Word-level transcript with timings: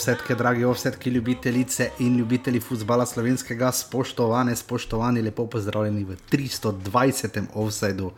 Ovsetke, 0.00 0.34
dragi 0.34 0.64
ovsetki, 0.64 1.10
ljubitelice 1.10 1.90
in 1.98 2.16
ljubitelji 2.16 2.60
futbola 2.60 3.04
slovenskega, 3.06 3.72
spoštovane, 3.72 4.54
spoštovani, 4.56 5.22
lepo 5.22 5.44
pozdravljeni 5.46 6.04
v 6.04 6.16
320. 6.32 7.42
ovsedu 7.54 8.10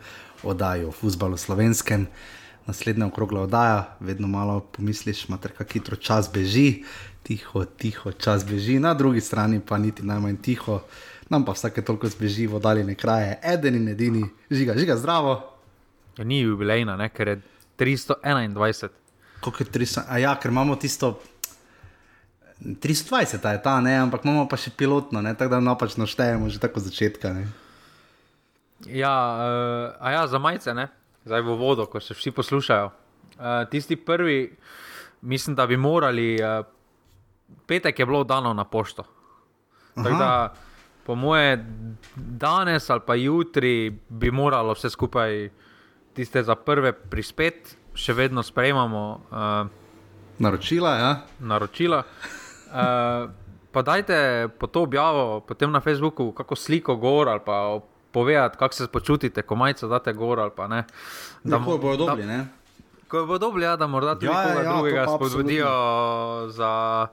oddaji 0.43 0.85
o 0.85 0.91
futbalu 0.91 1.37
slovenskem. 1.37 2.05
Naslednja 2.65 3.07
okrogla 3.07 3.41
oddaja, 3.41 3.97
vedno 3.99 4.27
malo 4.27 4.59
pomisliš, 4.59 5.27
mater, 5.27 5.51
kako 5.51 5.73
hitro 5.73 5.95
čas 5.95 6.29
beži, 6.33 6.85
tiho, 7.23 7.65
tiho, 7.65 8.11
čas 8.11 8.45
beži, 8.45 8.79
na 8.79 8.93
drugi 8.93 9.21
strani 9.21 9.59
pa 9.59 9.77
niti 9.77 10.07
najmanj 10.07 10.37
tiho, 10.37 10.79
nam 11.29 11.45
pa 11.45 11.51
vsake 11.51 11.81
toliko 11.81 12.07
zbeži 12.07 12.47
v 12.47 12.55
oddaljene 12.61 12.95
kraje, 12.95 13.39
eden 13.43 13.75
in 13.75 13.89
edini, 13.89 14.23
žiga, 14.51 14.77
žiga, 14.79 14.97
zdravo. 14.97 15.35
Ni 16.17 16.39
jubilejna, 16.39 16.95
ne? 16.95 17.09
ker 17.09 17.27
je 17.27 17.41
321. 17.77 18.89
Kako 19.43 19.63
je 19.63 19.67
300, 19.67 20.07
a 20.07 20.17
ja, 20.17 20.39
ker 20.39 20.51
imamo 20.51 20.79
tisto. 20.79 21.19
320 22.63 23.51
je 23.51 23.61
ta, 23.63 23.81
ne, 23.81 23.97
ampak 23.99 24.23
imamo 24.25 24.47
pa 24.47 24.57
še 24.57 24.71
pilotno, 24.71 25.21
ne, 25.21 25.35
tako 25.35 25.55
da 25.55 25.59
napačno 25.59 26.07
štejemo 26.07 26.49
že 26.49 26.61
tako 26.63 26.79
začetka. 26.79 27.33
Ne. 27.35 27.47
Ja, 28.87 29.11
uh, 29.11 29.95
a 29.99 30.11
ja, 30.11 30.27
za 30.27 30.39
majice, 30.39 30.73
ne? 30.73 30.87
zdaj 31.23 31.41
v 31.41 31.55
vodo, 31.55 31.87
ko 31.87 31.99
se 32.03 32.13
vsi 32.13 32.31
poslušajo. 32.31 32.91
Uh, 33.39 33.63
tisti 33.71 33.95
prvi, 33.95 34.55
mislim, 35.21 35.55
da 35.55 35.67
bi 35.67 35.77
morali, 35.77 36.35
uh, 36.39 36.65
petek 37.67 37.99
je 37.99 38.05
bilo 38.05 38.23
dano 38.23 38.53
na 38.53 38.63
pošto. 38.63 39.03
Tako 39.95 40.17
da, 40.19 40.53
po 41.05 41.15
moje, 41.15 41.65
danes 42.15 42.89
ali 42.89 43.01
pa 43.05 43.15
jutri 43.15 43.91
bi 44.09 44.31
moralo 44.31 44.73
vse 44.73 44.89
skupaj, 44.89 45.49
tiste 46.13 46.43
za 46.43 46.55
prve 46.55 46.93
prispet, 46.93 47.75
še 47.95 48.13
vedno 48.13 48.43
sprejemamo. 48.43 49.03
Uh, 49.31 49.67
Naročila, 50.39 50.95
ja. 50.97 51.11
naročila. 51.39 52.03
Uh, 52.73 53.29
pa 53.71 53.81
dajte 53.81 54.47
po 54.59 54.67
to 54.67 54.81
objavo, 54.81 55.39
potem 55.39 55.71
na 55.71 55.79
Facebooku, 55.79 56.31
kako 56.31 56.55
sliko 56.55 56.95
gor 56.95 57.29
ali 57.29 57.41
pa 57.45 57.79
povedati, 58.11 58.57
kako 58.57 58.73
se 58.73 58.87
počutite, 58.87 59.41
ko 59.41 59.55
majice 59.55 59.87
date 59.87 60.13
gor 60.13 60.39
ali 60.39 60.51
pa 60.55 60.67
ne. 60.67 60.83
Da 61.43 61.57
mu 61.57 61.77
bodo 61.77 62.05
dobri, 62.05 62.25
ne? 62.25 62.45
Ko 63.07 63.25
bo 63.25 63.37
dobro, 63.37 63.61
ja, 63.61 63.75
da 63.75 63.87
morda 63.87 64.15
tudi 64.15 64.25
Ja, 64.25 64.41
ja, 64.41 64.47
koga 64.47 64.61
ja, 64.63 64.73
drugega 64.73 65.05
spodbudijo 65.07 65.69
za 66.49 67.07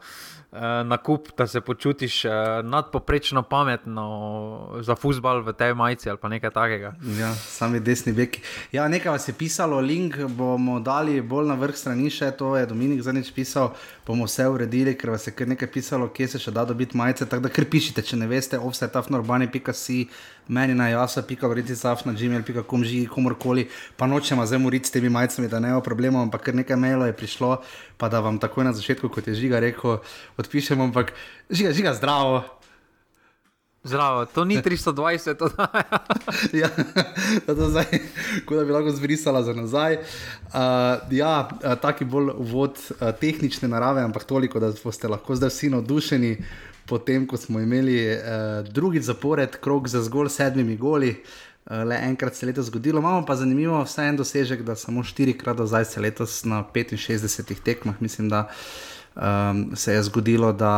nakup, 0.84 1.28
da 1.38 1.46
se 1.46 1.60
počutiš 1.60 2.24
uh, 2.24 2.32
nadpoprečno 2.64 3.42
pametno 3.42 4.78
za 4.80 4.96
futbal 4.96 5.42
v 5.42 5.52
tej 5.52 5.74
majici 5.74 6.10
ali 6.10 6.18
pa 6.18 6.28
nekaj 6.28 6.50
takega. 6.50 6.94
Ja, 7.18 7.34
sami 7.34 7.80
desni 7.80 8.12
beki. 8.12 8.42
Ja, 8.72 8.88
nekaj 8.88 9.12
vas 9.12 9.28
je 9.28 9.34
pisalo, 9.34 9.80
link 9.80 10.18
bomo 10.18 10.80
dali 10.80 11.20
bolj 11.20 11.46
na 11.46 11.54
vrh 11.54 11.76
strani, 11.76 12.10
še 12.10 12.32
to 12.34 12.56
je 12.56 12.66
Dominik 12.66 13.02
zadnjič 13.02 13.30
pisal, 13.34 13.70
bomo 14.06 14.26
vse 14.26 14.48
uredili, 14.50 14.96
ker 14.98 15.14
vas 15.14 15.26
je 15.26 15.32
kar 15.32 15.48
nekaj 15.48 15.70
pisalo, 15.70 16.08
kje 16.10 16.28
se 16.34 16.42
še 16.42 16.50
da 16.50 16.64
dobiti 16.64 16.98
majice. 16.98 17.28
Tako 17.30 17.46
da 17.46 17.54
kar 17.54 17.64
pišite, 17.70 18.02
če 18.02 18.18
ne 18.18 18.26
veste, 18.26 18.58
offsetafnorbani.si, 18.58 20.00
meni 20.50 20.74
na 20.74 20.88
jasa, 20.90 21.22
pika 21.22 21.46
vriti 21.46 21.76
saf 21.78 22.02
na 22.04 22.12
gmail.com, 22.12 22.84
žigi 22.84 23.06
komorkoli, 23.06 23.68
pa 23.96 24.10
nočemo 24.10 24.42
zdaj 24.46 24.58
moriti 24.58 24.90
s 24.90 24.96
temi 24.96 25.08
majicami, 25.08 25.48
da 25.48 25.60
ne 25.62 25.72
bo 25.76 25.80
problema, 25.86 26.24
ampak 26.26 26.48
kar 26.48 26.58
nekaj 26.58 26.76
mailov 26.76 27.06
je 27.06 27.14
prišlo, 27.14 27.52
pa 28.00 28.08
da 28.10 28.18
vam 28.24 28.40
takoj 28.42 28.66
na 28.66 28.72
začetku, 28.74 29.12
kot 29.14 29.28
je 29.30 29.36
žiga 29.38 29.60
rekel, 29.62 30.00
odpišemo, 30.40 30.84
ampak 30.90 31.12
žiga, 31.50 31.72
žiga, 31.76 31.94
zdravo. 31.94 32.42
Zdravo, 33.84 34.26
to 34.28 34.44
ni 34.44 34.60
320, 34.60 35.38
to 35.40 35.48
da. 35.48 35.66
ja, 36.60 36.68
to 37.46 37.68
zdaj, 37.70 37.86
kot 38.44 38.58
da 38.58 38.64
bi 38.64 38.72
lahko 38.72 38.92
zbrisala 38.92 39.42
za 39.42 39.54
nazaj. 39.56 39.96
Uh, 39.96 40.02
ja, 41.10 41.48
uh, 41.48 41.74
taki 41.80 42.04
bolj 42.04 42.34
uvod 42.36 42.76
uh, 42.76 43.08
tehnične 43.20 43.68
narave, 43.68 44.02
ampak 44.04 44.24
toliko, 44.28 44.60
da 44.60 44.72
boste 44.84 45.08
lahko 45.08 45.36
zdaj 45.36 45.48
vsi 45.48 45.70
navdušeni, 45.72 46.34
potem 46.92 47.24
ko 47.26 47.40
smo 47.40 47.60
imeli 47.60 48.02
uh, 48.12 48.68
drugi 48.68 49.00
zapored, 49.00 49.56
krok 49.64 49.88
za 49.88 50.02
zgolj 50.04 50.28
sedmimi 50.28 50.76
goli. 50.76 51.16
Uh, 51.16 51.50
Le 51.70 51.96
enkrat 52.02 52.34
se 52.34 52.46
je 52.46 52.48
letos 52.48 52.66
zgodilo, 52.66 52.98
imamo 52.98 53.24
pa 53.26 53.36
zanimivo 53.36 53.82
vsaj 53.84 54.08
en 54.08 54.16
dosežek, 54.16 54.62
da 54.62 54.74
samo 54.76 55.04
štirikrat 55.04 55.56
do 55.56 55.66
zdaj 55.66 55.84
se 55.84 56.00
letos 56.00 56.44
na 56.44 56.64
65 56.74 57.62
tekmah, 57.64 57.94
mislim, 58.00 58.28
da 58.28 58.48
um, 59.16 59.76
se 59.76 59.92
je 59.92 60.02
zgodilo, 60.02 60.52
da 60.52 60.74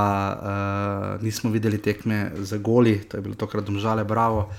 uh, 1.16 1.24
nismo 1.24 1.50
videli 1.50 1.78
tekme 1.78 2.30
za 2.36 2.58
goli, 2.58 2.98
to 3.08 3.16
je 3.16 3.20
bilo 3.20 3.34
tokrat 3.34 3.64
domžale, 3.64 4.04
bravo. 4.04 4.50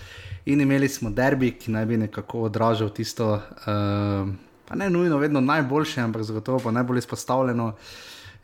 In 0.45 0.61
imeli 0.61 0.89
smo 0.89 1.09
derbi, 1.09 1.51
ki 1.51 1.72
naj 1.72 1.85
bi 1.85 1.97
nekako 1.97 2.41
odražal 2.50 2.89
tisto, 2.89 3.34
uh, 3.34 4.29
pa 4.67 4.75
ne 4.75 4.89
nujno 4.89 5.17
vedno 5.17 5.41
najboljše, 5.41 6.01
ampak 6.01 6.23
zagotovo 6.23 6.59
pa 6.59 6.72
najbolj 6.72 6.97
izpostavljeno. 6.97 7.73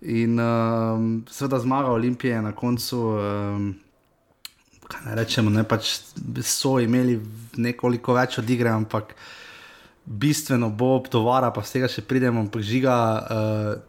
In 0.01 0.40
um, 0.40 1.25
seveda 1.29 1.59
zmaga 1.59 1.91
Olimpije 1.91 2.41
na 2.41 2.51
koncu. 2.51 3.00
Um, 3.00 3.75
Kaj 4.90 5.06
ne 5.06 5.16
rečemo, 5.16 5.51
ne 5.53 5.61
pač 5.63 6.00
so 6.41 6.79
imeli 6.81 7.19
nekoliko 7.61 8.16
več 8.17 8.40
od 8.41 8.50
igre, 8.50 8.72
ampak 8.73 9.11
bistveno 10.06 10.72
bo 10.73 10.96
tovara, 11.06 11.51
pa 11.53 11.61
vsega 11.61 11.85
še 11.88 12.01
pridemo, 12.01 12.41
ampak 12.41 12.63
žiga. 12.66 12.96
Uh, 13.19 13.89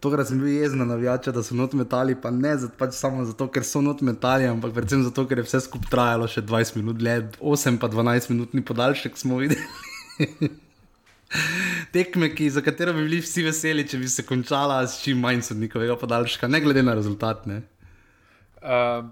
Tokrat 0.00 0.30
sem 0.30 0.38
bil 0.40 0.48
jezen 0.48 0.80
na 0.80 0.86
navijače, 0.88 1.32
da 1.32 1.42
so 1.44 1.54
not 1.54 1.74
metali, 1.76 2.14
pa 2.16 2.30
ne 2.32 2.54
pač 2.78 2.94
samo 2.96 3.24
zato, 3.28 3.50
ker 3.52 3.64
so 3.68 3.82
not 3.84 4.00
metali, 4.00 4.46
ampak 4.48 4.72
predvsem 4.72 5.02
zato, 5.04 5.26
ker 5.28 5.42
je 5.42 5.44
vse 5.44 5.60
skupaj 5.66 5.92
trajalo 5.92 6.28
še 6.30 6.40
20 6.48 6.78
minut, 6.80 7.02
le 7.04 7.16
8 7.36 7.76
pa 7.82 7.90
12 7.92 8.30
minutni 8.32 8.64
podaljšek 8.64 9.20
smo 9.20 9.42
videli. 9.42 9.60
Tekme, 11.94 12.30
ki, 12.32 12.48
za 12.50 12.64
katero 12.64 12.96
bi 12.96 13.04
bili 13.04 13.20
vsi 13.20 13.44
veseli, 13.44 13.84
če 13.88 14.00
bi 14.00 14.08
se 14.08 14.24
končala 14.24 14.80
s 14.88 15.02
čim 15.04 15.20
manj 15.20 15.44
sodnikovega 15.50 15.98
podaljška, 16.00 16.48
ne 16.48 16.62
glede 16.64 16.82
na 16.86 16.96
rezultat. 16.96 17.44
Ne? 17.50 17.60
Uh, 18.64 19.04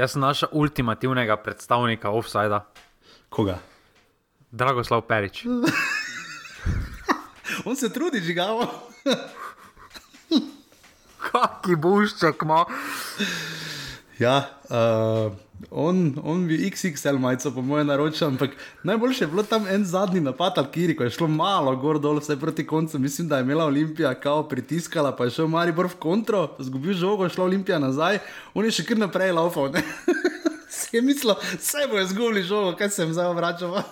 jaz 0.00 0.16
sem 0.16 0.24
naša 0.24 0.48
ultimativnega 0.56 1.36
predstavnika 1.44 2.10
offsajda, 2.16 2.64
Koga? 3.28 3.60
Dragoslav 4.50 5.04
Perič. 5.04 5.44
On 7.68 7.76
se 7.76 7.92
trudi, 7.92 8.24
žigavo. 8.24 8.95
Kaki 11.26 11.76
bušček 11.76 12.42
ima. 12.42 12.64
Ja, 14.18 14.48
uh, 14.70 15.32
on, 15.70 16.18
on 16.24 16.46
bi 16.48 16.70
XXL 16.70 17.18
majico, 17.18 17.50
po 17.52 17.62
mojem, 17.62 17.86
naročil, 17.86 18.28
ampak 18.28 18.50
najboljše 18.82 19.24
je 19.24 19.28
bilo 19.28 19.42
tam 19.42 19.66
en 19.68 19.84
zadnji 19.84 20.20
napad, 20.20 20.58
Alkiri, 20.58 20.96
ko 20.96 21.04
je 21.04 21.10
šlo 21.10 21.28
malo 21.28 21.76
gor 21.76 22.00
dol, 22.00 22.20
vse 22.20 22.36
proti 22.40 22.66
koncu. 22.66 22.98
Mislim, 22.98 23.28
da 23.28 23.36
je 23.36 23.44
imela 23.44 23.64
Olimpija 23.64 24.14
kao 24.14 24.48
pritiskala, 24.48 25.16
pa 25.16 25.24
je 25.24 25.30
šel 25.30 25.52
Maribor 25.52 25.86
v 25.86 26.00
kontro, 26.00 26.48
zgubil 26.58 26.94
žogo, 26.94 27.28
šla 27.28 27.44
Olimpija 27.44 27.78
nazaj, 27.78 28.18
on 28.54 28.64
je 28.64 28.78
še 28.78 28.88
kar 28.88 28.98
naprej 28.98 29.36
laufal. 29.36 29.72
Se 30.76 30.96
je 30.96 31.02
mislil, 31.02 31.34
vse 31.58 31.88
bo 31.90 32.00
izgubili 32.00 32.42
žogo, 32.42 32.76
kaj 32.76 32.90
se 32.90 33.02
jim 33.02 33.12
zdaj 33.12 33.34
vrača. 33.34 33.82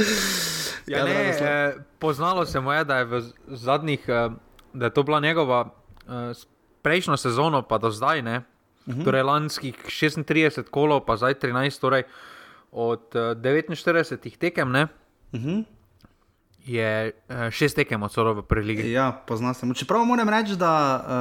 Ja, 0.90 1.04
ne, 1.04 1.30
eh, 1.30 1.74
poznalo 1.98 2.46
se 2.46 2.60
mu 2.60 2.72
je, 2.72 2.84
da 2.84 2.96
je 2.96 3.04
v 3.04 3.22
zadnjih, 3.46 4.04
eh, 4.08 4.30
da 4.72 4.84
je 4.84 4.90
to 4.90 5.02
bila 5.02 5.20
njegova 5.20 5.68
eh, 6.08 6.32
prejšnjo 6.82 7.16
sezono, 7.16 7.62
pa 7.62 7.78
do 7.78 7.90
zdaj, 7.90 8.22
ne, 8.22 8.36
uh 8.36 8.42
Mhm. 8.86 9.00
-huh. 9.00 9.04
torej 9.04 9.22
lanskih 9.22 9.74
36 9.86 10.70
kolov, 10.70 11.00
pa 11.00 11.16
zdaj 11.16 11.34
13, 11.34 11.80
torej 11.80 12.02
od 12.72 13.00
eh, 13.14 13.34
49 13.34 14.38
tekem, 14.38 14.70
ne, 14.70 14.86
Uh 15.32 15.40
-huh. 15.40 15.64
je 16.64 17.12
eh, 17.28 17.50
šest 17.50 17.76
tekem 17.76 18.02
od 18.02 18.12
solo 18.12 18.34
v 18.34 18.42
preligi. 18.42 18.90
Ja, 18.90 19.22
pozna 19.26 19.54
se. 19.54 19.66
Čeprav 19.74 20.04
moram 20.04 20.28
reči, 20.28 20.56
da 20.56 20.72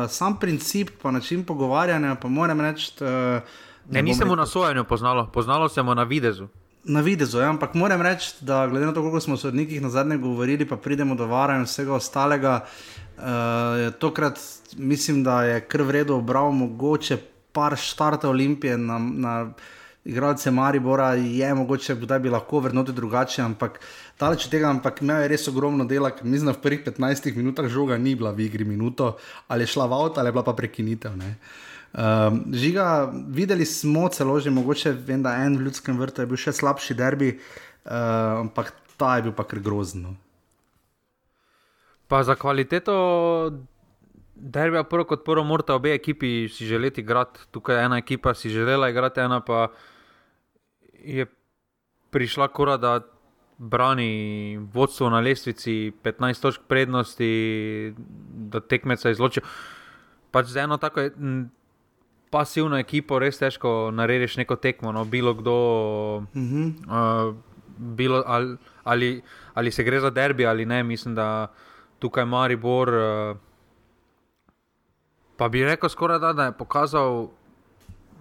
uh, 0.04 0.12
sam 0.12 0.40
princip, 0.40 0.90
pa 1.02 1.12
način 1.12 1.44
pogovarjanja, 1.46 2.16
pa 2.16 2.28
moram 2.28 2.62
reči. 2.62 2.92
Uh, 3.02 3.42
Ne, 3.92 4.02
nisem 4.02 4.28
mu 4.28 4.36
na 4.36 4.46
sojenju 4.46 4.84
poznalo, 4.84 5.30
poznalo 5.34 5.70
se 5.70 5.84
mu 5.84 5.96
na 5.96 6.04
videzu. 6.04 6.48
Na 6.90 7.04
videzu, 7.06 7.38
ja, 7.38 7.52
ampak 7.54 7.76
moram 7.78 8.02
reči, 8.02 8.32
da 8.42 8.64
glede 8.68 8.88
na 8.90 8.94
to, 8.94 9.02
koliko 9.02 9.20
smo 9.22 9.36
o 9.38 9.38
sodnikih 9.38 9.82
na 9.82 9.90
zadnje 9.94 10.18
govorili, 10.18 10.66
pa 10.66 10.78
pridemo 10.78 11.16
do 11.16 11.28
vara 11.30 11.60
in 11.60 11.68
vsega 11.68 11.94
ostalega, 11.94 12.54
uh, 13.18 13.94
tokrat 14.00 14.40
mislim, 14.78 15.24
da 15.24 15.44
je 15.44 15.60
kar 15.70 15.84
vredno 15.86 16.18
obral 16.18 16.52
mogoče 16.52 17.18
par 17.54 17.78
štarta 17.78 18.30
Olimpije 18.30 18.78
na, 18.78 18.98
na 19.00 19.36
igralce 20.06 20.52
Maribora, 20.52 21.14
je 21.14 21.54
mogoče, 21.54 21.96
da 21.96 22.20
bi 22.20 22.30
lahko 22.30 22.60
vrnili 22.60 22.94
drugače, 22.94 23.42
ampak 23.42 23.80
daleč 24.20 24.46
od 24.46 24.52
tega, 24.52 24.70
ampak 24.70 25.02
imel 25.02 25.22
je 25.22 25.28
res 25.36 25.48
ogromno 25.48 25.86
dela, 25.86 26.10
ker 26.10 26.26
mislim, 26.26 26.50
da 26.50 26.58
v 26.58 26.64
prvih 26.64 26.86
15 26.86 27.36
minutah 27.36 27.70
žoga 27.70 27.98
ni 27.98 28.16
bila 28.16 28.32
v 28.32 28.50
igri 28.50 28.66
minuto, 28.66 29.18
ali 29.48 29.64
je 29.64 29.76
šla 29.78 29.86
v 29.86 29.94
avto, 29.94 30.20
ali 30.20 30.34
je 30.34 30.40
bila 30.40 30.44
pa 30.44 30.58
prekinitev. 30.58 31.18
Ne. 31.18 31.36
Um, 31.90 32.44
žiga, 32.54 33.10
videli 33.34 33.66
smo 33.66 34.10
celo 34.14 34.40
že, 34.40 34.54
mogoče 34.54 34.92
vem, 34.94 35.24
da 35.26 35.34
en 35.42 35.58
v 35.58 35.66
ljudskem 35.66 35.98
vrtu 35.98 36.22
je 36.22 36.30
bil 36.30 36.38
še 36.38 36.54
slabši 36.54 36.94
derbi, 36.94 37.32
uh, 37.34 38.46
ampak 38.46 38.74
ta 39.00 39.16
je 39.18 39.26
bil 39.26 39.34
pa 39.34 39.48
kar 39.50 39.60
grozno. 39.64 40.14
Pa 42.10 42.22
za 42.24 42.36
kvaliteto 42.38 42.94
derbija, 44.36 44.84
prvo 44.84 45.06
kot 45.10 45.26
prvo, 45.26 45.44
morata 45.44 45.76
obe 45.76 45.94
ekipi 45.94 46.50
si 46.50 46.66
želeti 46.66 47.02
igrati. 47.02 47.40
Tukaj 47.52 47.76
je 47.76 47.86
ena 47.86 47.98
ekipa 47.98 48.34
si 48.34 48.50
želela 48.50 48.90
igrati, 48.90 49.20
ena 49.20 49.42
pa 49.42 49.68
je 50.94 51.26
prišla 52.10 52.48
kora, 52.48 52.78
da 52.78 53.00
brani 53.58 54.58
vodstvo 54.74 55.10
na 55.10 55.20
lestvici, 55.20 55.92
15 56.04 56.42
točk 56.42 56.62
prednosti, 56.68 57.94
da 58.54 58.60
tekmeca 58.60 59.10
izločijo. 59.10 59.44
Pač 60.32 60.54
z 60.54 60.64
eno 60.64 60.78
tako 60.78 61.10
pasivno 62.30 62.78
ekipo 62.78 63.20
res 63.20 63.38
težko 63.38 63.92
narediš 63.94 64.38
neko 64.38 64.56
tekmo. 64.56 64.92
No, 64.92 65.06
bilo 65.06 65.34
kdo, 65.34 65.56
uh 66.18 66.24
-huh. 66.34 66.74
uh, 66.88 67.36
bilo, 67.78 68.24
ali, 68.26 68.58
ali, 68.84 69.22
ali 69.54 69.72
se 69.72 69.84
gre 69.84 70.00
za 70.00 70.10
derbi 70.10 70.46
ali 70.46 70.66
ne, 70.66 70.84
mislim, 70.84 71.16
da 71.16 71.48
tukaj 72.00 72.26
Maribor. 72.26 72.90
Uh, 72.90 73.38
pa 75.38 75.50
bi 75.50 75.64
rekel, 75.64 75.90
skoraj 75.90 76.20
da, 76.20 76.34
da 76.34 76.46
je 76.46 76.58
pokazal 76.58 77.28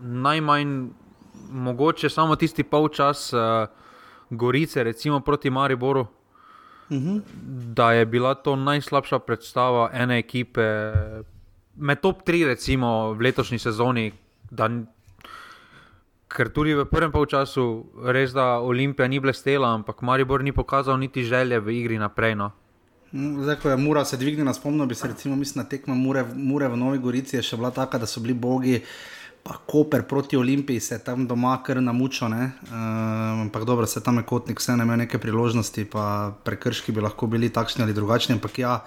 najmanj, 0.01 0.89
mogoče 1.51 2.09
samo 2.09 2.37
tisti 2.37 2.63
polčas. 2.63 3.33
Uh, 3.33 3.41
Gorice, 4.31 4.85
recimo 4.85 5.21
proti 5.21 5.51
Mariboru, 5.51 6.01
uh 6.01 6.09
-huh. 6.91 7.21
da 7.75 7.93
je 7.93 8.07
bila 8.07 8.35
to 8.35 8.57
najslabša 8.57 9.19
predstava 9.19 9.91
ene 9.93 10.19
ekipe, 10.19 10.93
med 11.79 12.01
top 12.01 12.23
3, 12.27 12.45
recimo 12.45 13.15
v 13.15 13.29
letošnji 13.29 13.59
sezoni. 13.59 14.13
Da, 14.51 14.69
ker 16.29 16.53
tudi 16.53 16.75
v 16.77 16.85
prvem 16.89 17.13
polčasu 17.13 17.65
res 18.13 18.35
da 18.37 18.59
Olimpija 18.61 19.09
ni 19.09 19.21
blestela, 19.21 19.73
ampak 19.75 20.03
Maribor 20.03 20.45
ni 20.45 20.53
pokazal 20.53 20.99
niti 21.01 21.25
želje 21.25 21.61
v 21.61 21.79
igri 21.81 21.99
naprej. 21.99 22.35
No. 22.35 22.51
Zdaj, 23.13 23.57
ko 23.63 23.71
je 23.73 23.77
Mura 23.81 24.05
se 24.05 24.17
dvignila, 24.21 24.53
spomnil 24.53 24.87
bi 24.87 24.95
se, 24.95 25.09
recimo, 25.09 25.37
mislim, 25.37 25.63
na 25.65 25.69
tekmo 25.69 25.95
Mure, 25.95 26.25
Mure 26.35 26.69
v 26.69 26.77
Novi 26.77 26.99
Gorici, 26.99 27.37
je 27.37 27.43
še 27.43 27.57
bila 27.57 27.71
taka, 27.73 27.99
da 27.99 28.07
so 28.07 28.21
bili 28.21 28.35
bogi 28.35 28.83
pa 29.49 29.57
Koper 29.67 30.03
proti 30.03 30.37
Olimpiji 30.37 30.81
se 30.81 30.99
tam 31.05 31.27
doma 31.27 31.63
kar 31.63 31.83
namučo. 31.83 32.27
Uh, 32.27 32.73
ampak 33.41 33.65
dobro, 33.65 33.87
se 33.87 34.03
tam 34.03 34.17
je 34.17 34.23
kotnik, 34.23 34.61
vse 34.61 34.77
ne 34.77 34.85
ima 34.85 34.97
neke 34.97 35.19
priložnosti, 35.19 35.85
pa 35.85 36.35
prekrški 36.45 36.93
bi 36.93 37.01
lahko 37.01 37.27
bili 37.27 37.49
takšni 37.49 37.83
ali 37.83 37.95
drugačni. 37.95 38.35
Ampak 38.35 38.59
ja, 38.59 38.85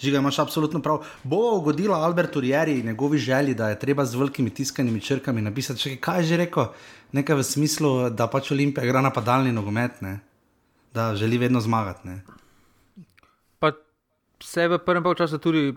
žiga 0.00 0.18
imaš 0.18 0.38
absolutno 0.38 0.82
prav. 0.82 1.04
Bo 1.22 1.56
ugodila 1.56 1.98
Albertu 1.98 2.40
Rieri 2.40 2.78
in 2.78 2.86
njegovi 2.86 3.18
želji, 3.18 3.54
da 3.54 3.68
je 3.68 3.78
treba 3.78 4.04
z 4.04 4.14
velikimi 4.14 4.50
tiskanimi 4.50 5.00
črkami 5.00 5.42
napisati, 5.42 5.80
če 5.80 5.96
kaj 5.96 6.22
že 6.22 6.36
rekel, 6.36 6.66
nekaj 7.12 7.36
v 7.36 7.44
smislu, 7.44 8.10
da 8.10 8.26
pač 8.26 8.50
Olimpija 8.50 8.84
igra 8.84 9.00
napadalni 9.00 9.52
nogomet, 9.52 10.00
ne? 10.00 10.20
da 10.94 11.14
želi 11.14 11.38
vedno 11.38 11.60
zmagati. 11.60 12.08
Ne? 12.08 12.22
Pa 13.58 13.72
vse 14.40 14.68
v 14.68 14.78
prvem 14.78 15.04
času 15.16 15.38
tudi 15.38 15.74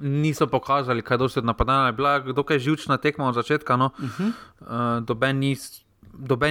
niso 0.00 0.46
pokazali, 0.46 1.02
kaj 1.02 1.18
dosti 1.18 1.38
od 1.38 1.44
napadanja. 1.44 1.92
Bila 1.92 2.12
je 2.12 2.32
dokaj 2.32 2.58
živčna 2.58 2.96
tekma 2.96 3.28
od 3.28 3.34
začetka. 3.34 3.76
No. 3.76 3.90
Uh 3.98 4.04
-huh. 4.04 4.32
uh, 4.60 5.04
Doben 5.04 5.38
ni, 5.38 5.56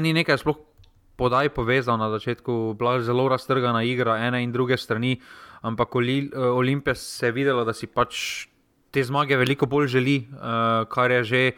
ni 0.01 0.13
nekaj 0.13 0.37
sploh 0.37 0.57
podaj 1.15 1.49
povezal 1.49 1.97
na 1.97 2.09
začetku, 2.09 2.75
bila 2.77 2.93
je 2.93 3.03
zelo 3.03 3.27
raztrgana 3.29 3.83
igra 3.83 4.17
ene 4.17 4.43
in 4.43 4.51
druge 4.51 4.77
strani. 4.77 5.21
Ampak 5.63 5.95
uh, 5.95 6.03
Olimpija 6.53 6.95
se 6.95 7.25
je 7.25 7.31
videla, 7.31 7.63
da 7.63 7.73
si 7.73 7.87
pač 7.87 8.47
te 8.91 9.03
zmage 9.03 9.37
veliko 9.39 9.65
bolj 9.65 9.87
želi, 9.95 10.17
uh, 10.27 10.83
kar 10.91 11.11
je 11.11 11.23
že 11.23 11.51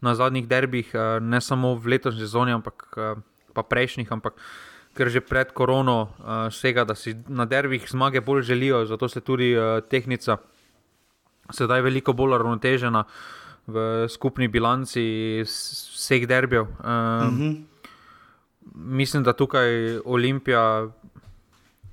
na 0.00 0.14
zadnjih 0.14 0.46
derbih, 0.48 0.94
uh, 0.94 1.18
ne 1.20 1.40
samo 1.40 1.74
v 1.74 1.96
letošnji 1.96 2.20
sezoni, 2.20 2.54
ampak 2.54 2.86
uh, 2.96 3.62
prejšnjih. 3.68 4.12
Ampak, 4.12 4.38
Ker 4.90 5.06
že 5.06 5.20
pred 5.22 5.52
korono 5.54 6.10
vsega, 6.50 6.82
da 6.82 6.96
si 6.98 7.14
na 7.30 7.46
derbih 7.46 7.86
zmage 7.86 8.18
bolj 8.20 8.42
želijo, 8.42 8.86
zato 8.90 9.06
se 9.08 9.20
tudi 9.22 9.54
tehnica 9.86 10.40
sedaj 11.54 11.82
veliko 11.86 12.12
bolj 12.12 12.34
uravnotežena 12.34 13.04
v 13.70 14.08
skupni 14.10 14.48
bilanci 14.48 15.42
vseh 15.46 16.26
derbijev. 16.26 16.66
Um, 16.66 16.74
uh 16.74 17.34
-huh. 17.38 17.62
Mislim, 18.74 19.22
da 19.22 19.32
tukaj 19.32 19.98
Olimpija 20.04 20.90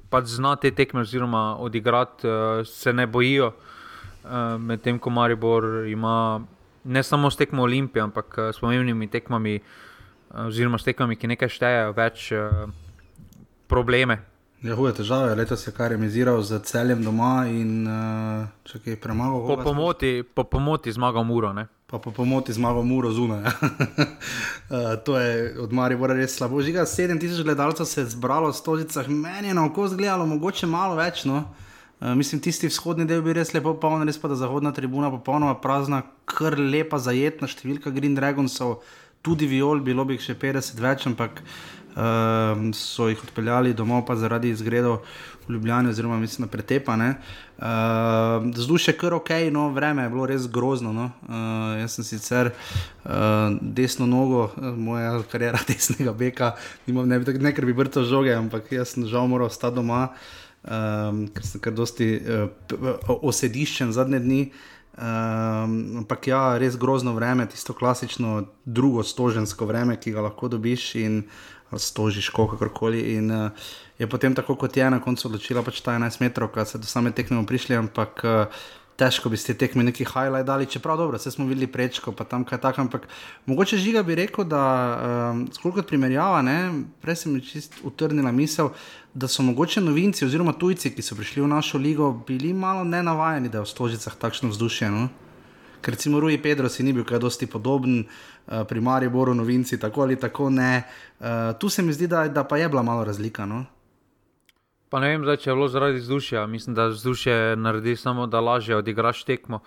pač 0.10 0.38
zna 0.38 0.56
te 0.56 0.72
tekme, 0.72 1.02
oziroma 1.02 1.58
odigrati, 1.60 2.28
uh, 2.28 2.62
se 2.68 2.94
ne 2.94 3.08
bojijo, 3.08 3.52
uh, 3.52 4.56
medtem 4.60 5.00
ko 5.00 5.10
Maribor 5.10 5.88
ima 5.88 6.42
ne 6.84 7.04
samo 7.04 7.32
s 7.32 7.36
tekmo 7.36 7.64
Olimpije, 7.64 8.04
ampak 8.04 8.38
uh, 8.38 8.50
s 8.56 8.60
pomembnimi 8.60 9.08
tekmami, 9.08 9.60
uh, 9.60 10.48
oziroma 10.48 10.78
s 10.78 10.88
tekmami, 10.88 11.16
ki 11.16 11.34
nekaj 11.36 11.52
štejejo, 11.52 11.94
več 11.98 12.32
uh, 12.32 12.68
probleme. 13.68 14.22
Je 14.62 14.72
ja, 14.72 14.76
hude 14.76 14.96
težave, 14.98 15.36
letos 15.38 15.68
je 15.68 15.72
kar 15.76 15.92
remiziral 15.94 16.42
z 16.42 16.58
celjem 16.66 17.04
doma 17.06 17.46
in 17.46 17.86
uh, 17.86 18.48
če 18.66 18.82
kaj 18.82 18.96
premagal. 19.04 19.44
Po 19.46 19.58
pomoti, 19.62 20.24
po 20.24 20.48
pomoti 20.50 20.92
zmagal 20.92 21.28
Muro. 21.28 21.54
Ne? 21.54 21.68
Pa 21.88 22.04
po 22.04 22.12
pomoti 22.12 22.52
zmagal 22.52 22.84
Muro 22.84 23.08
zunaj. 23.16 23.48
uh, 23.48 23.52
to 25.08 25.16
je 25.16 25.56
od 25.56 25.72
Marija 25.72 26.08
res 26.12 26.36
slabo. 26.36 26.60
Žiga 26.62 26.84
7000 26.84 27.44
gledalcev 27.44 27.86
se 27.88 28.02
je 28.02 28.12
zbralo 28.12 28.52
v 28.52 28.56
stolicah, 28.56 29.08
meni 29.08 29.48
je 29.48 29.54
na 29.54 29.64
oko 29.66 29.88
zgledalo, 29.88 30.26
mogoče 30.28 30.68
malo 30.68 30.98
več. 31.00 31.24
No? 31.24 31.46
Uh, 32.04 32.12
mislim, 32.12 32.44
tisti 32.44 32.68
vzhodni 32.68 33.08
del 33.08 33.24
bi 33.24 33.32
res 33.40 33.54
lepo 33.56 33.72
poln, 33.80 34.04
res 34.04 34.20
pa 34.20 34.28
da 34.28 34.36
zahodna 34.36 34.74
tribuna 34.76 35.08
popolnoma 35.16 35.56
prazna, 35.64 36.02
kar 36.28 36.60
lepa 36.60 37.00
zajetna 37.00 37.48
številka 37.48 37.96
Green 37.96 38.20
Dragonsov, 38.20 38.82
tudi 39.24 39.48
viol, 39.48 39.80
bilo 39.80 40.04
bi 40.04 40.20
jih 40.20 40.28
še 40.28 40.36
50 40.44 40.84
več, 40.84 41.08
ampak 41.08 41.40
um, 41.96 42.74
so 42.76 43.08
jih 43.08 43.24
odpeljali 43.24 43.72
domov, 43.72 44.04
pa 44.12 44.20
zaradi 44.20 44.52
izgredov 44.52 45.06
v 45.48 45.54
Ljubljani, 45.54 45.90
oziroma 45.90 46.20
mislim, 46.20 46.48
da 46.48 46.52
pretepane. 46.52 47.10
Uh, 47.58 47.64
ehm, 47.64 48.52
Zdušje 48.56 48.92
je 48.92 48.98
kar 48.98 49.14
ok, 49.14 49.30
no, 49.52 49.70
vreme 49.70 50.04
je 50.04 50.10
bilo 50.10 50.26
res 50.26 50.48
grozno. 50.52 50.94
No. 50.94 51.12
Uh, 51.28 51.80
jaz 51.80 51.96
sem 51.96 52.04
sicer 52.04 52.52
uh, 52.52 53.12
desno 53.62 54.06
nogo, 54.06 54.50
moja 54.78 55.22
karjera 55.32 55.60
desnega 55.70 56.14
beka, 56.14 56.56
nimam 56.88 57.08
ne, 57.08 57.20
ne 57.20 57.54
ker 57.54 57.66
bi 57.66 57.76
vrtel 57.78 58.06
žoge, 58.06 58.34
ampak 58.36 58.72
jaz 58.72 58.96
sem 58.96 59.08
žal 59.08 59.28
moral 59.28 59.48
ostati 59.48 59.80
doma, 59.80 60.08
um, 60.64 61.26
ker 61.34 61.46
sem 61.46 61.64
kar 61.64 61.74
dosti 61.74 62.14
uh, 62.18 63.14
osediščen 63.22 63.96
zadnje 63.96 64.24
dni. 64.26 64.42
Um, 64.98 66.02
ampak 66.02 66.28
ja, 66.28 66.42
res 66.58 66.78
grozno 66.78 67.14
vreme, 67.14 67.46
tisto 67.46 67.74
klasično 67.78 68.48
drugo 68.66 69.04
stožensko 69.06 69.66
vreme, 69.70 70.00
ki 70.02 70.16
ga 70.16 70.26
lahko 70.26 70.50
dobiš. 70.50 70.96
In, 71.04 71.22
stožiš, 71.76 72.30
kakorkoli. 72.30 73.20
In 73.20 73.32
uh, 73.32 73.52
je 74.00 74.08
potem 74.08 74.36
tako, 74.36 74.56
kot 74.56 74.78
je 74.78 74.90
na 74.90 75.02
koncu 75.04 75.28
odločila, 75.28 75.64
pač 75.64 75.82
ta 75.84 75.98
11 76.00 76.22
metrov, 76.24 76.52
ki 76.54 76.66
so 76.66 76.80
do 76.80 76.88
same 76.88 77.12
tekme 77.12 77.44
prišli, 77.44 77.76
ampak 77.76 78.24
uh, 78.24 78.48
težko 78.98 79.30
bi 79.30 79.38
ste 79.38 79.54
tekme 79.54 79.84
neki 79.86 80.06
highlight 80.06 80.48
dali, 80.48 80.66
čeprav 80.66 80.98
dobro, 80.98 81.18
vse 81.18 81.32
smo 81.32 81.46
videli 81.46 81.68
prečko, 81.70 82.12
pa 82.12 82.26
tam 82.26 82.44
kaj 82.46 82.62
takega. 82.62 82.82
Ampak 82.88 83.08
mogoče 83.46 83.78
žiga 83.78 84.02
bi 84.04 84.16
rekel, 84.18 84.46
da 84.50 84.62
um, 85.32 85.44
skoraj 85.54 85.82
kot 85.82 85.92
primerjava, 85.92 86.42
ne, 86.42 86.58
prej 87.02 87.22
sem 87.22 87.38
čist 87.42 87.78
utrnila 87.86 88.32
misel. 88.34 88.74
Da 89.14 89.30
so 89.30 89.46
mogoče 89.46 89.82
novinci, 89.82 90.26
oziroma 90.26 90.54
tujci, 90.58 90.92
ki 90.94 91.06
so 91.06 91.18
prišli 91.18 91.42
v 91.46 91.52
našo 91.54 91.78
ligo, 91.82 92.12
bili 92.28 92.54
malo 92.54 92.84
nenavajeni, 92.84 93.50
da 93.54 93.62
je 93.62 93.68
v 93.68 93.72
Stožicah 93.72 94.18
takšno 94.18 94.50
vzdušje. 94.50 94.92
No? 94.94 95.08
Ker 95.82 95.94
recimo 95.94 96.20
Rui 96.20 96.38
Pedro 96.42 96.70
si 96.70 96.84
ni 96.84 96.94
bil 96.94 97.06
kaj 97.06 97.22
dosti 97.22 97.50
podoben, 97.50 98.04
uh, 98.04 98.66
pri 98.66 98.82
Mariju, 98.82 99.34
novinci, 99.34 99.78
tako 99.80 100.10
ali 100.10 100.18
tako 100.18 100.50
ne. 100.50 100.84
Uh, 101.20 101.54
tu 101.60 101.70
se 101.70 101.82
mi 101.82 101.94
zdi, 101.94 102.08
da, 102.08 102.28
da 102.28 102.44
pa 102.44 102.58
je 102.58 102.70
bila 102.70 102.84
malo 102.84 103.06
razlika. 103.06 103.46
No? 103.46 103.66
Pa 104.90 105.00
ne 105.04 105.12
vem, 105.12 105.24
zdaj, 105.28 105.42
če 105.44 105.50
je 105.50 105.56
bilo 105.56 105.68
zaradi 105.68 106.00
vzdušja. 106.00 106.46
Mislim, 106.48 106.76
da 106.76 106.88
vzdušje 106.88 107.56
naredi 107.60 107.96
samo, 108.00 108.28
da 108.28 108.40
lažje 108.40 108.78
odigraš 108.78 109.24
tekmo. 109.28 109.60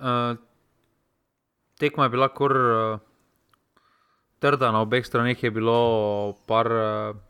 Uh, 0.00 0.36
tekma 1.78 2.08
je 2.08 2.14
bila 2.14 2.28
kar 2.32 2.56
uh, 2.56 2.98
trda, 4.40 4.72
na 4.72 4.80
obeh 4.80 5.04
straneh 5.06 5.42
je 5.42 5.50
bilo 5.50 6.34
par. 6.48 6.72
Uh, 6.72 7.22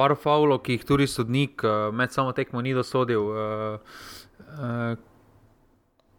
Par 0.00 0.14
faulov, 0.16 0.62
ki 0.64 0.78
jih 0.78 0.84
tudi 0.88 1.04
sodnik 1.10 1.60
med 1.92 2.12
samo 2.14 2.30
tekmo 2.32 2.62
ni 2.64 2.70
dosodil, 2.72 3.26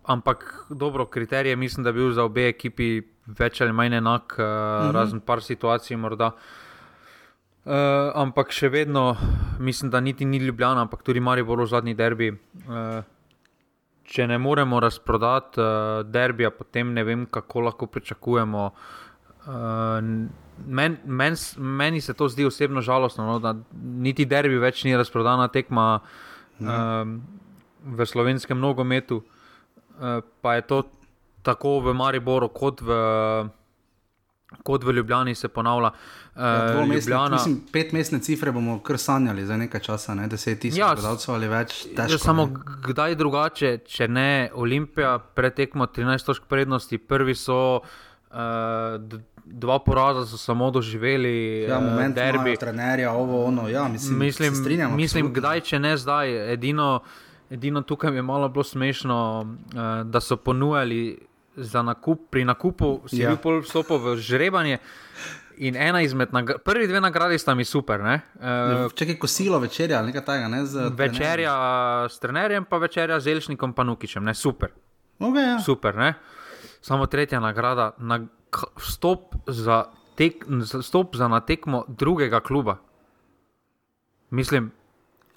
Ampak 0.06 0.44
dobro, 0.70 1.08
kriterij 1.10 1.56
mislim, 1.56 1.84
da 1.84 1.90
je 1.90 1.94
bil 1.94 2.12
za 2.14 2.28
obe 2.28 2.46
ekipi 2.52 3.02
več 3.26 3.62
ali 3.62 3.74
manj 3.74 3.98
enak, 3.98 4.36
uh, 4.38 4.44
uh 4.44 4.46
-huh. 4.46 4.92
razen 4.94 5.20
par 5.20 5.42
situacij. 5.42 5.98
Morda. 5.98 6.28
Uh, 6.28 6.61
ampak 7.66 8.52
še 8.56 8.70
vedno 8.74 9.16
mislim, 9.62 9.92
da 9.92 10.00
niti 10.00 10.26
ni 10.26 10.38
Ljubljana, 10.38 10.82
ampak 10.82 11.04
tudi 11.04 11.20
Mari 11.20 11.44
bolj 11.44 11.66
v 11.66 11.70
zadnji 11.70 11.94
derbi. 11.94 12.32
Uh, 12.32 13.02
če 14.12 14.28
ne 14.28 14.38
moremo 14.42 14.80
razprodati 14.80 15.62
uh, 15.62 16.02
derbija, 16.08 16.52
potem 16.52 16.94
ne 16.94 17.04
vem, 17.04 17.26
kako 17.26 17.68
lahko 17.68 17.88
pričakujemo. 17.88 18.66
Uh, 19.46 19.54
men, 20.66 20.98
men, 21.06 21.38
meni 21.58 22.02
se 22.02 22.14
to 22.14 22.28
zdi 22.30 22.46
osebno 22.46 22.82
žalostno, 22.82 23.26
no, 23.26 23.40
da 23.40 23.56
niti 23.74 24.26
derbi 24.26 24.60
več 24.62 24.84
ni 24.84 24.98
razprodana 24.98 25.48
tekma 25.54 25.86
uh, 26.02 27.06
v 27.86 28.06
slovenskem 28.06 28.60
nogometu. 28.60 29.22
Uh, 29.22 30.20
pa 30.42 30.58
je 30.58 30.68
to 30.68 30.84
tako 31.46 31.80
v 31.86 31.94
Mariboru, 31.98 32.50
kot 32.54 32.82
v, 32.82 32.98
kot 34.64 34.84
v 34.84 34.92
Ljubljani 34.92 35.36
se 35.36 35.48
ponavlja. 35.48 35.92
Uh, 36.36 36.42
Ljubljana, 36.88 37.30
mislim, 37.30 37.62
pet 37.72 37.92
mestne 37.92 38.20
cifre 38.20 38.52
bomo 38.52 38.80
kar 38.80 38.98
sanjali 38.98 39.46
za 39.46 39.58
nekaj 39.58 39.80
časa, 39.82 40.16
ne? 40.16 40.28
deset 40.28 40.60
tisoč 40.60 40.80
ja, 40.80 40.94
gledalcev 40.96 41.34
ali 41.36 41.48
več. 41.48 41.86
Težko, 41.96 42.18
samo 42.18 42.46
ne? 42.46 42.54
kdaj 42.86 43.16
drugače, 43.16 43.78
če 43.78 44.08
ne 44.08 44.30
Olimpija, 44.54 45.20
pretekmo 45.20 45.86
13 45.88 46.26
točk 46.26 46.44
prednosti, 46.44 46.98
prvi 46.98 47.36
so. 47.36 47.82
Uh, 48.32 48.38
dva 49.46 49.80
poraza 49.80 50.26
so 50.26 50.38
samo 50.38 50.72
doživeli, 50.72 51.62
Ja, 51.62 51.80
moment, 51.80 52.16
derbi. 52.16 52.38
derbi. 52.38 52.58
trenerja, 52.58 53.12
ovo, 53.12 53.46
ono, 53.46 53.70
ja, 53.70 53.88
mislim, 53.88 54.20
Mislim, 54.20 54.56
strinjam. 54.56 54.96
mislim 54.96 55.26
absolutno. 55.26 55.42
kdaj, 55.42 55.60
če 55.62 55.80
ne 55.80 55.98
zdaj. 55.98 56.54
Edino, 56.54 57.00
edino 57.50 57.82
tukaj 57.82 58.12
mi 58.12 58.18
je 58.18 58.22
malo 58.22 58.50
bilo 58.50 58.64
smešno, 58.64 59.18
uh, 59.42 59.80
da 60.06 60.20
so 60.22 60.38
ponujali 60.38 61.18
nakup, 61.58 62.30
pri 62.30 62.46
nakupu, 62.46 63.02
si 63.06 63.18
Ja. 63.18 63.24
ja. 63.24 63.30
bil 63.30 63.38
pol 63.38 63.62
vstopil 63.62 63.98
v 63.98 64.16
žrebanje. 64.18 64.80
In 65.58 65.76
ena 65.76 66.02
izmed 66.02 66.34
nagrad, 66.34 66.58
prvi 66.60 66.88
dve 66.88 66.98
nagradi 66.98 67.38
sta 67.38 67.54
mi 67.54 67.62
super. 67.62 68.00
ne. 68.00 68.22
Uh, 68.36 68.90
Čakaj, 68.90 69.16
kosilo, 69.16 69.60
večerja 69.60 69.98
ali 69.98 70.08
nekaj 70.08 70.26
takega, 70.26 70.48
ne? 70.48 70.66
Z 70.66 70.90
večerja 70.90 71.54
s 72.10 72.18
trenerjem, 72.18 72.66
pa 72.66 72.78
večerja 72.78 73.20
z 73.20 73.28
Elšnikom, 73.28 73.74
pa 73.74 73.84
Nukičem, 73.84 74.24
ne 74.24 74.34
super. 74.34 74.72
Okay, 75.20 75.44
ja. 75.46 75.60
super 75.60 75.96
ne? 75.96 76.14
Samo 76.82 77.06
tretja 77.06 77.40
nagrada, 77.40 77.92
na, 78.00 78.26
vstop, 78.76 79.36
za 79.46 79.86
tek, 80.16 80.42
za- 80.60 80.80
vstop 80.80 81.14
za 81.14 81.28
natekmo 81.28 81.86
drugega 81.88 82.40
kluba. 82.40 82.78
Mislim, 84.32 84.72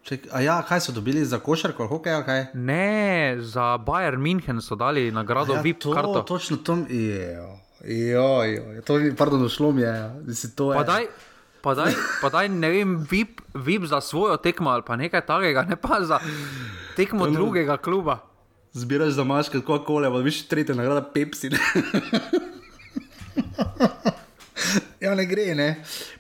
Ček, 0.05 0.27
ja, 0.41 0.63
kaj 0.69 0.81
so 0.81 0.93
dobili 0.93 1.25
za 1.25 1.39
košarko, 1.39 1.87
hokej, 1.87 2.23
kaj? 2.25 2.47
ne, 2.55 3.37
za 3.41 3.79
Bayern 3.81 4.21
München 4.21 4.61
so 4.61 4.77
dali 4.77 5.11
nagrado 5.11 5.55
ja, 5.55 5.61
VIP 5.61 5.79
to, 5.81 5.93
karto. 5.93 6.23
Točno 6.23 6.57
tam 6.57 6.87
je. 6.91 7.41
Jo, 7.85 8.45
jo, 8.45 8.83
to 8.85 8.99
mi, 8.99 9.17
pardon, 9.17 9.41
došlo 9.41 9.73
mi 9.73 9.83
je. 9.83 10.11
To 10.57 10.73
je. 10.73 10.77
Pa 10.77 10.85
daj, 10.85 11.07
pa 11.63 11.75
daj, 11.75 11.93
pa 12.21 12.29
daj 12.29 12.49
ne 12.49 12.71
vem, 12.71 13.07
VIP, 13.11 13.41
VIP 13.55 13.85
za 13.85 14.01
svojo 14.01 14.37
tekmo 14.37 14.71
ali 14.71 14.83
pa 14.87 14.97
nekaj 14.97 15.25
takega, 15.27 15.63
ne 15.63 15.77
pa 15.77 16.05
za 16.05 16.21
tekmo 16.97 17.27
drugega 17.27 17.77
kluba. 17.77 18.19
Zbiraš 18.73 19.17
za 19.17 19.25
maške, 19.25 19.61
kako 19.61 19.85
kole, 19.85 20.11
pa 20.11 20.19
viš 20.19 20.49
tretja 20.49 20.75
nagrada 20.75 21.01
Pepsi. 21.15 21.51
Ja, 25.05 25.13
ne 25.15 25.27
gre, 25.29 25.51
ne. 25.55 25.69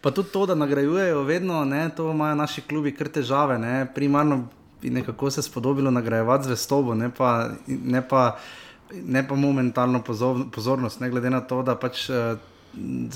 Pa 0.05 0.11
tudi 0.13 0.29
to, 0.33 0.45
da 0.47 0.55
nagrajujejo 0.55 1.23
vedno, 1.25 1.65
ne, 1.65 1.89
to 1.97 2.11
imajo 2.13 2.35
naši 2.37 2.61
klubi 2.69 2.93
kar 2.93 3.09
težave, 3.09 3.57
ne. 3.59 3.87
Primarno 3.95 4.43
bi 4.83 4.91
nekako 4.91 5.31
se 5.31 5.43
spodobilo 5.43 5.91
nagrajevati 5.91 6.45
zvestobo, 6.45 6.95
ne 6.95 7.09
pa, 7.11 7.49
ne 7.67 8.03
pa, 8.09 8.25
ne 8.93 9.23
pa 9.29 9.35
momentalno 9.35 10.03
pozor, 10.05 10.45
pozornost, 10.53 11.01
ne 11.01 11.11
glede 11.11 11.31
na 11.31 11.41
to, 11.41 11.63
da 11.63 11.79
pač. 11.81 12.11
Uh, 12.11 12.51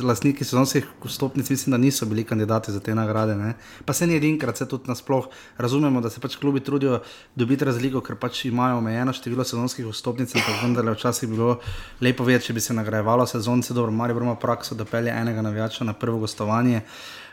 Lastniki 0.02 0.44
sezonskih 0.44 0.86
vstopnic 1.04 1.50
mislim, 1.50 1.70
da 1.70 1.78
niso 1.78 2.06
bili 2.06 2.24
kandidati 2.24 2.72
za 2.72 2.80
te 2.80 2.94
nagrade. 2.94 3.36
Ne? 3.36 3.54
Pa 3.84 3.92
se 3.92 4.06
ni 4.06 4.16
edinkrat, 4.16 4.56
se 4.56 4.68
tudi 4.68 4.88
nasploh 4.88 5.26
razumemo, 5.58 6.00
da 6.00 6.10
se 6.10 6.20
pač 6.20 6.36
klubi 6.36 6.60
trudijo 6.60 7.00
dobiti 7.36 7.64
razliko, 7.64 8.00
ker 8.00 8.16
pač 8.16 8.44
imajo 8.44 8.78
omejeno 8.78 9.12
število 9.12 9.44
sezonskih 9.44 9.86
vstopnic, 9.86 10.34
ampak 10.34 10.62
vendar 10.62 10.84
je 10.84 10.94
včasih 10.94 11.28
bilo 11.28 11.58
lepo 12.00 12.24
vedeti, 12.24 12.46
če 12.46 12.52
bi 12.52 12.60
se 12.60 12.74
nagrajevalo 12.74 13.26
sezonce, 13.26 13.74
dobro, 13.74 13.92
Mari 13.92 14.14
ima 14.14 14.34
prakso, 14.34 14.74
da 14.74 14.84
pelje 14.84 15.10
enega 15.10 15.42
navijača 15.42 15.84
na 15.84 15.92
prvo 15.92 16.18
gostovanje. 16.18 16.80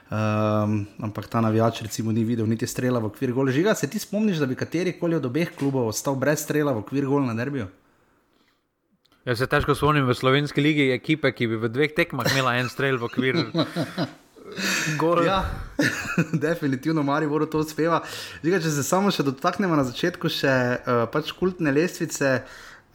Um, 0.05 0.85
ampak 1.01 1.27
ta 1.27 1.41
navijač, 1.41 1.81
recimo, 1.81 2.11
ni 2.11 2.23
videl 2.23 2.45
niti 2.45 2.67
strela 2.67 2.99
v 2.99 3.09
okvir 3.09 3.33
gol. 3.33 3.49
Žiga, 3.49 3.73
se 3.75 3.89
ti 3.89 3.99
spomniš, 3.99 4.37
da 4.37 4.45
bi 4.45 4.55
kateri 4.55 4.93
koli 4.99 5.15
od 5.15 5.25
obeh 5.25 5.49
klubov 5.57 5.87
ostal 5.89 6.15
brez 6.15 6.43
strela 6.45 6.73
v 6.73 6.85
okvir 6.85 7.07
gol 7.09 7.25
na 7.25 7.33
derbiju? 7.33 7.65
Jaz 9.25 9.39
se 9.41 9.47
težko 9.49 9.73
spomnim 9.73 10.05
v 10.05 10.13
slovenski 10.13 10.61
ligi 10.61 10.83
ekipe, 10.93 11.31
ki 11.33 11.47
bi 11.49 11.57
v 11.57 11.69
dveh 11.73 11.93
tekmah 11.97 12.27
imela 12.29 12.51
en 12.61 12.67
strel 12.69 12.99
v 13.01 13.07
okvir. 13.07 13.39
Gol. 15.01 15.23
Ja, 15.25 15.39
definitivno 16.45 17.01
Marijo 17.03 17.39
to 17.49 17.63
uspeva. 17.65 18.03
Zdaj, 18.43 18.59
če 18.61 18.73
se 18.75 18.83
samo 18.85 19.09
še 19.09 19.25
dotaknemo 19.25 19.73
na 19.73 19.87
začetku, 19.87 20.29
še 20.29 20.53
uh, 20.77 21.01
pač 21.09 21.33
kultne 21.33 21.73
lestvice. 21.73 22.35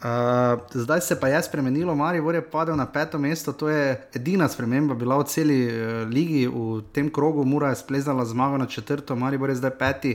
Uh, 0.01 0.63
zdaj 0.71 1.03
se 1.03 1.19
pa 1.19 1.33
je 1.33 1.43
spremenilo, 1.51 1.99
Marijo 1.99 2.31
je 2.31 2.45
padel 2.47 2.79
na 2.79 2.87
peto 2.87 3.19
mesto, 3.19 3.51
to 3.53 3.67
je 3.69 3.99
edina 4.15 4.47
sprememba 4.49 4.95
bila 4.95 5.19
v 5.19 5.27
celi 5.29 5.59
uh, 5.67 6.07
ligi, 6.07 6.47
v 6.47 6.79
tem 6.95 7.11
krogu 7.11 7.43
Mura 7.43 7.75
je 7.75 7.83
splezala 7.83 8.25
zmago 8.25 8.55
na 8.57 8.71
četrto, 8.71 9.19
Marijo 9.19 9.51
je 9.51 9.59
zdaj 9.59 9.75
peti. 9.83 10.15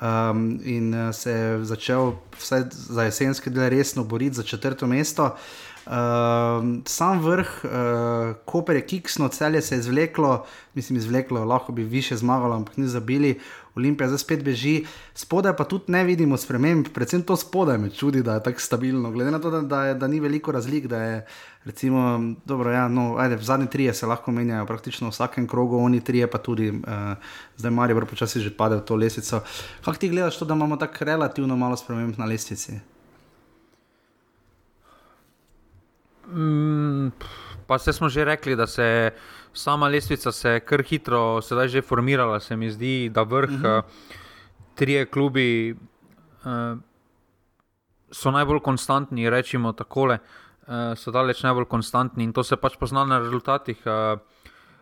Um, 0.00 0.60
in 0.64 0.94
uh, 0.94 1.14
se 1.14 1.30
je 1.30 1.64
začel 1.64 2.12
vsaj 2.38 2.62
za 2.70 3.02
jesenski 3.02 3.50
del 3.50 3.68
resno 3.68 4.04
boriti 4.04 4.36
za 4.36 4.42
četrto 4.42 4.86
mesto. 4.86 5.24
Uh, 5.86 5.92
sam 6.86 7.20
vrh, 7.20 7.48
uh, 7.64 7.70
Koper 8.44 8.76
je 8.76 8.86
kiksno, 8.86 9.28
celje 9.28 9.62
se 9.62 9.74
je 9.74 9.78
izvleklo, 9.78 10.46
mislim, 10.74 10.98
izvleklo, 10.98 11.44
lahko 11.44 11.72
bi 11.72 11.84
više 11.84 12.16
zmagalo, 12.16 12.56
ampak 12.56 12.76
ni 12.76 12.88
zabili. 12.88 13.40
Olimpija 13.76 14.08
zdaj 14.08 14.18
spet 14.18 14.44
beži, 14.44 14.84
spodaj 15.14 15.56
pa 15.56 15.64
tudi 15.64 15.92
ne 15.92 16.04
vidimo 16.04 16.36
sprememb, 16.36 16.88
predvsem 16.94 17.22
to 17.22 17.36
spodaj 17.36 17.78
me 17.78 17.90
čudi, 17.90 18.22
da 18.22 18.34
je 18.34 18.42
tako 18.42 18.60
stabilno. 18.60 19.10
Glede 19.10 19.30
na 19.30 19.38
to, 19.38 19.50
da, 19.50 19.60
da, 19.60 19.84
je, 19.84 19.94
da 19.94 20.08
ni 20.08 20.20
veliko 20.20 20.52
razlik, 20.52 20.86
da 20.86 21.02
je 21.02 21.26
recimo, 21.64 22.20
dobro, 22.44 22.70
ja, 22.70 22.88
no, 22.88 23.16
ajde, 23.18 23.36
v 23.36 23.42
zadnji 23.42 23.70
trije 23.70 23.94
se 23.94 24.06
lahko 24.06 24.32
menjajo 24.32 24.66
praktično 24.66 25.08
v 25.08 25.10
vsakem 25.10 25.48
krogu, 25.48 25.78
oni 25.78 26.00
trije 26.00 26.30
pa 26.30 26.38
tudi, 26.38 26.70
uh, 26.70 27.16
zdaj 27.56 27.70
Marijo 27.70 28.06
počasi 28.06 28.40
že 28.40 28.50
padel 28.56 28.80
v 28.80 28.84
to 28.84 28.96
lesico. 28.96 29.42
Kako 29.84 29.98
ti 29.98 30.08
gledaš 30.08 30.38
to, 30.38 30.44
da 30.44 30.54
imamo 30.54 30.76
tako 30.76 31.04
relativno 31.04 31.56
malo 31.56 31.76
sprememb 31.76 32.18
na 32.18 32.24
lesici? 32.24 32.80
Mm, 36.32 37.10
pa 37.66 37.78
se 37.78 37.92
smo 37.92 38.08
že 38.08 38.24
rekli, 38.24 38.56
da 38.56 38.66
se 38.66 38.82
je 38.82 39.10
sama 39.52 39.88
lestvica 39.88 40.32
se 40.32 40.60
kar 40.60 40.82
hitro 40.82 41.40
sedaj 41.42 41.68
že 41.68 41.82
formirala. 41.82 42.40
Se 42.40 42.56
mi 42.56 42.70
zdi, 42.70 43.08
da 43.08 43.22
vrh, 43.22 43.50
uh 43.50 43.60
-huh. 43.60 43.82
trije 44.74 45.06
klubi 45.06 45.76
uh, 46.44 46.78
so 48.10 48.30
najbolj 48.30 48.60
konstantni, 48.60 49.30
rečemo 49.30 49.72
takole, 49.72 50.18
uh, 50.66 50.74
so 50.96 51.10
daleč 51.10 51.42
najbolj 51.42 51.64
konstantni 51.64 52.24
in 52.24 52.32
to 52.32 52.44
se 52.44 52.56
pač 52.56 52.76
pozna 52.76 53.04
na 53.04 53.18
rezultatih. 53.18 53.78
Uh, 53.86 54.20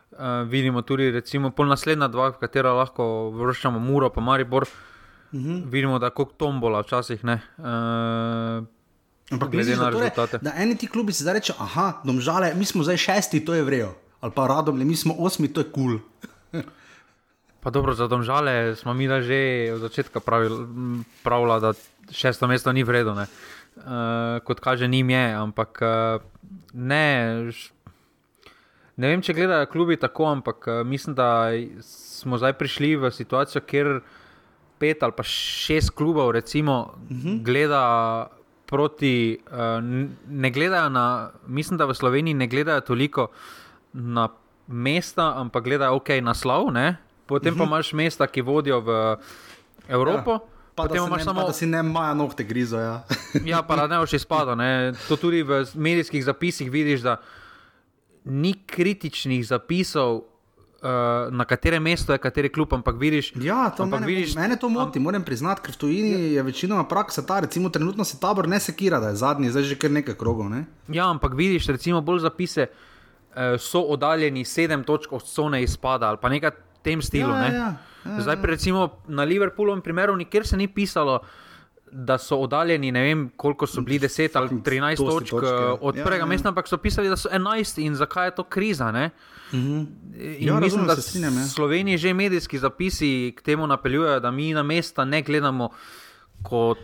Uh, 0.08 0.48
vidimo 0.48 0.82
tudi, 0.82 1.10
recimo, 1.10 1.50
pol 1.50 1.68
naslednja 1.68 2.08
dva, 2.08 2.30
v 2.32 2.40
katera 2.40 2.72
lahko 2.72 3.28
vrščamo 3.30 3.78
Muro, 3.78 4.08
pa 4.10 4.20
Maribor. 4.20 4.64
Uh 5.32 5.40
-huh. 5.40 5.70
Vidimo, 5.70 5.98
da 5.98 6.06
je 6.06 6.10
kot 6.10 6.36
tombola 6.36 6.80
včasih. 6.80 7.24
Ne, 7.24 7.40
uh, 7.58 8.64
Ampak 9.30 9.50
glede 9.50 9.76
na 9.76 9.90
torej, 9.92 10.00
rezultate. 10.00 10.38
da 10.42 10.52
eni 10.56 10.76
ti 10.76 10.86
klubi 10.86 11.12
se 11.12 11.22
zdaj 11.22 11.34
reče, 11.34 11.52
aha, 11.58 12.00
domžale, 12.04 12.54
mi 12.54 12.64
smo 12.64 12.82
zdaj 12.82 12.96
šesti, 12.96 13.44
to 13.44 13.54
je 13.54 13.62
vrejo. 13.62 13.94
Ali 14.20 14.32
pa 14.34 14.46
radom, 14.46 14.78
mi 14.78 14.96
smo 14.96 15.14
osmi, 15.18 15.48
to 15.52 15.60
je 15.60 15.70
kul. 15.70 15.98
Cool. 16.52 16.62
Pa 17.60 17.70
dobro, 17.70 17.94
za 17.94 18.06
domžale 18.06 18.76
smo 18.78 18.94
mi 18.94 19.10
že 19.10 19.74
od 19.74 19.80
začetka 19.80 20.20
pravili, 20.20 20.56
pravila, 21.22 21.58
da 21.58 21.72
šesto 22.10 22.46
mesto 22.46 22.72
ni 22.72 22.82
vredno. 22.86 23.12
Uh, 23.12 24.38
kot 24.44 24.60
kaže, 24.60 24.88
njim 24.88 25.10
je, 25.10 25.34
ampak 25.34 25.82
uh, 25.82 26.22
ne. 26.72 27.06
Ne 28.96 29.08
vem, 29.08 29.22
če 29.22 29.34
gledajo 29.34 29.66
klubi 29.66 29.98
tako, 29.98 30.26
ampak 30.26 30.66
uh, 30.66 30.86
mislim, 30.86 31.14
da 31.14 31.50
smo 31.82 32.38
zdaj 32.38 32.56
prišli 32.58 32.96
v 32.96 33.10
situacijo, 33.10 33.62
kjer 33.62 34.00
pet 34.78 35.02
ali 35.02 35.12
pa 35.12 35.22
šest 35.22 35.90
klubov, 35.90 36.30
recimo, 36.30 36.94
uh 36.94 37.16
-huh. 37.16 37.42
gleda 37.42 38.30
proti. 38.66 39.38
Uh, 39.50 39.82
ne 40.30 40.50
gledajo 40.50 40.88
na, 40.88 41.30
mislim, 41.46 41.78
da 41.78 41.84
v 41.84 41.94
Sloveniji 41.94 42.34
ne 42.34 42.46
gledajo 42.46 42.80
toliko 42.80 43.28
na 43.92 44.28
mesta, 44.68 45.32
ampak 45.40 45.64
gledajo 45.64 45.96
ok, 45.96 46.20
naslov, 46.22 46.72
ne? 46.72 46.98
potem 47.28 47.52
pa 47.52 47.68
imaš 47.68 47.92
mesta, 47.92 48.24
ki 48.24 48.40
vodijo 48.40 48.80
v 48.80 48.90
Evropo. 49.88 50.40
Ja. 50.40 50.56
Pa 50.74 50.86
Potem 50.86 51.02
imaš 51.02 51.20
ne, 51.20 51.24
samo 51.24 51.40
pa 51.42 51.50
da 51.50 51.52
si 51.52 51.66
ne 51.66 51.82
maja 51.82 52.14
nohte 52.14 52.44
grizo. 52.46 52.78
Ja. 52.78 53.02
Ja, 53.50 53.62
pa 53.66 53.76
da 53.76 53.86
ne 53.90 53.98
boš 53.98 54.14
izpadel. 54.14 54.56
Ne. 54.56 54.94
To 55.08 55.18
tudi 55.18 55.42
v 55.42 55.66
medijskih 55.74 56.24
zapisih 56.24 56.70
vidiš, 56.70 57.02
da 57.02 57.18
ni 58.24 58.54
kritičnih 58.54 59.42
zapisov, 59.46 60.16
uh, 60.16 61.34
na 61.34 61.44
katerem 61.44 61.82
mestu 61.82 62.14
je 62.14 62.22
kateri 62.22 62.48
klub, 62.48 62.72
ampak 62.74 62.94
vidiš. 62.94 63.32
Ja, 63.42 63.72
to 63.74 63.82
ampak 63.82 64.06
mene, 64.06 64.12
vidiš, 64.12 64.36
mene 64.38 64.56
to 64.56 64.70
moti, 64.70 65.02
moram 65.02 65.24
priznati, 65.26 65.66
ker 65.66 65.74
v 65.74 65.80
tujini 65.82 66.12
je 66.36 66.42
večinoma 66.46 66.86
praksa 66.88 67.26
ta, 67.26 67.40
recimo 67.40 67.68
trenutno 67.74 68.04
se 68.04 68.20
tabor 68.20 68.48
ne 68.48 68.60
sekira, 68.60 69.00
da 69.00 69.10
je 69.10 69.18
zadnji, 69.18 69.50
zdaj 69.50 69.66
že 69.72 69.78
kar 69.80 69.90
nekaj 69.90 70.14
krogov. 70.14 70.46
Ne? 70.52 70.64
Ja, 70.88 71.10
ampak 71.10 71.34
vidiš, 71.34 71.66
recimo, 71.74 72.00
bolj 72.00 72.22
zapise 72.28 72.68
uh, 72.70 72.97
so 73.58 73.80
oddaljeni 73.82 74.44
sedem 74.44 74.84
točk 74.84 75.12
od 75.12 75.22
cone 75.24 75.62
izpada 75.62 76.08
ali 76.08 76.18
pa 76.20 76.28
nekaj 76.28 76.50
v 76.50 76.54
tem 76.82 77.02
stilu. 77.02 77.30
Ja, 77.30 77.40
ne. 77.40 77.54
ja, 77.54 77.74
ja, 78.06 78.20
Zdaj, 78.20 78.36
pri, 78.36 78.50
recimo, 78.50 78.86
na 79.06 79.24
Liverpoolu, 79.24 79.80
primeru, 79.80 80.16
nikjer 80.16 80.46
se 80.46 80.56
ni 80.56 80.68
pisalo. 80.68 81.20
Da 81.90 82.18
so 82.18 82.36
oddaljeni, 82.36 82.92
ne 82.92 83.02
vem, 83.02 83.30
koliko 83.36 83.66
so 83.66 83.80
bili 83.80 83.98
10 83.98 84.30
ali 84.34 84.48
13 84.50 84.60
dosti 84.98 85.06
točk 85.20 85.30
točke. 85.30 85.46
eh, 85.48 85.76
od 85.80 85.96
Ja, 85.96 86.04
prvega 86.04 86.22
ja. 86.22 86.26
mesta, 86.26 86.48
ampak 86.48 86.68
so 86.68 86.76
pisali, 86.76 87.08
da 87.08 87.16
so 87.16 87.28
11 87.30 87.80
in 87.80 87.94
zakaj 87.94 88.26
je 88.26 88.34
to 88.34 88.44
kriza. 88.44 88.92
Ne? 88.92 89.10
In 89.52 89.86
Ja, 90.14 90.54
mislim, 90.54 90.58
razumem, 90.60 90.86
da 90.86 90.96
se 90.96 91.02
strinjam, 91.02 91.34
ja. 91.34 91.42
v 91.42 91.48
Sloveniji 91.48 91.98
že 91.98 92.14
medijski 92.14 92.58
zapisi 92.58 93.10
k 93.32 93.42
temu 93.42 93.66
napeljujejo, 93.66 94.20
da 94.20 94.30
mi 94.30 94.52
na 94.52 94.62
mesta 94.62 95.04
ne 95.04 95.22
gledamo 95.22 95.70
kot 96.42 96.78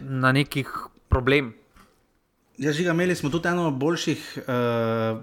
na 0.00 0.32
nekih 0.32 0.68
problem. 1.08 1.54
Ja, 2.58 2.72
žiga, 2.72 2.90
imeli 2.90 3.14
smo 3.14 3.30
tudi 3.30 3.46
eno 3.48 3.70
boljših, 3.70 4.22
uh, 4.38 4.46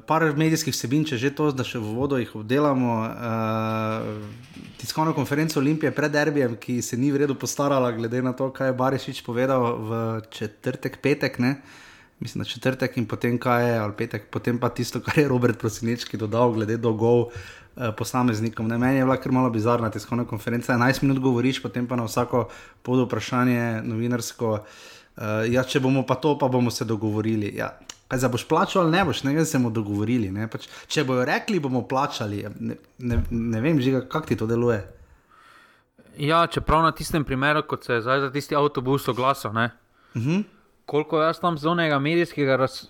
par 0.07 0.23
medijskih 0.37 0.71
vsebin, 0.71 1.03
če 1.03 1.17
že 1.19 1.33
to, 1.35 1.49
da 1.51 1.65
še 1.67 1.81
v 1.83 1.89
vodo 1.97 2.15
jih 2.15 2.31
obdelamo. 2.39 2.93
Uh, 3.03 4.61
tiskovno 4.79 5.11
konferenco 5.17 5.59
Olimpije 5.59 5.91
pred 5.91 6.15
derbijem, 6.15 6.55
ki 6.55 6.77
se 6.81 6.95
ni 6.95 7.11
v 7.11 7.25
redu 7.25 7.35
postarala, 7.35 7.91
glede 7.91 8.23
na 8.23 8.31
to, 8.31 8.47
kaj 8.55 8.71
je 8.71 8.77
Barišič 8.79 9.19
povedal 9.27 9.67
v 9.83 9.99
četrtek, 10.31 11.01
petek. 11.03 11.41
Ne? 11.43 11.57
mislim, 12.23 12.45
na 12.45 12.47
četrtek 12.47 12.95
in 12.95 13.03
potem 13.05 13.35
kaj 13.35 13.67
je, 13.67 13.75
ali 13.83 13.93
petek, 13.99 14.31
potem 14.31 14.55
pa 14.55 14.71
tisto, 14.71 15.03
kar 15.03 15.19
je 15.19 15.27
Robert 15.27 15.59
Prosinečki 15.59 16.15
dodal, 16.15 16.55
glede 16.55 16.79
dolgov. 16.79 17.35
Uh, 17.75 17.91
posameznikom. 17.91 18.69
Ne, 18.71 18.77
meni 18.79 19.01
je 19.01 19.03
bila 19.03 19.17
kar 19.19 19.35
malo 19.35 19.49
bizarna 19.51 19.89
tiskovna 19.91 20.23
konferenca. 20.23 20.71
11 20.71 21.03
minut 21.03 21.19
govoriš, 21.19 21.59
potem 21.59 21.83
pa 21.83 21.99
na 21.99 22.07
vsako 22.07 22.47
pod 22.87 23.03
vprašanje 23.03 23.83
novinarsko, 23.83 24.53
uh, 24.63 24.93
ja, 25.51 25.63
če 25.63 25.79
bomo 25.79 26.05
pa 26.05 26.15
to, 26.15 26.37
pa 26.37 26.47
bomo 26.47 26.71
se 26.71 26.85
dogovorili. 26.85 27.53
Ja, 27.55 27.77
kaj 28.07 28.19
za 28.19 28.27
boš 28.29 28.47
plačal 28.47 28.81
ali 28.83 28.91
ne 28.91 29.05
boš, 29.05 29.23
ne 29.23 29.33
vem, 29.33 29.45
se 29.45 29.57
bomo 29.57 29.69
dogovorili. 29.69 30.47
Pač, 30.51 30.67
če 30.87 31.03
bojo 31.03 31.25
rekli, 31.25 31.59
bomo 31.59 31.87
plačali. 31.87 32.45
Ne, 32.59 32.75
ne, 32.99 33.23
ne 33.29 33.61
vem, 33.61 33.79
žiga, 33.81 34.01
kako 34.09 34.27
ti 34.27 34.35
to 34.35 34.47
deluje. 34.47 34.81
Ja, 36.17 36.47
čeprav 36.47 36.83
na 36.83 36.91
tistem 36.91 37.23
primeru, 37.23 37.63
kot 37.67 37.83
se 37.83 37.93
je 37.93 38.01
zdaj 38.01 38.19
za 38.19 38.31
tisti 38.31 38.55
avtobus 38.55 39.07
oglasil, 39.07 39.51
uh 39.51 39.69
Mhm. 40.15 40.29
-huh. 40.29 40.43
koliko 40.85 41.21
jaz 41.21 41.39
tam 41.39 41.57
zonega 41.57 41.99
medijskega 41.99 42.55
raz, 42.55 42.87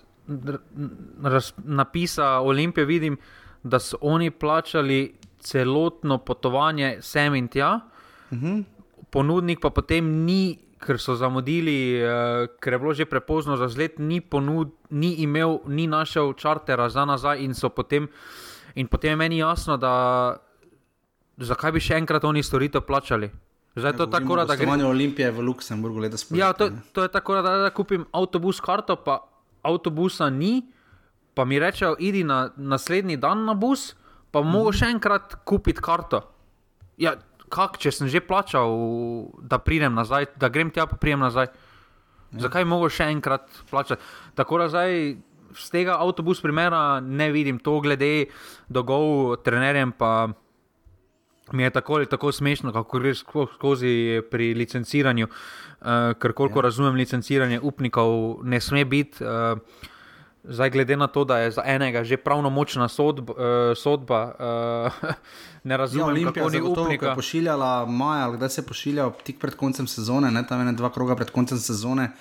raz, 1.22 1.52
napisa 1.64 2.40
Olimpije 2.40 2.84
vidim, 2.84 3.16
da 3.62 3.78
so 3.78 3.96
oni 4.00 4.30
plačali 4.30 5.14
celotno 5.40 6.18
potovanje 6.18 6.98
sem 7.00 7.34
in 7.34 7.48
tja, 7.48 7.80
Uh 8.30 8.38
-huh. 8.38 8.64
ponudnik 9.10 9.60
pa 9.60 9.70
potem 9.70 10.24
ni, 10.24 10.58
ker 10.80 11.00
so 11.00 11.16
zamudili, 11.16 11.96
eh, 12.00 12.46
ker 12.60 12.72
je 12.72 12.78
bilo 12.78 12.94
že 12.94 13.06
prepozno 13.08 13.56
za 13.56 13.68
zlet, 13.68 13.98
ni, 13.98 14.20
ponud, 14.20 14.72
ni 14.90 15.14
imel, 15.24 15.60
ni 15.66 15.86
našel 15.86 16.34
čartera 16.34 16.88
za 16.88 17.04
nazaj 17.04 17.40
in 17.44 17.54
so 17.54 17.68
potem. 17.68 18.08
In 18.76 18.88
potem 18.88 19.10
je 19.10 19.16
meni 19.16 19.38
jasno, 19.38 19.76
da 19.76 20.36
zakaj 21.38 21.72
bi 21.72 21.80
še 21.80 21.96
enkrat 21.96 22.24
oni 22.24 22.42
storitev 22.42 22.84
plačali. 22.84 23.30
Zdaj 23.76 23.92
je 23.92 23.96
to 23.96 24.06
tako, 24.06 24.36
da 24.36 24.56
gre. 24.56 24.66
Gre... 24.66 24.84
Olimpije 24.84 25.30
v 25.30 25.40
Luksemburgu 25.40 26.00
spomladi. 26.16 26.40
Ja, 26.40 26.52
to, 26.52 26.70
to 26.92 27.02
je 27.02 27.08
tako, 27.12 27.40
da, 27.44 27.56
da 27.68 27.70
kupim 27.70 28.06
avtobus 28.12 28.60
karto, 28.60 28.96
pa 28.96 29.20
avtobusa 29.62 30.30
ni, 30.30 30.64
pa 31.34 31.44
mi 31.44 31.58
rečejo, 31.60 31.96
idi 31.98 32.24
na 32.24 32.50
naslednji 32.56 33.16
dan 33.16 33.44
na 33.44 33.54
bus, 33.54 33.94
pa 34.32 34.40
mogo 34.40 34.72
še 34.72 34.88
enkrat 34.92 35.36
kupiti 35.44 35.84
karto. 35.84 36.22
Ja, 36.96 37.16
kak, 37.52 37.78
če 37.82 37.92
sem 37.94 38.10
že 38.10 38.22
plačal, 38.24 38.72
da 39.42 39.58
pridem 39.62 39.94
nazaj, 39.94 40.32
da 40.40 40.50
grem 40.52 40.70
tja, 40.74 40.86
pa 40.90 40.98
pridem 41.00 41.24
nazaj. 41.24 41.50
Ja. 42.34 42.46
Zakaj 42.46 42.66
mogo 42.68 42.90
še 42.90 43.08
enkrat 43.12 43.46
plačati? 43.70 44.02
Tako 44.38 44.64
da 44.64 44.68
zdaj. 44.72 45.16
Z 45.56 45.72
tega 45.72 45.94
avtobus 46.02 46.42
primera 46.44 47.00
ne 47.00 47.30
vidim 47.32 47.56
to, 47.64 47.78
glede 47.80 48.26
dolgov 48.68 49.38
trenerjem, 49.40 49.94
pa 49.96 50.28
mi 51.56 51.62
je 51.62 51.70
tako 51.70 51.94
ali 51.96 52.08
tako 52.10 52.32
smešno, 52.34 52.74
kako 52.74 52.98
greš 52.98 53.22
skozi 53.54 54.20
pri 54.28 54.50
licenciranju, 54.54 55.30
uh, 55.30 56.12
ker 56.20 56.34
koliko 56.36 56.60
ja. 56.60 56.66
razumem, 56.68 56.98
licenciranje 57.00 57.60
upnikov 57.62 58.44
ne 58.44 58.60
sme 58.60 58.84
biti. 58.84 59.24
Uh, 59.24 59.56
Zdaj, 60.48 60.70
glede 60.70 60.96
na 60.96 61.06
to, 61.06 61.24
da 61.24 61.38
je 61.38 61.50
za 61.50 61.62
enega 61.66 62.04
že 62.04 62.16
pravnomočna 62.16 62.88
sodb, 62.88 63.30
uh, 63.30 63.36
sodba, 63.76 64.20
uh, 65.02 65.10
ne 65.68 65.76
razumem, 65.76 66.16
ja, 66.16 66.32
kako 66.32 66.50
ni 66.50 66.60
upnika. 66.60 67.14
Pošiljala 67.14 67.86
maja, 67.86 68.30
kdaj 68.30 68.48
se 68.48 68.60
je 68.60 68.66
pošiljala 68.66 69.12
tik 69.24 69.40
pred 69.40 69.54
koncem 69.54 69.86
sezone, 69.86 70.30
ne 70.30 70.46
tam 70.46 70.60
ene 70.60 70.72
dva 70.72 70.90
kroga 70.90 71.16
pred 71.16 71.30
koncem 71.30 71.58
sezone, 71.58 72.12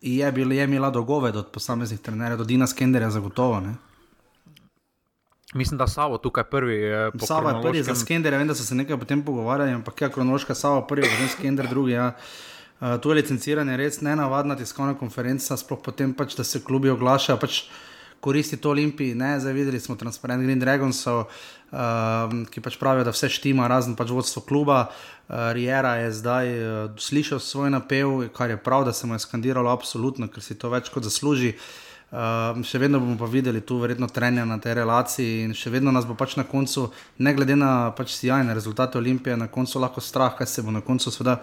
je, 0.00 0.32
bil, 0.32 0.52
je 0.52 0.64
imela 0.64 0.90
dogovor 0.90 1.36
od 1.36 1.50
posameznih 1.52 2.00
trenerjev, 2.00 2.38
do 2.38 2.44
Dina 2.44 2.66
Skenderja 2.66 3.10
zagotovo. 3.10 3.60
Ne? 3.60 3.74
Mislim, 5.54 5.78
da 5.78 5.86
Savo 5.86 6.18
tukaj 6.18 6.44
prvi. 6.44 6.80
Savo 7.18 7.48
je 7.48 7.62
prvi 7.62 7.82
za 7.82 7.94
Skenderja, 7.94 8.38
vem, 8.38 8.48
da 8.48 8.54
so 8.54 8.64
se 8.64 8.74
nekaj 8.74 8.98
potem 8.98 9.22
pogovarjali, 9.22 9.72
ampak 9.72 10.02
ja, 10.02 10.08
kronološka 10.08 10.54
Savo 10.54 10.82
prvi, 10.86 11.02
potem 11.02 11.28
Skender 11.28 11.68
drugi. 11.68 11.92
Ja. 11.92 12.12
Uh, 12.84 13.00
tu 13.00 13.08
je 13.08 13.16
licenciranje 13.16 13.76
res 13.80 14.02
ne 14.04 14.12
navadna 14.12 14.52
tiskovna 14.60 14.92
konferenca, 15.00 15.56
sploh 15.56 15.80
potem 15.80 16.10
pač, 16.12 16.34
da 16.36 16.44
se 16.44 16.60
klubi 16.60 16.90
oglašajo, 16.92 17.38
pač 17.40 17.62
koristi 18.20 18.58
to 18.60 18.74
Olimpiji. 18.74 19.14
Ne, 19.16 19.38
zdaj 19.40 19.56
videli 19.56 19.80
smo 19.80 19.96
transparent 19.96 20.44
Green 20.44 20.60
Dragonsov, 20.60 21.22
uh, 21.24 22.34
ki 22.52 22.60
pač 22.60 22.76
pravijo, 22.76 23.06
da 23.08 23.14
vse 23.16 23.30
štima, 23.32 23.70
razen 23.72 23.96
pač 23.96 24.12
vodstvo 24.12 24.44
kluba. 24.44 24.82
Uh, 24.84 25.48
Riera 25.56 25.94
je 26.02 26.12
zdaj 26.12 26.52
uh, 26.52 26.68
slišal 27.00 27.40
svoj 27.40 27.72
napev, 27.72 28.28
kar 28.36 28.52
je 28.52 28.60
prav, 28.60 28.84
da 28.84 28.92
se 28.92 29.08
mu 29.08 29.16
je 29.16 29.24
skandiralo, 29.24 29.72
absolutno, 29.72 30.28
ker 30.28 30.44
si 30.44 30.58
to 30.60 30.68
več 30.68 30.92
kot 30.92 31.08
zasluži. 31.08 31.56
Uh, 31.56 31.93
še 32.14 32.78
vedno 32.78 33.00
bomo 33.02 33.16
pa 33.18 33.26
videli 33.26 33.60
tu 33.60 33.80
verjetno 33.82 34.06
trenja 34.06 34.44
na 34.46 34.58
tej 34.62 34.76
relaciji 34.78 35.40
in 35.42 35.54
še 35.54 35.72
vedno 35.74 35.90
nas 35.90 36.06
bo 36.06 36.14
pač 36.14 36.36
na 36.38 36.44
koncu, 36.46 36.86
ne 37.18 37.32
glede 37.34 37.56
na 37.58 37.90
pač 37.96 38.12
sjajne 38.14 38.54
rezultate 38.54 38.98
Olimpije, 38.98 39.36
na 39.36 39.48
koncu 39.50 39.82
lahko 39.82 40.00
strah, 40.04 40.36
kaj 40.38 40.46
se 40.46 40.62
bo 40.62 40.70
na 40.70 40.80
koncu 40.84 41.10
seveda 41.10 41.40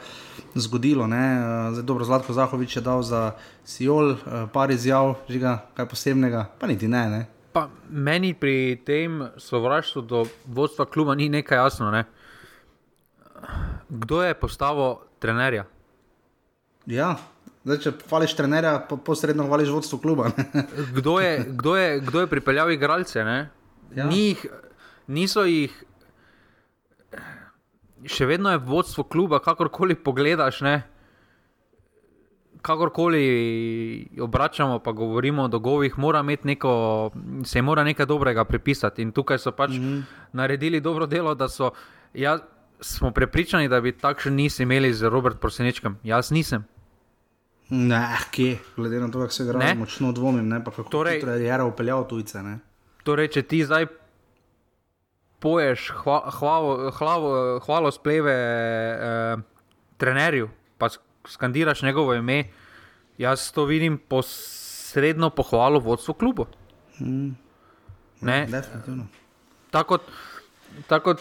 zgodilo. 0.56 1.04
Uh, 1.04 1.76
zdaj 1.76 1.84
dobro, 1.84 2.08
Zlatko 2.08 2.34
Zahovič 2.34 2.78
je 2.78 2.86
dal 2.86 3.04
za 3.04 3.34
Sijol, 3.68 4.16
uh, 4.16 4.48
par 4.54 4.72
izjav, 4.72 5.18
žiga, 5.28 5.60
kaj 5.76 5.90
posebnega, 5.92 6.48
pa 6.60 6.72
niti 6.72 6.88
ne. 6.88 7.04
ne. 7.10 7.22
Pa 7.52 7.68
meni 7.90 8.32
pri 8.34 8.80
tem 8.88 9.28
sovraštvu 9.36 10.02
do 10.08 10.24
vodstva 10.48 10.88
kluba 10.88 11.18
ni 11.20 11.28
nekaj 11.28 11.58
jasno. 11.58 11.92
Ne? 11.92 12.06
Kdo 13.90 14.24
je 14.24 14.40
postavil 14.40 15.02
trenerja? 15.20 15.68
Ja, 16.88 17.18
Zdaj, 17.62 17.78
če 17.84 17.92
hvališ 18.10 18.34
trenerja, 18.38 18.74
po, 18.90 18.98
posredno 18.98 19.46
hvališ 19.46 19.70
vodstvo 19.70 20.00
kluba. 20.02 20.32
kdo, 20.98 21.20
je, 21.22 21.34
kdo, 21.48 21.76
je, 21.78 22.00
kdo 22.00 22.24
je 22.24 22.28
pripeljal 22.28 22.72
igralce? 22.74 23.20
Ja. 23.22 24.08
Ni 24.10 24.32
jih, 24.32 24.46
niso 25.08 25.46
jih. 25.46 25.76
Še 28.02 28.26
vedno 28.26 28.50
je 28.50 28.64
vodstvo 28.66 29.06
kluba, 29.06 29.40
kakorkoli 29.44 29.96
pogledaš, 29.96 30.64
ne? 30.66 30.80
kakorkoli 32.62 34.08
obračamo, 34.22 34.80
pa 34.80 34.92
govorimo 34.92 35.44
o 35.44 35.48
dolgovih, 35.48 35.98
mora 35.98 36.22
neko, 36.22 37.12
se 37.44 37.62
mora 37.62 37.84
nekaj 37.84 38.06
dobrega 38.06 38.46
pripisati. 38.46 39.02
In 39.02 39.12
tukaj 39.12 39.40
so 39.40 39.52
pač 39.52 39.70
mm 39.70 39.82
-hmm. 39.82 40.04
naredili 40.34 40.82
dobro 40.82 41.06
delo, 41.06 41.36
da 41.36 41.50
so. 41.50 41.72
Ja, 42.14 42.40
smo 42.80 43.12
prepričani, 43.12 43.68
da 43.68 43.82
bi 43.82 43.92
takšen 43.92 44.36
nisi 44.36 44.64
imeli 44.64 44.94
z 44.94 45.10
Robert 45.10 45.40
Prosenečkem. 45.40 45.98
Jaz 46.04 46.32
nisem. 46.32 46.66
Ne, 47.72 48.04
kje, 48.32 48.58
glede 48.76 49.00
na 49.00 49.08
to, 49.12 49.20
kako 49.20 49.34
se 49.34 49.46
gre, 49.48 49.74
močno 49.80 50.12
dvomim, 50.12 50.48
ne, 50.48 50.60
pa 50.64 50.72
kako 50.72 50.90
torej, 50.90 51.22
je 51.24 51.46
Jara 51.46 51.66
upeljal 51.66 52.04
tujce. 52.08 52.44
Ne. 52.44 52.58
Torej, 53.08 53.32
če 53.32 53.44
ti 53.48 53.62
zdaj 53.64 53.88
poješ 55.42 55.88
hva, 56.04 56.18
hvalo, 56.36 56.92
hvalo, 56.98 57.32
hvalo 57.66 57.92
spleve 57.96 58.34
eh, 58.36 59.38
trenerju, 59.98 60.50
pa 60.78 60.90
skandiraš 61.28 61.82
njegovo 61.88 62.14
ime, 62.14 62.44
jaz 63.18 63.48
to 63.56 63.66
vidim 63.66 63.98
posredno 63.98 65.30
pohvalo 65.30 65.80
vodstvu 65.80 66.14
klubu. 66.14 66.46
Hmm. 66.98 67.38
Ne, 68.22 68.46
definitivno. 68.52 69.08
Tako, 69.72 69.98
tako 70.88 71.16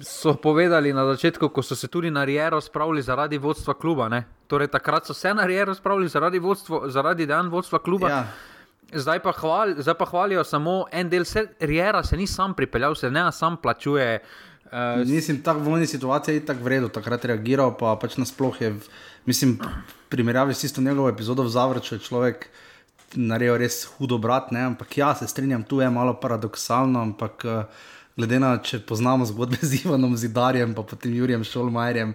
so 0.00 0.34
povedali 0.34 0.92
na 0.92 1.06
začetku, 1.06 1.48
ko 1.48 1.62
so 1.62 1.76
se 1.76 1.88
tudi 1.88 2.10
na 2.10 2.24
Riero 2.24 2.60
spravili 2.60 3.02
zaradi 3.02 3.38
vodstva 3.38 3.74
kluba. 3.74 4.08
Ne? 4.08 4.24
Torej, 4.46 4.68
takrat 4.68 5.06
so 5.06 5.14
se 5.14 5.34
na 5.34 5.46
Riero 5.46 5.74
spravili 5.74 6.08
zaradi, 6.08 6.38
vodstvo, 6.38 6.88
zaradi 6.88 7.26
dan 7.26 7.48
vodstva 7.48 7.78
kluba. 7.78 8.08
Ja. 8.08 8.26
Zdaj 8.92 9.18
pa, 9.22 9.32
hval, 9.32 9.74
zdaj 9.78 9.94
pa 9.98 10.06
hvalijo 10.06 10.44
samo 10.44 10.86
en 10.92 11.08
del, 11.10 11.24
se, 11.24 11.46
Riera 11.60 12.04
se 12.04 12.16
ni 12.16 12.26
sam 12.26 12.54
pripeljal, 12.54 12.94
se 12.94 13.10
ne 13.10 13.32
sam 13.32 13.56
plačuje. 13.56 14.20
Uh, 14.66 15.06
mislim, 15.06 15.40
da 15.42 15.52
v 15.52 15.62
vojni 15.62 15.86
situaciji 15.86 16.34
je 16.34 16.46
tako 16.46 16.64
vredno, 16.64 16.88
takrat 16.88 17.24
reagiral, 17.24 17.76
pa 17.78 17.96
pač 18.00 18.16
nasploh 18.16 18.60
je, 18.60 18.74
mislim, 19.26 19.58
primerjavi 20.08 20.54
s 20.54 20.64
isto 20.64 20.80
njegovo 20.80 21.08
epizodo 21.08 21.42
v 21.42 21.50
Zavrču, 21.54 21.94
je 21.94 22.02
človek 22.02 22.48
naredil 23.14 23.56
res 23.62 23.84
hudo 23.96 24.18
brat, 24.18 24.50
ne? 24.50 24.64
ampak 24.66 24.98
ja, 24.98 25.14
se 25.14 25.26
strinjam, 25.26 25.62
tu 25.62 25.80
je 25.80 25.90
malo 25.90 26.14
paradoksalno, 26.20 27.02
ampak 27.02 27.46
uh, 27.46 27.86
glede 28.16 28.38
na 28.40 28.56
to, 28.56 28.64
če 28.64 28.80
poznamo 28.88 29.26
zgodbe 29.28 29.58
z 29.60 29.82
Ivanom 29.84 30.16
Zidarjem, 30.16 30.72
pa 30.74 30.82
potem 30.82 31.12
Jurjem 31.14 31.44
Šolmajerjem 31.44 32.14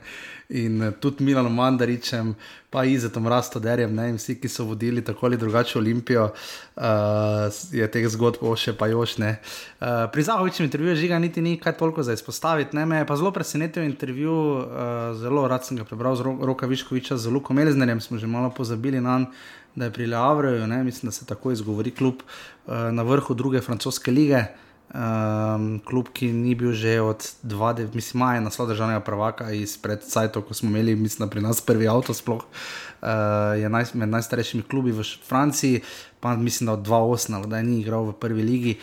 in 0.57 0.81
uh, 0.81 0.93
tudi 0.99 1.23
Milanom 1.23 1.53
Mandaričem, 1.53 2.33
pa 2.73 2.83
Izetom 2.89 3.27
Rastoderjem, 3.29 3.93
ne, 3.95 4.07
in 4.09 4.17
vsi, 4.17 4.35
ki 4.41 4.49
so 4.49 4.65
vodili 4.65 5.03
tako 5.05 5.29
ali 5.29 5.37
drugače 5.37 5.77
Olimpijo, 5.79 6.25
uh, 6.33 6.83
je 7.71 7.87
teh 7.91 8.07
zgodb 8.09 8.41
oše 8.41 8.73
pa 8.73 8.89
još 8.89 9.17
ne. 9.21 9.35
Uh, 9.37 10.09
pri 10.13 10.25
Zahovičem 10.25 10.65
intervjuju 10.65 10.95
žiga 11.03 11.19
niti 11.19 11.41
ni 11.41 11.57
kaj 11.61 11.77
toliko 11.77 12.03
za 12.03 12.17
izpostaviti, 12.17 12.75
ne, 12.75 12.85
me 12.85 13.03
je 13.03 13.07
pa 13.07 13.15
zelo 13.15 13.31
presenetil 13.31 13.85
intervju, 13.85 14.33
uh, 14.33 14.65
zelo 15.21 15.45
rad 15.47 15.67
sem 15.67 15.77
ga 15.77 15.85
prebral 15.85 16.17
z 16.17 16.25
Ro 16.25 16.37
Roka 16.49 16.65
Viškoviča 16.65 17.17
z 17.17 17.29
Lukom 17.29 17.59
Elznerjem, 17.59 18.01
smo 18.01 18.17
že 18.17 18.27
malo 18.27 18.49
pozabili 18.49 19.01
na 19.01 19.19
njega. 19.19 19.31
Da 19.75 19.87
je 19.87 19.91
pri 19.95 20.05
Leavreju, 20.05 20.67
mislim, 20.67 21.07
da 21.07 21.11
se 21.11 21.25
tako 21.25 21.51
izgovori, 21.51 21.93
klub 21.95 22.15
uh, 22.19 22.73
na 22.91 23.03
vrhu 23.07 23.33
druge 23.33 23.61
francoske 23.61 24.11
lige, 24.11 24.35
uh, 24.35 24.70
Um, 24.91 25.79
klub, 25.87 26.09
ki 26.11 26.33
ni 26.35 26.51
bil 26.51 26.73
že 26.75 26.99
od 26.99 27.23
20, 27.47 27.95
mislim, 27.95 28.19
maja 28.19 28.41
naslov 28.43 28.67
državnega 28.67 28.99
prvaka 28.99 29.47
izpred 29.55 30.03
Cajtov, 30.03 30.43
ko 30.43 30.53
smo 30.53 30.67
imeli, 30.67 30.97
mislim, 30.99 31.29
pri 31.31 31.39
nas 31.39 31.61
prvi 31.63 31.87
avto, 31.87 32.11
sploh 32.11 32.43
uh, 32.43 33.55
je 33.55 33.69
naj, 33.71 33.95
med 33.95 34.11
najstarejšimi 34.11 34.67
klubi 34.67 34.91
v 34.91 35.05
Franciji, 35.23 35.79
pa 36.19 36.35
mislim, 36.35 36.67
da 36.67 36.73
od 36.73 36.83
2008, 36.83 37.47
da 37.47 37.61
ni 37.63 37.79
igral 37.79 38.11
v 38.11 38.17
prvi 38.19 38.43
ligi. 38.43 38.75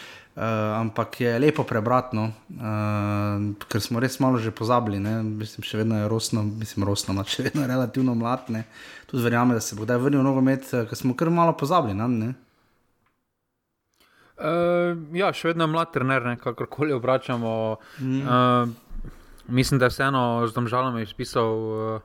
ampak 0.78 1.20
je 1.20 1.38
lepo 1.38 1.64
prebratno, 1.66 2.30
uh, 2.30 3.54
ker 3.68 3.82
smo 3.82 4.00
res 4.00 4.20
malo 4.20 4.38
že 4.38 4.54
pozabili. 4.54 5.00
Ne? 5.02 5.22
Mislim, 5.22 5.66
še 5.66 5.82
vedno 5.82 5.98
je 5.98 6.08
rosno, 6.08 6.42
mislim, 6.42 6.86
rosno, 6.86 7.14
no, 7.14 7.24
še 7.26 7.42
vedno 7.50 7.66
je 7.66 7.68
relativno 7.68 8.14
mlad. 8.14 8.46
Ne? 8.48 8.64
Tudi 9.10 9.24
verjamem, 9.26 9.58
da 9.58 9.60
se 9.60 9.74
bo 9.74 9.82
kdaj 9.82 9.98
vrnil 9.98 10.22
nogomet, 10.22 10.70
ker 10.70 10.94
smo 10.94 11.16
kar 11.18 11.28
malo 11.30 11.56
pozabili. 11.58 11.98
Ne? 11.98 12.32
Uh, 14.38 14.94
ja, 15.18 15.32
še 15.34 15.50
vedno 15.50 15.66
je 15.66 15.72
mlad 15.72 15.90
trener, 15.90 16.36
kakorkoli 16.38 16.94
obračamo. 16.94 17.76
Mm. 17.98 18.20
Uh, 18.22 18.68
mislim, 19.48 19.80
da 19.82 19.88
je 19.88 19.96
vseeno 19.96 20.22
z 20.46 20.54
domžalami 20.54 21.02
izpisal 21.02 21.48
uh, 21.48 22.00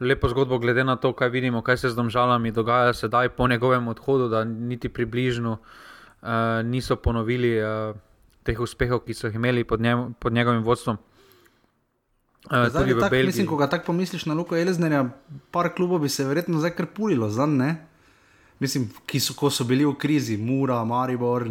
lepo 0.00 0.28
zgodbo, 0.28 0.58
glede 0.58 0.84
na 0.84 0.96
to, 0.96 1.12
kaj 1.12 1.28
vidimo, 1.34 1.62
kaj 1.62 1.76
se 1.76 1.90
z 1.90 1.98
domžalami 1.98 2.52
dogaja 2.54 2.92
sedaj 2.94 3.28
po 3.34 3.48
njegovem 3.48 3.88
odhodu, 3.88 4.28
da 4.28 4.44
niti 4.44 4.88
približno 4.88 5.58
uh, 5.58 6.28
niso 6.64 6.96
ponovili 6.96 7.56
uh, 7.58 7.96
teh 8.46 8.60
uspehov, 8.60 9.02
ki 9.02 9.14
so 9.14 9.26
jih 9.26 9.34
imeli 9.34 9.64
pod, 9.64 9.80
njem, 9.80 10.14
pod 10.18 10.32
njegovim 10.32 10.62
vodstvom. 10.62 10.98
Uh, 12.46 12.68
zdaj, 12.70 12.94
tak, 13.00 13.12
mislim, 13.12 13.46
ko 13.46 13.56
ga 13.56 13.66
tako 13.66 13.90
pomisliš 13.90 14.26
na 14.26 14.34
Luko 14.34 14.56
Eliznerja, 14.56 15.08
par 15.50 15.74
klubov 15.74 16.06
bi 16.06 16.08
se 16.08 16.24
verjetno 16.24 16.62
zdaj 16.62 16.76
kar 16.78 16.86
pulilo, 16.86 17.28
zdaj, 17.28 17.74
mislim, 18.58 18.88
ki 19.06 19.20
so, 19.20 19.50
so 19.50 19.64
bili 19.64 19.86
v 19.86 19.94
krizi, 19.98 20.36
Mura, 20.36 20.84
Maribor. 20.84 21.48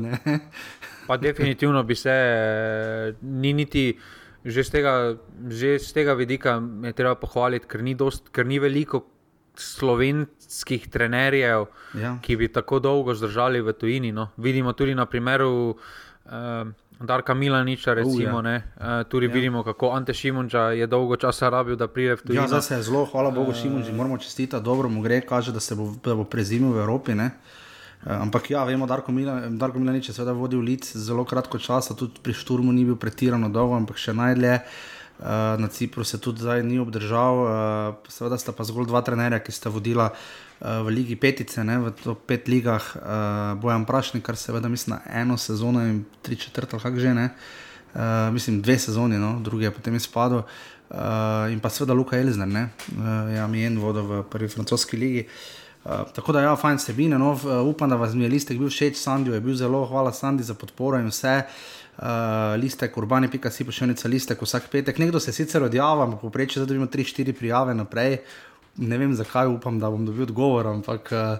pa 1.07 1.17
definitivno 1.17 1.83
bi 1.83 1.95
se, 1.95 3.15
ni 3.21 3.53
niti. 3.53 3.97
Že 4.47 4.63
z, 4.63 4.69
tega, 4.71 4.91
že 5.49 5.75
z 5.75 5.91
tega 5.91 6.13
vidika 6.15 6.61
je 6.83 6.93
treba 6.95 7.17
pohvaliti, 7.19 7.67
ker 7.67 7.81
ni, 7.83 7.97
dost, 7.99 8.29
ker 8.31 8.45
ni 8.47 8.61
veliko 8.63 9.01
slovenskih 9.59 10.85
trenerjev, 10.87 11.65
ja. 11.97 12.13
ki 12.23 12.37
bi 12.39 12.47
tako 12.47 12.79
dolgo 12.79 13.15
zdržali 13.17 13.59
v 13.65 13.73
tujini. 13.75 14.13
No. 14.15 14.29
Vidimo 14.37 14.71
tudi 14.77 14.95
na 14.95 15.03
primeru 15.09 15.75
uh, 15.75 16.69
Darka 16.99 17.33
Milaniča, 17.33 17.93
recimo, 17.93 18.39
uh, 18.39 18.45
ja. 18.45 18.61
uh, 18.75 19.09
tudi 19.09 19.25
ja. 19.25 19.33
vidimo, 19.33 19.63
kako 19.63 19.89
Ante 19.89 20.13
Šimunča 20.13 20.59
je 20.59 20.87
dolgo 20.87 21.15
časa 21.15 21.49
rabil, 21.49 21.75
da 21.75 21.87
pride 21.87 22.15
v 22.15 22.21
tujino. 22.21 22.41
Ja, 22.41 22.47
zdaj 22.47 22.61
se 22.61 22.75
je 22.75 22.83
zelo, 22.89 23.05
hvala 23.05 23.31
Bogu, 23.31 23.51
uh, 23.51 23.57
Šimunči, 23.57 23.93
moramo 23.93 24.17
čestitati, 24.17 24.65
dobro 24.65 24.89
mu 24.89 25.01
gre, 25.01 25.21
kaže, 25.21 25.51
da 25.51 25.59
se 25.59 25.75
bo, 25.75 25.93
da 26.03 26.15
bo 26.15 26.23
prezimil 26.23 26.73
v 26.73 26.81
Evropi. 26.81 27.15
Ne? 27.15 27.31
Ampak 28.05 28.49
ja, 28.51 28.63
vemo, 28.63 28.87
da 28.87 28.95
je 28.95 29.49
Darko 29.49 29.79
Milanič 29.79 30.11
seveda 30.11 30.31
vodil 30.31 30.59
lic 30.59 30.85
zelo 30.97 31.25
kratko 31.25 31.59
časa, 31.59 31.93
tudi 31.93 32.21
pri 32.23 32.33
šturmu 32.33 32.71
ni 32.71 32.85
bil 32.85 32.95
pretirano 32.95 33.49
dolgo, 33.49 33.75
ampak 33.77 33.97
še 33.97 34.13
najdlje. 34.13 34.59
Uh, 35.17 35.57
na 35.57 35.67
Cipru 35.67 36.03
se 36.05 36.19
tudi 36.21 36.45
zdaj 36.45 36.61
ni 36.63 36.77
obdržal, 36.79 37.39
uh, 37.41 38.09
seveda 38.09 38.37
sta 38.37 38.53
pa 38.53 38.61
zgolj 38.61 38.85
dva 38.85 39.01
trenerja, 39.01 39.39
ki 39.41 39.51
sta 39.51 39.69
vodila 39.73 40.11
uh, 40.13 40.46
v 40.59 40.89
Ligi 40.89 41.15
Petice, 41.15 41.63
ne, 41.63 41.77
v 41.79 42.15
pet 42.25 42.47
ligah, 42.47 42.81
uh, 42.97 43.03
Bojan 43.61 43.85
Prašnik, 43.85 44.23
kar 44.25 44.35
seveda 44.35 44.69
mislim 44.69 44.95
na 44.95 45.21
eno 45.21 45.37
sezono 45.37 45.83
in 45.85 46.03
tri 46.21 46.35
četrt, 46.35 46.71
kako 46.81 46.99
že 46.99 47.13
ne, 47.13 47.29
uh, 47.93 48.33
mislim 48.33 48.61
dve 48.61 48.79
sezoni, 48.79 49.19
no, 49.21 49.39
drugi 49.39 49.65
je 49.65 49.71
potem 49.71 49.95
izpadel. 49.95 50.41
Uh, 50.89 51.51
in 51.51 51.59
pa 51.59 51.69
seveda 51.69 51.93
Luka 51.93 52.17
Elizner, 52.17 52.47
ne, 52.47 52.69
uh, 52.97 53.35
ja, 53.35 53.47
mi 53.47 53.61
je 53.61 53.67
en 53.67 53.79
vodo 53.79 54.03
v 54.03 54.23
prvi 54.23 54.47
francoski 54.47 54.97
ligi. 54.97 55.27
Uh, 55.85 56.07
tako 56.15 56.33
da, 56.33 56.41
ja, 56.41 56.55
fajn 56.55 56.79
sebine. 56.79 57.19
No, 57.19 57.37
upam, 57.69 57.89
da 57.89 57.95
vas 57.95 58.15
je 58.15 58.29
listek 58.29 58.57
bil 58.57 58.69
všeč, 58.69 58.97
Sandy 58.97 59.31
je 59.31 59.41
bil 59.41 59.55
zelo, 59.55 59.85
hvala 59.85 60.11
Sandy 60.11 60.43
za 60.43 60.53
podporo 60.53 60.99
in 60.99 61.11
vse. 61.11 61.43
Uh, 61.43 61.87
uh, 61.97 62.61
listek, 62.61 62.97
urbani, 62.97 63.29
pika 63.31 63.51
si 63.51 63.65
pošiljnica 63.65 64.07
listek 64.07 64.41
vsak 64.41 64.69
petek. 64.71 64.99
Nekdo 64.99 65.19
se 65.19 65.33
sicer 65.33 65.63
odjava, 65.63 66.03
ampak 66.03 66.21
poprečje, 66.21 66.59
da 66.59 66.65
dobimo 66.65 66.85
3-4 66.85 67.33
prijave 67.33 67.73
naprej. 67.73 68.17
Ne 68.77 68.97
vem, 68.97 69.13
zakaj 69.17 69.47
upam, 69.49 69.79
da 69.79 69.89
bom 69.89 70.05
dobil 70.05 70.27
odgovor, 70.27 70.67
ampak 70.69 71.09
uh, 71.11 71.39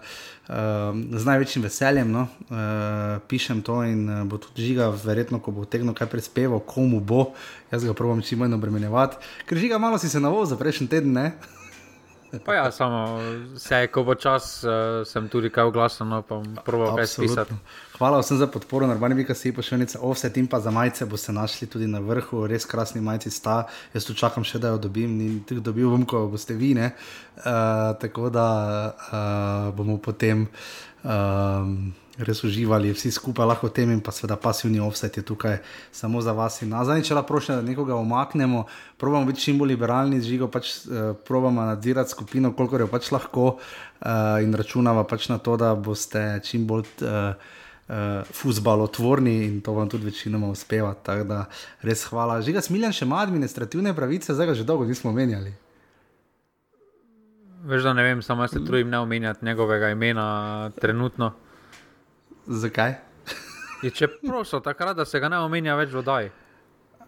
uh, 0.50 0.96
z 1.20 1.26
največjim 1.26 1.66
veseljem 1.68 2.10
no, 2.12 2.24
uh, 2.50 3.20
pišem 3.30 3.62
to 3.62 3.84
in 3.86 4.08
uh, 4.10 4.24
bo 4.26 4.40
tudi 4.42 4.66
žiga, 4.66 4.90
verjetno, 5.04 5.38
ko 5.40 5.54
bo 5.54 5.66
tegno 5.70 5.94
kaj 5.94 6.10
prispeval, 6.10 6.64
komu 6.66 7.00
bo. 7.00 7.34
Jaz 7.72 7.86
ga 7.86 7.94
probujem 7.94 8.26
čim 8.26 8.42
manj 8.42 8.58
obremenjevati. 8.58 9.22
Ker 9.46 9.62
žiga, 9.62 9.78
malo 9.78 10.02
si 10.02 10.10
se 10.10 10.24
navozil 10.24 10.58
prejšnji 10.58 10.90
teden, 10.90 11.14
ne? 11.14 11.32
Pa 12.46 12.54
ja, 12.54 12.72
samo 12.72 13.20
vse, 13.56 13.88
ko 13.88 14.04
bo 14.04 14.16
čas, 14.16 14.64
uh, 14.64 15.04
sem 15.08 15.30
tudi 15.32 15.50
kaj 15.54 15.70
oglasen, 15.70 16.10
no, 16.12 16.22
pa 16.28 16.42
proval 16.66 16.96
kaj 17.00 17.08
spisati. 17.08 17.56
Hvala 17.98 18.20
vsem 18.20 18.38
za 18.38 18.48
podporo, 18.52 18.88
narbani 18.88 19.16
bi 19.16 19.26
kasi 19.26 19.54
pošiljnica, 19.56 20.00
offset 20.04 20.38
in 20.38 20.48
pa 20.48 20.60
za 20.60 20.72
majice 20.72 21.06
boste 21.06 21.32
našli 21.32 21.68
tudi 21.72 21.88
na 21.88 22.00
vrhu, 22.04 22.44
res 22.48 22.66
krasni 22.66 23.02
majici 23.02 23.32
sta. 23.32 23.64
Jaz 23.94 24.06
tu 24.06 24.14
čakam 24.14 24.44
še, 24.44 24.60
da 24.60 24.76
jo 24.76 24.82
dobim, 24.88 25.16
ni 25.18 25.30
teh 25.48 25.62
dobil 25.64 25.88
bom, 25.90 26.04
ko 26.06 26.26
boste 26.32 26.58
vi, 26.60 26.74
ne. 26.76 26.92
Uh, 27.38 27.96
tako 28.02 28.30
da 28.30 28.50
uh, 28.92 29.72
bomo 29.78 29.98
potem. 29.98 30.48
Uh, 31.04 32.04
res 32.18 32.44
uživali, 32.44 32.92
vsi 32.94 33.12
skupaj 33.14 33.46
lahko 33.46 33.70
tem 33.70 33.92
in 33.94 34.00
pa 34.02 34.12
seveda 34.12 34.38
pasivni 34.42 34.80
offset 34.82 35.18
je 35.18 35.24
tukaj 35.26 35.60
samo 35.92 36.22
za 36.22 36.34
vas 36.34 36.62
in 36.62 36.72
nazaj. 36.74 37.04
Če 37.06 37.18
lahko 37.18 37.34
prošljemo, 37.34 37.62
da 37.62 37.70
nekoga 37.70 37.96
omaknemo, 37.96 38.64
probamo 38.98 39.30
biti 39.30 39.46
čim 39.46 39.60
bolj 39.60 39.76
liberalni, 39.76 40.22
žigo 40.26 40.50
pač 40.52 40.74
uh, 40.88 41.14
probamo 41.28 41.66
nadzirati 41.70 42.16
skupino, 42.16 42.54
koliko 42.58 42.82
jo 42.82 42.90
pač 42.90 43.12
lahko 43.14 43.46
uh, 43.54 44.42
in 44.44 44.54
računamo 44.58 45.06
pač 45.08 45.30
na 45.30 45.38
to, 45.38 45.58
da 45.58 45.76
boste 45.76 46.42
čim 46.44 46.68
bolj. 46.68 46.90
Uh, 47.02 47.56
Uh, 47.88 48.20
Fusbalotvorni 48.36 49.46
in 49.46 49.62
to 49.64 49.72
vam 49.72 49.88
tudi 49.88 50.10
večinoma 50.10 50.50
uspeva. 50.52 50.90
Tako 50.92 51.24
da 51.24 51.38
res 51.88 52.02
hvala. 52.12 52.42
Žiga 52.44 52.60
Smiljan 52.60 52.92
še 52.92 53.06
ima 53.08 53.22
administrativne 53.24 53.94
pravice, 53.96 54.36
zdaj 54.36 54.50
ga 54.50 54.56
že 54.60 54.66
dolgo 54.68 54.84
nismo 54.84 55.14
menjali. 55.16 55.54
Veš, 57.64 57.88
da 57.88 57.94
ne 57.96 58.04
vem, 58.04 58.20
samo 58.22 58.44
jaz 58.44 58.58
se 58.58 58.66
trudim 58.66 58.92
ne 58.92 59.00
omenjati 59.00 59.46
njegovega 59.46 59.94
imena 59.96 60.28
trenutno. 60.82 61.32
Zakaj? 62.48 62.96
je, 63.84 63.92
če 63.92 64.10
prosim, 64.24 64.62
takrat, 64.64 64.98
da 64.98 65.06
se 65.06 65.20
ga 65.20 65.30
ne 65.32 65.40
omenja 65.44 65.76
več 65.80 65.92
v 65.94 66.02
oddaji. 66.02 66.30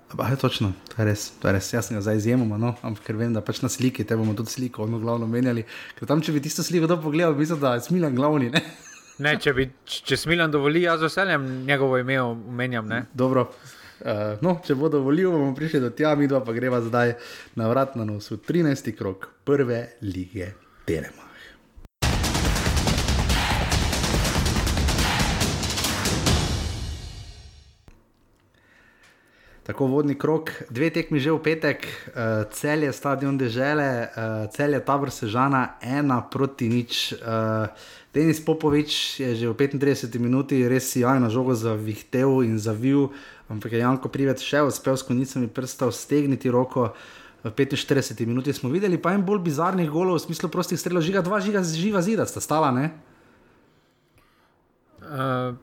Pa 0.10 0.26
je 0.32 0.40
točno, 0.42 0.72
to 0.90 0.98
je 0.98 1.06
res, 1.06 1.28
to 1.38 1.48
je 1.48 1.54
res. 1.54 1.68
jaz 1.74 1.88
sem 1.88 1.98
ga 1.98 2.02
zdaj 2.02 2.18
izjemoma, 2.18 2.58
no? 2.58 2.74
ampak 2.82 3.06
ker 3.06 3.18
vem, 3.18 3.34
da 3.34 3.44
pač 3.46 3.62
na 3.62 3.70
sliki 3.70 4.04
te 4.04 4.18
bomo 4.18 4.34
tudi 4.34 4.50
sliko, 4.56 4.88
ono 4.88 4.98
glavno 5.00 5.28
menjali. 5.30 5.64
Ker 6.00 6.10
tam, 6.10 6.24
če 6.26 6.34
bi 6.34 6.42
tisto 6.42 6.66
sliko 6.66 6.90
pogledal, 6.98 7.36
bi 7.38 7.46
videl, 7.46 7.60
da 7.62 7.76
je 7.78 7.86
smilen 7.86 8.18
glavni. 8.18 8.50
Ne? 8.56 8.64
ne, 9.26 9.36
če, 9.38 9.54
bi, 9.54 9.70
če 9.86 10.18
smilen 10.18 10.50
dovoli, 10.52 10.88
jaz 10.88 11.04
z 11.04 11.12
veseljem 11.12 11.48
njegovo 11.70 12.02
ime 12.02 12.18
omenjam. 12.26 12.90
Dobro. 13.14 13.52
Uh, 14.00 14.40
no, 14.42 14.58
če 14.64 14.80
bo 14.80 14.90
dovolil, 14.90 15.30
bomo 15.36 15.54
prišli 15.56 15.84
do 15.84 15.94
tja, 15.94 16.16
mi 16.16 16.30
dva 16.32 16.40
pa 16.42 16.56
greva 16.56 16.80
zdaj 16.82 17.18
na 17.60 17.68
vrat 17.70 18.00
na 18.00 18.08
nos 18.08 18.32
v 18.32 18.40
13. 18.42 18.96
krok 18.98 19.30
prve 19.46 20.00
lige 20.02 20.54
Terema. 20.88 21.29
Tako 29.70 29.86
vodni 29.86 30.16
krok, 30.18 30.50
dve 30.74 30.90
tekmi 30.90 31.22
že 31.22 31.30
v 31.30 31.46
petek, 31.46 31.86
uh, 31.86 32.42
cel 32.50 32.90
je 32.90 32.90
stadion 32.90 33.38
dežele, 33.38 34.10
uh, 34.10 34.50
cel 34.50 34.74
je 34.74 34.82
tabor 34.82 35.14
sežana, 35.14 35.78
ena 35.78 36.26
proti 36.26 36.66
nič. 36.66 37.14
Uh, 37.22 37.70
Denis 38.10 38.42
Popovič 38.42 39.22
je 39.22 39.30
že 39.38 39.46
v 39.46 39.54
35 39.54 40.10
minuti 40.18 40.66
res 40.66 40.90
jajno 40.98 41.30
žogo 41.30 41.54
zavihtel 41.54 42.50
in 42.50 42.58
zavil, 42.58 43.14
ampak 43.46 43.78
je 43.78 43.86
Janko 43.86 44.10
Privet 44.10 44.42
še 44.42 44.66
uspel 44.66 44.98
s 44.98 45.06
konicami 45.06 45.46
prstov 45.46 45.94
stegniti 45.94 46.50
roko. 46.50 46.98
V 47.46 47.54
45 47.54 48.26
minuti 48.26 48.50
smo 48.50 48.74
videli 48.74 48.98
pa 48.98 49.14
en 49.14 49.22
bolj 49.22 49.46
bizarnih 49.54 49.86
golov, 49.86 50.18
v 50.18 50.34
smislu 50.34 50.50
prostih 50.50 50.82
strelov, 50.82 51.06
žiga 51.06 51.22
dva 51.22 51.38
žiga, 51.38 51.62
živa 51.62 52.02
zida, 52.02 52.26
sta 52.26 52.42
stala, 52.42 52.74
ne? 52.74 52.90
Uh, 55.06 55.54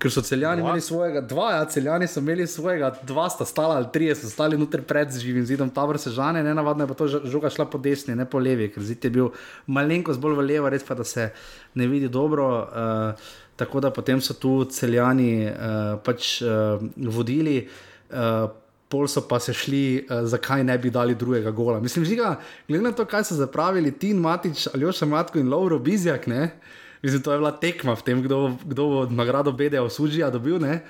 Ker 0.00 0.08
so 0.08 0.22
celjani 0.24 0.62
imeli 0.64 0.80
svojega, 0.80 1.20
dva, 1.20 1.50
ja, 1.52 1.64
celjani 1.68 2.06
so 2.08 2.22
imeli 2.22 2.46
svojega, 2.48 2.88
dva 3.04 3.26
sta 3.30 3.44
stala 3.44 3.76
ali 3.76 3.90
tri, 3.92 4.06
so 4.16 4.30
stali 4.32 4.56
noter 4.56 4.80
pred 4.88 5.12
živim 5.12 5.44
zidom, 5.44 5.68
ta 5.70 5.84
vrsta 5.84 6.12
žane, 6.16 6.40
ne 6.44 6.54
navadno 6.56 6.86
je 6.86 6.88
pa 6.88 6.96
to 6.96 7.08
žoga 7.08 7.50
šla 7.52 7.66
po 7.68 7.78
desni, 7.78 8.16
ne 8.16 8.24
po 8.24 8.40
levi, 8.40 8.70
ker 8.72 8.82
zid 8.82 9.04
je 9.04 9.10
bil 9.12 9.28
malenkost 9.68 10.22
bolj 10.22 10.38
v 10.40 10.46
levo, 10.54 10.72
res 10.72 10.88
pa 10.88 10.96
da 10.96 11.04
se 11.04 11.28
ne 11.74 11.90
vidi 11.90 12.08
dobro. 12.08 12.48
Uh, 12.64 13.28
tako 13.60 13.84
da 13.84 13.92
potem 13.92 14.24
so 14.24 14.38
tu 14.40 14.64
celjani 14.72 15.44
uh, 15.44 16.00
pač 16.04 16.40
uh, 16.42 16.80
vodili. 16.96 17.60
Uh, 18.08 18.48
Pol 18.90 19.04
so 19.06 19.20
pa 19.28 19.36
se 19.38 19.52
šli, 19.54 19.84
uh, 20.00 20.24
zakaj 20.26 20.64
ne 20.64 20.74
bi 20.80 20.90
dali 20.90 21.14
drugega 21.14 21.52
gola. 21.54 21.78
Mislim, 21.80 22.04
že 22.08 22.16
glede 22.16 22.82
na 22.82 22.90
to, 22.96 23.04
kaj 23.04 23.28
so 23.28 23.36
zapravili 23.38 23.92
Tin 23.92 24.18
Matič, 24.18 24.66
Aljoša 24.74 25.06
Matko 25.06 25.38
in 25.38 25.52
Lauro 25.52 25.78
Bizjak, 25.78 26.26
ne, 26.26 26.42
uh, 26.48 26.79
Mislim, 27.02 27.22
to 27.22 27.32
je 27.32 27.38
bila 27.38 27.52
tekma 27.52 27.94
v 27.96 28.02
tem, 28.04 28.22
kdo, 28.22 28.56
kdo 28.64 28.86
bo 28.86 29.06
nagrado 29.08 29.52
BDO 29.52 29.88
sužija 29.88 30.30
dobil. 30.30 30.58
Ne? 30.60 30.82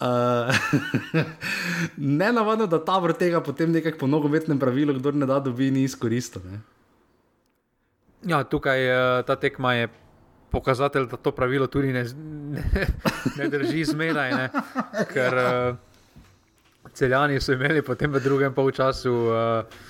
Uh, 0.00 0.52
ne 1.96 2.32
navadno, 2.32 2.66
da 2.66 2.84
ta 2.84 2.98
vrh 3.00 3.16
tega 3.16 3.40
potem 3.40 3.72
nekako 3.72 3.98
po 3.98 4.06
nogometnem 4.06 4.58
pravilu, 4.58 4.98
kdo 4.98 5.12
ne 5.16 5.26
da 5.26 5.40
dobi, 5.40 5.70
ni 5.70 5.86
izkoristil. 5.88 6.42
Ja, 8.26 8.44
tukaj 8.44 8.84
uh, 8.90 9.24
ta 9.24 9.36
tekma 9.40 9.74
je 9.74 9.88
pokazatelj, 10.50 11.08
da 11.08 11.16
to 11.16 11.32
pravilo 11.32 11.66
tudi 11.66 11.92
ne, 11.92 12.04
ne, 12.04 12.86
ne 13.36 13.48
drži 13.48 13.84
zmeraj. 13.84 14.36
Ne? 14.36 14.46
Ker 15.08 15.40
uh, 15.40 15.76
celjani 16.96 17.40
so 17.40 17.56
imeli 17.56 17.82
potem 17.82 18.12
v 18.12 18.20
drugem 18.20 18.52
polčasu 18.52 19.16
uh, 19.32 19.84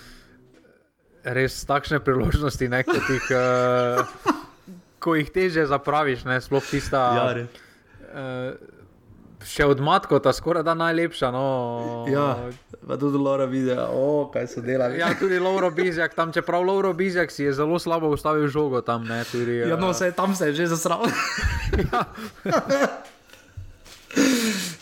res 1.27 1.65
takšne 1.67 1.99
priložnosti, 1.99 2.69
ne, 2.71 2.85
kot 2.87 3.11
jih. 3.11 3.31
Uh, 3.35 4.46
ko 5.07 5.15
jih 5.15 5.31
teže 5.31 5.67
zapraviš, 5.71 6.27
ne, 6.27 6.41
sploh 6.43 6.65
tista. 6.67 7.03
Ja, 7.15 7.27
uh, 8.11 8.75
še 9.47 9.67
od 9.71 9.81
matka, 9.85 10.19
ta 10.23 10.33
skoraj 10.35 10.65
da 10.67 10.75
najlepša. 10.75 11.31
No. 11.35 11.47
Ja, 12.11 12.29
pa 12.83 12.99
tudi 12.99 13.21
Laura 13.23 13.47
vidi, 13.51 13.75
kaj 14.33 14.49
so 14.51 14.63
delali. 14.65 14.99
Ja, 15.01 15.13
tudi 15.19 15.39
Laura 15.43 15.71
Bizjak, 15.71 16.17
tam 16.19 16.35
čeprav 16.35 16.67
Laura 16.67 16.93
Bizjak 16.97 17.31
si 17.31 17.47
je 17.47 17.55
zelo 17.55 17.79
slabo 17.79 18.11
ustavil 18.15 18.49
žogo 18.51 18.83
tam. 18.83 19.07
Ne, 19.07 19.23
tudi, 19.31 19.63
ja, 19.63 19.79
no, 19.79 19.95
se, 19.95 20.11
tam 20.13 20.35
se 20.35 20.51
je 20.51 20.63
že 20.63 20.73
zasral. 20.75 21.07
ja. 21.87 22.07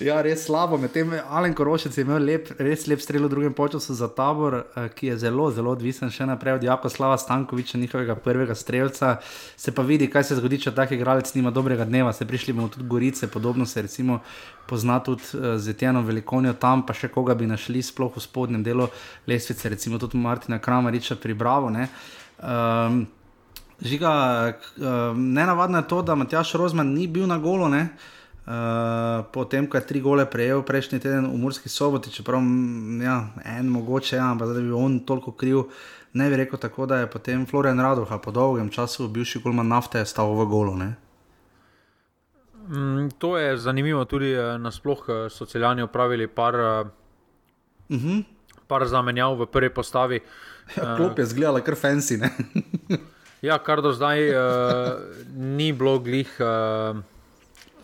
Ja, 0.04 0.18
res 0.20 0.42
slabo. 0.44 0.76
Medtem 0.76 1.14
Alen 1.32 1.54
Korošec 1.56 1.94
je 1.96 2.02
imel 2.04 2.26
lep, 2.28 2.50
res 2.60 2.82
lep 2.84 3.00
strel 3.00 3.24
v 3.24 3.30
drugem 3.32 3.54
času 3.56 3.94
za 3.96 4.08
tabor, 4.12 4.66
eh, 4.76 4.88
ki 4.92 5.06
je 5.06 5.16
zelo, 5.16 5.48
zelo 5.50 5.72
odvisen 5.72 6.10
še 6.12 6.26
naprej 6.28 6.58
od 6.58 6.62
Jako 6.62 6.88
Slava 6.88 7.16
Stankoviča, 7.16 7.78
njihovega 7.78 8.14
prvega 8.14 8.54
streljca. 8.54 9.20
Se 9.56 9.72
pa 9.72 9.82
vidi, 9.82 10.10
kaj 10.10 10.24
se 10.24 10.36
zgodi, 10.36 10.60
če 10.60 10.74
tak 10.74 10.92
igralec 10.92 11.32
nima 11.34 11.50
dobrega 11.50 11.84
dneva. 11.88 12.12
Se 12.12 12.26
prišli 12.26 12.52
bomo 12.52 12.68
tudi 12.68 12.84
Gorice, 12.84 13.28
podobno 13.28 13.66
se 13.66 13.82
recimo 13.82 14.20
pozna 14.68 15.00
tudi 15.00 15.22
uh, 15.32 15.56
z 15.56 15.68
Etjeno 15.70 16.02
Velikonijo 16.02 16.52
tam, 16.52 16.84
pa 16.84 16.92
še 16.92 17.08
koga 17.08 17.34
bi 17.34 17.46
našli, 17.46 17.80
sploh 17.80 18.12
v 18.12 18.20
spodnjem 18.20 18.62
delu 18.62 18.88
lestvice, 19.26 19.68
recimo 19.68 19.98
tudi 19.98 20.20
Martina 20.20 20.58
Kramariča 20.58 21.16
pri 21.16 21.34
Bravo. 21.34 21.72
Um, 21.72 23.06
Žiga, 23.80 24.12
uh, 24.52 25.16
nenavadno 25.16 25.80
je 25.80 25.88
to, 25.88 26.02
da 26.02 26.14
Matjaš 26.14 26.52
Rozman 26.60 26.92
ni 26.92 27.06
bil 27.06 27.26
na 27.26 27.38
golo. 27.38 27.68
Ne? 27.68 27.88
Uh, 27.88 28.23
Potem, 29.32 29.66
ko 29.66 29.80
je 29.80 29.86
tri 29.88 30.00
gole 30.04 30.26
prejel 30.28 30.60
prejšnji 30.62 30.98
teden 31.00 31.30
v 31.32 31.36
Murski 31.40 31.68
soboti, 31.72 32.12
čeprav 32.12 32.44
ja, 33.00 33.32
en 33.40 33.70
mogoče, 33.72 34.16
ja, 34.16 34.30
ampak 34.30 34.52
da 34.52 34.60
bi 34.60 34.72
on 34.72 34.98
toliko 35.00 35.32
kriv, 35.32 35.62
ne 36.12 36.28
bi 36.28 36.36
rekel 36.36 36.60
tako, 36.60 36.86
da 36.86 36.98
je 37.00 37.10
potem 37.10 37.46
Florian 37.46 37.80
Radoha 37.80 38.18
po 38.18 38.30
dolgem 38.30 38.68
času, 38.68 39.08
bivši 39.08 39.40
kulman 39.42 39.68
nafte, 39.68 40.04
stal 40.04 40.36
v 40.36 40.44
golu. 40.44 40.76
Mm, 42.68 43.08
to 43.18 43.38
je 43.38 43.56
zanimivo, 43.56 44.04
tudi 44.04 44.32
eh, 44.32 44.58
nasplošno 44.58 45.24
eh, 45.24 45.30
so 45.30 45.46
celjani 45.46 45.82
upravili 45.82 46.28
par, 46.28 46.54
uh 46.54 46.60
-huh. 46.60 46.86
Mhm. 47.88 48.20
par 48.66 48.86
zamenjav 48.86 49.40
v 49.40 49.46
prvi 49.46 49.70
postavi. 49.70 50.20
Ja, 50.76 50.96
klop 50.96 51.18
je 51.18 51.24
zgledala 51.24 51.60
kar 51.60 51.74
fancy. 51.74 52.28
ja, 53.48 53.58
kar 53.58 53.82
do 53.82 53.92
zdaj 53.92 54.28
uh, 54.28 54.36
ni 55.34 55.72
bilo 55.72 55.98
glih. 55.98 56.40
Uh, 56.40 57.13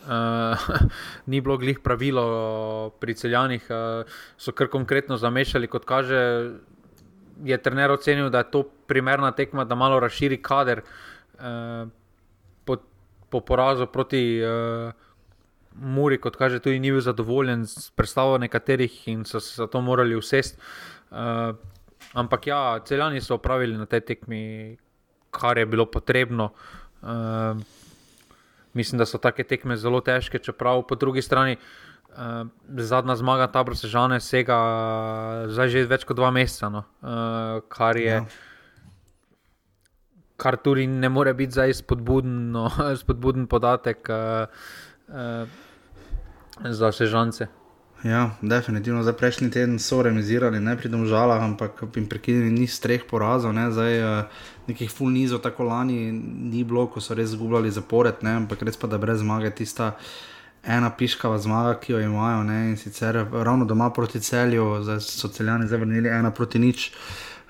Uh, 0.01 0.57
ni 1.31 1.41
bilo 1.41 1.57
glih 1.57 1.79
pravilo 1.79 2.89
pri 2.99 3.13
celjanih, 3.13 3.65
uh, 3.69 4.09
so 4.37 4.51
kar 4.51 4.67
konkretno 4.67 5.17
zamešali, 5.17 5.67
kot 5.67 5.85
kaže. 5.85 6.51
Je 7.41 7.57
trener 7.57 7.89
ocenil, 7.91 8.29
da 8.29 8.43
je 8.43 8.51
to 8.53 8.63
primerna 8.87 9.31
tekma, 9.31 9.65
da 9.65 9.75
malo 9.75 9.99
razširi 9.99 10.37
kader 10.41 10.81
uh, 10.81 11.89
po, 12.65 12.77
po 13.29 13.39
porazu 13.41 13.87
proti 13.87 14.41
uh, 14.45 14.91
Muri, 15.71 16.17
kot 16.21 16.35
kaže, 16.35 16.59
tudi 16.59 16.79
ni 16.79 16.91
bil 16.91 17.01
zadovoljen 17.01 17.63
s 17.65 17.89
predstavo 17.95 18.37
nekaterih 18.37 19.07
in 19.07 19.23
so 19.25 19.39
se 19.39 19.55
zato 19.55 19.81
morali 19.81 20.15
usesti. 20.15 20.59
Uh, 21.11 21.55
ampak 22.13 22.47
ja, 22.47 22.79
celjani 22.85 23.21
so 23.21 23.35
opravili 23.39 23.77
na 23.77 23.85
tej 23.85 24.01
tekmi, 24.01 24.77
kar 25.31 25.57
je 25.57 25.65
bilo 25.65 25.85
potrebno. 25.85 26.51
Uh, 27.01 27.57
mislim, 28.73 28.99
da 28.99 29.05
so 29.05 29.17
take 29.21 29.43
tekme 29.43 29.77
zelo 29.77 30.01
težke, 30.01 30.39
čeprav 30.39 30.83
po 30.87 30.95
drugi 30.95 31.21
strani 31.21 31.57
uh, 31.57 32.47
zadnja 32.77 33.15
zmaga 33.15 33.47
Tabor 33.51 33.77
Sežane 33.77 34.19
sega 34.19 34.57
zdaj 35.51 35.69
že 35.69 35.85
več 35.89 36.05
kot 36.07 36.19
dva 36.19 36.31
meseca, 36.31 36.69
no, 36.69 36.85
uh, 37.01 37.59
kar 37.69 37.99
je. 37.99 38.21
Ja. 38.21 38.25
Kar 40.41 40.57
tudi 40.57 40.87
ne 40.89 41.09
more 41.09 41.35
biti 41.37 41.53
zdaj 41.53 41.75
spodbuden, 41.83 42.51
no, 42.55 42.65
spodbuden 43.01 43.45
podatek 43.47 44.09
uh, 44.09 44.47
uh, 45.13 45.45
za 46.65 46.91
sežance. 46.91 47.60
Ja, 48.03 48.29
definitivno. 48.41 49.03
Zdaj, 49.03 49.13
prejšnji 49.13 49.51
teden 49.51 49.79
so 49.79 50.01
remisirali, 50.01 50.59
ne 50.59 50.73
pri 50.77 50.89
domžalah, 50.89 51.43
ampak 51.43 51.83
jim 51.95 52.07
prekinili 52.09 52.49
ni 52.49 52.65
streh 52.67 53.03
porazov. 53.05 53.53
Ne? 53.53 53.67
Zdaj, 53.71 54.01
uh, 54.01 54.25
nekih 54.67 54.89
full 54.89 55.13
nizov, 55.13 55.43
tako 55.45 55.69
lani 55.69 56.09
ni 56.11 56.63
bilo, 56.63 56.87
ko 56.89 57.01
so 57.01 57.13
res 57.13 57.29
zgubljali 57.35 57.69
zapored, 57.71 58.23
ne? 58.25 58.39
ampak 58.41 58.65
res 58.65 58.77
pa 58.77 58.89
da 58.89 58.97
brez 58.97 59.21
zmage 59.21 59.53
tista. 59.53 59.93
Ena 60.65 60.89
piškava 60.89 61.37
zmaga, 61.41 61.77
ki 61.81 61.93
jo 61.93 62.01
imajo, 62.01 62.41
ne? 62.43 62.71
in 62.71 62.77
sicer 62.77 63.21
ravno 63.31 63.65
doma 63.65 63.91
proti 63.93 64.21
celju, 64.21 64.81
zdaj 64.81 64.99
so 65.05 65.29
celjani 65.29 65.69
zavrnili 65.69 66.09
ena 66.09 66.31
proti 66.31 66.59
nič. 66.59 66.89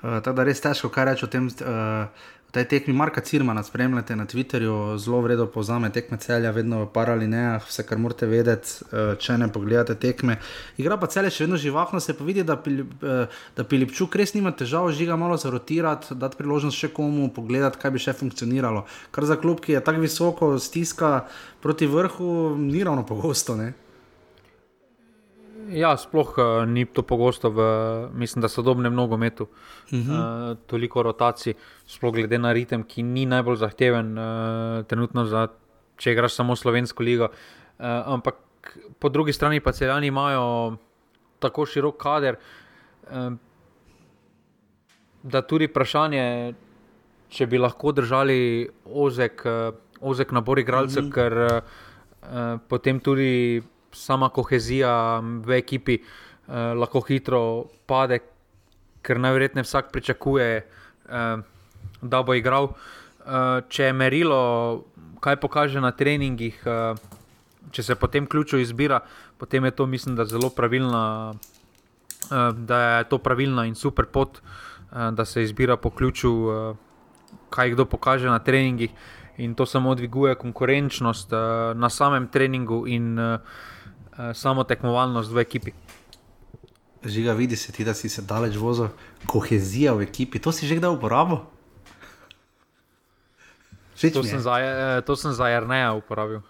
Uh, 0.04 0.20
tako 0.20 0.36
da 0.36 0.48
res 0.52 0.60
težko 0.60 0.92
kaj 0.92 1.14
reči 1.14 1.26
o 1.26 1.32
tem, 1.32 1.48
uh, 1.48 2.28
tej 2.52 2.66
tekmi 2.68 2.94
Marka 2.94 3.22
Cirmana 3.22 3.64
spremljate 3.64 4.16
na 4.16 4.26
Twitterju, 4.26 4.98
zelo 4.98 5.22
vredno 5.22 5.46
povzame 5.48 5.90
tekme 5.90 6.18
celja, 6.18 6.52
vedno 6.52 6.84
v 6.84 6.90
paralinejah, 6.94 7.64
vse 7.68 7.86
kar 7.88 7.98
morate 7.98 8.28
vedeti, 8.28 8.84
eh, 8.92 9.16
če 9.16 9.38
ne 9.38 9.48
pogledate 9.48 9.96
tekme. 9.96 10.36
Igra 10.78 10.98
pa 11.00 11.08
celje 11.08 11.32
še 11.32 11.46
vedno 11.46 11.58
živahno, 11.58 12.00
se 12.00 12.14
pa 12.14 12.24
vidi, 12.24 12.44
da, 12.44 12.60
eh, 12.60 13.28
da 13.56 13.64
Pilipčuk 13.64 14.16
res 14.16 14.34
nima 14.34 14.52
težav, 14.52 14.92
žiga 14.92 15.16
malo 15.16 15.38
zarotirati, 15.38 16.16
dati 16.16 16.38
priložnost 16.38 16.78
še 16.78 16.92
komu 16.94 17.30
pogledati, 17.32 17.80
kaj 17.80 17.92
bi 17.92 18.00
še 18.00 18.14
funkcioniralo. 18.14 18.86
Kar 19.12 19.26
za 19.26 19.36
klub, 19.36 19.62
ki 19.62 19.72
je 19.72 19.84
tako 19.84 20.02
visoko 20.02 20.60
stiska 20.60 21.28
proti 21.62 21.88
vrhu, 21.88 22.56
ni 22.58 22.84
ravno 22.84 23.06
pogosto. 23.06 23.56
Ne? 23.56 23.74
Ja, 25.72 25.96
sploh 25.96 26.36
uh, 26.36 26.66
ni 26.68 26.84
to 26.86 27.04
pogosto, 27.08 27.50
v, 27.50 27.62
mislim, 28.14 28.42
da 28.44 28.50
so 28.52 28.62
dobne 28.62 28.90
mnogo 28.90 29.18
metu, 29.18 29.44
uh 29.44 30.00
-huh. 30.00 30.52
uh, 30.52 30.58
toliko 30.68 31.04
rotacij, 31.04 31.54
sploh 31.88 32.14
glede 32.14 32.38
na 32.38 32.52
ritem, 32.54 32.84
ki 32.84 33.04
ni 33.04 33.26
najbolj 33.26 33.56
zahteven, 33.56 34.18
uh, 34.18 34.86
trenutno, 34.86 35.26
za, 35.26 35.48
če 35.98 36.12
igraš 36.12 36.34
samo 36.34 36.56
slovensko 36.56 37.04
ligo. 37.04 37.24
Uh, 37.80 37.86
ampak 38.06 38.36
po 39.00 39.10
drugi 39.10 39.34
strani 39.34 39.60
pa 39.60 39.72
celjani 39.72 40.08
imajo 40.08 40.78
tako 41.40 41.66
širok 41.66 41.98
kader, 41.98 42.36
uh, 43.12 43.34
da 45.24 45.42
tudi 45.42 45.68
vprašanje, 45.68 46.54
če 47.30 47.48
bi 47.48 47.58
lahko 47.58 47.92
držali 47.92 48.70
ozek, 48.86 49.46
uh, 49.46 49.76
ozek 50.02 50.32
nabor 50.32 50.60
igralcev, 50.60 51.04
uh 51.04 51.10
-huh. 51.10 51.14
ker 51.14 51.34
uh, 51.34 52.60
potem 52.68 53.00
tudi 53.00 53.62
sama 53.94 54.30
kohezija 54.30 55.22
v 55.22 55.58
ekipi 55.58 56.00
uh, 56.02 56.74
lahko 56.78 57.02
hitro 57.08 57.70
pade, 57.86 58.20
ker 59.02 59.20
najverjetneje 59.20 59.66
vsak 59.66 59.92
pričakuje, 59.92 60.62
uh, 60.62 61.42
da 62.02 62.24
bo 62.24 62.34
igral. 62.34 62.74
Uh, 63.22 63.62
če 63.70 63.90
je 63.90 63.94
merilo, 63.94 64.42
kaj 65.22 65.38
pokaže 65.42 65.82
na 65.82 65.92
treningih, 65.92 66.58
uh, 66.66 66.98
če 67.72 67.84
se 67.84 67.96
potem 67.96 68.26
ključo 68.26 68.58
izbira, 68.58 69.02
potem 69.38 69.66
je 69.66 69.72
to, 69.72 69.86
mislim, 69.86 70.16
da 70.16 70.26
zelo 70.26 70.50
pravilna. 70.50 71.34
Da 72.32 72.78
je 72.80 73.04
to 73.10 73.18
pravilna 73.18 73.66
in 73.68 73.74
super 73.76 74.06
pot, 74.06 74.38
da 74.92 75.26
se 75.26 75.42
izbira 75.44 75.76
po 75.76 75.90
ključu, 75.90 76.30
kaj 77.50 77.74
kdo 77.74 77.86
pokaže 77.90 78.30
na 78.30 78.40
treningih, 78.40 78.94
in 79.38 79.56
to 79.56 79.66
samo 79.66 79.96
dviguje 79.96 80.36
konkurenčnost 80.36 81.34
na 81.76 81.90
samem 81.90 82.28
treningu 82.32 82.86
in 82.88 83.20
uh, 83.20 83.42
samo 84.34 84.64
tekmovalnost 84.64 85.32
v 85.32 85.44
ekipi. 85.44 85.74
Žiga, 87.06 87.34
vidi 87.34 87.58
se 87.58 87.72
ti, 87.72 87.84
da 87.84 87.94
si 87.94 88.10
se 88.10 88.22
daleč 88.22 88.56
vozil, 88.56 88.92
kohezija 89.26 89.94
v 89.98 90.06
ekipi. 90.06 90.40
To 90.40 90.54
si 90.54 90.70
že 90.70 90.78
kdaj 90.78 90.94
uporabil? 90.94 91.42
To 94.02 94.24
sem, 94.26 94.42
za, 94.42 94.58
eh, 94.58 95.02
to 95.06 95.16
sem 95.16 95.34
za 95.34 95.50
Jrneja 95.50 95.94
uporabil. 95.94 96.42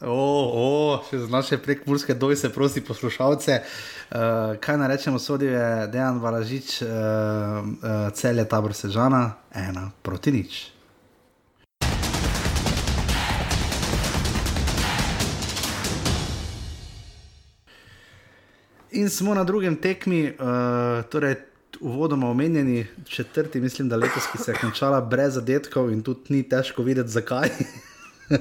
Oh, 0.00 0.48
oh, 0.56 1.04
še 1.04 1.18
za 1.20 1.28
naše 1.28 1.58
prekmurske 1.60 2.16
dojce, 2.16 2.48
prosti 2.48 2.80
poslušalce. 2.80 3.60
Uh, 3.60 4.56
kaj 4.56 4.78
naj 4.80 4.88
rečemo, 4.88 5.20
sodi 5.20 5.50
je 5.52 5.88
Dejan 5.92 6.22
Valažič, 6.24 6.80
uh, 6.80 6.88
uh, 6.88 8.08
cel 8.16 8.40
je 8.40 8.48
tabor 8.48 8.72
Sežana, 8.72 9.36
ena 9.52 9.90
proti 10.00 10.32
nič. 10.32 10.73
In 18.94 19.10
smo 19.10 19.34
na 19.34 19.44
drugem 19.44 19.76
tekmi, 19.76 20.28
uh, 20.38 21.02
torej 21.10 21.34
uvodoma 21.80 22.30
omenjeni, 22.30 22.86
četrti, 23.06 23.60
mislim, 23.60 23.88
da 23.88 23.96
letos, 23.96 24.26
ki 24.32 24.38
se 24.38 24.50
je 24.50 24.58
končala 24.60 25.00
brez 25.00 25.34
zadetkov 25.34 25.90
in 25.90 26.02
tudi 26.02 26.20
ni 26.28 26.42
težko 26.48 26.82
videti, 26.82 27.10
zakaj. 27.10 27.50
uh, 28.30 28.38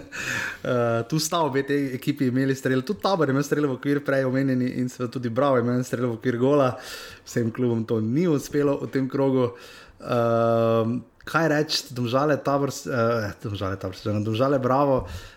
tu 1.09 1.19
sta 1.19 1.39
obe 1.41 1.63
te 1.65 1.77
ekipi 1.95 2.27
imeli 2.29 2.55
strel, 2.55 2.81
tudi 2.81 3.01
tabor 3.01 3.27
je 3.27 3.33
imel 3.33 3.43
strel 3.43 3.67
v 3.67 3.79
okvir, 3.79 4.03
prej 4.05 4.27
omenjeni 4.29 4.69
in 4.77 4.89
seveda 4.89 5.11
tudi 5.11 5.29
Bravo 5.29 5.57
je 5.57 5.65
imel 5.65 5.83
strel 5.83 6.07
v 6.11 6.19
okvir 6.19 6.37
gola, 6.37 6.69
vsem 7.25 7.51
klubom 7.51 7.81
to 7.85 8.01
ni 8.01 8.27
uspelo 8.27 8.77
v 8.85 8.91
tem 8.93 9.09
krogu. 9.09 9.55
Uh, 10.03 10.99
kaj 11.25 11.47
reči, 11.49 11.83
domžale, 11.95 12.37
tabor, 12.43 12.69
uh, 12.69 13.31
domžale, 13.41 13.79
tabor, 13.79 13.97
domžale, 14.21 14.59
bravo. 14.59 15.05
Uh, 15.07 15.32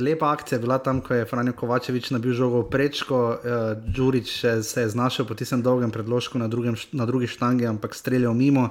lepa 0.00 0.30
akcija 0.32 0.56
je 0.56 0.60
bila 0.60 0.78
tam, 0.78 1.00
ko 1.00 1.14
je 1.14 1.24
Franjo 1.24 1.52
Kovačevič 1.52 2.10
nabil 2.10 2.34
žogo 2.36 2.60
v 2.62 2.70
prečko, 2.70 3.18
uh, 3.32 3.38
Đurič 3.80 4.44
se 4.62 4.80
je 4.80 4.88
znašel 4.88 5.24
po 5.24 5.34
tistem 5.34 5.62
dolgem 5.62 5.90
predložku 5.90 6.38
na, 6.38 6.48
drugem, 6.48 6.76
na 6.92 7.06
drugi 7.06 7.26
štangi, 7.26 7.66
ampak 7.66 7.94
streljal 7.94 8.34
mimo. 8.34 8.70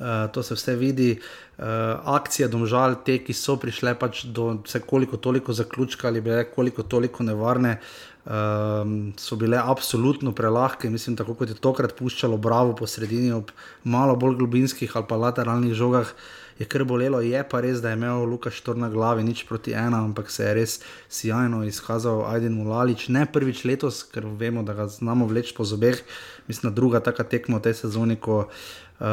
Uh, 0.00 0.32
to 0.32 0.42
se 0.42 0.54
vse 0.54 0.76
vidi. 0.76 1.20
Uh, 1.58 1.64
akcije 2.04 2.48
domžal, 2.48 3.02
te, 3.04 3.18
ki 3.20 3.36
so 3.36 3.58
prišle 3.60 3.92
pač 4.00 4.24
do 4.24 4.62
vse 4.64 4.80
koliko 4.80 5.20
toliko 5.20 5.52
zaključka 5.52 6.08
ali 6.08 6.20
bile 6.20 6.44
koliko 6.48 6.82
toliko 6.82 7.22
nevarne. 7.22 7.78
Um, 8.24 9.12
so 9.16 9.36
bile 9.36 9.60
absolutno 9.60 10.32
prelahke, 10.32 10.90
mislim, 10.90 11.16
tako 11.16 11.34
kot 11.34 11.48
je 11.48 11.54
tokrat 11.54 11.94
puščalo 11.96 12.36
Bravo 12.36 12.74
po 12.76 12.86
sredini, 12.86 13.32
ob 13.32 13.48
malo 13.84 14.16
bolj 14.16 14.36
globinskih 14.36 14.92
ali 14.96 15.06
pa 15.08 15.16
lateralnih 15.16 15.72
žogah, 15.74 16.12
je 16.60 16.66
kar 16.68 16.84
bolelo. 16.84 17.22
Je 17.24 17.40
pa 17.48 17.62
res, 17.64 17.80
da 17.80 17.90
je 17.90 17.96
imel 17.96 18.26
Lukaš 18.28 18.60
Štor 18.60 18.76
na 18.76 18.90
glavi 18.92 19.24
nič 19.24 19.46
proti 19.48 19.72
ena, 19.72 20.02
ampak 20.04 20.28
se 20.30 20.44
je 20.44 20.54
res 20.54 20.74
sjajno 21.08 21.62
izkazal 21.64 22.26
Aiden 22.28 22.52
Mulalič. 22.52 23.08
Ne 23.08 23.24
prvič 23.24 23.64
letos, 23.64 24.02
ker 24.04 24.28
vemo, 24.28 24.60
da 24.62 24.76
ga 24.76 24.84
znamo 24.84 25.24
vleči 25.30 25.56
po 25.56 25.64
zobeh. 25.64 26.04
Mislim, 26.48 26.68
da 26.68 26.76
druga 26.76 27.00
taka 27.00 27.24
tekma 27.24 27.58
v 27.58 27.64
tej 27.64 27.80
sezoni, 27.80 28.20
ko 28.20 28.44
uh, 28.44 29.08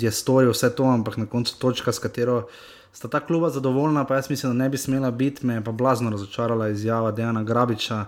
je 0.00 0.08
storil 0.08 0.56
vse 0.56 0.72
to, 0.72 0.88
ampak 0.88 1.20
na 1.20 1.28
koncu 1.28 1.58
točka, 1.60 1.92
s 1.92 2.00
katero. 2.00 2.46
Sta 2.96 3.12
ta 3.12 3.20
kluba 3.20 3.52
zadovoljna, 3.52 4.08
pa 4.08 4.16
jaz 4.16 4.32
mislim, 4.32 4.56
da 4.56 4.64
ne 4.64 4.70
bi 4.72 4.80
smela 4.80 5.12
biti, 5.12 5.46
me 5.46 5.60
je 5.60 5.64
pa 5.64 5.76
blazno 5.76 6.10
razočarala 6.10 6.72
izjava 6.72 7.12
Dejana 7.12 7.44
Grabiča. 7.44 8.06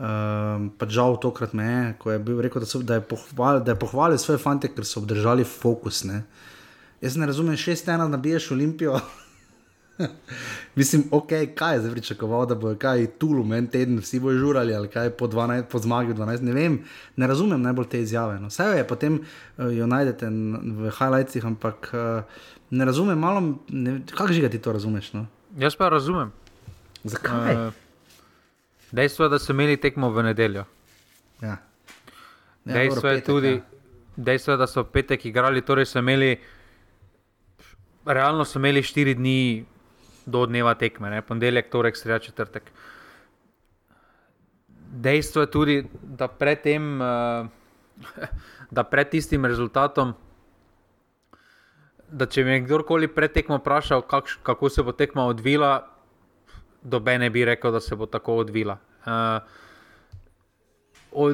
Um, 0.00 0.70
pa 0.80 0.88
žal 0.88 1.18
tokrat 1.20 1.52
me 1.52 1.64
je, 1.64 1.80
ko 2.00 2.12
je 2.12 2.18
bil 2.24 2.38
rekel, 2.40 2.62
da, 2.62 2.66
so, 2.68 2.78
da, 2.80 2.96
je 2.96 3.04
pohval, 3.04 3.60
da 3.60 3.72
je 3.74 3.80
pohvalil 3.80 4.16
svoje 4.20 4.40
fante, 4.40 4.68
ker 4.72 4.84
so 4.84 5.00
obdržali 5.00 5.44
fokus. 5.44 6.04
Ne. 6.08 6.22
Jaz 7.00 7.16
ne 7.16 7.26
razumem, 7.26 7.56
šest 7.56 7.88
ena 7.88 8.08
nabiješ 8.08 8.50
Olimpijo. 8.50 9.00
Mislim, 10.74 11.04
ok, 11.10 11.28
kaj 11.54 11.74
je 11.74 11.80
zdaj 11.80 11.92
pričakoval, 11.92 12.46
da 12.46 12.54
bo 12.54 12.74
kaj 12.78 13.06
tu, 13.18 13.28
en 13.56 13.66
teden, 13.66 13.98
vsi 13.98 14.20
bojo 14.20 14.38
žurali 14.38 14.74
ali 14.74 14.88
kaj 14.88 15.10
po, 15.10 15.26
12, 15.26 15.62
po 15.62 15.78
zmagi 15.78 16.12
12. 16.12 16.42
Ne 16.42 16.52
vem, 16.52 16.78
ne 17.16 17.26
razumem 17.26 17.62
najbolj 17.62 17.88
te 17.88 18.00
izjave. 18.00 18.38
No. 18.40 18.48
Vse 18.48 18.64
je, 18.64 18.86
potem 18.86 19.20
uh, 19.20 19.76
jo 19.76 19.86
najdete 19.86 20.28
v 20.62 20.92
highlightsih, 20.98 21.46
ampak 21.46 21.90
uh, 21.92 22.22
ne 22.70 22.84
razumem, 22.84 23.18
malo, 23.18 23.58
kako 24.10 24.32
že 24.32 24.48
ti 24.48 24.58
to 24.58 24.72
razumeš. 24.72 25.12
No? 25.12 25.26
Jaz 25.58 25.76
pa 25.76 25.88
razumem. 25.88 26.32
Zakaj? 27.04 27.56
Uh, 27.56 27.72
dejstvo 28.92 29.24
je, 29.24 29.28
da 29.28 29.38
so 29.38 29.52
imeli 29.52 29.76
tekmo 29.76 30.10
v 30.10 30.22
nedeljo. 30.22 30.64
Ja. 31.42 31.56
Ja, 32.64 32.74
dejstvo, 32.74 32.94
dobro, 32.94 33.10
je 33.10 33.16
petek, 33.16 33.26
tudi, 33.26 33.48
ja. 33.48 33.62
dejstvo 34.16 34.52
je, 34.52 34.56
da 34.56 34.66
so 34.66 34.84
petek 34.84 35.26
igrali, 35.26 35.62
torej 35.62 35.86
so 35.86 35.98
imeli 35.98 36.36
realno 38.06 38.44
so 38.44 38.58
imeli 38.58 38.82
štiri 38.82 39.14
dni 39.14 39.64
do 40.26 40.46
dneva 40.46 40.74
tekme, 40.74 41.10
ne? 41.10 41.22
ponedeljek, 41.22 41.70
torek, 41.70 41.96
sreda, 41.96 42.18
četrtek. 42.18 42.70
Dejstvo 44.90 45.42
je 45.42 45.50
tudi, 45.50 45.76
da 46.02 46.28
pred, 46.28 46.62
tem, 46.62 47.00
uh, 47.00 47.46
da 48.76 48.84
pred 48.84 49.10
tistim 49.10 49.44
rezultatom, 49.46 50.14
da 52.10 52.26
če 52.26 52.44
me 52.44 52.58
kdorkoli 52.64 53.08
pred 53.08 53.32
tekmo 53.32 53.60
vprašal, 53.60 54.02
kak, 54.02 54.38
kako 54.42 54.68
se 54.68 54.82
bo 54.82 54.92
tekma 54.92 55.28
odvila, 55.30 55.86
dobe 56.82 57.18
ne 57.18 57.30
bi 57.30 57.44
rekel, 57.44 57.72
da 57.72 57.80
se 57.80 57.96
bo 57.96 58.06
tako 58.06 58.40
odvila. 58.44 58.78
Uh, 59.06 59.58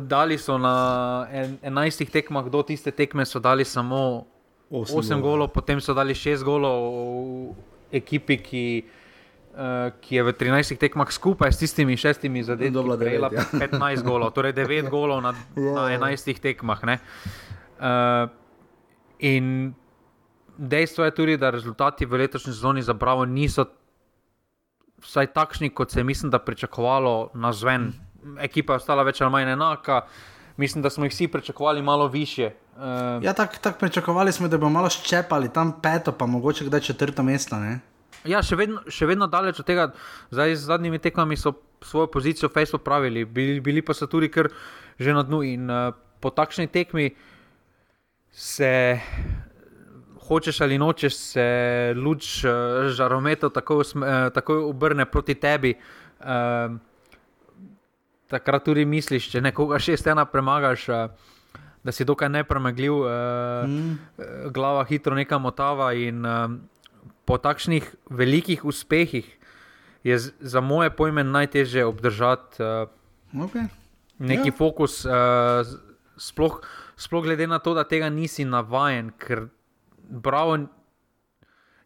Dali 0.01 0.39
so 0.41 0.57
na 0.59 1.29
11 1.61 2.09
tekmah, 2.09 2.47
do 2.49 2.63
tiste 2.65 2.91
tekme 2.91 3.27
so 3.29 3.41
dali 3.45 3.65
samo 3.65 4.25
8 4.71 5.23
golov, 5.23 5.55
potem 5.55 5.81
so 5.81 5.95
dali 5.95 6.15
6 6.15 6.43
golov 6.43 7.55
ekipi, 7.95 8.37
ki, 8.43 8.67
uh, 9.55 9.95
ki 10.03 10.19
je 10.19 10.23
v 10.27 10.31
13 10.35 10.75
tekmah 10.81 11.07
skupaj 11.07 11.55
s 11.55 11.63
tistimi 11.63 11.95
šestimi 11.95 12.43
zadetki, 12.43 12.75
prejela 12.99 13.31
15 13.63 14.03
golov, 14.03 14.35
torej 14.35 14.57
9 14.59 14.91
golov 14.91 15.23
na, 15.23 15.33
yeah. 15.55 15.95
na 16.03 16.11
11 16.11 16.43
tekmah. 16.43 16.83
Uh, 16.83 18.27
in 19.23 19.71
dejstvo 20.59 21.05
je 21.05 21.15
tudi, 21.15 21.37
da 21.37 21.51
rezultati 21.51 22.07
v 22.07 22.27
letošnji 22.27 22.53
sezoni 22.53 22.83
za 22.83 22.93
Bravo 22.93 23.25
niso 23.25 23.71
vsaj 24.99 25.27
takšni, 25.33 25.71
kot 25.71 25.91
se 25.91 26.01
je 26.01 26.05
mislim, 26.05 26.31
da 26.31 26.39
pričakovalo 26.39 27.31
na 27.35 27.53
zven. 27.53 27.93
Ekipa 28.41 28.73
je 28.73 28.83
ostala 28.83 29.05
več 29.07 29.21
ali 29.21 29.31
manj 29.31 29.53
enaka. 29.53 30.07
Mislim, 30.57 30.83
da 30.83 30.91
smo 30.91 31.05
jih 31.05 31.13
vsi 31.13 31.29
pričakovali 31.29 31.83
malo 31.83 32.09
više. 32.09 32.51
Uh, 32.77 33.25
ja, 33.25 33.33
tako 33.33 33.57
tak 33.61 33.79
pričakovali 33.79 34.33
smo, 34.33 34.49
da 34.49 34.59
bomo 34.59 34.71
malo 34.71 34.91
ščepali 34.91 35.53
tam 35.53 35.81
peto, 35.83 36.13
pa 36.13 36.27
mogoče 36.27 36.65
kdaj 36.65 36.81
četrto 36.81 37.23
mesto. 37.23 37.57
Ne? 37.61 37.81
Ja, 38.25 38.41
še 38.43 38.57
vedno, 38.57 38.81
še 38.89 39.07
vedno 39.07 39.29
daleč 39.31 39.61
od 39.61 39.69
tega, 39.69 39.91
zdaj 40.33 40.57
z 40.57 40.69
zadnjimi 40.73 40.99
tekmami 40.99 41.37
so 41.37 41.53
svojo 41.85 42.09
pozicijo 42.11 42.49
Facebook 42.49 42.83
pravili, 42.83 43.25
bili, 43.25 43.61
bili 43.61 43.83
pa 43.85 43.95
so 43.95 44.09
tudi 44.09 44.31
kar 44.33 44.49
že 44.99 45.13
na 45.13 45.23
dnu. 45.23 45.43
In 45.45 45.71
uh, 45.71 45.93
po 46.21 46.33
takšni 46.33 46.67
tekmi 46.73 47.11
se, 48.33 49.01
hočeš 50.29 50.61
ali 50.65 50.79
nočeš, 50.81 51.15
se 51.15 51.47
luč 51.97 52.45
uh, 52.45 52.89
žarometov 52.89 53.53
tako, 53.53 53.85
uh, 53.85 54.33
tako 54.33 54.65
obrne 54.73 55.05
proti 55.05 55.37
tebi. 55.37 55.77
Uh, 56.21 56.81
takrat 58.31 58.65
tudi 58.65 58.85
misliš, 58.85 59.31
če 59.33 59.41
nekoga 59.41 59.79
šest 59.83 60.07
ena 60.07 60.27
premagaš. 60.29 60.89
Uh, 60.89 61.33
da 61.87 61.93
si 61.95 62.05
dokaj 62.05 62.29
nepremagljiv, 62.29 62.95
uh, 62.99 63.09
mm. 63.69 63.99
glava 64.51 64.83
hitro 64.85 65.15
nekam 65.15 65.45
motava. 65.47 65.93
In 65.95 66.27
uh, 66.27 66.51
po 67.25 67.39
takšnih 67.39 67.87
velikih 68.11 68.65
uspehih 68.67 69.29
je 70.03 70.19
z, 70.19 70.33
za 70.41 70.61
moje 70.61 70.91
pojme 70.91 71.23
najtežje 71.25 71.87
obdržati 71.87 72.63
uh, 72.63 72.91
okay. 73.47 73.71
neki 74.19 74.51
ja. 74.51 74.57
fokus, 74.59 75.05
uh, 75.07 75.63
sploh, 76.19 76.59
sploh 76.97 77.23
glede 77.25 77.47
na 77.47 77.59
to, 77.63 77.75
da 77.75 77.87
tega 77.87 78.11
nisi 78.11 78.45
navaden, 78.45 79.15
ker 79.19 79.47
Bravo 80.07 80.55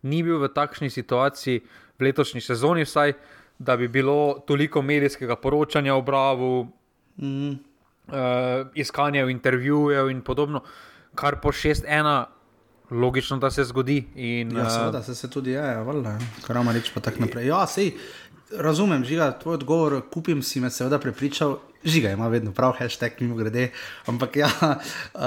ni 0.04 0.18
bil 0.20 0.36
v 0.40 0.48
takšni 0.52 0.90
situaciji 0.92 1.62
v 1.96 2.04
letošnji 2.04 2.40
sezoni, 2.44 2.84
vsaj 2.84 3.14
da 3.60 3.76
bi 3.76 3.88
bilo 3.88 4.40
toliko 4.48 4.82
medijskega 4.82 5.36
poročanja 5.36 5.94
o 5.94 6.02
Bravo. 6.02 6.66
Mm 7.20 7.70
uh, 8.10 8.66
iskanje 8.74 9.30
intervjujev 9.30 10.10
in 10.10 10.20
podobno, 10.20 10.62
kar 11.14 11.40
po 11.40 11.52
6-1, 11.52 12.24
logično, 12.90 13.38
da 13.38 13.50
se 13.50 13.64
zgodi. 13.64 14.04
In, 14.14 14.56
ja, 14.56 14.70
seveda 14.70 15.02
se, 15.02 15.14
se 15.14 15.30
tudi 15.30 15.50
je, 15.50 15.62
ja, 15.62 15.82
valjda, 15.82 16.18
karama 16.46 16.72
reč 16.72 16.90
pa 16.94 17.00
tako 17.00 17.26
naprej. 17.26 17.46
Ja, 17.46 17.66
sej, 17.66 17.92
razumem, 18.58 19.04
žiga, 19.04 19.32
tvoj 19.42 19.54
odgovor, 19.60 20.00
kupim 20.10 20.42
si 20.42 20.60
me 20.60 20.70
seveda 20.70 20.98
prepričal. 20.98 21.58
Žiga 21.84 22.10
ima 22.10 22.28
vedno 22.28 22.52
prav, 22.52 22.74
hashtag, 22.78 23.10
mimo 23.20 23.36
grede, 23.36 23.70
ampak 24.06 24.36
ja, 24.36 24.50
uh, 24.60 25.20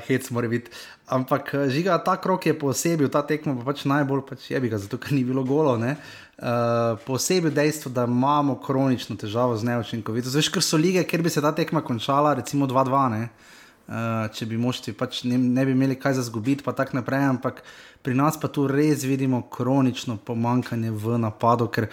hec 0.08 0.30
mora 0.30 0.48
biti. 0.48 0.70
Ampak 1.06 1.54
žiga, 1.70 1.98
ta 2.04 2.16
krok 2.20 2.46
je 2.46 2.54
posebej, 2.58 3.10
ta 3.10 3.22
tekmo 3.26 3.54
pa 3.58 3.70
pač 3.70 3.84
najbolj 3.86 4.24
pač 4.26 4.48
je 4.50 4.60
bi 4.62 4.70
ga, 4.70 4.78
zato 4.78 4.98
ker 4.98 5.14
ni 5.14 5.22
bilo 5.24 5.44
golo. 5.46 5.76
Uh, 5.78 6.98
posebej 7.06 7.54
dejstvo, 7.54 7.94
da 7.94 8.08
imamo 8.10 8.58
kronično 8.58 9.16
težavo 9.16 9.54
z 9.56 9.70
neučinkovitostjo. 9.70 10.38
Veš, 10.38 10.50
ker 10.50 10.66
so 10.66 10.78
lige, 10.78 11.06
kjer 11.06 11.22
bi 11.22 11.30
se 11.30 11.42
ta 11.42 11.54
tekma 11.54 11.82
končala, 11.86 12.34
recimo 12.34 12.66
2-2, 12.66 13.22
uh, 13.22 14.26
če 14.34 14.50
bi 14.50 14.58
mošti, 14.58 14.94
pač 14.98 15.22
ne, 15.30 15.38
ne 15.38 15.66
bi 15.66 15.78
imeli 15.78 15.98
kaj 15.98 16.18
za 16.18 16.26
zgubiti, 16.26 16.66
pa 16.66 16.74
tako 16.74 16.98
naprej. 16.98 17.26
Ampak 17.36 17.62
pri 18.02 18.18
nas 18.18 18.34
pa 18.34 18.50
tu 18.50 18.66
res 18.66 19.06
vidimo 19.06 19.44
kronično 19.46 20.18
pomankanje 20.26 20.90
v 20.90 21.22
napadu, 21.22 21.70
ker 21.70 21.86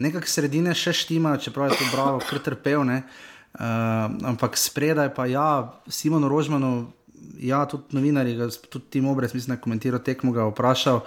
nekako 0.00 0.28
sredine 0.28 0.72
še 0.72 0.96
štimajo, 0.96 1.48
čeprav 1.48 1.68
je 1.68 1.82
to 1.82 1.96
bravo, 1.96 2.24
kar 2.24 2.40
trpev. 2.40 2.84
Uh, 2.84 3.26
ampak 3.54 4.56
spredaj 4.56 5.14
pa 5.14 5.26
ja, 5.26 5.72
Simon 5.88 6.24
Rožmanov 6.28 6.86
ja, 7.40 7.66
tudi 7.66 7.96
novinari, 7.96 8.36
tudi 8.68 8.84
Tim 8.90 9.08
Obrez, 9.08 9.34
mislim, 9.34 9.54
da 9.54 9.58
je 9.58 9.60
komentiral 9.60 10.00
tekmo, 10.02 10.32
ga 10.32 10.46
vprašal. 10.48 11.00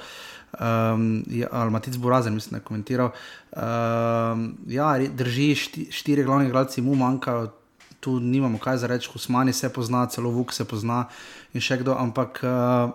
Um, 0.59 1.23
ja, 1.31 1.47
ali 1.51 1.71
Matic 1.71 1.95
Burazen, 1.95 2.33
mislim, 2.33 2.51
da 2.51 2.57
je 2.57 2.63
komentiral. 2.63 3.11
Um, 3.51 4.57
ja, 4.67 4.99
drži, 4.99 5.55
šti, 5.55 5.87
štiri 5.91 6.23
glavne 6.23 6.47
igralce 6.47 6.81
mu 6.81 6.95
manjkajo, 6.95 7.51
tu 7.99 8.19
nimamo 8.19 8.57
kaj 8.57 8.77
za 8.77 8.87
reči, 8.87 9.09
Husmani 9.13 9.53
se 9.53 9.69
pozna, 9.73 10.07
celo 10.09 10.29
Vuk 10.29 10.53
se 10.53 10.65
pozna 10.65 11.05
in 11.53 11.61
še 11.61 11.77
kdo, 11.83 11.93
ampak 11.93 12.41
uh, 12.43 12.89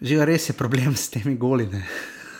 že 0.00 0.24
res 0.24 0.48
je 0.50 0.56
problem 0.58 0.96
s 0.96 1.08
temi 1.14 1.36
goline. 1.36 1.86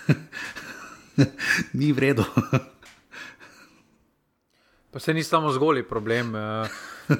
Ni 1.79 1.92
vredno. 1.92 2.27
pa 4.90 4.98
se 4.98 5.14
ni 5.14 5.22
samo 5.22 5.50
zgolj 5.50 5.82
problem. 5.88 6.34
Uh... 6.34 6.68
Uh, 7.08 7.16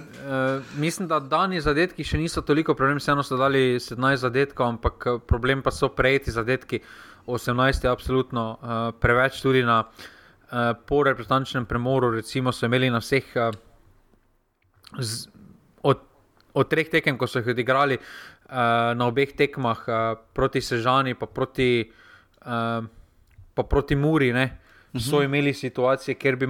mislim, 0.77 1.09
da 1.09 1.17
dani 1.21 1.61
zadetki 1.65 2.05
še 2.05 2.19
niso 2.21 2.43
toliko 2.45 2.75
problem, 2.77 2.99
vseeno 3.01 3.23
so 3.25 3.39
dali 3.41 3.79
17 3.81 4.21
zadetkov, 4.21 4.75
ampak 4.75 5.07
eh, 5.07 5.17
problem 5.25 5.63
pa 5.65 5.73
so 5.73 5.89
prejeti 5.89 6.35
zadetki. 6.35 6.83
18 7.29 7.85
je 7.85 7.91
absolutno 7.91 8.45
uh, 8.57 8.77
preveč, 9.01 9.41
tudi 9.45 9.63
na 9.65 9.83
uh, 9.85 10.77
poreprezentančnem 10.89 11.67
premoru. 11.69 12.11
Recimo 12.15 12.53
so 12.53 12.69
imeli 12.69 12.89
na 12.93 13.01
vseh, 13.05 13.33
uh, 13.37 13.53
z, 14.97 15.29
od, 15.85 16.05
od 16.53 16.71
treh 16.73 16.89
tekem, 16.89 17.17
ko 17.21 17.29
so 17.29 17.41
jih 17.41 17.53
odigrali 17.53 17.99
uh, 18.01 18.93
na 18.97 19.09
obeh 19.09 19.33
tekmah, 19.37 19.85
uh, 19.89 19.99
proti 20.37 20.65
Sežani, 20.65 21.17
pa 21.21 21.29
proti, 21.29 21.85
uh, 22.45 22.81
pa 23.53 23.69
proti 23.69 23.97
Muri, 23.97 24.33
ne, 24.33 24.47
uh 24.49 25.01
-huh. 25.01 25.11
so 25.11 25.23
imeli 25.23 25.55
situacije, 25.55 26.17
kjer 26.17 26.37
bi 26.37 26.49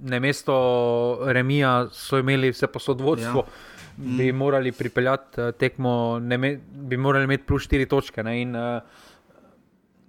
na 0.00 0.18
mesto 0.20 1.18
Remija 1.26 1.88
so 1.92 2.18
imeli 2.18 2.50
vse 2.50 2.66
posodvodstvo. 2.66 3.44
Ja. 3.46 3.74
Bi 3.96 4.32
mm. 4.32 4.36
morali 4.36 4.72
pripeljati 4.72 5.40
uh, 5.40 5.50
tekmo, 5.56 6.18
me, 6.20 6.58
bi 6.72 6.96
morali 6.96 7.24
imeti 7.24 7.44
plus 7.46 7.68
4 7.68 7.88
točke. 7.88 8.22
Ne, 8.22 8.40
in, 8.42 8.56
uh, 8.56 8.82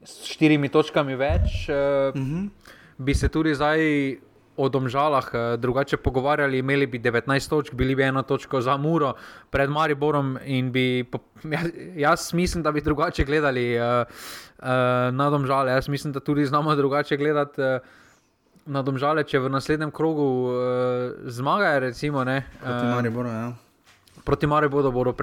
s 0.03 0.25
štirimi 0.27 0.69
točkami 0.69 1.15
več, 1.15 1.69
uh, 1.69 2.15
mm 2.15 2.25
-hmm. 2.25 2.49
bi 2.97 3.15
se 3.15 3.29
tudi 3.29 3.55
zdaj 3.55 3.79
o 4.57 4.69
domžalah 4.69 5.29
uh, 5.33 5.59
drugače 5.59 5.97
pogovarjali. 5.97 6.59
Imeli 6.59 6.87
bi 6.87 6.99
19 6.99 7.49
točk, 7.49 7.73
bili 7.73 7.95
bi 7.95 8.03
eno 8.03 8.21
točko 8.21 8.61
za 8.61 8.77
Muro 8.77 9.13
pred 9.49 9.69
Mariborom. 9.69 10.37
Bi, 10.71 11.05
jaz, 11.55 11.67
jaz 11.95 12.33
mislim, 12.33 12.63
da 12.63 12.71
bi 12.71 12.81
drugače 12.81 13.23
gledali 13.23 13.79
uh, 13.79 13.83
uh, 14.59 14.65
na 15.11 15.29
domžale. 15.29 15.71
Jaz 15.71 15.87
mislim, 15.87 16.13
da 16.13 16.19
tudi 16.19 16.45
znamo 16.45 16.75
drugače 16.75 17.17
gledati. 17.17 17.61
Uh, 17.61 18.06
Na 18.67 18.83
domžale, 18.83 19.23
če 19.23 19.39
v 19.39 19.49
naslednjem 19.49 19.91
krogu 19.95 20.27
uh, 20.51 20.55
zmagajo, 21.31 21.79
recimo, 21.87 22.23
ne, 22.27 22.41
proti 22.59 22.85
Mariboru. 22.91 23.31
Ja. 23.31 23.45
Proti 24.27 24.47
Mariboru 24.47 24.91
bodo, 24.91 25.13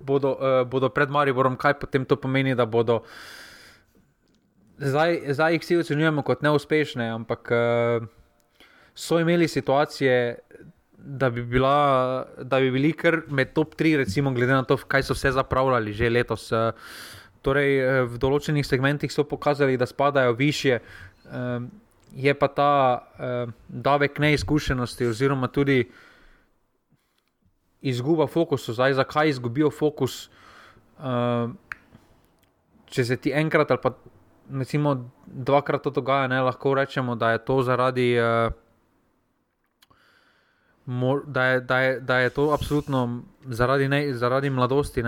bodo, 0.00 0.30
uh, 0.40 0.62
bodo 0.64 0.88
pred 0.88 1.12
Mariborom, 1.12 1.58
kaj 1.60 1.76
potem 1.82 2.08
to 2.08 2.16
pomeni, 2.16 2.56
da 2.56 2.64
bodo 2.64 3.02
uh, 3.02 3.16
zdaj, 4.78 5.20
zdaj 5.28 5.52
jih 5.52 5.62
vsi 5.62 5.76
ocenjujemo 5.76 6.22
kot 6.22 6.42
neuspešne, 6.42 7.08
ampak 7.14 7.50
uh, 7.50 8.06
so 8.94 9.18
imeli 9.20 9.48
situacije, 9.48 10.38
da 10.98 11.30
bi, 11.30 11.42
bila, 11.42 12.26
da 12.42 12.60
bi 12.60 12.70
bili 12.70 12.92
kar 12.92 13.22
med 13.28 13.52
top 13.52 13.74
3, 13.74 13.96
recimo, 13.96 14.32
glede 14.32 14.52
na 14.52 14.64
to, 14.64 14.76
kaj 14.76 15.02
so 15.02 15.14
vse 15.14 15.32
zapravljali 15.32 15.92
že 15.92 16.10
letos. 16.10 16.52
Uh, 16.52 16.72
torej, 17.42 17.78
uh, 17.80 18.04
v 18.08 18.18
določenih 18.18 18.66
segmentih 18.66 19.12
so 19.12 19.24
pokazali, 19.24 19.76
da 19.76 19.86
spadajo 19.86 20.32
više. 20.32 20.80
Je 22.14 22.34
pa 22.34 22.48
ta 22.48 22.72
uh, 22.98 23.52
davek 23.68 24.18
neizkušenosti, 24.22 25.06
oziroma 25.10 25.48
tudi 25.48 25.90
izguba 27.82 28.26
fokusa. 28.26 28.72
Zdaj, 28.72 28.94
zakaj 28.94 29.28
izgubijo 29.28 29.70
fokus? 29.70 30.28
Uh, 30.98 31.50
če 32.86 33.04
se 33.04 33.16
ti 33.16 33.32
enkrat 33.34 33.70
ali 33.74 33.82
pa 33.82 33.96
recimo, 34.52 35.10
dvakrat 35.26 35.82
to 35.82 35.90
dogaja, 35.90 36.28
ne, 36.28 36.40
lahko 36.40 36.74
rečemo, 36.74 37.16
da 37.16 37.30
je 37.34 37.44
to 37.44 37.62
zaradi. 37.62 38.12
Uh, 38.18 38.52
Da 41.26 41.44
je, 41.44 41.60
da, 41.60 41.78
je, 41.80 42.00
da 42.00 42.18
je 42.18 42.30
to 42.30 42.50
absolutno 42.52 43.22
zaradi, 43.48 43.88
ne, 43.88 44.12
zaradi 44.14 44.50
mladosti. 44.50 45.02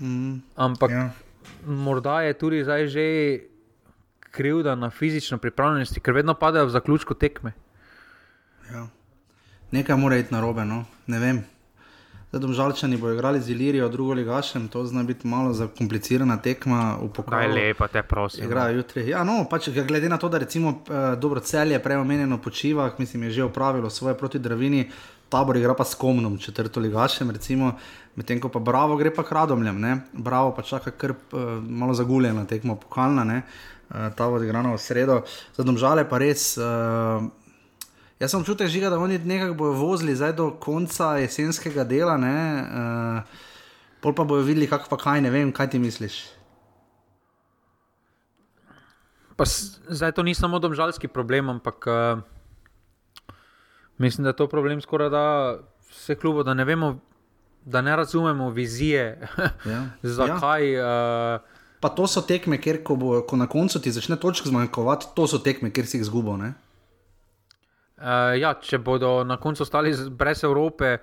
Mm, 0.00 0.40
Ampak 0.56 0.90
ja. 0.90 1.10
morda 1.66 2.22
je 2.22 2.32
tudi 2.32 2.64
zdaj 2.64 2.86
že 2.86 3.04
krivda 4.30 4.74
na 4.74 4.90
fizično 4.90 5.38
pripravljenosti, 5.38 6.00
ker 6.00 6.14
vedno 6.14 6.34
padejo 6.34 6.66
v 6.66 6.70
zaključku 6.70 7.14
tekme. 7.14 7.52
Ja. 8.72 8.86
Nekaj 9.70 9.96
mora 9.96 10.16
iti 10.16 10.34
na 10.34 10.40
robe, 10.40 10.64
no? 10.64 10.84
ne 11.06 11.18
vem. 11.18 11.44
Zdaj, 12.28 12.40
domžalčani 12.40 12.96
bodo 12.96 13.14
igrali 13.14 13.40
z 13.40 13.50
Ilirijo, 13.50 13.88
drugo 13.88 14.12
ligašem, 14.12 14.66
to 14.68 14.84
zna 14.86 15.02
biti 15.02 15.26
malo 15.26 15.52
zakomplicirana 15.52 16.36
tekma. 16.36 16.98
Kaj 17.28 17.48
lepo, 17.48 17.86
te 17.88 18.02
prosim. 18.02 18.44
No. 18.44 18.46
Igrajo 18.50 18.76
jutri. 18.76 19.06
Ja, 19.08 19.22
no, 19.24 19.46
pač, 19.50 19.70
glede 19.88 20.08
na 20.08 20.18
to, 20.18 20.28
da 20.28 20.38
recimo 20.38 20.70
eh, 20.70 21.16
dobro 21.16 21.40
celje 21.40 21.78
prej 21.80 21.96
omenjeno 21.96 22.38
počiva, 22.38 22.90
mislim, 22.98 23.22
je 23.22 23.30
že 23.30 23.44
upravilo 23.44 23.90
svoje 23.90 24.18
proti 24.18 24.38
Dravini, 24.38 24.90
tabor 25.28 25.56
igra 25.56 25.74
pa 25.74 25.84
s 25.84 25.94
Komnom, 25.94 26.38
četrto 26.38 26.80
ligašem, 26.80 27.30
recimo, 27.30 27.72
medtem 28.16 28.40
ko 28.40 28.48
pa 28.48 28.58
Bravo 28.58 28.96
gre 28.96 29.14
pa 29.14 29.22
k 29.22 29.32
Radomljem, 29.32 29.80
ne? 29.80 29.96
Bravo 30.12 30.52
pa 30.54 30.62
čaka 30.62 30.90
kar 30.90 31.10
uh, 31.10 31.40
malo 31.64 31.94
zaguljena 31.94 32.44
tekma, 32.44 32.76
pokalna, 32.76 33.24
ne? 33.24 33.36
Uh, 33.36 33.77
ta 33.88 34.28
bo 34.28 34.36
odigrana 34.36 34.72
v 34.72 34.80
sredo. 34.80 35.22
Za 35.56 35.64
domžale 35.64 36.04
pa 36.08 36.20
res. 36.20 36.56
Uh, 36.60 37.28
Jaz 38.18 38.34
sem 38.34 38.42
občutek, 38.42 38.66
žiga, 38.66 38.90
da 38.90 38.98
oni 38.98 39.14
nekako 39.22 39.54
bodo 39.54 39.72
vozili 39.78 40.16
do 40.34 40.50
konca 40.58 41.22
jesenskega 41.22 41.84
dela, 41.86 42.18
uh, 42.18 43.22
pol 44.02 44.10
pa 44.10 44.24
bodo 44.26 44.42
videli, 44.42 44.66
kako 44.66 44.90
pa 44.90 44.96
kaj, 44.98 45.22
ne 45.22 45.30
vem, 45.30 45.52
kaj 45.54 45.70
ti 45.70 45.78
misliš. 45.78 46.26
Pa 49.38 49.46
zdaj 49.46 50.18
to 50.18 50.26
ni 50.26 50.34
samo 50.34 50.58
domžalski 50.58 51.06
problem, 51.06 51.48
ampak 51.48 51.86
uh, 51.86 52.18
mislim, 54.02 54.26
da 54.26 54.34
je 54.34 54.36
to 54.42 54.48
problem 54.50 54.82
skoraj 54.82 55.10
da 55.10 55.24
vse 55.90 56.18
klubo, 56.18 56.42
da 56.42 56.54
ne 56.54 56.64
vemo, 56.64 56.98
da 57.64 57.82
ne 57.82 57.96
razumemo 57.96 58.50
vizije, 58.50 59.28
ja. 59.64 59.86
zakaj. 60.02 60.72
Ja. 60.72 61.38
Uh, 61.38 61.57
pa 61.80 61.88
to 61.88 62.06
so 62.06 62.22
tekme, 62.26 62.58
ker 62.58 62.82
ko, 62.82 62.96
bo, 62.96 63.22
ko 63.22 63.36
na 63.36 63.46
koncu 63.46 63.80
ti 63.82 63.92
začne 63.94 64.18
točka 64.18 64.50
zmanjkovati, 64.50 65.14
to 65.14 65.26
so 65.30 65.38
tekme, 65.38 65.70
kjer 65.70 65.86
si 65.86 66.00
jih 66.00 66.06
zgubil. 66.08 66.42
Uh, 67.98 68.34
ja, 68.38 68.54
če 68.54 68.78
bodo 68.78 69.24
na 69.26 69.38
koncu 69.42 69.62
ostali 69.66 69.94
brez 70.10 70.44
Evrope, 70.46 70.98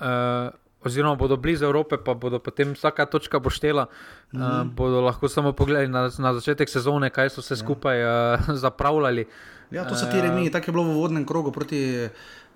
uh, 0.00 0.48
oziroma 0.84 1.16
bodo 1.20 1.36
blizu 1.36 1.66
Evrope, 1.66 1.98
pa 2.00 2.14
bodo 2.14 2.38
potem 2.40 2.72
vsaka 2.72 3.06
točka 3.06 3.40
poštela, 3.40 3.86
mm 4.32 4.40
-hmm. 4.40 4.60
uh, 4.60 4.72
bodo 4.72 5.00
lahko 5.00 5.28
samo 5.28 5.52
pogledali 5.52 5.88
na, 5.88 6.10
na 6.18 6.34
začetek 6.34 6.68
sezone, 6.68 7.10
kaj 7.10 7.30
so 7.30 7.42
se 7.42 7.54
ja. 7.54 7.58
skupaj 7.58 8.04
uh, 8.04 8.40
zapravljali. 8.64 9.26
Ja, 9.70 9.84
to 9.84 9.94
so 9.94 10.06
ti 10.06 10.20
remi, 10.20 10.50
tako 10.50 10.70
je 10.70 10.72
bilo 10.72 10.84
v 10.84 10.96
vodnem 10.96 11.26
krogu 11.26 11.52
proti 11.52 12.08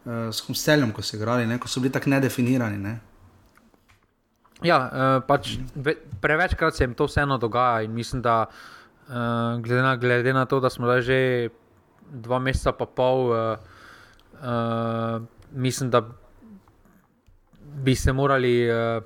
uh, 0.05 0.55
Steljem, 0.55 0.93
ko 0.93 1.03
so 1.03 1.17
igrali, 1.17 1.47
ne? 1.47 1.59
ko 1.59 1.69
so 1.69 1.81
bili 1.81 1.93
tako 1.93 2.11
nedefinirani. 2.11 2.79
Ne? 2.79 3.01
Ja, 4.63 4.79
uh, 4.79 5.23
pač 5.27 5.57
ve, 5.75 5.97
prevečkrat 6.21 6.77
se 6.77 6.85
jim 6.85 6.95
to 6.95 7.07
vseeno 7.07 7.39
dogaja 7.39 7.83
in 7.83 7.95
mislim, 7.95 8.23
da 8.23 8.47
uh, 8.47 9.61
glede, 9.63 9.83
na, 9.83 9.97
glede 9.97 10.33
na 10.33 10.47
to, 10.47 10.61
da 10.61 10.71
smo 10.71 10.87
zdaj 10.87 11.03
že 11.03 11.19
dva 12.13 12.39
meseca 12.39 12.73
pa 12.73 12.87
pol. 12.87 13.31
Uh, 13.31 13.57
uh, 14.43 15.23
mislim, 15.53 15.91
da 15.91 16.03
bi 17.85 17.95
se 17.95 18.13
morali, 18.13 18.71
uh, 18.71 19.03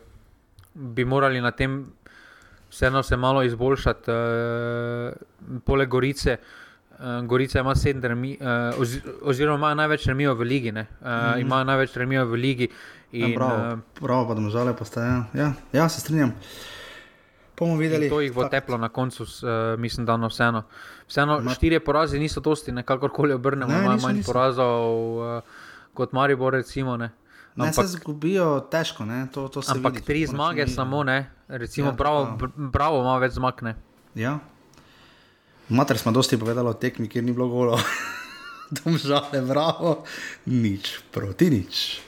bi 0.74 1.04
morali 1.04 1.40
na 1.40 1.50
tem 1.50 1.96
vseeno 2.70 3.02
se 3.02 3.16
malo 3.16 3.42
izboljšati. 3.42 4.10
Uh, 4.10 5.60
poleg 5.64 5.88
Gorice, 5.88 6.36
uh, 6.98 7.26
Gorica 7.26 7.60
ima 7.60 7.74
sedem 7.74 8.02
remi, 8.02 8.38
uh, 8.40 8.80
oz, 8.80 8.98
oziroma 9.22 9.56
ima 9.56 9.74
največ 9.74 10.06
remijo 10.06 10.34
v 10.34 10.42
ligi. 10.42 10.70
Uh, 10.70 10.76
mm 10.78 10.84
-hmm. 11.00 11.40
Ima 11.40 11.64
največ 11.64 11.96
remijo 11.96 12.26
v 12.26 12.32
ligi. 12.32 12.68
In, 13.12 13.30
ja, 13.30 13.36
bravo, 13.38 13.72
uh, 13.72 13.78
bravo, 14.00 14.28
pa 14.28 14.34
da 14.34 14.40
mu 14.40 14.50
žale 14.50 14.76
postaje. 14.76 15.22
Ja, 15.34 15.52
ja, 15.72 15.88
se 15.88 16.00
strinjam. 16.00 16.32
Videli, 17.78 18.10
to 18.10 18.20
jih 18.20 18.34
bo 18.34 18.42
fakt. 18.42 18.50
teplo 18.50 18.76
na 18.76 18.88
koncu, 18.88 19.22
uh, 19.22 19.80
mislim, 19.80 20.06
da 20.06 20.16
no 20.16 20.28
vseeno. 20.28 20.62
Vseeno 21.08 21.40
Ma... 21.40 21.54
štiri 21.54 21.80
porazi 21.80 22.18
niso 22.18 22.40
tosti, 22.40 22.74
kakorkoli 22.84 23.32
obrnemo, 23.32 23.72
imajo 23.72 24.00
manj 24.02 24.16
niso. 24.16 24.32
porazov 24.32 25.16
uh, 25.16 25.42
kot 25.94 26.12
Maribor. 26.12 26.52
Recimo, 26.52 26.96
ne. 26.96 27.10
Ne, 27.56 27.68
ampak, 27.68 27.86
se 27.86 27.96
zgubijo 27.96 28.60
težko. 28.70 29.06
To, 29.32 29.48
to 29.48 29.62
ampak 29.68 29.94
vidi, 29.94 30.06
tri 30.06 30.26
zmage 30.26 30.66
samo, 30.66 31.04
ne. 31.04 31.30
recimo, 31.48 31.88
ja, 31.88 31.92
bravo, 31.92 32.38
bravo, 32.56 33.00
ima 33.00 33.16
več 33.18 33.32
zmag. 33.32 33.62
Ne. 33.62 33.76
Ja. 34.14 34.38
Mater 35.68 35.98
smo 35.98 36.12
dosti 36.12 36.36
povedali 36.38 36.68
o 36.68 36.76
tekmi, 36.76 37.08
kjer 37.08 37.24
ni 37.24 37.32
bilo 37.32 37.48
golo. 37.48 37.78
Domžale, 38.76 39.40
bravo, 39.46 40.02
nič 40.46 40.98
proti 41.14 41.50
nič. 41.50 42.05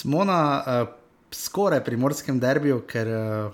Smo 0.00 0.24
na 0.24 0.40
uh, 0.66 0.88
skoraj 1.32 1.84
primorskem 1.84 2.40
derbiju, 2.40 2.80
ker 2.88 3.08
uh, 3.08 3.52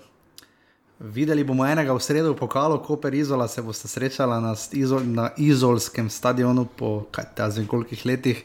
videli 1.01 1.44
bomo 1.44 1.66
enega 1.66 1.94
v 1.94 2.03
sredo 2.03 2.32
v 2.32 2.38
pokalu, 2.38 2.78
Koper 2.84 3.14
Izola 3.14 3.49
se 3.49 3.62
boste 3.62 3.88
srečala 3.88 4.40
na, 4.40 4.55
izol, 4.72 5.05
na 5.05 5.30
izolskem 5.36 6.11
stadionu 6.11 6.66
po 6.66 7.07
kajtazim 7.11 7.66
kolikih 7.66 8.07
letih 8.07 8.44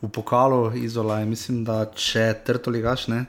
v 0.00 0.08
pokalu. 0.08 0.70
Izola 0.78 1.20
je, 1.20 1.26
mislim, 1.26 1.64
da 1.64 1.84
če 1.94 2.32
trto 2.46 2.70
ligaš, 2.70 3.08
ne. 3.12 3.24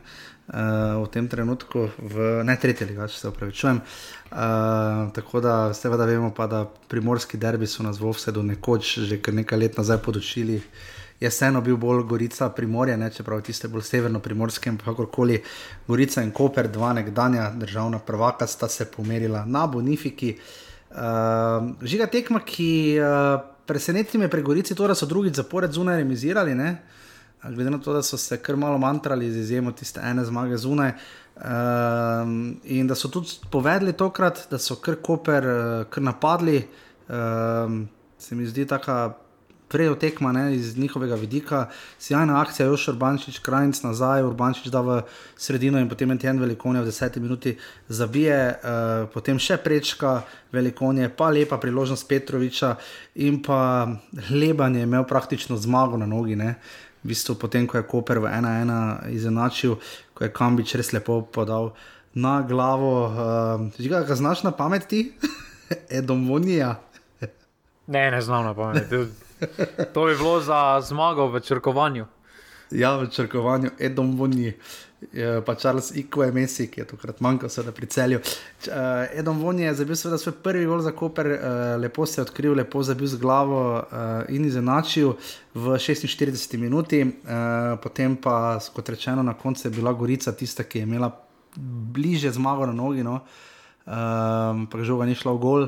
Uh, 0.51 1.01
v 1.01 1.09
tem 1.11 1.27
trenutku, 1.31 1.87
v, 1.97 2.31
ne 2.43 2.55
tretji 2.59 2.85
ligač, 2.89 3.17
se 3.17 3.29
upravičujem. 3.31 3.81
Uh, 3.81 5.11
tako 5.15 5.41
da, 5.43 5.57
seveda, 5.73 6.05
vemo 6.05 6.33
pa, 6.35 6.47
da 6.47 6.65
primorski 6.91 7.39
derbi 7.39 7.67
so 7.67 7.83
nas 7.83 7.99
v 7.99 8.09
Ovsedu 8.11 8.43
nekoč, 8.43 8.97
že 9.07 9.21
kar 9.23 9.35
nekaj 9.35 9.59
let 9.59 9.79
nazaj 9.79 10.01
podočili, 10.03 10.59
uh, 10.59 10.99
je 11.21 11.29
vseeno 11.29 11.61
bil 11.61 11.77
bolj 11.77 12.03
Gorica, 12.09 12.49
Primorje, 12.49 12.97
ne, 12.97 13.11
čeprav 13.13 13.43
tiste 13.45 13.69
bolj 13.69 13.85
severno-primorske, 13.85 14.69
ampak 14.69 14.89
kakorkoli 14.89 15.37
Gorica 15.87 16.23
in 16.25 16.31
Koper, 16.33 16.67
dva 16.67 16.93
nekdanja 16.97 17.51
državna 17.61 17.99
prvaka, 17.99 18.47
sta 18.47 18.69
se 18.69 18.87
pomerila 18.91 19.45
na 19.45 19.67
Bonifiki. 19.67 20.33
Uh, 20.91 21.69
žiga 21.85 22.09
tekma, 22.09 22.41
ki 22.45 22.97
uh, 22.97 23.37
preseneti 23.69 24.17
me 24.17 24.31
pri 24.33 24.41
Gorici, 24.41 24.75
to, 24.75 24.87
da 24.89 24.97
so 24.97 25.05
drugi 25.05 25.29
zapored 25.33 25.71
zunaj 25.71 26.01
remisirali. 26.01 26.57
Glede 27.43 27.69
na 27.69 27.77
to, 27.77 27.93
da 27.93 28.01
so 28.01 28.17
se 28.17 28.41
kar 28.41 28.57
malo 28.57 28.81
mantrali 28.81 29.31
z 29.31 29.45
izjemo 29.45 29.71
tiste 29.71 30.01
ene 30.03 30.25
zmage 30.25 30.57
zunaj. 30.57 30.95
Um, 31.37 32.57
in 32.63 32.87
da 32.87 32.95
so 32.95 33.09
tudi 33.09 33.37
povedali 33.51 33.93
tokrat, 33.93 34.47
da 34.49 34.57
so 34.57 34.75
kar 34.81 34.97
koper, 35.01 35.45
uh, 35.47 35.89
kar 35.89 36.03
napadli, 36.03 36.63
um, 37.09 37.85
se 38.17 38.35
mi 38.35 38.45
zdi 38.45 38.65
tako 38.65 39.20
Prejo 39.71 39.95
tekma 39.95 40.31
ne, 40.35 40.55
iz 40.55 40.77
njihovega 40.77 41.15
vidika, 41.15 41.69
sjajna 41.99 42.41
akcija, 42.41 42.65
još 42.65 42.87
Urbančič, 42.91 43.39
krajnc 43.39 43.81
nazaj, 43.83 44.23
Urbančič 44.23 44.67
da 44.67 44.81
v 44.81 45.01
sredino 45.37 45.79
in 45.79 45.89
potem 45.89 46.11
en 46.11 46.39
velikonje 46.39 46.81
v 46.81 46.85
deseti 46.85 47.19
minuti 47.19 47.57
zabije, 47.87 48.39
uh, 48.51 49.09
potem 49.13 49.39
še 49.39 49.57
prečka 49.57 50.21
velikonje, 50.51 51.09
pa 51.09 51.29
lepa 51.29 51.57
priložnost 51.57 52.07
Petroviča 52.07 52.75
in 53.15 53.41
pa 53.43 53.87
Leban 54.29 54.75
je 54.75 54.83
imel 54.83 55.07
praktično 55.07 55.57
zmago 55.57 55.97
na 55.97 56.05
nogi. 56.05 56.35
Ne. 56.35 56.55
V 57.03 57.07
bistvu 57.07 57.35
potem, 57.35 57.67
ko 57.67 57.77
je 57.79 57.87
Koper 57.87 58.19
v 58.19 58.27
1-1 58.27 59.09
izenačil, 59.15 59.79
ko 60.13 60.27
je 60.27 60.33
Kambič 60.35 60.75
res 60.75 60.91
lepo 60.93 61.21
podal 61.21 61.71
na 62.13 62.41
glavo. 62.43 63.07
Uh, 63.07 63.71
Žiga, 63.79 64.03
kaj 64.03 64.19
znaš 64.19 64.43
na 64.43 64.51
pameti? 64.51 65.13
Edomonija. 65.97 66.75
ne, 67.87 68.11
ne 68.11 68.21
znam 68.21 68.45
na 68.45 68.53
pameti. 68.53 69.30
To 69.93 70.05
bi 70.05 70.15
bilo 70.15 70.39
za 70.41 70.81
zmago 70.81 71.27
v 71.27 71.39
črkovanju. 71.39 72.05
Ja, 72.71 72.95
v 72.97 73.09
črkovanju 73.09 73.69
Edomoniji. 73.79 74.53
Pa 75.45 75.55
Charles 75.55 75.95
Iko 75.95 76.23
je 76.23 76.31
Messi, 76.31 76.67
ki 76.69 76.81
je 76.81 76.85
tokrat 76.93 77.21
manjkal, 77.25 77.49
seveda 77.49 77.71
pri 77.73 77.87
celju. 77.89 78.19
Uh, 78.21 79.09
Edom 79.17 79.39
Vonje 79.41 79.65
je 79.65 79.73
zabil 79.79 79.97
seveda 79.97 80.17
svoj 80.21 80.35
prvi 80.43 80.65
gol 80.69 80.83
za 80.85 80.91
Koper, 80.93 81.27
uh, 81.27 81.37
lepo 81.81 82.05
se 82.05 82.19
je 82.21 82.25
odkril, 82.27 82.53
lepo 82.53 82.83
zabil 82.85 83.09
z 83.09 83.17
glavo 83.17 83.61
uh, 83.79 84.29
in 84.29 84.45
izenačil 84.45 85.15
v 85.53 85.73
46 85.81 86.57
minuti. 86.61 87.01
Uh, 87.01 87.79
potem 87.81 88.15
pa, 88.15 88.59
kot 88.73 88.93
rečeno, 88.93 89.23
na 89.23 89.33
koncu 89.33 89.67
je 89.67 89.73
bila 89.73 89.93
Gorica 89.93 90.31
tista, 90.37 90.63
ki 90.63 90.79
je 90.79 90.83
imela 90.83 91.09
bliže 91.57 92.31
zmago 92.31 92.69
na 92.69 92.73
nogi, 92.73 93.03
no? 93.03 93.23
um, 93.85 94.67
pa 94.69 94.83
žoga 94.85 95.09
ni 95.09 95.17
šla 95.17 95.33
v 95.33 95.41
gol. 95.41 95.67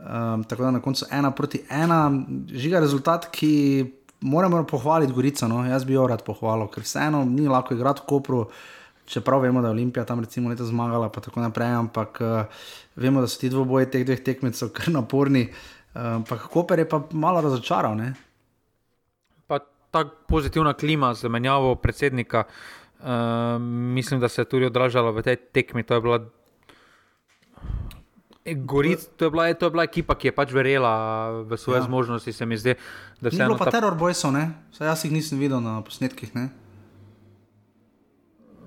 Um, 0.00 0.44
tako 0.44 0.62
da 0.62 0.70
na 0.70 0.80
koncu 0.80 1.04
ena 1.12 1.30
proti 1.30 1.60
ena, 1.70 2.10
žiga 2.52 2.80
rezultat, 2.80 3.28
ki 3.30 3.84
moramo 4.20 4.64
pohvaliti 4.66 5.12
Gorico. 5.12 5.48
No? 5.48 5.64
Jaz 5.66 5.84
bi 5.84 5.92
jo 5.92 6.06
rad 6.08 6.24
pohvalil, 6.24 6.70
ker 6.72 6.84
vseeno 6.84 7.24
ni 7.24 7.48
lahko 7.48 7.74
igrati 7.74 8.04
v 8.04 8.08
Kopru. 8.08 8.44
Čeprav 9.10 9.42
vemo, 9.42 9.60
da 9.60 9.68
je 9.68 9.74
Olimpija 9.74 10.04
tam 10.06 10.20
recimo 10.22 10.48
leta 10.48 10.64
zmagala, 10.64 11.08
pa 11.10 11.20
tako 11.20 11.40
naprej, 11.42 11.72
ampak 11.74 12.20
uh, 12.22 12.60
vemo, 12.96 13.20
da 13.20 13.28
so 13.28 13.40
ti 13.40 13.50
dvoboji 13.50 13.90
teh 13.90 14.04
dveh 14.06 14.22
tekmecev 14.22 14.70
kar 14.72 14.92
naporni. 14.94 15.48
Ampak 15.94 16.44
uh, 16.46 16.50
Koper 16.52 16.78
je 16.78 16.88
pa 16.88 17.02
malo 17.12 17.40
razočaral. 17.42 17.96
Ne? 17.98 18.12
Pa 19.50 19.58
ta 19.90 20.04
pozitivna 20.06 20.76
klima 20.78 21.10
z 21.14 21.28
menjavo 21.28 21.74
predsednika, 21.74 22.44
uh, 22.46 22.80
Ehm, 23.04 23.62
mislim, 23.94 24.20
da 24.20 24.28
se 24.28 24.40
je 24.40 24.44
tudi 24.44 24.66
odražalo 24.66 25.12
v 25.12 25.22
tej 25.22 25.36
tekmi. 25.36 25.82
To 25.82 25.94
je 25.94 26.00
bila, 26.00 26.18
Goric, 28.54 29.04
to 29.16 29.24
je 29.24 29.30
bila, 29.30 29.54
to 29.54 29.66
je 29.66 29.70
bila 29.70 29.84
ekipa, 29.84 30.14
ki 30.14 30.30
je 30.30 30.34
pač 30.34 30.52
verjela 30.52 30.92
v 31.46 31.56
svoje 31.56 31.80
ja. 31.80 31.86
zmožnosti. 31.86 32.32
Se 32.32 32.46
mi 32.46 32.56
zdi, 32.56 32.74
da 33.20 33.30
se 33.30 33.36
je. 33.36 33.46
Bilo 33.46 33.58
pa 33.58 33.70
ta... 33.70 33.78
teror 33.78 33.94
bojsov, 33.94 34.34
jaz 34.80 35.04
jih 35.04 35.12
nisem 35.12 35.38
videl 35.38 35.60
na 35.60 35.80
posnetkih. 35.86 36.34
Ne? 36.34 36.50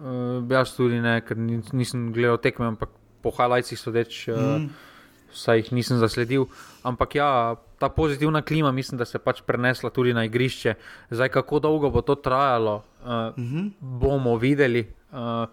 Uh, 0.03 0.43
jaz 0.51 0.75
tudi 0.75 0.99
ne, 0.99 1.19
ker 1.23 1.39
nisem 1.73 2.11
gledal 2.15 2.39
tekme, 2.43 2.73
ampak 2.75 2.91
po 3.23 3.31
halajcih 3.31 3.79
sodeč, 3.79 4.27
mm. 4.27 4.36
uh, 4.36 5.31
saj 5.31 5.63
jih 5.63 5.71
nisem 5.79 6.01
zasledil. 6.01 6.49
Ampak 6.84 7.15
ja, 7.15 7.55
ta 7.79 7.88
pozitivna 7.88 8.43
klima, 8.43 8.71
mislim, 8.71 8.99
da 8.99 9.07
se 9.07 9.15
je 9.15 9.23
pač 9.23 9.39
prenesla 9.47 9.89
tudi 9.95 10.13
na 10.13 10.25
igrišče. 10.27 10.75
Zdaj, 11.11 11.29
kako 11.29 11.59
dolgo 11.63 11.89
bo 11.89 12.03
to 12.03 12.15
trajalo, 12.15 12.84
uh, 13.03 13.07
uh 13.07 13.38
-huh. 13.38 13.71
bomo 13.79 14.38
videli. 14.38 14.88
Uh, 15.11 15.47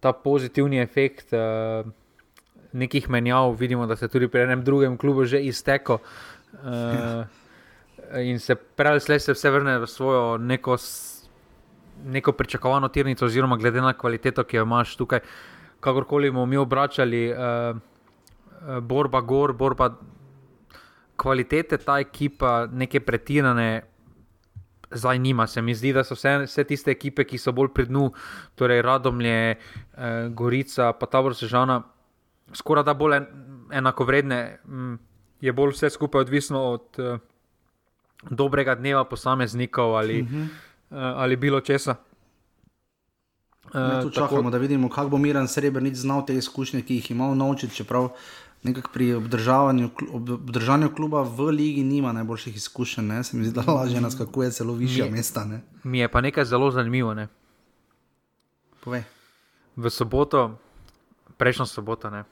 ta 0.00 0.12
pozitivni 0.12 0.80
efekt 0.80 1.32
uh, 1.32 1.88
nekih 2.74 3.08
menjav, 3.10 3.54
vidimo, 3.58 3.86
da 3.86 3.96
se 3.96 4.08
tudi 4.08 4.28
pri 4.28 4.44
enem 4.48 4.64
drugem 4.64 4.96
klubu 4.98 5.24
že 5.24 5.40
izteko. 5.46 5.98
Uh, 6.52 7.24
in 8.20 8.38
se 8.38 8.54
pravi, 8.54 9.00
da 9.08 9.18
se 9.18 9.32
vse 9.32 9.50
vrne 9.50 9.78
v 9.78 9.86
svojo 9.86 10.38
neko, 10.38 10.76
neko 12.04 12.32
pričakovano 12.32 12.88
tirnico, 12.88 13.26
oziroma 13.26 13.56
glede 13.56 13.80
na 13.80 13.92
kvaliteto, 13.92 14.44
ki 14.44 14.56
jo 14.56 14.66
imaš 14.66 14.96
tukaj, 14.96 15.20
kakorkoli 15.80 16.30
bomo 16.30 16.46
mi 16.46 16.56
obračali, 16.56 17.30
uh, 17.32 18.80
borba 18.82 19.20
gor, 19.20 19.52
borba 19.52 19.94
kvalitete 21.16 21.78
ta 21.78 21.98
ekipa, 22.00 22.66
neke 22.72 23.00
pretirane, 23.00 23.82
zdaj 24.90 25.18
nima. 25.18 25.46
Se 25.46 25.62
mi 25.62 25.74
zdi, 25.74 25.92
da 25.92 26.04
so 26.04 26.14
vse, 26.14 26.36
vse 26.46 26.64
tiste 26.64 26.90
ekipe, 26.90 27.24
ki 27.24 27.38
so 27.38 27.52
bolj 27.52 27.72
pri 27.74 27.86
dnu, 27.90 28.10
torej 28.58 28.82
Radomlje, 28.82 29.38
eh, 29.54 30.28
Gorica, 30.30 30.92
pa 30.92 31.06
ta 31.06 31.20
vrsta 31.20 31.50
žana, 31.50 31.82
skoraj 32.52 32.84
da 32.84 32.94
bolj 32.94 33.16
en, 33.16 33.26
enako 33.72 34.04
vredne, 34.04 34.58
mm, 34.66 34.94
je 35.40 35.52
bolj 35.52 35.70
vse 35.70 35.90
skupaj 35.90 36.20
odvisno 36.20 36.62
od 36.62 36.98
eh, 36.98 37.18
dobrega 38.30 38.74
dneva 38.74 39.04
posameznikov 39.04 39.96
ali, 39.96 40.22
uh 40.22 40.28
-huh. 40.28 40.44
eh, 40.44 40.48
ali 40.90 41.36
bilo 41.36 41.60
česa. 41.60 41.94
Mi 43.74 44.02
tu 44.02 44.10
čakamo, 44.10 44.36
tako, 44.36 44.50
da 44.50 44.58
vidimo, 44.58 44.88
kako 44.88 45.08
bo 45.08 45.18
Miren 45.18 45.48
Srebrenic 45.48 45.96
znal 45.96 46.26
te 46.26 46.34
izkušnje, 46.34 46.82
ki 46.82 46.94
jih 46.94 47.10
ima 47.10 47.34
naučiti, 47.34 47.74
čeprav 47.74 48.08
nekako 48.62 48.90
pri 48.92 49.14
obdržavanju, 49.14 49.90
obdržanju 50.12 50.94
kluba 50.94 51.22
v 51.22 51.42
Ligi 51.42 51.82
nima 51.82 52.12
najboljših 52.12 52.56
izkušenj, 52.56 53.04
ne? 53.04 53.24
se 53.24 53.36
mi 53.36 53.44
zdi, 53.44 53.60
da 53.60 53.72
lažje 53.72 54.00
nas 54.00 54.16
kako 54.18 54.42
je 54.42 54.50
celo 54.50 54.74
višja 54.74 55.10
mesta. 55.10 55.44
Ne? 55.44 55.60
Mi 55.82 55.98
je 55.98 56.08
pa 56.08 56.20
nekaj 56.20 56.44
zelo 56.44 56.70
zanimivo. 56.70 57.14
Ne? 57.14 57.28
V 59.76 59.90
soboto, 59.90 60.58
prejšnjo 61.36 61.66
soboto, 61.66 62.10
ne? 62.10 62.24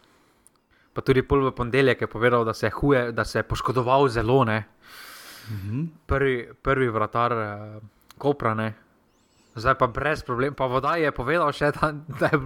pa 0.92 1.00
tudi 1.00 1.22
pol 1.24 1.48
v 1.48 1.54
ponedeljek 1.56 2.04
je 2.04 2.06
povedal, 2.06 2.44
da 2.44 2.52
se 2.54 2.66
je 2.66 2.70
huje, 2.70 3.12
da 3.12 3.24
se 3.24 3.38
je 3.38 3.42
poškodoval 3.42 4.08
zelo. 4.08 4.44
Mhm. 4.44 5.84
Prvi, 6.06 6.48
prvi 6.62 6.88
vratar 6.88 7.32
eh, 7.32 7.80
Kopra, 8.18 8.54
ne? 8.54 8.74
zdaj 9.54 9.74
pa 9.74 9.86
brez 9.86 10.22
problema. 10.22 10.54
Pa 10.56 10.66
voda 10.66 10.96
je 10.96 11.12
povedal 11.12 11.52
še, 11.52 11.72
da, 11.72 11.92
da 12.20 12.26
je 12.32 12.40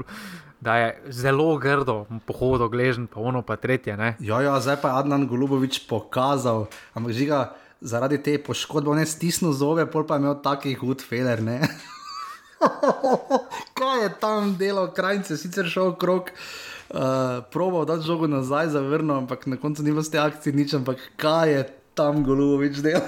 da 0.61 0.77
je 0.77 1.03
zelo 1.09 1.57
grdo 1.57 2.07
pohodil, 2.27 2.69
gležen, 2.69 3.07
pa 3.07 3.21
ono 3.21 3.43
pa 3.43 3.57
tretje. 3.57 3.97
Ne? 3.97 4.17
Ja, 4.21 4.41
ja, 4.41 4.61
zdaj 4.61 4.81
pa 4.81 4.89
je 4.89 4.99
Adnan 4.99 5.27
Golubovič 5.29 5.85
pokazal, 5.89 6.67
ampak 6.95 7.13
žiga, 7.13 7.41
zaradi 7.81 8.19
te 8.19 8.39
poškodbe 8.41 8.97
ne 8.97 9.07
stisnil 9.07 9.53
zove, 9.53 9.87
pol 9.87 10.07
pa 10.09 10.17
je 10.17 10.25
imel 10.25 10.41
taki 10.43 10.75
hud 10.75 11.05
feler. 11.05 11.43
Kaj 13.79 14.03
je 14.03 14.11
tam 14.21 14.57
delo, 14.57 14.87
krajce, 14.95 15.37
sicer 15.37 15.69
šel 15.71 15.95
krok. 16.01 16.31
Uh, 16.87 17.01
eh, 17.01 17.43
Proval 17.53 17.83
je, 17.83 17.87
da 17.87 17.95
je 17.99 18.07
žogo 18.07 18.27
nazaj 18.27 18.69
zavrnil, 18.69 19.17
ampak 19.17 19.47
na 19.47 19.57
koncu 19.57 19.83
ni 19.83 19.91
bilo 19.91 20.03
z 20.03 20.11
te 20.11 20.19
akcije 20.19 20.55
nič, 20.55 20.75
ampak 20.75 21.03
kaj 21.17 21.51
je 21.51 21.63
tam 21.95 22.23
Golubovič 22.25 22.79
delal? 22.79 23.03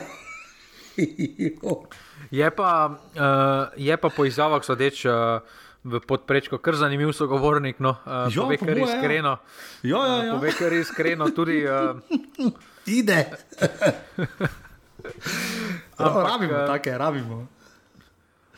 je, 2.41 2.51
pa, 2.51 2.99
uh, 3.15 3.71
je 3.77 3.97
pa 3.97 4.09
po 4.09 4.25
izjavah 4.25 4.65
sodeč. 4.65 5.07
Uh, 5.07 5.41
v 5.89 6.03
podprečku, 6.03 6.59
kar 6.59 6.75
zanimiv 6.75 7.15
sogovornik. 7.15 7.79
No, 7.79 7.97
uh, 8.03 8.27
jo, 8.29 8.45
pove, 8.45 8.59
kar 8.59 8.77
je 8.77 8.83
ja. 8.83 8.89
iskreno. 8.91 9.39
Jo, 9.83 10.01
jo, 10.03 10.17
jo. 10.27 10.35
Uh, 10.35 10.37
pove, 10.37 10.53
kar 10.59 10.73
je 10.75 10.81
iskreno, 10.83 11.31
tudi. 11.31 11.63
Uh, 11.65 12.03
Ide. 12.87 13.21
ampak, 16.03 16.25
rabimo, 16.27 16.67
take, 16.67 16.99
rabimo. 16.99 17.47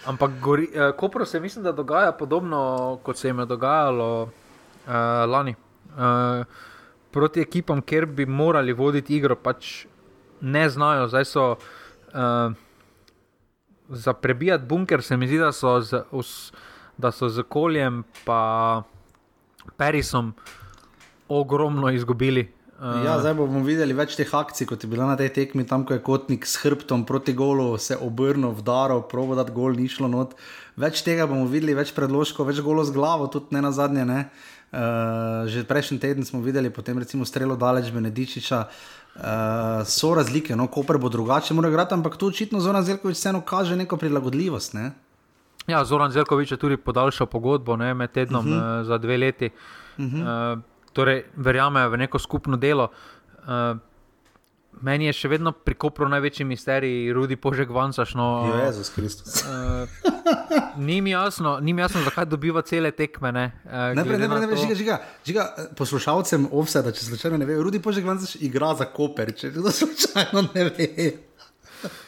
Ampak, 0.07 0.31
gori, 0.41 0.69
uh, 0.75 0.97
Kopro 0.97 1.25
se 1.25 1.41
mislim, 1.41 1.65
da 1.65 1.73
dogaja 1.73 2.13
podobno, 2.13 2.99
kot 3.03 3.19
se 3.19 3.29
jim 3.29 3.39
je 3.39 3.47
dogajalo 3.47 4.23
uh, 4.23 4.93
lani. 5.29 5.55
Uh, 5.91 6.45
proti 7.11 7.41
ekipam, 7.41 7.83
kjer 7.83 8.07
bi 8.07 8.27
morali 8.27 8.73
voditi 8.73 9.17
igro, 9.17 9.37
pač 9.37 9.87
ne 10.41 10.69
znajo. 10.71 11.09
Zdaj 11.09 11.25
so 11.25 11.51
uh, 11.51 12.53
za 13.89 14.13
prebijati 14.13 14.65
bunker, 14.65 15.03
se 15.03 15.17
mi 15.17 15.27
zdi, 15.27 15.39
da 15.39 15.53
so 15.53 15.81
z, 15.81 16.03
us, 16.11 16.53
da 16.99 17.11
so 17.11 17.29
z 17.29 17.43
Koljem 17.49 18.05
in 18.05 18.83
Perisom 19.77 20.33
ogromno 21.29 21.91
izgubili. 21.91 22.53
Uh, 22.81 23.03
ja, 23.05 23.19
zdaj 23.21 23.35
bomo 23.37 23.61
videli 23.61 23.93
več 23.93 24.15
teh 24.17 24.31
akcij, 24.33 24.65
kot 24.65 24.81
je 24.81 24.89
bila 24.89 25.05
na 25.05 25.13
tej 25.13 25.29
tekmi, 25.37 25.67
tam 25.69 25.83
ko 25.85 25.93
je 25.93 26.01
kotnik 26.01 26.47
s 26.49 26.63
hrbtom 26.63 27.03
proti 27.05 27.35
golu 27.37 27.75
se 27.77 27.99
obrnil, 28.01 28.55
vdaril, 28.57 29.03
probo 29.05 29.37
da 29.37 29.45
gol 29.45 29.77
ni 29.77 29.85
šlo 29.85 30.09
not. 30.09 30.33
Več 30.81 31.03
tega 31.05 31.27
bomo 31.29 31.45
videli, 31.45 31.75
več 31.77 31.93
predložkov, 31.93 32.49
več 32.49 32.63
golo 32.65 32.81
z 32.89 32.97
glavo, 32.97 33.27
tudi 33.29 33.53
ne 33.53 33.61
na 33.67 33.73
zadnje. 33.77 34.07
Ne? 34.09 34.23
Uh, 34.73 35.45
že 35.51 35.67
prejšnji 35.69 36.01
teden 36.01 36.25
smo 36.25 36.41
videli, 36.41 36.73
potem 36.73 36.97
recimo 36.97 37.29
strelo 37.29 37.59
daleč 37.61 37.93
Benedičiča. 37.93 38.63
Uh, 39.11 39.85
so 39.85 40.15
razlike, 40.17 40.57
no, 40.57 40.71
Koper 40.73 40.97
bo 40.97 41.13
drugače, 41.13 41.53
mora 41.53 41.69
igrati, 41.69 41.93
ampak 41.99 42.17
tu 42.17 42.33
očitno 42.33 42.65
Zoran 42.65 42.87
Zelkovič 42.87 43.19
vseeno 43.19 43.45
kaže 43.45 43.77
neko 43.77 44.01
prilagodljivost. 44.01 44.73
Ne? 44.79 44.95
Ja, 45.69 45.85
Zoran 45.85 46.17
Zelkovič 46.17 46.57
je 46.57 46.63
tudi 46.63 46.81
podaljšal 46.81 47.29
pogodbo 47.29 47.77
ne, 47.77 47.93
med 47.93 48.17
tednom 48.17 48.47
uh 48.47 48.53
-huh. 48.53 48.81
uh, 48.81 48.87
za 48.87 48.99
dve 48.99 49.19
leti. 49.19 49.51
Uh 49.99 50.05
-huh. 50.05 50.55
uh, 50.55 50.70
torej, 50.93 51.25
verjamejo 51.37 51.91
v 51.91 52.03
neko 52.05 52.19
skupno 52.19 52.57
delo. 52.57 52.91
Uh, 53.45 53.79
meni 54.85 55.09
je 55.09 55.15
še 55.17 55.31
vedno 55.33 55.53
pri 55.53 55.75
Kopru 55.79 56.09
največji 56.11 56.45
misterij, 56.49 57.13
Rudi 57.17 57.37
Požek 57.41 57.71
Vansaš. 57.75 58.15
No, 58.19 58.49
Jezus 58.65 58.91
Kristus. 58.95 59.43
Uh, 59.45 59.89
ni 60.87 61.01
mi 61.01 61.15
jasno, 61.15 61.59
jasno, 61.61 62.03
zakaj 62.07 62.29
dobiva 62.31 62.63
cele 62.67 62.91
tekme. 62.91 63.33
Ne, 63.33 63.47
uh, 63.65 63.91
ne, 63.97 64.05
ne, 64.05 64.29
ne, 64.29 64.57
žiga, 64.57 64.75
žiga, 64.75 65.01
žiga, 65.27 65.49
poslušalcem 65.79 66.49
ovse, 66.53 66.85
da 66.87 66.93
če 66.93 67.11
slučajno 67.11 67.41
ne 67.41 67.49
ve, 67.49 67.59
Rudi 67.63 67.83
Požek 67.83 68.07
Vansaš 68.07 68.37
igra 68.41 68.75
za 68.79 68.89
Koper, 68.91 69.35
če 69.37 69.53
to 69.57 69.75
slučajno 69.83 70.47
ne 70.55 70.71
ve. 70.71 71.11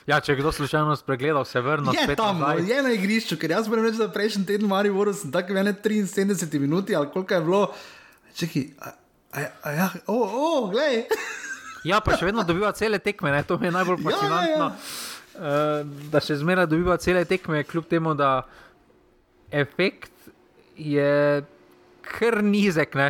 Ja, 0.07 0.19
če 0.21 0.35
kdo 0.37 0.51
slučajno 0.53 0.97
spregledal, 1.01 1.47
se 1.49 1.61
vrne 1.65 1.95
spet 1.97 2.19
tam, 2.21 2.43
no, 2.43 2.51
nazaj. 2.51 2.69
je 2.69 2.83
na 2.85 2.93
igrišču, 2.93 3.39
ker 3.41 3.55
jaz 3.55 3.71
moram 3.71 3.87
reči, 3.87 4.01
da 4.03 4.11
prejšnji 4.13 4.45
teden 4.49 4.67
v 4.67 4.73
Mariboru 4.75 5.15
sem 5.17 5.33
tako 5.33 5.57
mene 5.57 5.73
73 5.73 6.61
minut 6.61 6.91
ali 6.91 7.11
koliko 7.15 7.35
je 7.35 7.41
bilo. 7.41 7.65
Čekaj, 8.37 8.65
a, 8.81 8.93
a, 9.33 9.47
a 9.63 9.73
ja, 9.77 9.89
o, 10.07 10.17
o, 10.17 10.69
glej. 10.73 11.05
Ja, 11.83 11.99
pa 11.99 12.15
še 12.15 12.29
vedno 12.29 12.45
dobiva 12.47 12.71
cele 12.79 13.01
tekme, 13.03 13.33
ne? 13.35 13.41
to 13.43 13.57
mi 13.59 13.67
je 13.67 13.73
najbolj 13.75 13.99
Ja, 13.99 14.03
ja, 14.03 14.07
ja. 14.07 14.13
fascinantno. 14.15 14.67
Uh, 15.33 16.05
da 16.13 16.21
še 16.23 16.37
zmeraj 16.39 16.69
dobiva 16.71 16.95
cele 17.03 17.25
tekme, 17.27 17.65
kljub 17.67 17.89
temu, 17.91 18.13
da 18.15 18.45
efekt 19.51 20.13
je 20.79 21.43
kar 22.07 22.39
nizek. 22.47 22.95
Ne? 22.95 23.09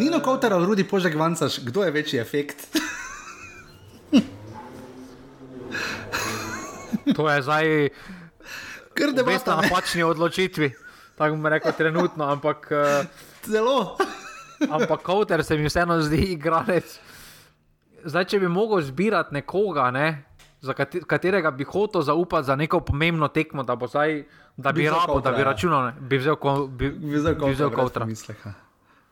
Nino 0.00 0.18
Kautar 0.24 0.56
ali 0.56 0.66
Rudi 0.66 0.82
Požek 0.88 1.14
Vancaš, 1.14 1.60
kdo 1.62 1.86
je 1.86 1.94
večji 1.94 2.18
efekt? 2.18 2.66
To 7.14 7.28
je 7.30 7.42
zdaj 7.46 7.66
Ker 8.98 9.12
res 9.12 9.14
na 9.14 9.22
debata, 9.22 9.54
ne? 9.54 9.68
napačni 9.68 10.02
odločitvi. 10.02 10.72
Tako 11.14 11.38
bom 11.38 11.46
rekel, 11.46 11.70
trenutno, 11.76 12.26
ampak, 12.34 12.66
uh, 12.74 13.06
Zelo. 13.46 13.94
Ampak 14.70 15.02
Kauter 15.02 15.44
se 15.44 15.56
mi 15.56 15.66
vseeno 15.66 16.00
zdi 16.02 16.16
igralec. 16.32 16.98
Zdaj, 18.04 18.24
če 18.24 18.38
bi 18.38 18.48
mogel 18.48 18.82
zbirati 18.82 19.34
nekoga, 19.34 19.90
ne, 19.90 20.24
za 20.62 20.74
kate- 20.74 21.02
katerega 21.04 21.50
bi 21.50 21.64
hotel 21.64 22.02
zaupati 22.02 22.46
za 22.46 22.56
neko 22.56 22.80
pomembno 22.80 23.28
tekmo, 23.28 23.62
da, 23.62 23.76
bo 23.76 23.86
zdaj, 23.86 24.24
da 24.56 24.72
bi, 24.72 24.82
Bi 24.82 24.90
rabo, 24.90 25.20
da 25.20 25.32
bi 25.32 25.40
ja. 25.40 25.44
računal, 25.44 25.84
ne, 25.86 25.92
bi 26.00 26.18
vzel, 26.18 26.36
ko, 26.36 26.66
bi, 26.66 26.90
Bi 26.90 27.16
vzel 27.16 27.34
bi 27.34 27.52
vzel 27.52 27.70
Kautra. 27.70 28.04
Brez 28.04 28.22
pomisleka. 28.24 28.52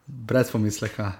Brez 0.07 0.51
pomisleka. 0.51 1.12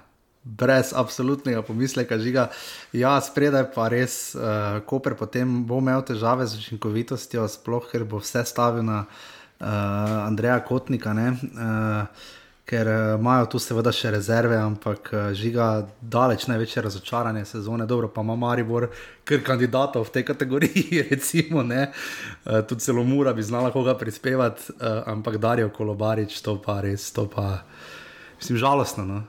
Brez 0.45 0.93
absolutnega 0.93 1.61
pomisleka, 1.65 2.19
žiga. 2.21 2.49
Ja, 2.93 3.15
spredaj 3.21 3.71
pa 3.73 3.87
res, 3.89 4.35
uh, 4.37 4.77
Koper 4.85 5.15
potem 5.17 5.63
bo 5.65 5.79
imel 5.81 6.03
težave 6.05 6.45
z 6.45 6.59
učinkovitostjo, 6.61 7.47
sploh 7.49 7.87
ker 7.91 8.05
bo 8.05 8.19
vse 8.21 8.43
stavil 8.45 8.85
na 8.85 8.99
uh, 9.09 9.65
Andreja 10.27 10.59
Kotnika, 10.61 11.13
ne, 11.17 11.31
uh, 11.33 12.05
ker 12.65 12.87
eh, 12.87 13.15
imajo 13.19 13.45
tu 13.45 13.59
seveda 13.61 13.91
še 13.93 14.09
rezerve, 14.15 14.57
ampak 14.57 15.09
uh, 15.13 15.27
žiga 15.37 15.85
daleč 16.01 16.47
največje 16.49 16.81
razočaranje 16.81 17.43
sezone. 17.45 17.85
Dobro, 17.85 18.09
pa 18.09 18.23
ima 18.25 18.35
Maribor 18.35 18.87
kar 19.23 19.43
kandidatov 19.45 20.07
v 20.09 20.13
tej 20.17 20.25
kategoriji, 20.25 21.03
recimo, 21.11 21.61
ne, 21.61 21.91
uh, 21.91 22.65
tudi 22.65 22.81
celo 22.81 23.05
Mura 23.05 23.33
bi 23.37 23.45
znala 23.45 23.69
koga 23.73 23.93
prispevati, 23.97 24.73
ampak 24.81 25.37
Darijo 25.37 25.69
Kolobarič, 25.69 26.41
to 26.41 26.57
pa 26.61 26.79
res, 26.81 27.11
to 27.13 27.27
pa, 27.29 27.61
mislim, 28.41 28.57
žalostno. 28.57 29.05
No. 29.05 29.21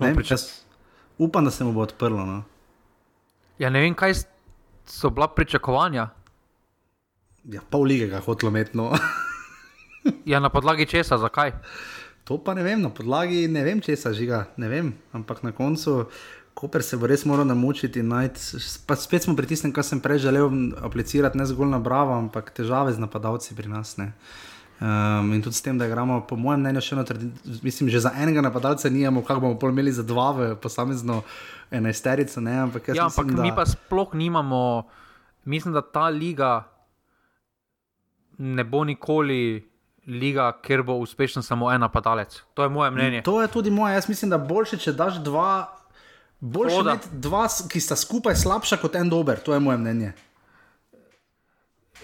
Ne, 0.00 0.14
priča- 0.16 0.38
jaz 0.38 0.64
upam, 1.20 1.44
da 1.44 1.50
se 1.50 1.64
mu 1.64 1.72
bo 1.76 1.84
odprlo. 1.84 2.24
No. 2.24 2.42
Ja, 3.60 3.68
ne 3.68 3.84
vem, 3.84 3.92
kaj 3.94 4.22
so 4.88 5.10
bila 5.12 5.28
pričakovanja. 5.28 6.08
Ja, 7.44 7.60
pol 7.70 7.84
lige 7.84 8.08
ga 8.08 8.16
je 8.16 8.24
hotelo 8.24 8.48
imeti. 8.48 8.76
No. 8.76 8.92
Ja, 10.24 10.40
na 10.40 10.48
podlagi 10.48 10.86
česa, 10.86 11.18
zakaj? 11.18 11.52
To 12.24 12.38
pa 12.38 12.54
ne 12.54 12.62
vem, 12.62 12.80
na 12.82 12.88
podlagi 12.88 13.48
ne 13.48 13.64
vem, 13.64 13.80
če 13.80 13.96
se 13.96 14.12
žiga, 14.14 14.46
ne 14.56 14.68
vem. 14.68 14.94
Ampak 15.12 15.42
na 15.42 15.52
koncu, 15.52 16.06
Koper 16.54 16.82
se 16.82 16.96
bo 16.96 17.06
res 17.06 17.24
moral 17.24 17.46
namučiti. 17.46 18.02
najti- 18.02 18.60
spet 18.96 19.22
smo 19.22 19.36
pritisnili, 19.36 19.72
kar 19.72 19.84
sem 19.84 20.00
prej 20.00 20.18
želel 20.18 20.50
aplicirati, 20.82 21.38
ne 21.38 21.46
zgolj 21.46 21.70
na 21.70 21.78
Bravo, 21.78 22.12
ampak 22.12 22.50
težave 22.50 22.92
z 22.92 22.98
napadalci 22.98 23.54
pri 23.54 23.68
nas. 23.68 23.96
Ne. 23.96 24.12
Um, 24.80 25.32
in 25.32 25.42
tudi 25.42 25.54
s 25.54 25.62
tem, 25.62 25.78
da 25.78 25.86
igramo, 25.86 26.20
po 26.20 26.36
mojem 26.36 26.60
mnenju, 26.60 26.80
še 26.80 26.94
eno. 26.94 27.04
Mislim, 27.62 27.88
že 27.88 28.00
za 28.00 28.12
enega 28.16 28.40
napadalca 28.40 28.88
nijemo, 28.88 29.22
kako 29.22 29.40
bomo 29.40 29.58
pol 29.58 29.70
imeli 29.70 29.92
za 29.92 30.02
dva 30.02 30.32
v 30.32 30.56
posamezno 30.56 31.22
enajsterico. 31.70 32.40
Ne, 32.40 32.58
ampak 32.58 32.88
Ja, 32.88 33.04
mislim, 33.04 33.06
ampak 33.06 33.36
da... 33.36 33.42
mi 33.42 33.52
pa 33.54 33.66
sploh 33.66 34.14
nimamo, 34.14 34.84
mislim, 35.44 35.74
da 35.74 35.82
ta 35.82 36.08
liga 36.08 36.64
ne 38.38 38.64
bo 38.64 38.84
nikoli 38.84 39.69
liga, 40.10 40.52
kjer 40.62 40.82
bo 40.82 40.98
uspešen 41.00 41.42
samo 41.42 41.70
en 41.72 41.80
napadalec. 41.80 42.42
To 42.54 42.62
je 42.62 42.68
moje 42.68 42.90
mnenje. 42.90 43.22
To 43.22 43.42
je 43.42 43.48
tudi 43.48 43.70
moje. 43.70 43.94
Jaz 43.94 44.08
mislim, 44.08 44.30
da 44.30 44.38
boljše, 44.38 44.78
če 44.78 44.92
daš 44.92 45.20
dva, 45.24 45.76
boljše 46.40 46.80
imeti 46.80 47.08
dva, 47.12 47.46
ki 47.70 47.80
sta 47.80 47.96
skupaj 47.96 48.36
slabša 48.36 48.80
kot 48.82 48.96
en 48.98 49.10
dober. 49.10 49.40
To 49.44 49.54
je 49.54 49.60
moje 49.60 49.78
mnenje. 49.78 50.12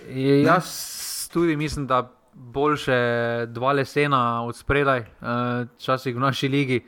Je, 0.09 0.43
jaz 0.43 0.69
tudi 1.33 1.57
mislim, 1.57 1.87
da 1.87 2.05
boljše 2.35 2.99
dva 3.49 3.73
lesena 3.73 4.45
od 4.45 4.57
spredaj, 4.57 5.05
včasih 5.77 6.17
v 6.17 6.21
naši 6.21 6.49
ligi, 6.49 6.83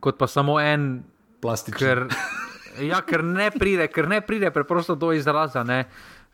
kot 0.00 0.18
pa 0.18 0.26
samo 0.26 0.60
en, 0.60 1.02
Plastičen. 1.40 1.78
ker, 1.78 2.04
ja, 2.88 3.00
ker 3.04 3.24
ne 3.24 3.50
pride, 3.50 3.86
ker 3.92 4.08
ne 4.08 4.20
pride 4.20 4.50
preprosto 4.50 4.94
do 4.94 5.12
izraza. 5.12 5.62
Ne. 5.64 5.84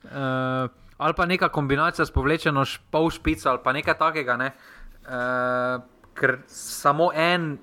Uh, 0.05 0.71
ali 0.99 1.15
pa 1.17 1.27
neka 1.27 1.49
kombinacija 1.49 2.07
s 2.07 2.11
povlečeno 2.11 2.65
pol 2.91 3.11
špico 3.11 3.49
ali 3.51 3.59
pa 3.65 3.73
nekaj 3.73 3.99
takega. 3.99 4.37
Ne. 4.37 4.51
Uh, 5.07 5.83
ker 6.17 6.39
samo 6.49 7.11
en. 7.15 7.59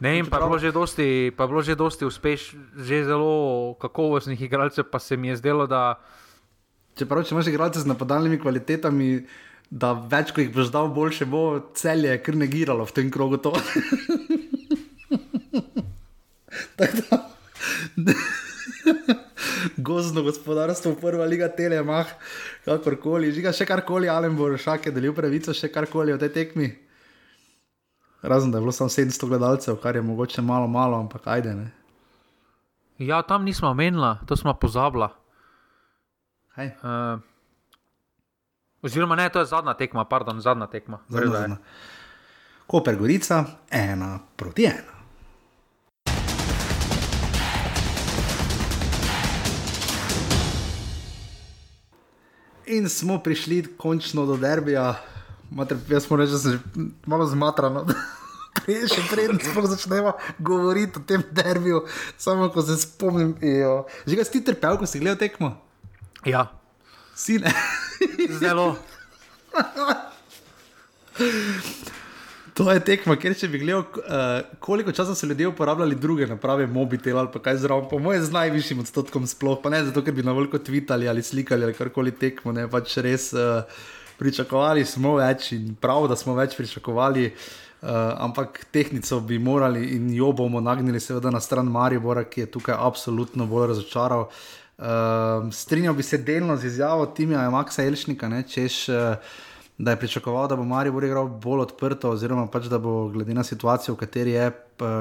Ne 0.00 0.10
vem, 0.16 0.26
pa 0.26 0.40
je 0.40 0.48
bilo 0.48 0.58
že 0.58 0.72
dosti, 0.72 1.32
pa 1.36 1.44
je 1.44 1.48
bilo 1.48 1.62
že 1.62 1.76
dosti 1.76 2.04
uspeš, 2.08 2.54
že 2.76 3.04
zelo 3.04 3.74
kakovostnih 3.80 4.40
igralcev, 4.40 4.84
pa 4.88 4.98
se 4.98 5.16
mi 5.16 5.28
je 5.28 5.36
zdelo, 5.36 5.66
da 5.66 6.00
Čeprav, 6.98 7.22
če 7.24 7.34
imaš 7.34 7.46
igralce 7.48 7.80
z 7.80 7.86
napadalnimi 7.88 8.38
kvalitetami, 8.42 9.26
da 9.70 9.92
več, 9.94 10.32
ko 10.34 10.40
jih 10.42 10.50
boš 10.52 10.68
dal, 10.74 10.88
boljše 10.92 11.24
bo 11.30 11.60
celje, 11.78 12.18
kar 12.24 12.34
negiralo 12.36 12.84
v 12.84 12.92
tem 12.96 13.10
krogu. 13.14 13.36
To. 13.40 13.52
Tako 16.80 16.96
da- 17.06 17.26
Gozdno 19.76 20.22
gospodarstvo, 20.22 20.94
prva 21.00 21.24
liga 21.24 21.48
Telemah, 21.48 22.06
kakorkoli, 22.64 23.32
žiga 23.32 23.52
še 23.56 23.66
karkoli, 23.68 24.08
Alen 24.08 24.36
bo 24.36 24.50
šake 24.56 24.92
delil 24.94 25.14
pravico, 25.16 25.54
še 25.56 25.70
karkoli 25.72 26.14
v 26.14 26.20
tej 26.22 26.32
tekmi. 26.36 26.70
Razen 28.22 28.50
da 28.52 28.58
je 28.58 28.66
bilo 28.66 28.72
samo 28.72 28.92
700 28.92 29.28
gledalcev, 29.28 29.78
kar 29.80 29.96
je 29.96 30.02
mogoče 30.02 30.42
malo, 30.42 30.68
malo, 30.68 30.98
ampak 31.00 31.26
ajde. 31.26 31.54
Ne? 31.54 31.70
Ja, 33.00 33.22
tam 33.22 33.44
nismo 33.44 33.70
omenila, 33.70 34.18
to 34.28 34.36
smo 34.36 34.52
pozabila. 34.54 35.08
Kaj? 36.54 36.66
Uh, 36.84 37.20
oziroma, 38.82 39.16
ne, 39.16 39.30
to 39.32 39.40
je 39.40 39.48
zadnja 39.48 39.74
tekma, 39.74 40.04
pardon, 40.04 40.40
zadnja 40.40 40.66
tekma. 40.66 41.00
Zadnja, 41.08 41.24
je. 41.24 41.40
zadnja. 41.40 41.56
Koper 42.66 42.96
Gorica, 42.96 43.44
ena 43.70 44.18
proti 44.36 44.68
ena. 44.68 44.99
In 52.70 52.86
smo 52.86 53.18
prišli 53.18 53.74
končno 53.74 54.26
do 54.26 54.36
derbija. 54.36 55.02
Mater, 55.50 55.76
jaz 55.88 56.06
moram 56.06 56.22
reči, 56.22 56.32
da 56.32 56.38
sem 56.38 56.60
malo 57.04 57.26
zmatran. 57.26 57.82
Prej, 58.56 58.88
še 58.88 59.02
preden 59.06 59.38
sploh 59.40 59.66
začnemo 59.66 60.12
govoriti 60.38 60.98
o 60.98 61.02
tem 61.02 61.22
derbiju, 61.30 61.86
samo 62.18 62.50
ko 62.50 62.62
se 62.62 62.76
spomnim. 62.76 63.36
jo. 63.40 63.86
Že 64.04 64.16
ga 64.16 64.24
si 64.24 64.42
trpel, 64.42 64.76
ko 64.76 64.86
si 64.86 64.98
gledal 64.98 65.18
tekmo? 65.18 65.56
Ja, 66.24 66.50
Si 67.14 67.38
ne. 67.38 67.52
zelo. 68.32 68.76
To 72.54 72.66
je 72.72 72.80
tekma, 72.82 73.14
ker 73.20 73.34
če 73.36 73.48
bi 73.52 73.60
gledal, 73.62 73.84
uh, 74.00 74.40
koliko 74.62 74.92
časa 74.96 75.14
so 75.14 75.28
ljudje 75.28 75.48
uporabljali 75.50 75.98
druge 75.98 76.26
naprave, 76.26 76.66
mobitel 76.66 77.18
ali 77.18 77.42
kaj 77.42 77.60
zraven, 77.62 77.88
po 77.90 77.98
mojem, 78.02 78.24
z 78.24 78.34
najvišjim 78.34 78.82
odstotkom 78.82 79.26
sploh, 79.30 79.60
pa 79.62 79.70
ne 79.70 79.84
zato, 79.86 80.02
ker 80.02 80.14
bi 80.16 80.24
na 80.26 80.34
veliko 80.36 80.58
tvitali 80.58 81.08
ali 81.08 81.22
slikali 81.22 81.64
ali 81.64 81.76
karkoli 81.76 82.12
tekmo, 82.16 82.52
ne 82.56 82.66
pač 82.70 82.96
res 83.04 83.30
uh, 83.36 83.62
pričakovali 84.18 84.84
smo 84.84 85.14
več 85.20 85.52
in 85.56 85.74
prav, 85.80 86.08
da 86.10 86.18
smo 86.18 86.34
več 86.38 86.56
pričakovali. 86.58 87.30
Uh, 87.80 87.88
ampak 88.20 88.66
tehnico 88.68 89.22
bi 89.24 89.38
morali 89.40 89.94
in 89.96 90.10
jo 90.12 90.34
bomo 90.36 90.60
nagnili, 90.60 91.00
seveda, 91.00 91.30
na 91.32 91.40
stran 91.40 91.70
Maribora, 91.72 92.26
ki 92.28 92.42
je 92.42 92.50
tukaj 92.58 92.76
absolutno 92.76 93.46
bolj 93.48 93.70
razočaral. 93.70 94.26
Uh, 94.80 95.48
strinjal 95.52 95.96
bi 95.96 96.04
se 96.04 96.18
delno 96.18 96.58
z 96.60 96.68
izjavo 96.74 97.06
Timija 97.16 97.46
Maxa 97.52 97.86
Elšnika, 97.86 98.28
ne, 98.28 98.42
češ. 98.48 98.82
Uh, 98.92 99.38
da 99.80 99.90
je 99.90 99.96
pričakoval, 99.96 100.48
da 100.48 100.56
bo 100.56 100.64
Maribor 100.64 101.04
igral 101.04 101.28
bolj 101.40 101.60
odprto, 101.60 102.10
oziroma 102.10 102.44
pač, 102.46 102.66
da 102.68 102.78
bo 102.78 103.08
glede 103.08 103.32
na 103.34 103.44
situacijo, 103.44 103.94
v 103.94 103.98
kateri 103.98 104.30
je 104.30 104.50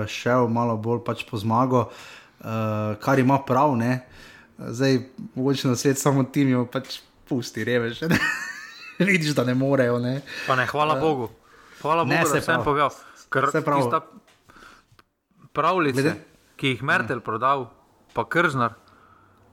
šel 0.07 0.47
malo 0.47 0.77
bolj 0.77 1.01
pač 1.03 1.25
po 1.27 1.37
zmago, 1.37 1.89
uh, 2.39 2.45
kar 2.99 3.19
ima 3.19 3.41
prav. 3.43 3.75
Ne? 3.75 4.05
Zdaj, 4.57 5.01
mogoče 5.35 5.67
na 5.67 5.75
svet 5.75 5.99
samo 5.99 6.23
tim 6.23 6.49
jo 6.49 6.63
pač 6.65 7.01
pusti, 7.27 7.63
revež. 7.63 8.01
ne. 8.07 8.19
Vidiš, 8.99 9.35
da 9.35 9.43
ne 9.43 9.53
morejo. 9.53 9.99
Ne? 9.99 10.21
Pa 10.47 10.55
ne, 10.55 10.65
hvala 10.65 10.95
Bogu. 10.95 11.27
Hvala 11.81 12.03
Ne, 12.03 12.17
Bogu, 12.17 12.31
saj 12.31 12.39
da 12.39 12.45
sem 12.45 12.63
povedal. 12.63 12.95
Ker 13.29 13.51
Saj 13.51 13.61
prav. 13.61 13.91
pravljice, 15.53 16.01
Glede- 16.01 16.15
ki 16.55 16.73
jih 16.73 16.81
Mertel 16.83 17.19
prodal, 17.19 17.67
pa 18.13 18.23
Krznar, 18.25 18.73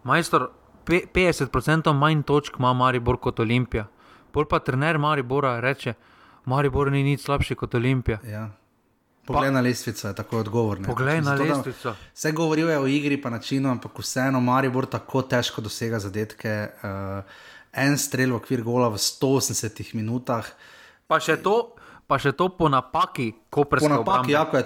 majstor, 0.02 0.48
pe, 0.84 1.02
50% 1.14 1.92
manj 1.94 2.22
točk 2.22 2.58
ima 2.58 2.72
Maribor 2.72 3.18
kot 3.18 3.40
Olimpija. 3.40 3.86
Pol 4.36 4.44
pa 4.44 4.58
trener 4.60 4.98
Maribora 4.98 5.60
reče, 5.60 5.94
Maribor 6.44 6.90
ni 6.92 7.00
nič 7.02 7.22
slabši 7.24 7.54
kot 7.56 7.74
Olimpija. 7.74 8.18
Ja. 8.28 8.50
Poglej 9.24 9.48
na 9.50 9.62
lestvico, 9.64 10.08
je 10.08 10.14
tako 10.14 10.42
odgovor. 10.44 10.80
ne. 10.80 10.86
Poglej 10.86 11.22
na 11.24 11.32
Zato, 11.36 11.44
da- 11.44 11.54
lestvico. 11.54 11.94
Vse 12.14 12.32
govorijo 12.32 12.82
o 12.82 12.86
igri, 12.86 13.16
pa 13.22 13.30
načinu, 13.30 13.70
ampak 13.70 13.98
vseeno 13.98 14.40
Maribor 14.40 14.86
tako 14.86 15.22
težko 15.22 15.64
dosega 15.64 15.98
zadetke. 15.98 16.68
Uh, 16.82 17.24
en 17.72 17.96
strel 17.98 18.30
v 18.30 18.36
okvir 18.36 18.62
gola 18.62 18.88
v 18.92 19.00
180 19.00 19.94
minutah. 19.94 20.44
Pa 21.08 21.16
še 21.16 21.38
to, 21.40 21.72
pa 22.06 22.18
še 22.22 22.32
to 22.32 22.48
po 22.54 22.70
napaki, 22.70 23.34
ko 23.50 23.66
Po 23.66 23.70
preskoči. 23.74 23.92
napaki, 23.92 24.32
jako 24.32 24.56
je, 24.56 24.64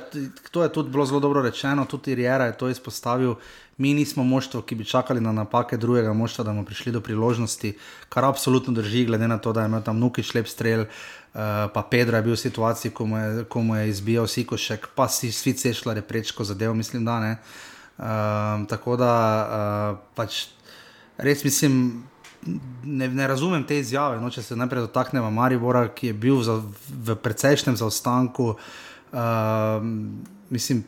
to 0.52 0.62
je 0.62 0.72
tudi 0.72 0.90
bilo 0.92 1.06
zelo 1.06 1.20
dobro 1.20 1.42
rečeno, 1.42 1.86
tudi 1.88 2.14
Riera 2.14 2.44
je 2.52 2.58
to 2.58 2.68
izpostavil. 2.68 3.34
Mi 3.80 3.94
nismo 3.96 4.20
moštvo, 4.24 4.60
ki 4.60 4.76
bi 4.76 4.84
čakali 4.84 5.20
na 5.24 5.32
napake 5.32 5.80
drugega 5.80 6.12
moštva, 6.12 6.44
da 6.44 6.52
bomo 6.52 6.68
prišli 6.68 6.92
do 6.92 7.00
priložnosti, 7.00 7.72
kar 8.12 8.28
absolutno 8.28 8.76
drži, 8.76 9.06
glede 9.08 9.28
na 9.28 9.38
to, 9.40 9.52
da 9.56 9.64
je 9.64 9.72
imel 9.72 9.80
tam 9.80 9.96
Nukič 9.96 10.34
lep 10.36 10.48
strel, 10.52 10.84
uh, 10.84 11.72
pa 11.72 11.82
Pedro 11.88 12.20
je 12.20 12.22
bil 12.22 12.36
v 12.36 12.44
situaciji, 12.44 12.92
ko 12.92 13.08
mu 13.08 13.16
je, 13.16 13.44
ko 13.48 13.64
mu 13.64 13.80
je 13.80 13.88
izbijal 13.88 14.28
Sikošek, 14.28 14.92
pa 14.92 15.08
si 15.08 15.32
svi 15.32 15.56
cešljal 15.56 15.96
je 15.96 16.04
prečko 16.04 16.44
zadev, 16.44 16.76
mislim, 16.76 17.08
da 17.08 17.20
ne. 17.20 17.32
Uh, 17.96 18.68
tako 18.68 19.00
da 19.00 19.12
uh, 19.16 19.96
pač 20.14 20.52
res 21.16 21.44
mislim. 21.44 22.04
Ne, 22.84 23.08
ne 23.08 23.26
razumem 23.28 23.64
te 23.68 23.78
izjave. 23.78 24.20
No, 24.20 24.30
če 24.32 24.42
se 24.42 24.56
najprej 24.56 24.86
dotaknemo 24.88 25.30
Maribora, 25.30 25.86
ki 25.92 26.12
je 26.12 26.16
bil 26.16 26.40
za, 26.42 26.56
v 26.88 27.16
precejšnjem 27.20 27.76
zaostanku. 27.76 28.54
Uh, 29.10 29.82
mislim, 30.50 30.84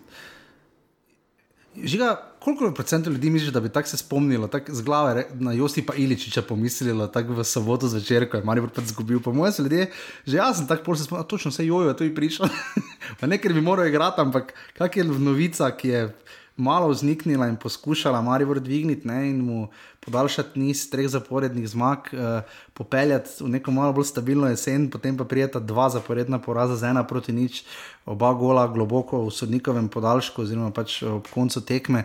žiga, 1.76 2.14
koliko 2.40 2.70
procentov 2.74 3.12
ljudi 3.12 3.30
misliš, 3.30 3.52
da 3.52 3.60
bi 3.60 3.68
tako 3.68 3.88
se 3.88 3.96
spomnilo, 3.96 4.48
tako 4.48 4.74
z 4.74 4.82
glave 4.82 5.26
na 5.34 5.52
Josipa 5.52 5.94
Iličiča 5.94 6.42
pomislilo, 6.42 7.06
tako 7.06 7.34
v 7.34 7.44
soboto 7.44 7.88
zvečer, 7.88 8.30
ko 8.30 8.36
je 8.36 8.44
Maribor 8.44 8.70
pač 8.70 8.84
izgubil. 8.84 9.20
Po 9.20 9.32
mojem 9.32 9.52
se 9.52 9.62
ljudje, 9.62 9.90
že 10.26 10.36
jaz 10.36 10.56
sem 10.56 10.66
tako 10.66 10.96
se 10.96 11.04
spomnil, 11.04 11.24
"A, 11.24 11.28
točno 11.28 11.50
vse 11.50 11.66
jojo 11.66 11.88
je 11.88 11.96
to 11.96 12.14
prišel. 12.14 12.48
pa 13.20 13.26
ne, 13.26 13.38
ker 13.38 13.52
bi 13.52 13.60
moral 13.60 13.86
igrati, 13.86 14.20
ampak 14.20 14.54
kak 14.78 14.96
je 14.96 15.04
novica, 15.04 15.70
ki 15.70 15.88
je 15.88 16.16
malo 16.56 16.88
vzniknila 16.88 17.48
in 17.48 17.56
poskušala 17.56 18.22
Maribor 18.22 18.60
dvigniti 18.60 19.08
in 19.08 19.40
mu 19.44 19.68
podaljšati 20.00 20.60
niz 20.60 20.90
treh 20.90 21.08
zaporednih 21.08 21.68
zmag, 21.68 21.98
uh, 22.12 22.42
popeljati 22.74 23.44
v 23.44 23.48
neko 23.48 23.70
malo 23.70 23.92
bolj 23.92 24.04
stabilno 24.04 24.48
jesen, 24.48 24.90
potem 24.90 25.16
pa 25.16 25.24
prijeta 25.24 25.60
dva 25.60 25.88
zaporedna 25.88 26.38
poraza 26.38 26.76
z 26.76 26.90
ena 26.90 27.04
proti 27.04 27.32
nič, 27.32 27.64
oba 28.06 28.32
gola 28.32 28.66
globoko 28.66 29.24
v 29.26 29.30
sodnikovem 29.30 29.88
podaljšku, 29.88 30.42
oziroma 30.42 30.70
pač 30.70 31.02
ob 31.02 31.28
koncu 31.34 31.60
tekme. 31.60 32.04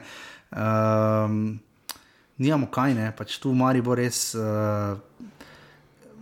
Um, 0.52 1.60
Nijamo 2.38 2.68
kaj, 2.70 2.94
ne, 2.94 3.12
pač 3.18 3.40
tu 3.42 3.50
v 3.50 3.58
Mariboru 3.58 3.98
res. 3.98 4.36
Uh, 4.38 4.98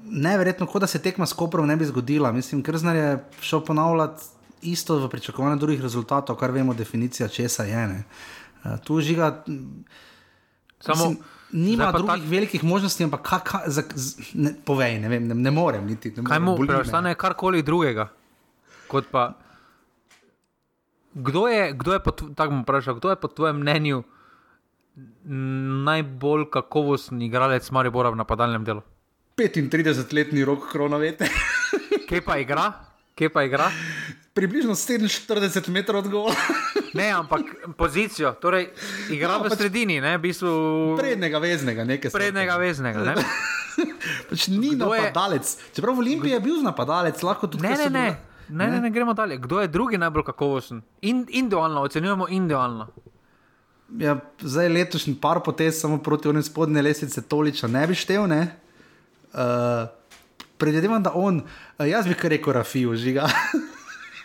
Neverjetno, 0.06 0.68
kot 0.70 0.86
da 0.86 0.88
se 0.88 1.02
tekma 1.02 1.26
s 1.26 1.34
Koprom 1.34 1.68
ne 1.68 1.76
bi 1.76 1.86
zgodila. 1.86 2.32
Mislim, 2.32 2.62
Krznar 2.64 2.96
je 2.96 3.10
šel 3.42 3.66
ponavljati 3.66 4.35
isto 4.62 4.98
v 4.98 5.10
pričakovanju 5.10 5.58
drugih 5.58 5.82
rezultatov, 5.82 6.36
kar 6.36 6.52
vemo, 6.52 6.74
definicija 6.74 7.28
česa 7.28 7.64
je. 7.64 7.88
Ne. 7.88 8.04
Uh, 8.64 8.80
tu 8.80 9.02
žiga. 9.02 9.44
Samo, 10.80 11.10
Mislim, 11.10 11.24
nima 11.54 11.92
drugih 11.92 12.10
tak- 12.16 12.30
velikih 12.30 12.64
možnosti, 12.64 13.04
ampak 13.04 13.22
ka, 13.22 13.40
ka, 13.40 13.60
za, 13.66 13.84
z, 13.92 14.06
ne, 14.34 14.56
povej, 14.56 15.00
ne, 15.00 15.10
vem, 15.10 15.28
ne, 15.28 15.36
ne 15.36 15.52
morem 15.52 15.86
niti. 15.86 16.10
Ne 16.10 16.16
Kaj 16.18 16.40
morem, 16.40 16.44
mu 16.44 16.56
boli 16.56 16.68
me. 16.68 16.74
preostane 16.74 17.16
karkoli 17.16 17.62
drugega? 17.62 18.10
Kot 18.88 19.06
pa, 19.08 19.34
kdo 21.16 21.48
je, 21.48 21.74
kdo 21.74 21.94
je 21.94 22.00
po, 22.00 22.12
tako 22.12 22.50
bom 22.52 22.62
vprašal, 22.62 22.96
kdo 22.96 23.10
je 23.10 23.16
po 23.16 23.28
tvojem 23.30 23.58
mnenju 23.58 24.04
najbolj 25.84 26.46
kakovosten 26.48 27.22
igralec 27.22 27.66
Maribora 27.70 28.10
v 28.10 28.16
napadalnem 28.16 28.64
delu? 28.64 28.82
35-letni 29.36 30.44
rok 30.44 30.70
kronovete, 30.70 31.28
Kje 32.06 32.22
pa 32.22 32.38
igra? 32.38 32.72
Kje 33.14 33.30
pa 33.30 33.44
igra? 33.44 33.68
Približno 34.36 34.76
47 34.76 35.40
metrov 35.70 36.00
od 36.00 36.08
gola, 36.10 36.36
Ne, 36.94 37.10
ampak 37.10 37.42
pozicijo, 37.76 38.32
torej 38.34 38.70
igra 39.10 39.34
No, 39.34 39.40
v 39.40 39.50
pač- 39.50 39.58
sredini, 39.58 39.98
ne, 39.98 40.16
v 40.16 40.22
bistvu 40.22 40.52
prednjega 40.96 41.40
veznega, 41.40 41.84
nekaj 41.84 42.08
sorte. 42.08 42.22
prednjega 42.22 42.56
veznega. 42.58 43.00
Ne? 43.02 43.14
Pač 44.30 44.48
ni 44.48 44.72
Kdo 44.72 44.94
je- 44.94 45.02
napadalec. 45.04 45.44
Čeprav 45.72 45.92
v 45.92 46.00
Olimpiji 46.00 46.32
je 46.32 46.40
bil 46.42 46.62
napadalec, 46.62 47.20
lahko 47.20 47.48
tudi 47.48 47.64
Ne, 47.64 47.76
ne, 47.76 47.90
ne. 47.90 48.08
bila- 48.12 48.34
Ne, 48.48 48.66
ne, 48.70 48.80
ne, 48.80 48.90
gremo 48.90 49.12
dalje. 49.12 49.40
Kdo 49.40 49.58
je 49.58 49.68
drugi 49.68 49.98
najbolj 49.98 50.24
kakovosten? 50.26 50.80
In, 51.02 51.26
individualno, 51.28 51.82
ocenjujemo 51.82 52.30
individualno. 52.30 52.86
Ja, 53.92 54.14
zdaj 54.40 54.70
letošnji 54.70 55.16
par 55.16 55.42
potez 55.42 55.76
samo 55.76 55.98
proti 55.98 56.28
onim 56.28 56.42
spodnje 56.42 56.80
lesice 56.80 57.22
Toliča 57.22 57.68
ne 57.68 57.84
bi 57.84 57.96
štev. 57.96 58.24
Ne? 58.26 58.56
Uh, 59.34 59.90
Predvidevam, 60.56 61.02
da 61.02 61.12
on, 61.12 61.42
uh, 61.74 61.84
jaz 61.84 62.06
bi 62.06 62.14
kar 62.14 62.30
rekel, 62.30 62.54
Rafi, 62.54 62.86
užiga. 62.86 63.26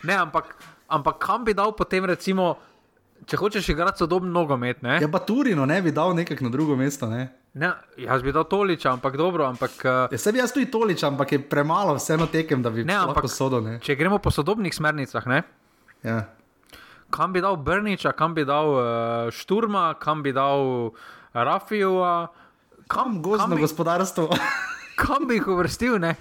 Ne, 0.02 0.14
ampak, 0.16 0.54
ampak 0.88 1.18
kam 1.18 1.44
bi 1.44 1.52
dal 1.52 1.72
potem, 1.72 2.04
recimo, 2.04 2.56
če 3.22 3.36
hočeš 3.36 3.68
igrati 3.68 3.98
sodoben 3.98 4.30
nogomet? 4.30 4.80
Ne? 4.80 4.98
ja, 4.98 5.08
pa 5.08 5.20
Turino 5.20 5.64
ne 5.64 5.80
bi 5.80 5.92
dal 5.92 6.14
nekako 6.14 6.44
na 6.44 6.50
drugo 6.50 6.74
mesto. 6.74 7.06
Ne? 7.06 7.28
Ne, 7.52 7.68
jaz 7.98 8.22
bi 8.22 8.30
dal 8.30 8.44
toliča, 8.44 8.92
ampak 8.92 9.16
dobro. 9.16 9.44
Ampak, 9.44 9.72
uh, 9.80 10.06
Ja, 10.06 10.16
sebi 10.16 10.38
jaz 10.38 10.52
tudi 10.52 10.66
Tolič, 10.66 11.02
ampak 11.02 11.32
je 11.32 11.38
premalo 11.40 11.94
vseeno 11.94 12.26
tekem, 12.26 12.62
da 12.62 12.70
bi 12.70 12.82
Ne, 12.82 12.94
lahko 12.96 13.20
ampak- 13.20 13.28
sodo. 13.28 13.60
Ne? 13.60 13.78
če 13.78 13.94
gremo 13.94 14.18
po 14.18 14.30
sodobnih 14.30 14.70
smernicah, 14.70 15.26
ne? 15.26 15.42
Ja. 16.02 16.28
kam 17.10 17.32
bi 17.32 17.40
dal 17.40 17.56
Brniča, 17.58 18.12
kam 18.12 18.34
bi 18.34 18.44
dal 18.44 18.68
uh, 18.70 18.82
Šturma, 19.28 19.94
kam 19.96 20.22
bi 20.22 20.32
dal 20.32 20.94
Rafijeva, 21.34 22.30
Kam 22.86 23.20
gozdno 23.20 23.54
bi- 23.54 23.60
gospodarstvo? 23.60 24.30
kam 25.02 25.26
bi 25.26 25.34
jih 25.34 25.48
uvrstil, 25.48 25.98
ne? 25.98 26.14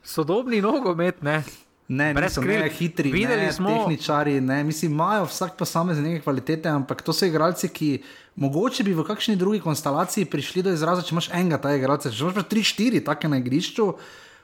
Sodobni 0.00 0.60
nogomet, 0.60 1.22
ne. 1.22 1.42
Ne, 1.88 2.12
Brez 2.12 2.30
niso 2.30 2.42
kril. 2.42 2.60
ne 2.60 2.68
hitri, 2.70 3.10
Videli 3.10 3.42
ne, 3.42 3.52
smo- 3.52 3.70
tehničari, 3.70 4.40
ne, 4.42 4.58
mislim, 4.62 4.92
imajo 4.92 5.24
vsak 5.24 5.56
posameznik 5.56 6.04
neke 6.06 6.20
kvalitete, 6.20 6.68
ampak 6.68 7.00
to 7.00 7.12
so 7.12 7.24
igralci, 7.24 7.68
ki 7.70 8.02
mogoče 8.36 8.84
bi 8.84 8.92
v 8.92 9.02
kakšni 9.02 9.36
drugi 9.36 9.60
konstelaciji 9.60 10.24
prišli 10.26 10.62
do 10.62 10.70
izraza, 10.70 11.02
če 11.02 11.14
imaš 11.14 11.30
enega 11.30 11.58
ta 11.58 11.72
igralca, 11.72 12.10
če 12.10 12.24
imaš 12.24 12.44
tri, 12.44 12.62
štiri 12.62 13.00
take 13.00 13.24
na 13.26 13.38
igrišču, 13.38 13.94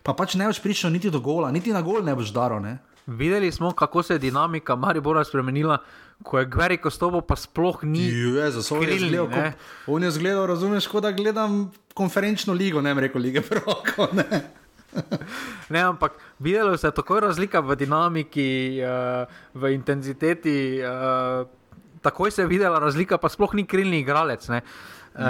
pa 0.02 0.14
pač 0.14 0.34
ne 0.34 0.46
boš 0.46 0.58
prišel 0.58 0.90
niti 0.90 1.10
do 1.10 1.20
gola, 1.20 1.50
niti 1.50 1.68
na 1.68 1.82
gol 1.82 2.00
ne 2.00 2.14
boš 2.14 2.32
daro. 2.32 2.56
Ne. 2.58 2.78
Videli 3.06 3.52
smo, 3.52 3.72
kako 3.72 4.02
se 4.02 4.14
je 4.14 4.18
dinamika 4.20 4.72
Maribora 4.74 5.20
spremenila, 5.20 5.78
ko 6.22 6.38
je 6.38 6.46
Gveri 6.46 6.78
Kostovo 6.78 7.20
pa 7.20 7.36
sploh 7.36 7.84
ni. 7.84 8.06
Je 8.06 8.48
Krilni, 8.62 8.98
zgledal, 9.10 9.28
ne. 9.28 9.52
ko- 9.52 9.92
on 9.92 10.02
je 10.02 10.10
zgledal, 10.12 10.46
razumeš, 10.46 10.86
kot 10.86 11.02
da 11.02 11.12
gledam 11.12 11.66
konferenčno 11.92 12.54
ligo, 12.54 12.80
ne 12.80 12.94
bi 12.94 13.00
rekel 13.02 13.20
lige 13.20 13.42
proroko. 13.42 14.08
Ne, 14.14 14.40
ampak 15.90 16.12
videlo 16.38 16.76
se 16.76 16.86
je 16.86 16.94
tako 16.94 17.20
razlika 17.20 17.60
v 17.60 17.76
dinamiki, 17.76 18.80
uh, 18.82 19.28
v 19.54 19.74
intenziteti. 19.74 20.80
Uh, 20.80 21.46
takoj 22.02 22.30
se 22.30 22.42
je 22.42 22.46
videla 22.46 22.78
razlika, 22.78 23.18
pa 23.18 23.28
sploh 23.28 23.54
ni 23.54 23.66
krilni 23.66 24.00
igralec. 24.00 24.48
ne. 24.48 24.62
Uh, 25.14 25.22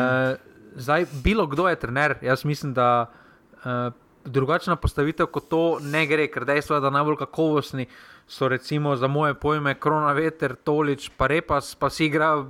zdaj, 0.76 1.06
bilo 1.24 1.46
kdo 1.46 1.68
je 1.68 1.76
trener, 1.76 2.18
jaz 2.22 2.44
mislim, 2.44 2.74
da 2.74 3.06
uh, 3.64 3.92
drugačna 4.24 4.76
postavitev 4.76 5.26
kot 5.26 5.48
to 5.48 5.78
ne 5.80 6.06
gre, 6.06 6.26
ker 6.28 6.44
dejstvo 6.44 6.76
je, 6.76 6.80
da 6.80 6.90
najbolj 6.90 7.16
kakovostni 7.16 7.86
so 8.26 8.48
recimo 8.48 8.96
za 8.96 9.06
moje 9.06 9.34
pojme 9.34 9.74
Krona 9.74 10.12
Veter, 10.12 10.56
Tolič, 10.56 11.10
pa 11.16 11.26
Repas, 11.26 11.74
pa 11.74 11.90
si 11.90 12.06
igra. 12.06 12.44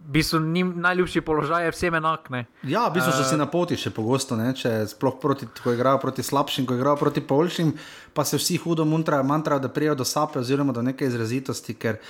V 0.00 0.12
bistvu 0.16 0.40
njim 0.40 0.72
najljubši 0.80 1.20
položaj 1.20 1.64
je 1.64 1.72
vsem 1.74 1.94
enak. 1.94 2.30
Ne? 2.30 2.44
Ja, 2.62 2.88
v 2.88 2.96
bistvu 2.96 3.12
so 3.12 3.26
si 3.28 3.36
na 3.36 3.46
poti 3.46 3.76
še 3.78 3.92
pogosto, 3.94 4.36
ne? 4.36 4.50
če 4.56 4.72
sploh 4.90 5.20
proti, 5.20 5.46
ko 5.60 5.74
igrajo 5.76 6.00
proti 6.02 6.24
slabšim, 6.24 6.66
ko 6.66 6.74
igrajo 6.78 6.96
proti 7.02 7.20
boljšim, 7.20 7.74
pa 8.16 8.24
se 8.24 8.40
vsi 8.40 8.56
hudo 8.64 8.88
mantrajo, 8.88 9.26
mantrajo 9.28 9.62
da 9.62 9.68
prijo 9.68 9.94
do 9.94 10.08
sape 10.08 10.40
oziroma 10.40 10.72
do 10.72 10.82
neke 10.82 11.06
izrazitosti. 11.06 11.76
Ker, 11.78 12.00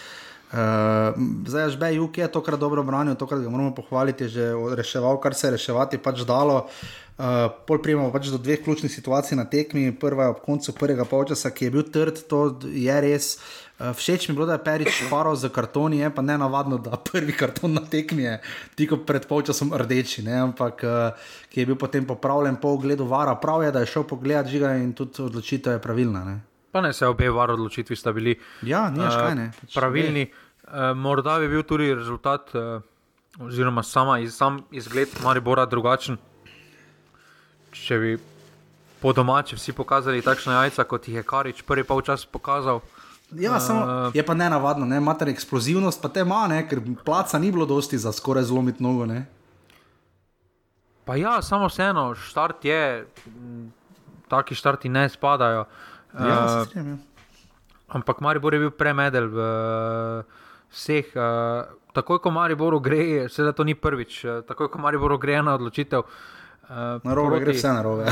Uh, 0.51 1.15
zdaj, 1.47 1.79
Žbej 1.79 1.95
Juk 2.03 2.17
je 2.19 2.27
tokrat 2.27 2.59
dobro 2.59 2.83
branil, 2.83 3.15
tokrat 3.15 3.39
ga 3.39 3.47
moramo 3.47 3.71
pohvaliti, 3.71 4.27
že 4.27 4.51
reševal, 4.51 5.21
kar 5.23 5.31
se 5.31 5.47
je 5.47 5.51
reševati 5.55 6.01
pač 6.03 6.25
dalo. 6.27 6.67
Uh, 7.15 7.47
pol 7.71 7.79
prijemo 7.79 8.09
pač 8.11 8.33
do 8.35 8.39
dveh 8.43 8.59
ključnih 8.59 8.91
situacij 8.91 9.39
na 9.39 9.47
tekmi. 9.47 9.95
Prva 9.95 10.27
je 10.27 10.35
ob 10.35 10.41
koncu 10.43 10.75
prvega 10.75 11.07
polčasa, 11.07 11.55
ki 11.55 11.69
je 11.69 11.71
bil 11.71 11.87
trd, 11.87 12.27
to 12.27 12.59
je 12.67 12.97
res. 12.99 13.37
Uh, 13.39 13.70
všeč 13.81 14.29
mi 14.29 14.33
je 14.33 14.37
bilo, 14.37 14.47
da 14.47 14.53
je 14.53 14.65
Perič 14.65 14.89
šparil 14.93 15.35
za 15.35 15.49
kartoni, 15.49 15.99
je 15.99 16.11
pa 16.15 16.23
ne 16.23 16.39
navadno, 16.39 16.79
da 16.79 16.97
prvi 16.97 17.33
karton 17.33 17.73
na 17.73 17.81
tekmi 17.81 18.23
je 18.23 18.41
tik 18.77 18.93
pred 19.07 19.27
polčasom 19.27 19.73
rdeči, 19.73 20.23
ne? 20.23 20.37
ampak 20.41 20.85
uh, 20.85 21.17
ki 21.49 21.61
je 21.61 21.67
bil 21.67 21.79
potem 21.81 22.05
popravljen 22.05 22.61
po 22.61 22.75
ogledu 22.77 23.09
vara. 23.09 23.35
Prav 23.41 23.65
je, 23.65 23.73
da 23.73 23.81
je 23.81 23.87
šel 23.87 24.05
pogledat 24.05 24.53
žiga 24.53 24.75
in 24.77 24.93
tudi 24.93 25.23
odločitev 25.23 25.79
je 25.79 25.83
pravilna. 25.83 26.25
Ne? 26.25 26.37
Pa 26.73 26.81
ne 26.81 26.93
se 26.93 27.07
obe 27.07 27.31
var 27.31 27.51
odločitvi 27.51 27.97
sta 27.97 28.13
bili 28.13 28.37
Ja, 28.63 28.91
nimaš 28.91 29.17
kaj 29.17 29.35
ne. 29.35 29.49
uh, 29.49 29.75
pravilni. 29.75 30.29
Uh, 30.69 30.93
morda 30.95 31.39
bi 31.39 31.49
bil 31.49 31.63
tudi 31.63 31.95
rezultat, 31.95 32.53
uh, 32.55 32.83
oziroma 33.41 33.83
sama 33.83 34.21
sam 34.31 34.61
izgled 34.71 35.09
Maribora 35.25 35.65
drugačen, 35.67 36.19
če 37.73 37.99
bi 37.99 38.19
po 39.01 39.13
domači 39.13 39.57
vsi 39.57 39.73
pokazali 39.73 40.23
takšne 40.23 40.53
jajca, 40.53 40.85
kot 40.85 41.09
jih 41.09 41.17
je 41.17 41.23
Karič 41.23 41.63
prvi 41.63 41.85
polčas 41.85 42.27
pokazal. 42.27 42.85
Ja, 43.33 43.61
samo, 43.61 44.11
je 44.15 44.27
pa 44.27 44.35
ne 44.35 44.51
navadno, 44.51 44.87
ne? 44.87 44.97
imate 44.97 45.25
eksplozivnost, 45.31 46.03
pa 46.03 46.09
te 46.09 46.21
ima, 46.21 46.47
ne? 46.49 46.65
ker 46.69 46.81
placa 47.05 47.39
ni 47.39 47.53
bilo 47.53 47.67
dosti 47.67 47.99
za 47.99 48.13
skoraj 48.13 48.49
zlomiti 48.51 48.83
nogo. 48.83 49.07
Ne? 49.07 49.27
Pa 51.05 51.17
ja, 51.17 51.43
samo 51.43 51.67
vseeno, 51.67 52.15
štart 52.15 52.65
je, 52.65 53.07
taki 54.29 54.55
štarti 54.55 54.89
ne 54.89 55.09
spadajo. 55.09 55.65
Ja, 56.15 56.45
Uh, 56.45 56.51
se 56.51 56.67
strinjam, 56.67 56.89
ja. 56.91 56.97
ampak 57.89 58.21
Maribor 58.21 58.55
je 58.55 58.61
bil 58.61 58.71
premedel 58.71 59.29
v 59.31 59.39
uh, 59.39 60.41
vseh. 60.75 61.07
Uh, 61.15 61.71
takoj, 61.95 62.19
ko 62.19 62.33
Maribor 62.35 62.75
gre, 62.83 63.29
seveda 63.31 63.55
to 63.55 63.63
ni 63.65 63.77
prvič, 63.79 64.25
uh, 64.25 64.41
takoj, 64.43 64.73
ko 64.75 64.79
Maribor 64.83 65.15
gre 65.23 65.39
na 65.43 65.55
odločitev. 65.55 66.03
Uh, 66.03 66.99
na 67.07 67.15
robe 67.15 67.39
gre 67.43 67.55
vse 67.55 67.71
na 67.71 67.83
robe. 67.83 68.11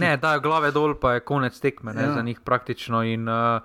ne, 0.00 0.16
da 0.16 0.32
je 0.36 0.40
glave 0.40 0.72
dol, 0.72 0.96
pa 0.96 1.18
je 1.18 1.24
konec 1.28 1.60
tekme 1.60 1.92
ne, 1.92 2.08
ja. 2.08 2.14
za 2.16 2.24
njih 2.24 2.40
praktično. 2.40 3.04
In, 3.04 3.28
uh, 3.28 3.60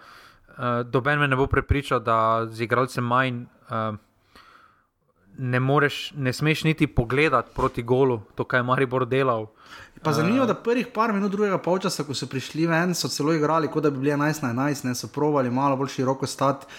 uh, 0.58 0.86
Doben 0.86 1.20
me 1.20 1.28
ne 1.28 1.36
bo 1.36 1.48
prepričal, 1.48 2.00
da 2.00 2.48
z 2.50 2.62
igralcem 2.62 3.06
manj. 3.06 3.46
Uh, 3.70 3.96
Ne, 5.38 5.58
moreš, 5.60 6.12
ne 6.16 6.30
smeš 6.34 6.64
niti 6.64 6.88
pogledati 6.88 7.50
proti 7.56 7.82
golu, 7.84 8.20
to, 8.36 8.44
kaj 8.44 8.60
je 8.60 8.64
Maribor 8.64 9.06
delal. 9.10 9.48
Pa 10.04 10.14
zanimivo, 10.14 10.46
da 10.46 10.54
prvih 10.54 10.88
par 10.94 11.14
minut 11.14 11.32
drugega 11.32 11.58
polčasa, 11.58 12.04
ko 12.04 12.14
so 12.14 12.28
prišli 12.30 12.68
ven, 12.70 12.94
so 12.94 13.10
celo 13.10 13.34
igrali, 13.34 13.68
kot 13.68 13.84
da 13.84 13.90
bi 13.90 13.98
bili 13.98 14.12
11 14.12 14.44
na 14.44 14.52
11, 14.54 14.86
ne 14.86 14.96
so 14.96 15.08
provali 15.08 15.50
malo 15.50 15.78
bolj 15.78 15.90
široko 15.96 16.28
stati. 16.28 16.70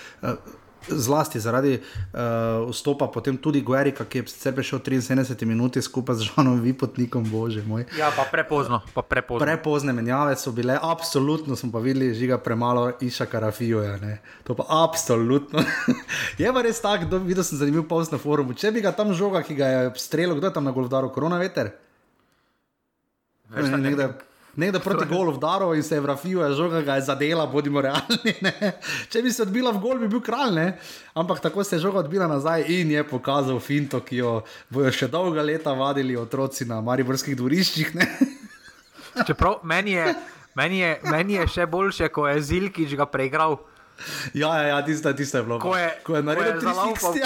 Zlasti 0.89 1.41
zaradi 1.41 1.79
uh, 1.79 2.69
vstopa, 2.71 3.09
potem 3.09 3.37
tudi 3.37 3.63
Guerika, 3.65 4.05
ki 4.05 4.19
je 4.19 4.27
sicer 4.29 4.55
prišel 4.55 4.83
73 4.85 5.45
minut 5.49 5.79
skupaj 5.81 6.17
z 6.21 6.29
Žanom 6.29 6.61
Vipotnikom, 6.61 7.25
bože 7.31 7.63
moj. 7.67 7.87
Ja, 7.99 8.13
pa 8.17 8.27
prepozno, 8.29 8.83
pa 8.95 9.03
prepozno. 9.03 9.41
Prepozne 9.47 9.93
menjave 9.93 10.37
so 10.37 10.53
bile, 10.53 10.77
absolutno 10.83 11.57
smo 11.57 11.73
pa 11.73 11.79
videli, 11.79 12.15
žiga 12.15 12.39
premalo 12.39 12.93
iša 13.01 13.27
karafijo. 13.27 13.81
To 14.45 14.55
pa 14.55 14.65
absolutno. 14.85 15.65
je 16.41 16.53
pa 16.53 16.63
res 16.63 16.81
tako, 16.81 17.19
videl 17.25 17.45
sem 17.45 17.59
zanimiv 17.59 17.89
post 17.89 18.13
na 18.13 18.19
forumu. 18.19 18.55
Če 18.55 18.73
bi 18.73 18.85
ga 18.85 18.93
tam 18.93 19.15
žoga, 19.17 19.43
ki 19.43 19.57
ga 19.57 19.67
je 19.67 19.91
streljal, 19.97 20.37
kdo 20.37 20.53
je 20.53 20.55
tam 20.55 20.69
na 20.69 20.75
golfdaru, 20.77 21.09
korona 21.15 21.41
veter? 21.41 21.73
Nekdaj, 23.55 24.34
nekdaj 24.57 24.81
proti 24.83 25.07
golu 25.11 25.33
vdaro 25.33 25.75
in 25.75 25.83
se 25.83 25.95
je 25.95 26.01
vrafil, 26.01 26.43
žoga 26.55 26.83
ga 26.83 26.95
je 26.95 27.03
zadela, 27.09 27.47
bodimo 27.47 27.81
realni. 27.81 28.35
Ne? 28.41 28.73
Če 29.09 29.23
bi 29.23 29.33
se 29.33 29.43
odbila 29.43 29.73
v 29.73 29.81
gol, 29.83 29.99
bi 29.99 30.09
bil 30.09 30.21
kralj, 30.25 30.55
ne? 30.55 30.67
ampak 31.15 31.41
tako 31.41 31.65
se 31.65 31.77
je 31.77 31.81
žoga 31.85 31.99
odbila 32.05 32.27
nazaj 32.31 32.65
in 32.69 32.91
je 32.91 33.05
pokazal 33.05 33.61
finto, 33.61 34.01
ki 34.01 34.17
jo 34.23 34.43
bojo 34.71 34.93
še 34.93 35.09
dolga 35.09 35.43
leta 35.43 35.73
vadili 35.73 36.17
otroci 36.17 36.65
na 36.69 36.81
mariborskih 36.81 37.37
dvoriščih. 37.37 37.93
Čeprav 39.27 39.61
meni 39.63 39.93
je, 39.95 40.15
meni, 40.55 40.79
je, 40.83 41.01
meni 41.11 41.39
je 41.39 41.47
še 41.49 41.67
boljše, 41.71 42.09
ko 42.11 42.27
je 42.29 42.43
Zilkič 42.43 42.95
ga 42.99 43.07
preigral. 43.07 43.59
Ja, 44.35 44.57
ja, 44.59 44.75
ja 44.75 44.83
tiste, 44.85 45.15
tiste 45.15 45.39
je 45.39 45.45
bilo. 45.47 45.59
Ko 45.63 45.77
je, 45.79 45.91
ko 46.03 46.17
je 46.19 46.23
naredil 46.27 46.61
zalaupal. 46.61 47.15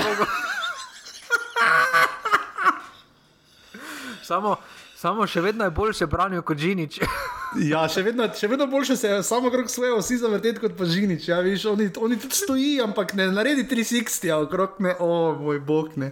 Samo, 4.29 4.57
Samo 4.99 5.27
še 5.31 5.39
vedno 5.45 5.63
je 5.63 5.71
boljše 5.71 6.07
branil 6.11 6.43
kot 6.43 6.59
Žinič. 6.59 6.97
ja, 7.71 7.85
še 7.87 8.03
vedno, 8.03 8.25
še 8.35 8.49
vedno 8.51 8.67
boljše 8.67 8.97
se 8.99 9.13
je 9.13 9.19
samo 9.23 9.53
krok 9.55 9.71
svoje 9.71 9.93
vsi 9.95 10.19
zavrteti 10.19 10.59
kot 10.59 10.75
pa 10.75 10.89
Žinič. 10.91 11.29
Ja, 11.31 11.39
viš, 11.45 11.69
oni, 11.71 11.87
oni 12.03 12.19
tudi 12.19 12.35
stojijo, 12.35 12.89
ampak 12.89 13.15
ne 13.15 13.29
naredi 13.31 13.63
360, 13.71 14.27
okrog 14.49 14.83
ne, 14.83 14.97
o 14.99 15.07
oh, 15.07 15.39
moj 15.39 15.63
bog 15.63 15.95
ne. 16.03 16.11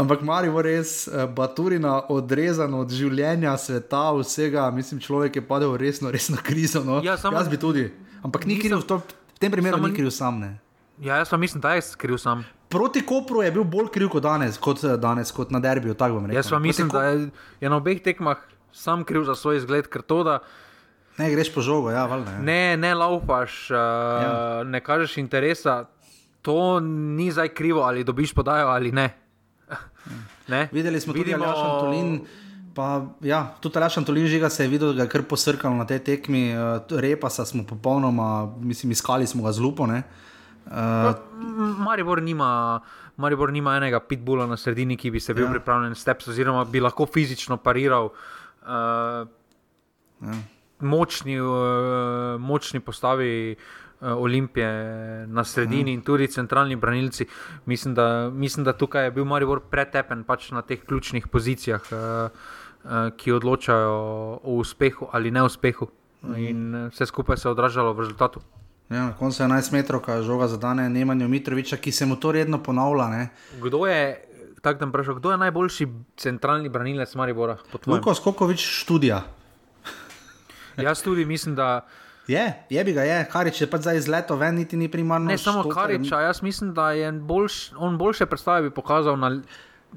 Ampak 0.00 0.26
Marijo 0.26 0.58
res, 0.64 1.06
eh, 1.06 1.28
Baturina 1.30 2.00
odrezan 2.10 2.74
od 2.74 2.90
življenja, 2.90 3.54
sveta, 3.60 4.08
vsega, 4.18 4.66
mislim, 4.74 4.98
človek 5.06 5.38
je 5.38 5.46
padel 5.46 5.76
v 5.76 5.82
resno, 5.84 6.10
resno 6.10 6.40
krizo. 6.42 6.82
No. 6.82 6.98
Ja, 7.06 7.14
samo, 7.20 7.38
jaz 7.38 7.50
bi 7.52 7.62
tudi. 7.62 7.92
Ampak 8.26 8.48
ni 8.50 8.58
kriv, 8.58 8.80
v, 8.80 9.02
v 9.04 9.38
tem 9.38 9.54
primeru 9.54 9.78
samo, 9.78 9.86
ni 9.86 9.94
kriv 9.94 10.10
sam. 10.10 10.42
Ne. 10.42 10.56
Ja, 10.98 11.22
jaz 11.22 11.30
pa 11.30 11.38
mislim, 11.38 11.62
da 11.62 11.78
je 11.78 11.86
kriv 11.94 12.18
sam 12.18 12.42
proti 12.70 13.02
Kopru 13.06 13.42
je 13.42 13.50
bil 13.52 13.64
bolj 13.66 13.90
kriv 13.92 14.08
kot 14.14 14.22
danes, 14.22 14.58
kot, 14.58 14.84
eh, 14.84 14.96
danes, 14.96 15.32
kot 15.34 15.50
na 15.50 15.60
derbiju. 15.60 15.96
Jaz 16.32 16.50
pa 16.50 16.58
mislim, 16.58 16.88
da 16.88 17.04
je, 17.04 17.28
je 17.60 17.70
na 17.70 17.76
obeh 17.76 18.02
tekmah 18.02 18.38
sam 18.72 19.04
kriv 19.04 19.24
za 19.24 19.34
svoj 19.34 19.56
izgled, 19.56 19.88
ker 19.90 20.02
to 20.02 20.22
da. 20.24 20.38
Ne 21.18 21.30
greš 21.30 21.50
po 21.54 21.60
žogu, 21.60 21.90
ja, 21.90 22.06
valjda. 22.06 22.30
Ja. 22.30 22.42
Ne, 22.42 22.76
ne 22.76 22.94
laupaš, 22.94 23.70
uh, 23.70 23.76
ja. 23.76 24.62
ne 24.64 24.80
kažeš 24.80 25.18
interesa. 25.18 25.84
To 26.42 26.80
ni 26.80 27.28
zdaj 27.32 27.50
krivo, 27.52 27.82
ali 27.84 28.04
dobiš 28.04 28.32
podajo 28.32 28.68
ali 28.68 28.92
ne. 28.92 29.10
ne? 30.52 30.68
Videli 30.72 31.00
smo 31.00 31.12
Vidimo... 31.12 31.36
tudi 31.36 31.50
Aljaš 31.50 31.64
Antolin. 31.72 32.20
Pa, 32.74 33.06
ja, 33.20 33.42
tudi 33.60 33.78
Aljaš 33.78 33.98
Antolin 33.98 34.26
žiga 34.26 34.48
se 34.48 34.64
je 34.64 34.68
videl, 34.68 34.94
da 34.94 35.02
je 35.02 35.08
kar 35.08 35.26
posrkal 35.28 35.76
na 35.76 35.84
tej 35.86 35.98
tekmi. 35.98 36.54
Uh, 36.54 36.80
repa 37.00 37.30
smo 37.30 37.66
popolnoma, 37.68 38.54
mislim, 38.60 38.92
iskali 38.92 39.26
smo 39.26 39.42
ga 39.42 39.52
zlupo. 39.52 39.82
Uh, 39.82 40.00
Uh, 40.70 41.14
Maribor, 41.78 42.22
nima, 42.22 42.80
Maribor 43.16 43.50
nima 43.52 43.74
enega 43.76 43.98
pitbula 44.00 44.46
na 44.46 44.56
sredini, 44.56 44.96
ki 44.96 45.10
bi 45.10 45.20
se 45.20 45.34
bil 45.34 45.48
ja. 45.48 45.50
pripravljen 45.56 45.96
steps, 45.98 46.28
oziroma 46.30 46.62
bi 46.64 46.80
lahko 46.80 47.08
fizično 47.10 47.58
pariral. 47.58 48.12
Uh, 48.62 49.26
ja. 50.22 50.36
močni, 50.80 51.40
uh, 51.40 52.38
močni 52.38 52.80
postavi 52.80 53.56
uh, 53.56 54.12
Olimpije 54.14 55.26
na 55.26 55.44
sredini 55.44 55.90
ja. 55.90 55.94
in 55.94 56.04
tudi 56.06 56.28
centralni 56.30 56.76
branilci. 56.76 57.26
Mislim 57.66 57.94
da, 57.94 58.30
mislim, 58.30 58.64
da 58.64 58.72
tukaj 58.72 59.04
je 59.04 59.10
bil 59.10 59.24
Maribor 59.24 59.64
pretepen 59.70 60.22
pač 60.24 60.52
na 60.54 60.62
teh 60.62 60.84
ključnih 60.86 61.26
pozicijah, 61.28 61.90
uh, 61.90 61.98
uh, 62.84 63.10
ki 63.16 63.32
odločajo 63.32 63.98
o 64.38 64.56
uspehu 64.62 65.10
ali 65.12 65.30
neuspehu. 65.30 65.90
Mhm. 66.22 66.34
In 66.46 66.88
vse 66.92 67.06
skupaj 67.06 67.36
se 67.36 67.48
je 67.48 67.52
odražalo 67.52 67.92
v 67.92 68.06
rezultatu. 68.06 68.40
Ja, 68.90 69.04
na 69.06 69.12
koncu 69.14 69.42
11 69.42 69.72
metrov, 69.72 70.00
kaj 70.02 70.24
žoga 70.26 70.48
za 70.50 70.56
dane 70.58 70.88
Nemanja 70.90 71.28
Mitroviča, 71.28 71.76
ki 71.78 71.92
se 71.92 72.06
mu 72.06 72.16
to 72.16 72.32
redno 72.32 72.58
ponavlja. 72.62 73.06
Ne? 73.08 73.28
Kdo 73.62 73.86
je, 73.86 74.24
tako 74.62 74.78
da 74.78 74.86
vprašam, 74.86 75.14
kdo 75.14 75.30
je 75.30 75.38
najboljši 75.38 75.86
centralni 76.16 76.68
branilec 76.68 77.14
Maribora? 77.14 77.56
Luko 77.86 78.14
Skokovič 78.14 78.66
študija. 78.82 79.22
Jaz 80.86 81.02
tudi 81.02 81.24
mislim, 81.24 81.54
da. 81.54 81.86
Je, 82.26 82.66
je 82.70 82.84
bi 82.84 82.92
ga 82.92 83.02
je, 83.02 83.22
Karič 83.30 83.60
je 83.60 83.70
pač 83.70 83.86
zdaj 83.86 83.96
izleto, 83.96 84.36
ven 84.36 84.54
niti 84.54 84.76
ni 84.76 84.90
primarno. 84.90 85.30
Ne 85.30 85.38
samo 85.38 85.62
Karič, 85.70 86.10
jaz 86.10 86.42
mislim, 86.42 86.74
da 86.74 86.90
je 86.92 87.12
boljš, 87.12 87.72
on 87.76 87.98
boljše 87.98 88.26
predstave 88.26 88.68
bi 88.68 88.74
pokazal 88.74 89.18
na 89.18 89.28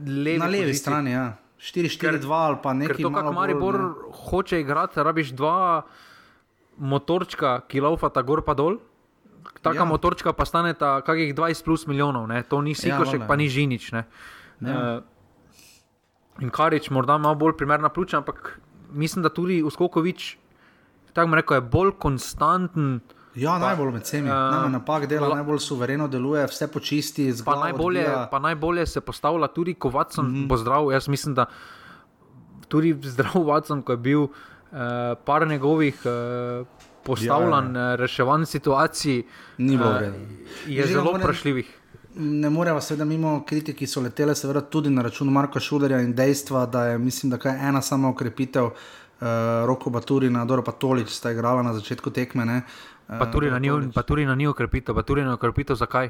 levi, 0.06 0.38
na 0.38 0.46
levi 0.46 0.74
strani. 0.74 1.12
Ja. 1.12 1.34
4-4-2 1.60 2.32
ali 2.32 2.58
pa 2.64 2.74
nekaj. 2.74 2.96
Ker 2.96 3.04
to, 3.04 3.14
kar 3.14 3.34
Maribor 3.34 3.80
ne. 3.80 3.90
hoče 4.30 4.60
igrati, 4.62 5.04
rabiš 5.04 5.30
dva 5.32 5.82
motorčka, 6.78 7.62
ki 7.68 7.84
laufata 7.84 8.22
gor 8.22 8.44
pa 8.46 8.54
dol. 8.58 8.80
Taka 9.64 9.84
ja. 9.84 9.88
motorčka 9.88 10.34
pa 10.34 10.46
stane 10.48 10.74
ta 10.74 11.02
kakih 11.04 11.36
20 11.36 11.64
plus 11.64 11.88
milijonov, 11.88 12.28
ne? 12.28 12.44
to 12.44 12.62
ni 12.62 12.76
sikošek, 12.76 13.24
ja, 13.24 13.28
pa 13.28 13.36
ni 13.36 13.48
žinič. 13.52 13.92
Ja. 13.92 14.04
Uh, 14.64 15.04
in 16.44 16.52
karič, 16.52 16.90
morda 16.90 17.18
malo 17.20 17.36
bolj 17.36 17.58
primerna 17.60 17.92
pljuča, 17.92 18.24
ampak 18.24 18.60
mislim, 18.92 19.24
da 19.24 19.30
tudi 19.30 19.64
Uskokovič, 19.64 20.38
tako 21.14 21.28
bom 21.28 21.38
rekel, 21.40 21.60
je 21.60 21.62
bolj 21.62 21.92
konstanten. 22.00 23.02
Ja, 23.36 23.58
pa, 23.58 23.74
najbolj 23.74 23.92
med 23.92 24.04
vsemi, 24.06 24.30
uh, 24.30 24.70
napak 24.72 25.08
dela, 25.10 25.28
la, 25.28 25.42
najbolj 25.42 25.60
suvereno 25.60 26.08
deluje, 26.08 26.46
vse 26.48 26.68
počisti. 26.72 27.28
Pa 27.46 27.58
najbolje, 27.60 28.06
pa 28.32 28.40
najbolje 28.40 28.86
se 28.88 29.02
postavlja 29.02 29.48
tudi, 29.48 29.74
ko 29.74 29.90
Vatson 29.90 30.26
mm 30.26 30.36
-hmm. 30.36 30.48
bo 30.48 30.58
zdrav. 30.58 30.92
Jaz 30.92 31.08
mislim, 31.08 31.36
da 31.36 31.46
tudi 32.68 32.96
zdrav 33.04 33.44
Vatson, 33.44 33.82
ko 33.82 33.92
je 33.92 33.98
bil. 33.98 34.28
Eh, 34.74 35.16
par 35.26 35.48
njegovih 35.48 36.02
uh, 36.06 36.68
postavljanj, 37.04 37.76
ja, 37.76 37.82
ja. 37.82 37.96
reševanj 37.96 38.46
situacij, 38.46 39.24
ni 39.58 39.78
bilo 39.78 39.92
vredno. 39.92 40.18
Uh, 40.18 40.76
je 40.76 40.86
Že 40.86 40.94
zelo 40.94 41.14
vprašljivih. 41.18 41.70
Ne 42.16 42.50
moremo 42.50 42.82
seveda 42.82 43.06
mimo 43.06 43.44
kritik, 43.46 43.78
ki 43.78 43.88
so 43.88 44.02
letele, 44.02 44.36
seveda 44.36 44.62
tudi 44.62 44.90
na 44.90 45.02
račun 45.02 45.30
Marka 45.30 45.60
Šulerja 45.60 46.02
in 46.02 46.16
dejstva, 46.16 46.66
da 46.66 46.86
je, 46.86 46.98
mislim, 46.98 47.30
da 47.30 47.38
je 47.50 47.58
ena 47.70 47.82
sama 47.82 48.10
okrepitev, 48.10 48.66
uh, 48.66 49.28
roko 49.66 49.90
Baturina, 49.90 50.46
dobro 50.46 50.64
pa 50.64 50.72
Tolič 50.72 51.10
sta 51.10 51.32
igrala 51.32 51.62
na 51.64 51.74
začetku 51.74 52.10
tekme. 52.10 52.46
Ne, 52.46 52.62
uh, 53.08 53.20
pa 53.20 54.02
tudi 54.02 54.26
na 54.26 54.36
njih 54.36 54.50
okrepitev, 54.50 54.96
pa 54.96 55.04
tudi 55.04 55.22
na 55.22 55.34
okrepitev 55.34 55.76
zakaj? 55.76 56.10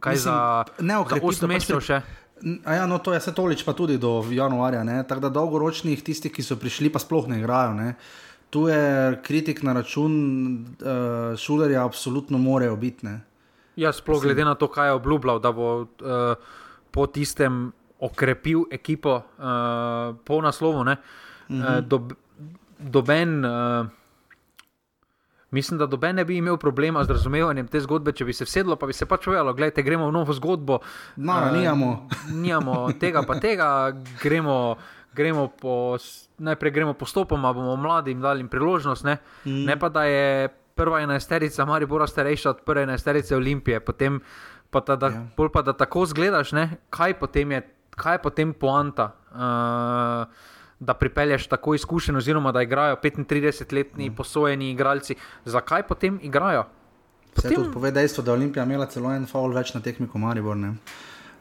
Kaj 0.00 0.12
mislim, 0.12 0.34
za, 0.34 0.64
ne 0.80 0.98
okrepitev, 0.98 1.32
za 1.32 1.46
8 1.46 1.52
mesecev 1.52 1.80
še? 1.80 2.00
Ja, 2.42 2.86
no, 2.86 2.98
to 2.98 3.14
je 3.14 3.20
vse 3.22 3.32
tolič, 3.32 3.62
pa 3.64 3.72
tudi 3.72 3.98
do 3.98 4.18
januarja. 4.30 4.82
Tako 5.08 5.20
da 5.20 5.30
dolgoročnih 5.32 6.02
tistih, 6.02 6.32
ki 6.34 6.42
so 6.42 6.58
prišli, 6.60 6.90
pa 6.92 6.98
sploh 6.98 7.28
ne 7.30 7.38
igrajo. 7.38 7.74
Ne? 7.78 7.94
Tu 8.50 8.66
je 8.68 8.82
kritik 9.22 9.62
na 9.62 9.72
račun 9.72 10.12
uh, 10.82 11.38
šulerja, 11.38 11.84
absolutno 11.84 12.38
morajo 12.38 12.76
biti. 12.76 13.06
Ja, 13.76 13.92
sploh 13.92 14.22
glede 14.22 14.44
na 14.44 14.54
to, 14.54 14.68
kaj 14.68 14.92
je 14.92 14.98
obljubljal, 14.98 15.40
da 15.42 15.52
bo 15.52 15.70
uh, 15.80 16.34
po 16.90 17.06
tistem 17.06 17.72
okrepil 17.98 18.66
ekipo 18.70 19.22
uh, 19.22 20.14
po 20.24 20.42
naslovu. 20.42 20.84
Uh, 20.84 21.80
dob, 21.86 22.12
doben. 22.78 23.44
Uh, 23.44 24.03
Mislim, 25.54 25.78
da 25.78 25.86
doben 25.86 26.16
ne 26.16 26.24
bi 26.24 26.36
imel 26.36 26.56
problema 26.56 27.04
z 27.04 27.14
razumevanjem 27.14 27.68
te 27.70 27.80
zgodbe, 27.80 28.12
če 28.12 28.24
bi 28.26 28.34
se 28.34 28.46
sedlo, 28.50 28.74
pa 28.76 28.88
bi 28.90 28.92
se 28.96 29.06
pač 29.06 29.28
povedalo, 29.28 29.54
gledajte, 29.54 29.84
gremo 29.86 30.08
v 30.08 30.14
novo 30.16 30.34
zgodbo. 30.34 30.80
No, 31.16 31.36
uh, 31.36 31.52
nijamo. 31.54 32.08
nijamo 32.42 32.88
tega, 33.00 33.22
pa 33.22 33.38
tega, 33.40 33.68
gremo, 34.22 34.56
gremo 35.14 35.46
po, 35.60 35.94
najprej 36.42 36.74
gremo 36.74 36.96
postopoma, 36.98 37.52
bomo 37.54 37.76
mladim 37.78 38.20
dali 38.20 38.48
priložnost. 38.50 39.06
Ne? 39.06 39.18
Mm. 39.44 39.64
ne 39.70 39.78
pa 39.78 39.88
da 39.88 40.04
je 40.10 40.48
prva 40.74 41.04
enajsterica, 41.06 41.64
Mari 41.64 41.86
Bora 41.86 42.06
starejša 42.10 42.50
od 42.50 42.64
prve 42.66 42.82
enajsterice 42.82 43.36
Olimpije, 43.36 43.78
potem 43.80 44.18
pa, 44.70 44.80
ta, 44.80 44.96
da, 44.96 45.12
ja. 45.14 45.48
pa 45.52 45.62
da 45.62 45.72
tako 45.72 46.02
zgledaš, 46.10 46.52
ne? 46.52 46.66
kaj 46.90 47.14
potem 47.22 47.52
je, 47.52 47.62
kaj 47.94 48.18
je 48.18 48.22
potem 48.26 48.52
poanta. 48.52 49.12
Uh, 49.30 50.26
da 50.84 50.94
pripelješ 50.94 51.46
tako 51.46 51.74
izkušen, 51.74 52.16
oziroma 52.16 52.52
da 52.52 52.62
igrajo 52.62 52.96
35-letni 53.02 54.10
mm. 54.10 54.14
posojeni 54.14 54.70
igralci. 54.70 55.14
Zakaj 55.44 55.86
potem 55.88 56.18
igrajo? 56.22 56.64
Potem... 57.34 57.54
tudi 57.54 57.72
pove 57.72 57.90
dejstvo, 57.90 58.24
da 58.24 58.30
je 58.30 58.36
Olimpija 58.38 58.64
imela 58.64 58.86
celo 58.86 59.12
en 59.14 59.26
faul 59.26 59.54
več 59.54 59.74
na 59.74 59.80
tekmi 59.82 60.08
kot 60.08 60.22
Maribor. 60.22 60.56
Ne? 60.56 60.74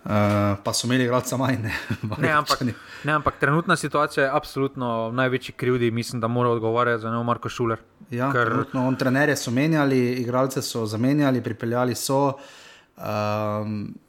Uh, 0.03 0.57
pa 0.63 0.73
so 0.75 0.87
imeli 0.87 1.05
igralca 1.05 1.37
manj. 1.39 1.61
Ne? 1.63 1.73
ne, 2.25 2.31
ampak, 2.35 2.63
ne, 3.03 3.13
ampak 3.13 3.37
trenutna 3.39 3.77
situacija 3.79 4.25
je 4.25 4.31
absolutno 4.35 5.11
največji 5.15 5.53
krivdi, 5.55 5.91
mislim, 5.91 6.21
da 6.21 6.27
mora 6.27 6.49
odgovarjati 6.49 7.01
za 7.01 7.11
neo 7.11 7.23
Marko 7.23 7.49
Šuler. 7.49 7.79
Ja, 8.11 8.31
ker... 8.33 8.65
on, 8.73 8.97
trenerje 8.99 9.37
so 9.39 9.51
menjali, 9.51 10.01
igralce 10.25 10.61
so 10.61 10.85
zamenjali, 10.85 11.43
pripeljali 11.43 11.95
so. 11.95 12.33
Uh, 12.97 13.03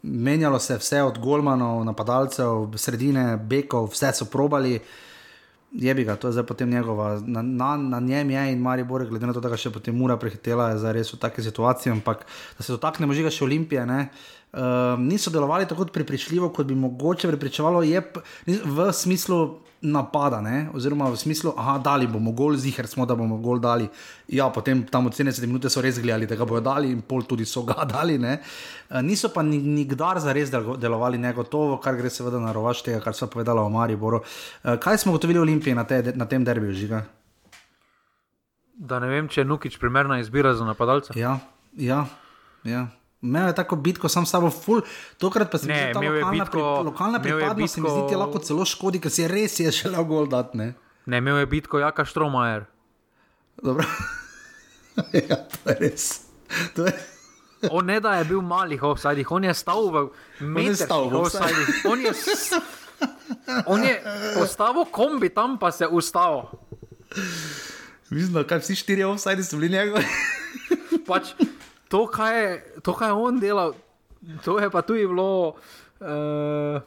menjalo 0.02 0.58
se 0.58 0.74
je 0.74 0.78
vse 0.78 1.02
od 1.02 1.18
Golmanov, 1.18 1.84
napadalcev, 1.84 2.74
sredine, 2.76 3.36
Bekov, 3.36 3.92
vse 3.94 4.12
so 4.12 4.26
probali. 4.32 4.80
Je 5.74 5.94
bi 5.94 6.04
ga, 6.06 6.14
to 6.16 6.28
je 6.30 6.36
zdaj 6.36 6.46
potem 6.46 6.70
njegova, 6.70 7.18
na, 7.26 7.42
na, 7.42 7.76
na 7.76 8.00
njem 8.00 8.30
je 8.30 8.52
in 8.52 8.60
Marijo 8.62 8.86
Borek, 8.86 9.08
glede 9.08 9.26
na 9.26 9.32
to, 9.34 9.40
da 9.42 9.50
ga 9.50 9.58
še 9.58 9.72
potem 9.74 9.96
mora 9.98 10.14
prehitela, 10.16 10.68
zdaj 10.78 10.94
res 10.94 11.10
v 11.10 11.18
takej 11.18 11.48
situaciji. 11.50 11.92
Ampak 11.96 12.22
da 12.58 12.62
se 12.62 12.70
dotaknemo 12.76 13.14
že 13.14 13.26
ga 13.26 13.32
še 13.34 13.42
Olimpije, 13.42 13.82
ne, 13.86 14.06
uh, 14.54 14.94
niso 15.02 15.34
delovali 15.34 15.66
tako 15.66 15.88
prepričljivo, 15.90 16.52
kot 16.54 16.70
bi 16.70 16.78
mogoče 16.78 17.26
prepričevalo, 17.32 17.82
je 17.82 18.02
v 18.46 18.88
smislu 18.94 19.40
napada, 19.84 20.40
ne? 20.40 20.68
oziroma 20.72 21.10
v 21.12 21.16
smislu, 21.16 21.52
da 21.56 21.76
dali 21.78 22.06
bomo 22.06 22.32
gol, 22.32 22.56
zihar 22.56 22.86
smo, 22.86 23.06
da 23.06 23.14
bomo 23.14 23.36
gol 23.36 23.60
dali. 23.60 23.88
Ja, 24.28 24.48
potem 24.50 24.82
tam 24.88 25.06
od 25.06 25.12
70 25.12 25.46
minut 25.46 25.68
so 25.68 25.82
res 25.84 26.00
gledali, 26.00 26.26
da 26.26 26.36
ga 26.36 26.44
bodo 26.48 26.64
dali 26.64 26.90
in 26.90 27.02
pol 27.02 27.22
tudi 27.28 27.44
so 27.44 27.62
ga 27.62 27.84
dali. 27.94 28.18
Ne? 28.18 28.38
Eh, 28.90 29.02
niso 29.02 29.28
pa 29.28 29.42
nikdar 29.42 30.20
za 30.20 30.32
res 30.32 30.50
delovali 30.50 31.18
negotovo, 31.18 31.76
kar 31.78 31.96
gre 31.96 32.10
seveda 32.10 32.40
na 32.40 32.52
rovaš 32.52 32.82
tega, 32.82 33.02
kar 33.04 33.14
so 33.14 33.28
povedali 33.28 33.60
o 33.60 33.68
Mariboru. 33.68 34.22
Eh, 34.64 34.76
kaj 34.80 35.04
smo 35.04 35.12
gotovili 35.12 35.38
v 35.38 35.42
Olimpiji 35.42 35.74
na, 35.74 35.84
te, 35.84 36.00
na 36.16 36.26
tem 36.26 36.44
derbiju, 36.44 36.72
žiga? 36.72 37.04
Da 38.74 38.98
ne 38.98 39.08
vem, 39.12 39.28
če 39.28 39.44
je 39.44 39.48
Nukič 39.48 39.78
primerna 39.78 40.18
izbira 40.18 40.54
za 40.54 40.64
napadalca. 40.64 41.14
Ja, 41.18 41.38
ja. 41.76 42.06
ja. 42.64 42.88
Imel 43.24 43.46
je 43.48 43.54
tako 43.56 43.76
bitko, 43.80 44.08
sam 44.08 44.26
s 44.26 44.34
sabo, 44.34 44.50
ful, 44.52 44.82
tokrat 45.18 45.50
pa 45.50 45.58
se 45.58 45.66
mi 45.66 45.72
zdi, 45.72 45.92
da 45.94 46.00
je 46.00 46.10
lokalna, 46.10 46.44
bitko, 46.44 46.50
pri, 46.50 46.84
lokalna 46.90 47.20
pripadnost, 47.22 47.56
bitko, 47.56 47.68
se 47.74 47.80
mi 47.80 48.08
zdi, 48.08 48.18
lahko 48.20 48.42
celo 48.44 48.66
škodi, 48.68 49.00
ker 49.00 49.12
si 49.12 49.22
je 49.22 49.28
res 49.32 49.56
je 49.60 49.72
želel 49.72 50.04
gol 50.04 50.28
dati. 50.28 50.58
Ne? 50.60 50.74
ne, 51.06 51.18
imel 51.18 51.40
je 51.40 51.46
bitko 51.46 51.80
Jaka 51.80 52.04
Štromajer. 52.04 52.66
Dobro. 53.62 53.86
ja, 55.30 55.36
to 55.36 55.70
je 55.70 55.76
res. 55.80 56.08
To 56.76 56.86
je... 56.86 56.92
on 57.70 57.88
ne 57.88 57.96
da 58.00 58.18
je 58.20 58.28
bil 58.28 58.44
malih 58.44 58.82
offsajdih, 58.82 59.32
on 59.32 59.48
je 59.48 59.54
stal 59.56 59.88
v 59.88 60.04
mestu 60.40 61.00
offsajdih. 61.20 61.80
On 61.88 62.00
je, 62.00 62.12
on 63.66 63.84
je 63.84 63.94
postavil 64.36 64.84
kombi 64.92 65.32
tam, 65.32 65.56
pa 65.58 65.72
se 65.72 65.88
ustavil. 65.88 66.44
Mislim, 68.10 68.44
da 68.44 68.60
vsi 68.60 68.76
štiri 68.76 69.04
offsajdi 69.04 69.44
so 69.44 69.56
bili 69.56 69.72
njegovi. 69.72 70.04
pač, 71.08 71.34
to, 71.94 72.06
kaj 72.10 72.42
je, 72.42 72.48
to, 72.82 72.92
kaj 72.98 73.12
je 73.12 73.12
on 73.14 73.38
delal, 73.38 73.74
to 74.42 74.58
je 74.58 74.70
pa 74.70 74.82
tudi 74.82 75.06
bilo. 75.06 75.54
Uh, 76.02 76.82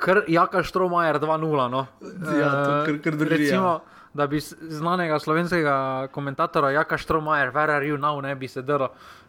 Ker 0.00 0.24
Jaka 0.28 0.62
Štromajer 0.64 1.20
2-0. 1.20 1.68
No. 1.70 1.86
Ja, 2.34 2.50
kar, 2.86 2.98
kar 3.04 3.16
drži, 3.20 3.36
Recimo, 3.36 3.68
ja. 3.78 4.08
da 4.16 4.26
bi 4.26 4.40
znanega 4.40 5.18
slovenskega 5.20 6.08
komentatora 6.12 6.72
Jaka 6.72 6.98
Štromajer, 6.98 7.52
Vera 7.54 7.78
Rjuna, 7.78 8.14
ne 8.24 8.34
bi 8.34 8.48
se 8.48 8.62
drl. 8.62 8.88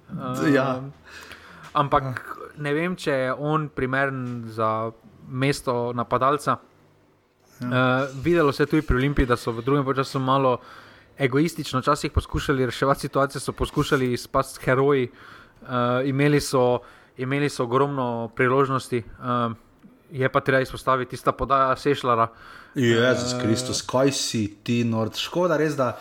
Uh, 0.09 0.47
ja. 0.53 0.79
Ampak 1.73 2.03
ja. 2.03 2.49
ne 2.57 2.73
vem, 2.73 2.95
če 2.95 3.11
je 3.11 3.33
on 3.33 3.69
primeren 3.69 4.47
za 4.47 4.91
mesto 5.27 5.91
napadalca. 5.93 6.57
Ja. 7.61 7.67
Uh, 7.67 8.23
videlo 8.23 8.51
se 8.51 8.63
je 8.63 8.73
tudi 8.73 8.87
pri 8.87 9.03
Olimpiji, 9.03 9.29
da 9.29 9.37
so 9.37 9.51
v 9.51 9.61
drugem 9.61 9.85
času 9.95 10.19
malo 10.19 10.57
egoistično 11.17 11.79
včasih 11.79 12.11
poskušali 12.11 12.65
reševati 12.65 12.99
situacije, 12.99 13.41
so 13.41 13.51
poskušali 13.51 14.17
spasti 14.17 14.65
heroji, 14.65 15.09
uh, 15.61 15.67
imeli, 16.05 16.41
so, 16.41 16.79
imeli 17.17 17.49
so 17.49 17.63
ogromno 17.63 18.31
priložnosti. 18.35 19.03
Uh, 19.19 19.51
je 20.11 20.29
pa 20.29 20.39
treba 20.39 20.61
izpostaviti 20.61 21.09
tista 21.09 21.31
podaja 21.31 21.75
Sešljara. 21.75 22.27
Jezus 22.75 23.33
uh, 23.33 23.41
Kristus, 23.41 23.81
kaj 23.81 24.11
si 24.11 24.57
ti, 24.63 24.83
Nord. 24.83 25.15
Škoda 25.15 25.57
res, 25.57 25.75
da, 25.75 25.99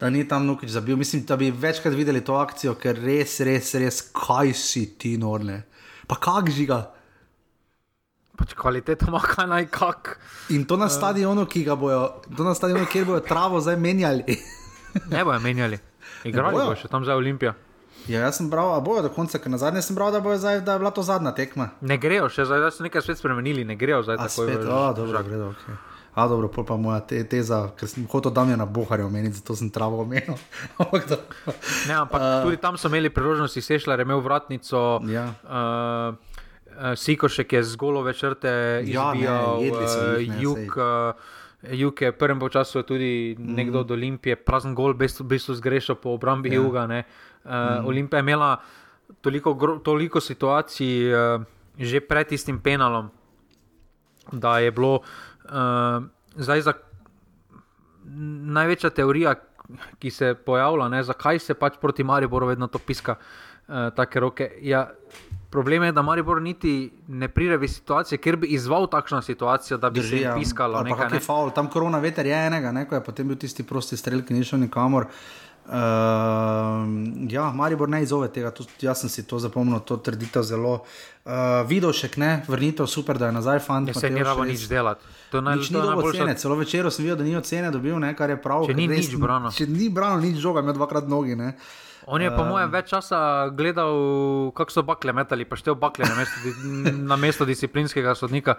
da 0.00 0.10
ni 0.10 0.28
tam 0.28 0.46
nukič 0.46 0.70
zabil. 0.70 0.96
Mislim, 0.96 1.24
da 1.24 1.36
bi 1.36 1.50
večkrat 1.50 1.94
videli 1.94 2.24
to 2.24 2.34
akcijo, 2.34 2.74
ker 2.74 2.96
res, 2.96 3.40
res, 3.40 3.74
res, 3.74 4.00
kaj 4.12 4.54
si 4.54 4.86
ti, 4.98 5.16
Nord. 5.18 5.50
Pa 6.06 6.16
kak 6.16 6.50
žiga. 6.50 6.86
Pač 8.40 8.56
kvaliteta 8.56 9.06
ima 9.12 9.20
kaj 9.20 9.48
naj 9.50 9.68
kak. 9.74 10.16
In 10.56 10.64
to 10.64 10.80
na 10.80 10.88
stadionu, 10.88 11.46
ki 11.46 11.64
ga 11.68 11.76
bojo, 11.76 12.06
to 12.36 12.46
na 12.46 12.56
stadionu, 12.56 12.88
kjer 12.90 13.08
bojo 13.08 13.20
travo 13.24 13.60
zdaj 13.60 13.76
menjali. 13.76 14.24
ne 15.12 15.24
bojo 15.24 15.40
menjali. 15.44 15.78
Igrali 16.24 16.56
bojo 16.56 16.78
še 16.80 16.88
tam 16.88 17.04
za 17.04 17.16
Olimpijo. 17.16 17.52
Ja, 18.08 18.24
jaz 18.24 18.40
sem 18.40 18.48
bral, 18.50 18.72
a 18.74 18.80
bojo 18.80 19.02
do 19.04 19.10
konca, 19.12 19.38
ker 19.38 19.52
na 19.52 19.58
zadnje 19.60 19.82
sem 19.84 19.96
bral, 19.96 20.10
da, 20.14 20.22
zdaj, 20.24 20.62
da 20.64 20.72
je 20.72 20.82
bila 20.82 20.90
to 20.90 21.04
zadnja 21.04 21.34
tekma. 21.36 21.70
Ne 21.84 21.98
grejo, 22.00 22.30
še 22.32 22.48
zdaj 22.48 22.72
so 22.72 22.86
nekaj 22.86 23.04
spet 23.04 23.20
spremenili, 23.20 23.64
ne 23.68 23.76
grejo 23.76 24.00
zdaj 24.06 24.22
tako. 24.24 24.48
Spet, 24.48 24.64
a, 24.64 24.80
dobro, 24.96 25.22
gredo, 25.26 25.52
okay. 25.52 25.76
A, 26.14 26.26
dobro, 26.26 26.48
pol 26.50 26.64
pa 26.66 26.74
moja 26.80 26.98
te, 27.06 27.20
teza, 27.28 27.60
ker 27.78 27.86
sem 27.86 28.06
hotel 28.10 28.32
tam 28.34 28.50
je 28.50 28.56
na 28.58 28.66
Boharju 28.66 29.06
omeniti, 29.06 29.38
zato 29.38 29.54
sem 29.54 29.70
travo 29.70 30.00
omenil. 30.02 30.34
ne, 31.88 31.94
ampak 31.94 32.18
uh, 32.18 32.32
tudi 32.48 32.58
tam 32.62 32.80
so 32.80 32.90
imeli 32.90 33.12
priložnosti, 33.14 33.62
sešljar 33.62 34.02
je 34.02 34.08
imel 34.08 34.24
vratnico. 34.24 34.82
Ja. 35.06 35.28
Uh, 35.44 36.29
Sikošek 36.96 37.52
je 37.52 37.62
z 37.62 37.76
golove 37.76 38.12
črte 38.16 38.80
izbijal, 38.82 39.20
ja, 39.20 39.36
ne, 39.60 39.70
uh, 39.70 40.42
jug. 40.42 40.76
Uh, 40.76 41.38
Juk 41.60 42.00
je 42.00 42.08
v 42.08 42.16
prvem 42.16 42.40
času 42.40 42.80
tudi 42.88 43.36
mm. 43.36 43.52
nekdo 43.52 43.84
od 43.84 43.90
Olimpije, 43.92 44.36
prazen 44.36 44.72
gol, 44.72 44.96
v 44.96 45.12
bistvu 45.28 45.54
zgrešil 45.60 46.00
po 46.00 46.16
obrambi 46.16 46.48
ja. 46.48 46.56
juga. 46.56 46.88
Uh, 46.88 47.04
mm. 47.44 47.84
Olimpija 47.84 48.18
je 48.18 48.24
imela 48.24 48.56
toliko, 49.20 49.52
toliko 49.84 50.20
situacij 50.20 51.12
uh, 51.12 51.44
že 51.76 52.00
pred 52.00 52.28
tistim 52.28 52.60
penalom, 52.60 53.10
da 54.32 54.58
je 54.58 54.70
bilo 54.72 55.00
uh, 55.00 56.04
zdaj 56.36 56.60
za 56.60 56.72
največja 58.56 58.90
teorija, 58.90 59.34
ki 59.98 60.10
se 60.10 60.34
pojavlja, 60.34 60.88
ne, 60.88 61.02
zakaj 61.02 61.38
se 61.38 61.54
pač 61.54 61.76
proti 61.80 62.04
Mariboru 62.04 62.46
vedno 62.46 62.66
to 62.66 62.78
piska, 62.78 63.16
uh, 63.16 63.92
take 63.96 64.20
roke. 64.20 64.50
Ja, 64.60 64.90
Problem 65.50 65.82
je, 65.82 65.92
da 65.92 66.02
Maribor 66.02 66.42
niti 66.42 66.92
ne 67.08 67.28
pride 67.28 67.56
v 67.58 67.68
situacijo, 67.68 68.18
kjer 68.22 68.36
bi 68.36 68.52
izval 68.54 68.86
takšno 68.86 69.22
situacijo, 69.22 69.78
da 69.78 69.90
bi 69.90 70.00
Drži, 70.00 70.08
se 70.08 70.22
jim 70.22 70.38
piskalo. 70.38 70.82
Ja, 70.86 71.08
ne, 71.10 71.20
faul, 71.20 71.50
tam 71.50 71.66
korona 71.70 71.98
veter 71.98 72.26
je 72.26 72.36
enega, 72.46 72.70
ne, 72.72 72.86
ko 72.88 72.94
je 72.94 73.04
potem 73.04 73.28
bil 73.28 73.38
tisti 73.38 73.66
prosti 73.66 73.98
strelj, 73.98 74.22
ki 74.28 74.38
ni 74.38 74.46
šel 74.46 74.62
nikamor. 74.62 75.08
Uh, 75.70 75.74
ja, 77.30 77.50
Maribor 77.54 77.88
ne 77.88 78.02
izove 78.02 78.30
tega, 78.32 78.50
to, 78.50 78.64
jaz 78.80 79.02
sem 79.02 79.10
si 79.10 79.26
to 79.26 79.38
zapomnil, 79.38 79.82
to 79.86 79.98
trditev 80.02 80.42
zelo. 80.46 80.80
Uh, 81.26 81.60
Videl 81.68 81.92
še 81.94 82.08
ne, 82.18 82.30
vrnitev 82.48 82.88
super, 82.90 83.18
da 83.18 83.28
je 83.28 83.36
nazaj 83.36 83.60
fant. 83.66 83.90
Ja, 83.90 83.94
se 83.94 84.10
ni 84.10 84.22
rabo 84.22 84.46
nič 84.46 84.66
delati. 84.70 85.06
To 85.34 85.42
naj, 85.42 85.60
nič 85.60 85.70
to 85.70 85.78
ni 85.78 85.86
dobro 85.86 86.14
cene, 86.14 86.34
celo 86.38 86.56
večer 86.58 86.90
sem 86.90 87.06
videl, 87.06 87.20
da 87.20 87.26
ni 87.28 87.36
ocene 87.38 87.70
dobil, 87.74 87.98
ne, 88.02 88.14
kar 88.18 88.30
je 88.30 88.38
prav. 88.42 88.66
Če 88.70 88.74
ni 88.78 88.88
nič 88.90 89.14
brano. 89.18 89.52
Če 89.54 89.66
ni 89.70 89.90
brano, 89.94 90.22
nič 90.22 90.38
žoga, 90.42 90.62
ima 90.62 90.74
dvakrat 90.74 91.10
nogi. 91.10 91.38
Ne. 91.38 91.52
On 92.06 92.22
je, 92.22 92.30
po 92.32 92.44
mojem, 92.48 92.70
več 92.72 92.92
časa 92.92 93.50
gledal, 93.52 93.92
kako 94.56 94.72
so 94.72 94.84
bakle 94.86 95.12
metali, 95.12 95.44
pa 95.44 95.58
števil 95.58 95.76
bakle 95.80 96.08
na 96.08 96.16
mesto, 96.16 96.54
na 97.12 97.16
mesto 97.20 97.44
disciplinskega 97.48 98.14
sodnika. 98.16 98.56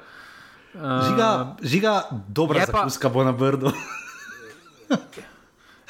Žiga, 0.76 1.30
žiga 1.62 1.94
dobra 2.28 2.66
zakuska 2.66 3.10
bo 3.12 3.26
na 3.28 3.34
brdu. 3.36 3.74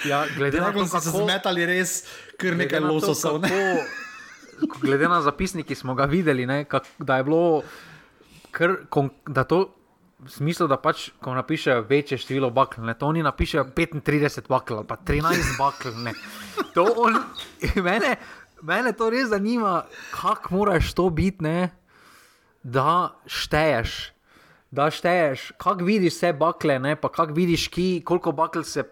ja, 0.09 0.25
glede 0.37 0.61
na 0.61 0.71
to, 0.73 0.85
kako 0.87 1.03
so 1.03 1.21
zmetali, 1.21 1.67
res 1.69 2.05
kar 2.39 2.57
nekaj 2.57 2.81
lososov. 2.81 3.43
Glede 4.81 5.09
na 5.09 5.21
zapisnik, 5.25 5.67
ki 5.69 5.75
smo 5.77 5.93
ga 5.97 6.05
videli, 6.09 6.45
ne, 6.49 6.63
kak, 6.69 6.87
da 7.01 7.19
je 7.19 7.27
bilo, 7.27 7.61
kar, 8.53 8.79
da 9.25 9.43
to 9.45 9.67
smislu, 10.27 10.67
da 10.67 10.77
pač, 10.77 11.09
ko 11.21 11.33
napišejo 11.35 11.85
večje 11.89 12.17
število 12.21 12.51
bakl, 12.53 12.83
ne, 12.85 12.93
to 12.97 13.09
oni 13.09 13.23
napišejo 13.25 13.65
35 13.75 14.47
bakl 14.49 14.81
ali 14.81 14.87
pa 14.87 14.97
13 14.97 15.57
bakl. 15.57 15.95
Ne. 16.03 16.13
To 16.75 16.85
on, 17.05 17.17
mene, 17.87 18.15
mene 18.61 18.93
to 18.93 19.09
res 19.09 19.31
zanima, 19.33 19.85
kako 20.13 20.55
moraš 20.55 20.93
to 20.93 21.09
biti, 21.09 21.43
ne, 21.43 21.69
da 22.63 23.11
šteješ. 23.25 24.11
Da 24.71 24.87
šteješ, 24.93 25.51
kako 25.59 25.83
vidiš 25.83 26.15
vse 26.15 26.33
bakle, 26.33 26.79
ne, 26.79 26.95
pa 26.95 27.09
kako 27.11 27.33
vidiš, 27.35 27.67
ki, 27.67 27.87
koliko 28.05 28.31
bakl 28.31 28.63
se. 28.63 28.85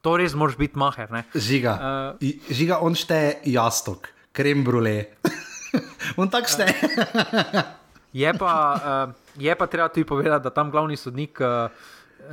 To 0.00 0.16
res 0.16 0.32
moraš 0.34 0.56
biti 0.56 0.78
maher. 0.80 1.10
Ne. 1.12 1.26
Žiga. 1.36 1.72
Uh, 2.18 2.30
žiga, 2.48 2.80
on 2.80 2.96
šteje 2.96 3.36
jastok, 3.52 4.08
krem 4.32 4.64
brule. 4.64 5.12
on 6.20 6.32
tak 6.32 6.48
šteje. 6.48 6.72
Je 8.16 8.32
pa. 8.34 8.54
Uh, 8.80 9.29
Je 9.40 9.54
pa 9.56 9.66
treba 9.66 9.88
tudi 9.88 10.04
povedati, 10.04 10.44
da 10.44 10.50
tam 10.50 10.70
glavni 10.70 10.96
sodnik 10.96 11.40
uh, 11.40 11.70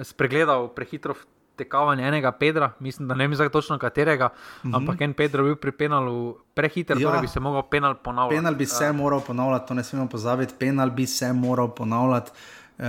spregledal 0.03 0.67
prehitro 0.75 1.15
tekavanje 1.57 2.07
enega 2.07 2.31
Pedra, 2.31 2.71
mislim, 2.79 3.07
da 3.07 3.15
ne 3.15 3.27
vem 3.27 3.35
za 3.35 3.49
točno 3.49 3.77
katerega, 3.79 4.27
mm 4.27 4.69
-hmm. 4.69 4.75
ampak 4.75 5.01
en 5.01 5.13
Pedro 5.13 5.43
bil 5.43 5.55
pri 5.55 5.71
penalu 5.71 6.37
prehiter, 6.53 6.97
ja. 6.97 7.07
torej 7.07 7.21
bi 7.21 7.27
se 7.27 7.39
lahko 7.39 7.69
penal 7.69 7.95
ponavljati. 8.03 8.35
Penal 8.35 8.55
bi 8.55 8.65
se 8.65 8.89
uh, 8.89 8.95
moral 8.95 9.21
ponavljati, 9.21 9.67
to 9.67 9.73
ne 9.73 9.83
smemo 9.83 10.07
pozabiti, 10.07 10.53
penal 10.59 10.89
bi 10.89 11.05
se 11.05 11.33
moral 11.33 11.75
ponavljati. 11.75 12.31
Uh, 12.77 12.85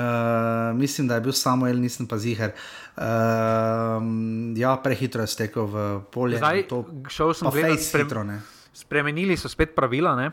mislim, 0.77 1.09
da 1.09 1.15
je 1.15 1.21
bil 1.21 1.33
Samuel, 1.33 1.81
nisem 1.81 2.07
pa 2.07 2.19
ziger. 2.19 2.51
Uh, 2.97 3.03
ja, 4.57 4.77
prehitro 4.77 5.23
je 5.23 5.27
stekel 5.27 5.65
v 5.67 6.01
polje. 6.13 6.37
Zdaj, 6.37 6.65
šel 7.09 7.35
sem 7.35 7.51
gledati, 7.51 7.83
sprem, 7.83 8.43
spremenili 8.73 9.37
so 9.37 9.49
spet 9.49 9.75
pravila. 9.75 10.17
Ne, 10.17 10.31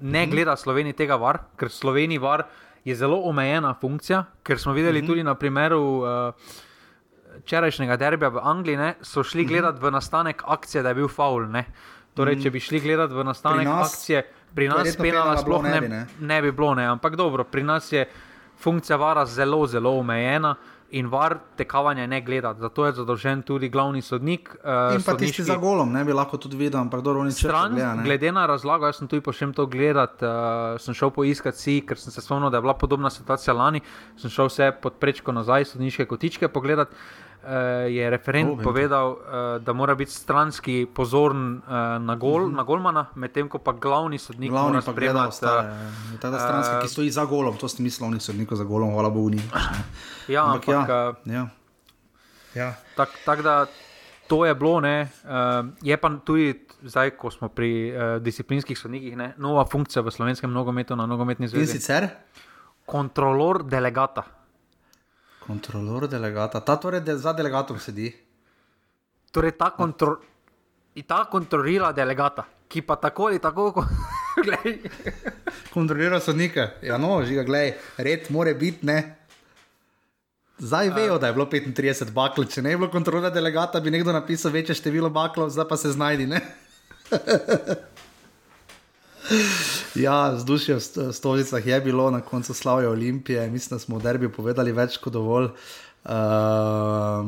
ne 0.00 0.24
hmm. 0.24 0.32
gleda 0.32 0.56
Sloveniji 0.56 0.96
tega 0.96 1.16
var, 1.20 1.42
ker 1.56 1.68
Sloveniji 1.68 2.18
var 2.18 2.46
je 2.84 2.94
zelo 2.96 3.20
omejena 3.28 3.74
funkcija, 3.74 4.24
ker 4.42 4.58
smo 4.58 4.72
videli 4.72 5.00
hmm. 5.00 5.08
tudi 5.08 5.22
na 5.22 5.34
primeru. 5.34 5.80
Uh, 6.00 6.58
Včerajšnjega 7.40 7.94
derbija 7.96 8.28
v 8.28 8.40
Angliji 8.42 8.76
ne, 8.76 8.88
so 9.06 9.22
šli 9.22 9.44
mhm. 9.44 9.48
gledati 9.48 9.78
v 9.80 9.90
nastanek 9.94 10.42
akcije, 10.46 10.82
da 10.82 10.90
je 10.90 10.94
bil 10.98 11.08
faul. 11.08 11.46
Ne. 11.48 11.62
Torej, 12.14 12.40
če 12.42 12.50
bi 12.50 12.60
šli 12.60 12.80
gledati 12.82 13.14
v 13.14 13.24
nastanek 13.24 13.64
pri 13.64 13.70
nas, 13.70 13.94
akcije, 13.94 14.22
pri 14.54 14.68
nas 14.68 14.96
penala 14.98 15.36
sploh 15.38 15.62
ne, 15.62 15.80
ne, 15.80 16.00
ne 16.20 16.40
bi 16.42 16.50
bilo, 16.52 16.74
ne. 16.74 16.88
ampak 16.90 17.16
dobro, 17.16 17.44
pri 17.44 17.62
nas 17.62 17.92
je 17.92 18.04
funkcija 18.60 18.98
vara 18.98 19.24
zelo, 19.26 19.62
zelo 19.66 19.94
omejena. 19.98 20.56
In 20.90 21.06
var 21.06 21.36
tekavanja 21.56 22.06
ne 22.10 22.18
gleda, 22.20 22.50
zato 22.58 22.86
je 22.86 22.92
zadolžen 22.92 23.42
tudi 23.46 23.68
glavni 23.70 24.02
sodnik. 24.02 24.48
Uh, 24.64 24.96
in 24.96 25.04
pa 25.06 25.14
tisti 25.14 25.44
za 25.46 25.54
golom, 25.56 25.92
ne 25.92 26.02
bi 26.04 26.12
lahko 26.12 26.38
tudi 26.42 26.58
videl, 26.58 26.80
ampak 26.80 27.04
dobro, 27.06 27.22
ni 27.24 27.32
stran. 27.32 27.74
Gleda, 27.74 27.94
glede 28.04 28.32
na 28.34 28.46
razlago, 28.50 28.90
jaz 28.90 28.98
sem 28.98 29.08
tudi 29.08 29.22
pošel 29.22 29.52
to 29.54 29.68
gledati, 29.70 30.26
uh, 30.26 30.80
sem 30.82 30.94
šel 30.94 31.14
poiskati 31.14 31.58
si, 31.58 31.78
ker 31.86 31.98
sem 31.98 32.10
se 32.10 32.24
spomnil, 32.24 32.50
da 32.50 32.58
je 32.58 32.66
bila 32.66 32.74
podobna 32.74 33.10
situacija 33.10 33.54
lani. 33.54 33.84
Sem 34.18 34.34
šel 34.34 34.50
vse 34.50 34.72
pod 34.82 34.98
prečko 34.98 35.32
nazaj, 35.32 35.70
sodniške 35.74 36.08
kotičke 36.10 36.48
pogledati 36.48 36.98
je 37.88 38.10
referent 38.10 38.50
oh, 38.52 38.62
povedal, 38.62 39.10
uh, 39.10 39.62
da 39.64 39.72
mora 39.72 39.94
biti 39.94 40.12
stranski 40.12 40.86
pozoren 40.94 41.56
uh, 41.56 41.62
na, 42.00 42.14
gol, 42.14 42.34
uh 42.34 42.40
mhm. 42.40 42.52
-huh. 42.52 42.56
na 42.56 42.62
golmana, 42.62 43.06
medtem 43.14 43.48
ko 43.48 43.58
pa 43.58 43.72
glavni 43.72 44.18
sodnik 44.18 44.50
glavni 44.50 44.70
mora 44.70 44.82
spremljati. 44.82 45.40
Ta 46.20 46.38
stranski, 46.38 46.74
uh, 46.76 46.82
ki 46.82 46.88
stoji 46.88 47.10
za 47.10 47.24
golom, 47.24 47.56
to 47.56 47.68
ste 47.68 47.82
mislili, 47.82 48.08
oni 48.08 48.20
sodniki 48.20 48.56
za 48.56 48.64
golom, 48.64 48.92
hvala 48.92 49.10
Bogu. 49.10 49.30
Ni, 49.30 49.40
ja, 50.34 50.44
ampak, 50.44 50.68
ampak 50.68 50.88
ja. 51.24 51.34
ja. 51.34 51.48
ja. 52.54 52.74
Tako 52.96 53.12
tak 53.24 53.42
da 53.42 53.66
to 54.26 54.46
je 54.46 54.54
bilo, 54.54 54.80
ne, 54.80 55.08
uh, 55.24 55.66
je 55.82 55.96
pa 55.96 56.10
tudi. 56.24 56.66
Zdaj, 56.82 57.10
ko 57.10 57.28
smo 57.30 57.48
pri 57.48 57.92
uh, 57.92 58.22
disciplinskih 58.24 58.78
sodnikih, 58.78 59.16
ne, 59.16 59.34
nova 59.36 59.66
funkcija 59.68 60.02
v 60.02 60.10
slovenskem 60.10 60.52
nogometu 60.52 60.96
na 60.96 61.06
nogometni 61.06 61.48
zvezi. 61.48 61.72
In 61.72 61.80
sicer? 61.80 62.08
Kontrolor 62.86 63.62
delegata. 63.68 64.39
Kontrolor 65.50 66.06
delegata, 66.06 66.60
ta 66.62 66.76
torej 66.78 67.00
de, 67.02 67.16
za 67.18 67.32
delegatom 67.34 67.78
sedi. 67.82 68.12
Torej 69.34 69.56
ta, 69.58 69.72
kontro, 69.74 70.20
ta 71.06 71.24
kontrolira 71.26 71.90
delegata, 71.90 72.44
ki 72.70 72.84
pa 72.86 72.94
tako 73.02 73.26
ali 73.32 73.42
tako. 73.42 73.82
kontrolira 75.74 76.20
sodnike. 76.22 76.68
Ja, 76.86 76.98
no, 77.02 77.18
žiga, 77.26 77.42
gledaj, 77.42 77.74
red 77.98 78.30
mora 78.30 78.54
biti, 78.54 78.86
ne. 78.86 78.98
Zdaj 80.60 80.94
vejo, 80.94 81.18
da 81.18 81.26
je 81.26 81.34
bilo 81.34 81.48
35 81.50 82.14
bakl, 82.14 82.46
če 82.46 82.62
ne 82.62 82.76
bi 82.76 82.84
bilo 82.84 82.92
kontrolora 82.94 83.34
delegata, 83.34 83.82
bi 83.82 83.90
nekdo 83.90 84.14
napisal 84.14 84.54
večje 84.54 84.78
število 84.78 85.10
baklov, 85.10 85.50
zdaj 85.50 85.66
pa 85.66 85.80
se 85.80 85.90
znajdi. 85.98 86.30
Ja, 89.94 90.30
vzdušje 90.30 90.74
v 90.74 91.12
stolicah 91.12 91.66
je 91.66 91.80
bilo 91.80 92.10
na 92.10 92.20
koncu 92.20 92.54
slavje 92.54 92.88
Olimpije, 92.88 93.50
mislim, 93.50 93.76
da 93.76 93.78
smo 93.78 93.98
v 93.98 94.02
derbi 94.02 94.28
povedali 94.32 94.72
več 94.72 94.96
kot 94.96 95.12
dovolj. 95.12 95.50
Uh, 96.04 97.26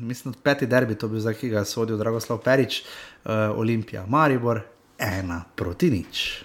mislim, 0.00 0.32
da 0.32 0.40
peti 0.42 0.66
derbi 0.66 0.94
to 0.94 1.08
bil 1.08 1.20
zdaj, 1.20 1.34
ki 1.34 1.48
ga 1.52 1.60
je 1.60 1.68
sodil 1.68 2.00
Dragoslav 2.00 2.40
Perič, 2.40 2.80
uh, 2.80 3.52
Olimpija, 3.58 4.06
Maribor, 4.08 4.62
ena 4.98 5.44
proti 5.56 5.90
nič. 5.90 6.44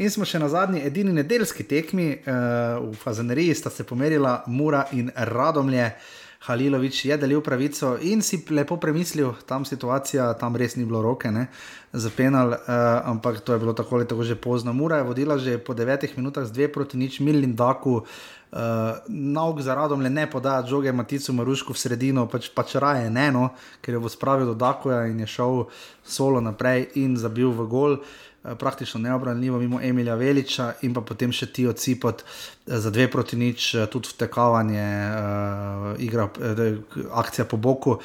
In 0.00 0.10
smo 0.10 0.24
še 0.24 0.40
na 0.40 0.48
zadnji, 0.48 0.80
edini 0.82 1.12
nedeljski 1.12 1.62
tekmi 1.68 2.08
uh, 2.16 2.90
v 2.90 2.96
Fazaneriji, 2.98 3.54
sta 3.54 3.70
se 3.70 3.84
pomerila 3.86 4.40
Mura 4.46 4.88
in 4.96 5.12
Radomlje. 5.14 5.86
Uh, 5.86 6.18
Halilovič 6.40 7.04
je 7.04 7.16
delil 7.20 7.42
pravico 7.44 7.98
in 8.00 8.22
si 8.24 8.40
lepo 8.48 8.78
premislil, 8.80 9.34
tam 9.44 9.64
situacija, 9.68 10.32
tam 10.40 10.56
res 10.56 10.72
ni 10.76 10.86
bilo 10.88 11.02
roke 11.04 11.28
ne, 11.28 11.50
za 11.92 12.08
penal, 12.16 12.56
uh, 12.56 12.60
ampak 13.04 13.42
to 13.44 13.52
je 13.52 13.60
bilo 13.60 13.76
tako 13.76 14.00
ali 14.00 14.08
tako 14.08 14.24
že 14.24 14.40
pozno. 14.40 14.72
Mura 14.72 14.96
je 14.96 15.04
vodila 15.04 15.36
že 15.36 15.58
po 15.58 15.76
devetih 15.76 16.16
minutah 16.16 16.48
z 16.48 16.52
dve 16.52 16.72
proti 16.72 16.96
nič, 16.96 17.20
Milin 17.20 17.52
Daku. 17.52 18.08
Uh, 18.50 18.98
Nauk 19.06 19.60
za 19.60 19.76
radom 19.76 20.00
le 20.00 20.10
ne 20.10 20.24
podaja 20.26 20.66
žoge 20.66 20.92
Maticu 20.92 21.32
Marušku 21.36 21.76
v 21.76 21.78
sredino, 21.78 22.26
pač, 22.26 22.48
pač 22.50 22.74
raje 22.80 23.12
ne, 23.12 23.28
no, 23.30 23.52
ker 23.84 23.94
je 23.94 24.00
bo 24.00 24.08
spravil 24.08 24.48
do 24.48 24.56
Dakuja 24.56 25.06
in 25.12 25.20
je 25.20 25.28
šel 25.28 25.68
solo 26.02 26.40
naprej 26.40 26.88
in 26.96 27.20
zabil 27.20 27.52
v 27.52 27.68
gol. 27.68 27.92
Uh, 28.00 28.02
Eh, 28.02 28.29
praktično 28.42 29.00
neobranljivo, 29.00 29.58
mimo 29.58 29.80
Emilija 29.82 30.14
Veliča 30.14 30.72
in 30.82 30.94
pa 30.94 31.00
potem 31.04 31.32
še 31.32 31.50
ti 31.52 31.66
odsipot 31.68 32.22
eh, 32.22 32.78
za 32.80 32.90
dve 32.90 33.04
proti 33.12 33.36
nič, 33.36 33.74
eh, 33.74 33.86
tudi 33.92 34.08
vtekavanje, 34.14 34.86
uh, 35.10 36.00
igra, 36.00 36.24
uh, 36.24 37.04
akcija 37.20 37.44
po 37.44 37.56
boku 37.60 37.98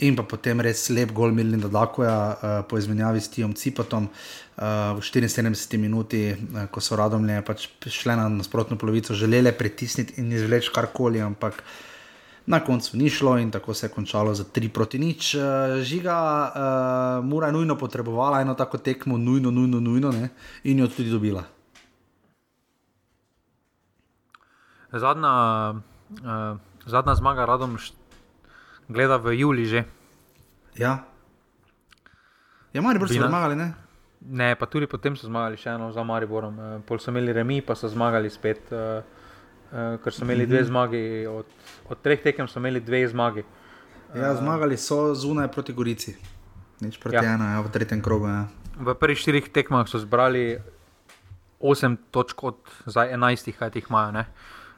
in 0.00 0.16
pa 0.16 0.24
potem 0.24 0.60
res 0.64 0.88
lep 0.90 1.12
gol 1.12 1.32
Milin 1.36 1.60
Dadakoja 1.60 2.16
uh, 2.16 2.56
po 2.68 2.80
izmenjavi 2.80 3.20
s 3.20 3.32
Tijom 3.36 3.54
Cipotom. 3.54 4.08
Uh, 4.52 4.92
v 4.96 5.00
74 5.00 5.78
minuti, 5.80 6.26
uh, 6.32 6.66
ko 6.72 6.80
so 6.80 6.96
radomlje 6.96 7.40
pač 7.44 7.68
šle 7.88 8.16
na 8.16 8.28
nasprotno 8.28 8.76
polovico, 8.76 9.16
želeli 9.16 9.52
pritisniti 9.52 10.20
in 10.20 10.32
izvleči 10.32 10.72
karkoli, 10.72 11.20
ampak 11.24 11.60
uh, 11.60 11.91
Na 12.46 12.60
koncu 12.60 12.96
ni 12.96 13.10
šlo 13.10 13.36
in 13.38 13.50
tako 13.50 13.74
se 13.74 13.86
je 13.86 13.90
končalo 13.90 14.34
za 14.34 14.44
3 14.44 14.68
proti 14.68 14.98
nič. 14.98 15.34
Eh, 15.34 15.40
žiga, 15.82 16.16
uh, 16.50 17.24
mora 17.24 17.46
je 17.46 17.52
nujno 17.52 17.78
potrebovala 17.78 18.40
eno 18.40 18.54
tako 18.54 18.78
tekmo, 18.78 19.18
nujno, 19.18 19.50
nujno, 19.50 19.80
nujno 19.80 20.10
ne? 20.10 20.28
in 20.64 20.78
jo 20.78 20.88
tudi 20.88 21.10
dobila. 21.10 21.44
Zadnja, 24.92 25.70
uh, 25.70 26.58
zadnja 26.86 27.14
zmaga, 27.14 27.46
radom, 27.46 27.78
gleda 28.88 29.16
v 29.16 29.38
Juli 29.38 29.66
že. 29.66 29.84
Ja, 30.76 31.04
ja 32.72 32.82
Maribor 32.82 33.08
so 33.08 33.14
zmagali, 33.14 33.56
ne? 33.56 33.72
Ne, 34.20 34.54
pa 34.54 34.66
tudi 34.66 34.86
potem 34.86 35.16
so 35.16 35.26
zmagali 35.26 35.56
še 35.56 35.70
eno 35.78 35.92
za 35.92 36.02
Mariborom. 36.02 36.82
Pol 36.86 36.98
so 36.98 37.10
imeli 37.10 37.32
remi, 37.32 37.62
pa 37.62 37.74
so 37.74 37.88
zmagali 37.88 38.30
spet. 38.30 38.66
Uh, 38.70 39.21
uh, 39.72 39.96
ker 40.04 40.12
so 40.12 40.24
imeli 40.24 40.46
dve 40.46 40.60
mhm. 40.60 40.68
zmagi, 40.68 41.02
od, 41.26 41.46
od 41.88 42.02
treh 42.02 42.22
tekem 42.22 42.48
so 42.48 42.60
imeli 42.60 42.80
dve 42.80 43.08
zmagi. 43.08 43.44
Ja, 44.14 44.34
zmagali 44.36 44.76
so 44.76 45.14
zunaj 45.16 45.48
proti 45.48 45.72
Gorici, 45.72 46.16
nič 46.84 47.00
proti 47.00 47.16
ja. 47.16 47.34
ena, 47.34 47.56
ja, 47.56 47.64
v 47.64 47.72
tretjem 47.72 48.04
krogu. 48.04 48.28
Ja. 48.28 48.44
V 48.76 48.92
prvih 48.96 49.16
štirih 49.16 49.48
tekmah 49.48 49.88
so 49.88 50.00
zbrali 50.00 50.60
8 51.60 51.96
točk 52.12 52.44
od 52.44 52.60
11, 52.88 53.52
kaj 53.56 53.72
jih 53.74 53.88
imajo. 53.88 54.24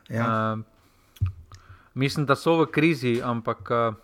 Ja. 0.08 0.22
Uh, 0.22 0.62
mislim, 1.94 2.26
da 2.26 2.38
so 2.38 2.60
v 2.62 2.70
krizi, 2.70 3.18
ampak 3.22 3.70
uh, 3.70 3.94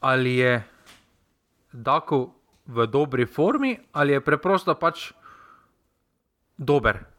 ali 0.00 0.36
je 0.42 0.62
Dako 1.74 2.30
v 2.66 2.86
dobri 2.86 3.26
formi, 3.26 3.78
ali 3.92 4.14
je 4.14 4.20
preprosto 4.22 4.74
pač 4.74 5.10
dober 6.58 7.13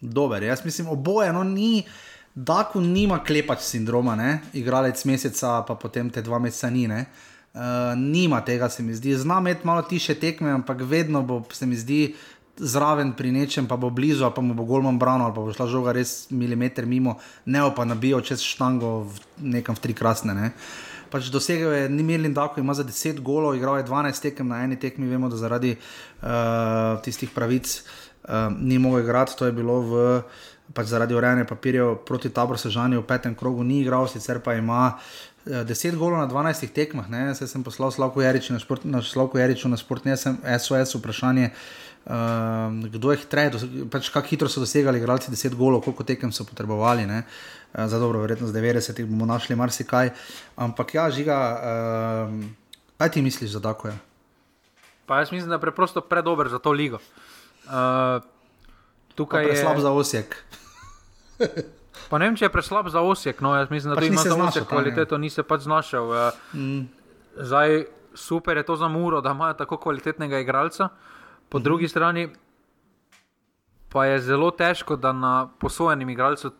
dober. 0.00 0.42
Jaz 0.42 0.64
mislim, 0.64 0.88
oboje, 0.88 1.32
no, 1.32 1.44
ni, 1.44 1.84
Daku 2.36 2.80
nima 2.84 3.22
klepač 3.24 3.62
sindroma, 3.64 4.12
ne? 4.16 4.42
igralec 4.52 5.00
meseca, 5.08 5.62
pa 5.64 5.74
potem 5.80 6.10
te 6.12 6.20
dva 6.20 6.36
meseca 6.38 6.68
ni. 6.70 6.84
Uh, 6.84 7.94
nima 7.96 8.42
tega, 8.44 8.68
se 8.68 8.82
mi 8.82 8.92
zdi. 8.94 9.14
Znam 9.16 9.46
imeti 9.46 9.66
malo 9.66 9.82
tiše 9.82 10.14
tekme, 10.20 10.50
ampak 10.52 10.82
vedno 10.84 11.22
bo 11.22 11.42
se 11.52 11.66
mi 11.66 11.76
zdi 11.76 12.14
zraven 12.56 13.14
pri 13.16 13.32
nečem, 13.32 13.66
pa 13.66 13.76
bo 13.76 13.88
blizu, 13.90 14.28
pa 14.34 14.44
mu 14.44 14.54
bo 14.54 14.64
golman 14.68 14.98
brano, 14.98 15.24
ali 15.24 15.34
pa 15.34 15.40
bo 15.40 15.52
šla 15.52 15.66
žoga 15.66 15.96
res 15.96 16.28
milimeter 16.30 16.84
mimo, 16.86 17.16
ne 17.46 17.64
pa 17.76 17.84
nabijo 17.84 18.20
čez 18.20 18.44
štango 18.44 19.08
v 19.08 19.24
nekam 19.56 19.74
v 19.74 19.80
tri 19.80 19.96
krasne. 19.96 20.36
Ne? 20.36 20.52
Pač 21.08 21.32
dosegel 21.32 21.72
je, 21.72 21.88
ni 21.88 22.04
imel 22.04 22.28
in 22.28 22.34
tako, 22.36 22.60
ima 22.60 22.74
za 22.74 22.84
10 22.84 23.24
golov, 23.24 23.56
igral 23.56 23.80
je 23.80 23.88
12 23.88 24.20
tekem 24.28 24.48
na 24.48 24.60
eni 24.64 24.76
tekmi, 24.76 25.08
vemo, 25.08 25.32
da 25.32 25.40
zaradi 25.40 25.72
uh, 25.72 27.00
tistih 27.00 27.32
pravic 27.32 27.64
uh, 27.64 28.05
um, 28.28 28.56
ni 28.60 28.78
mogel 28.78 29.04
igrati, 29.04 29.36
to 29.38 29.46
je 29.46 29.52
bilo 29.52 29.80
v, 29.80 30.04
pač 30.74 30.90
zaradi 30.90 31.14
urejanja 31.14 31.46
papirjev 31.48 31.96
proti 32.06 32.30
taboru 32.30 32.58
Sežani 32.58 32.98
v 32.98 33.06
petem 33.06 33.34
krogu, 33.34 33.64
ni 33.64 33.80
igral, 33.84 34.08
sicer 34.08 34.42
pa 34.42 34.54
ima. 34.54 34.98
10 35.46 35.70
eh, 35.70 35.94
golov 35.94 36.18
na 36.18 36.26
12 36.26 36.72
tekmah, 36.74 37.06
ne, 37.06 37.34
se 37.38 37.46
sem 37.46 37.62
poslal 37.62 37.92
Slavko 37.94 38.18
Jariču 38.22 38.52
na, 38.52 38.58
šport, 38.58 38.82
na, 38.84 38.98
na 38.98 39.76
športni 39.78 40.16
SOS 40.58 40.96
vprašanje, 40.98 41.52
um, 42.02 42.82
kdo 42.90 43.14
je 43.14 43.20
hitreje, 43.22 43.60
pač 43.86 44.10
kako 44.10 44.26
hitro 44.26 44.50
so 44.50 44.58
dosegali 44.58 44.98
igralci 44.98 45.30
10 45.30 45.54
golov, 45.54 45.84
koliko 45.86 46.02
tekem 46.02 46.34
so 46.34 46.42
potrebovali, 46.42 47.06
ne, 47.06 47.22
uh, 47.22 47.86
za 47.86 48.02
dobro, 48.02 48.26
verjetno 48.26 48.50
z 48.50 48.58
90 48.58 49.06
bomo 49.06 49.26
našli 49.26 49.54
marsikaj, 49.54 50.10
ampak 50.58 50.98
ja, 50.98 51.06
žiga, 51.14 51.38
um, 52.26 52.42
kaj 52.98 53.14
ti 53.14 53.22
misliš 53.22 53.54
za 53.54 53.62
tako 53.62 53.94
je? 53.94 53.96
Pa 55.06 55.22
jaz 55.22 55.30
mislim, 55.30 55.46
da 55.48 55.54
je 55.54 55.62
preprosto 55.62 56.02
predober 56.02 56.50
za 56.50 56.58
to 56.58 56.74
ligo. 56.74 56.98
Uh, 57.66 58.22
tukaj 59.14 59.46
je 59.46 59.56
slab 59.56 59.78
za 59.78 59.90
osek. 59.90 60.36
pa 62.10 62.18
ne 62.18 62.28
vem, 62.28 62.36
če 62.36 62.46
je 62.46 62.52
preslab 62.52 62.88
za 62.88 63.00
osek. 63.00 63.40
No, 63.40 63.56
jaz 63.56 63.70
mislim, 63.70 63.94
da 63.94 64.00
pač 64.00 64.08
ima 64.10 64.22
samo 64.22 64.48
osek 64.48 64.68
kvaliteto, 64.68 65.18
ni 65.18 65.30
se 65.30 65.42
pač 65.42 65.66
znašel. 65.66 66.10
Uh, 66.10 66.40
mm. 66.54 66.88
Zdaj, 67.36 67.84
super 68.14 68.56
je 68.56 68.66
to 68.66 68.76
za 68.76 68.88
Muro, 68.88 69.20
da 69.20 69.34
imajo 69.36 69.54
tako 69.54 69.76
kvalitetnega 69.76 70.38
igralca, 70.38 70.88
po 71.48 71.58
mhm. 71.58 71.64
drugi 71.64 71.88
strani 71.88 72.28
pa 73.88 74.04
je 74.04 74.20
zelo 74.20 74.50
težko, 74.50 74.96
da 74.96 75.12
na 75.12 75.48
posojenem 75.58 76.10
igralcu 76.10 76.50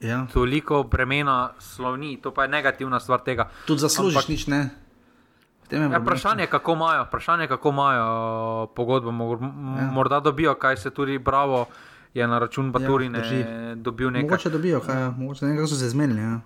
ja. 0.00 0.26
toliko 0.32 0.82
bremena 0.82 1.52
slovni. 1.58 2.16
To 2.22 2.30
pa 2.30 2.42
je 2.42 2.48
negativna 2.48 3.00
stvar 3.00 3.20
tega. 3.20 3.50
Tudi 3.66 3.80
zaslužiš 3.80 4.16
Ampak, 4.16 4.28
nič, 4.28 4.46
ne. 4.46 4.70
Ja, 5.70 5.98
vprašanje, 5.98 6.46
kako 6.46 6.72
imajo, 6.72 7.02
vprašanje, 7.02 7.46
kako 7.48 7.68
imajo 7.68 8.66
pogodbo, 8.66 9.10
ja. 9.10 9.90
morda 9.92 10.20
dobijo, 10.20 10.54
kaj 10.54 10.76
se 10.76 10.90
tudi 10.90 11.18
bravo 11.18 11.66
je 12.14 12.26
na 12.28 12.38
račun 12.38 12.72
Baturine 12.72 13.18
ja, 13.18 13.74
dobil 13.74 14.10
nekaj. 14.10 14.22
Mogoče 14.22 14.50
dobijo, 14.50 14.80
kaj, 14.80 15.00
ja. 15.00 15.10
mogoče 15.10 15.46
nekaj 15.46 15.66
so 15.66 15.74
se 15.74 15.88
zmenili. 15.88 16.20
Ja. 16.20 16.40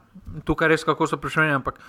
Tukaj 0.45 0.69
res 0.69 0.85
kako 0.85 1.07
so 1.07 1.17
prišli, 1.17 1.51
ampak 1.53 1.81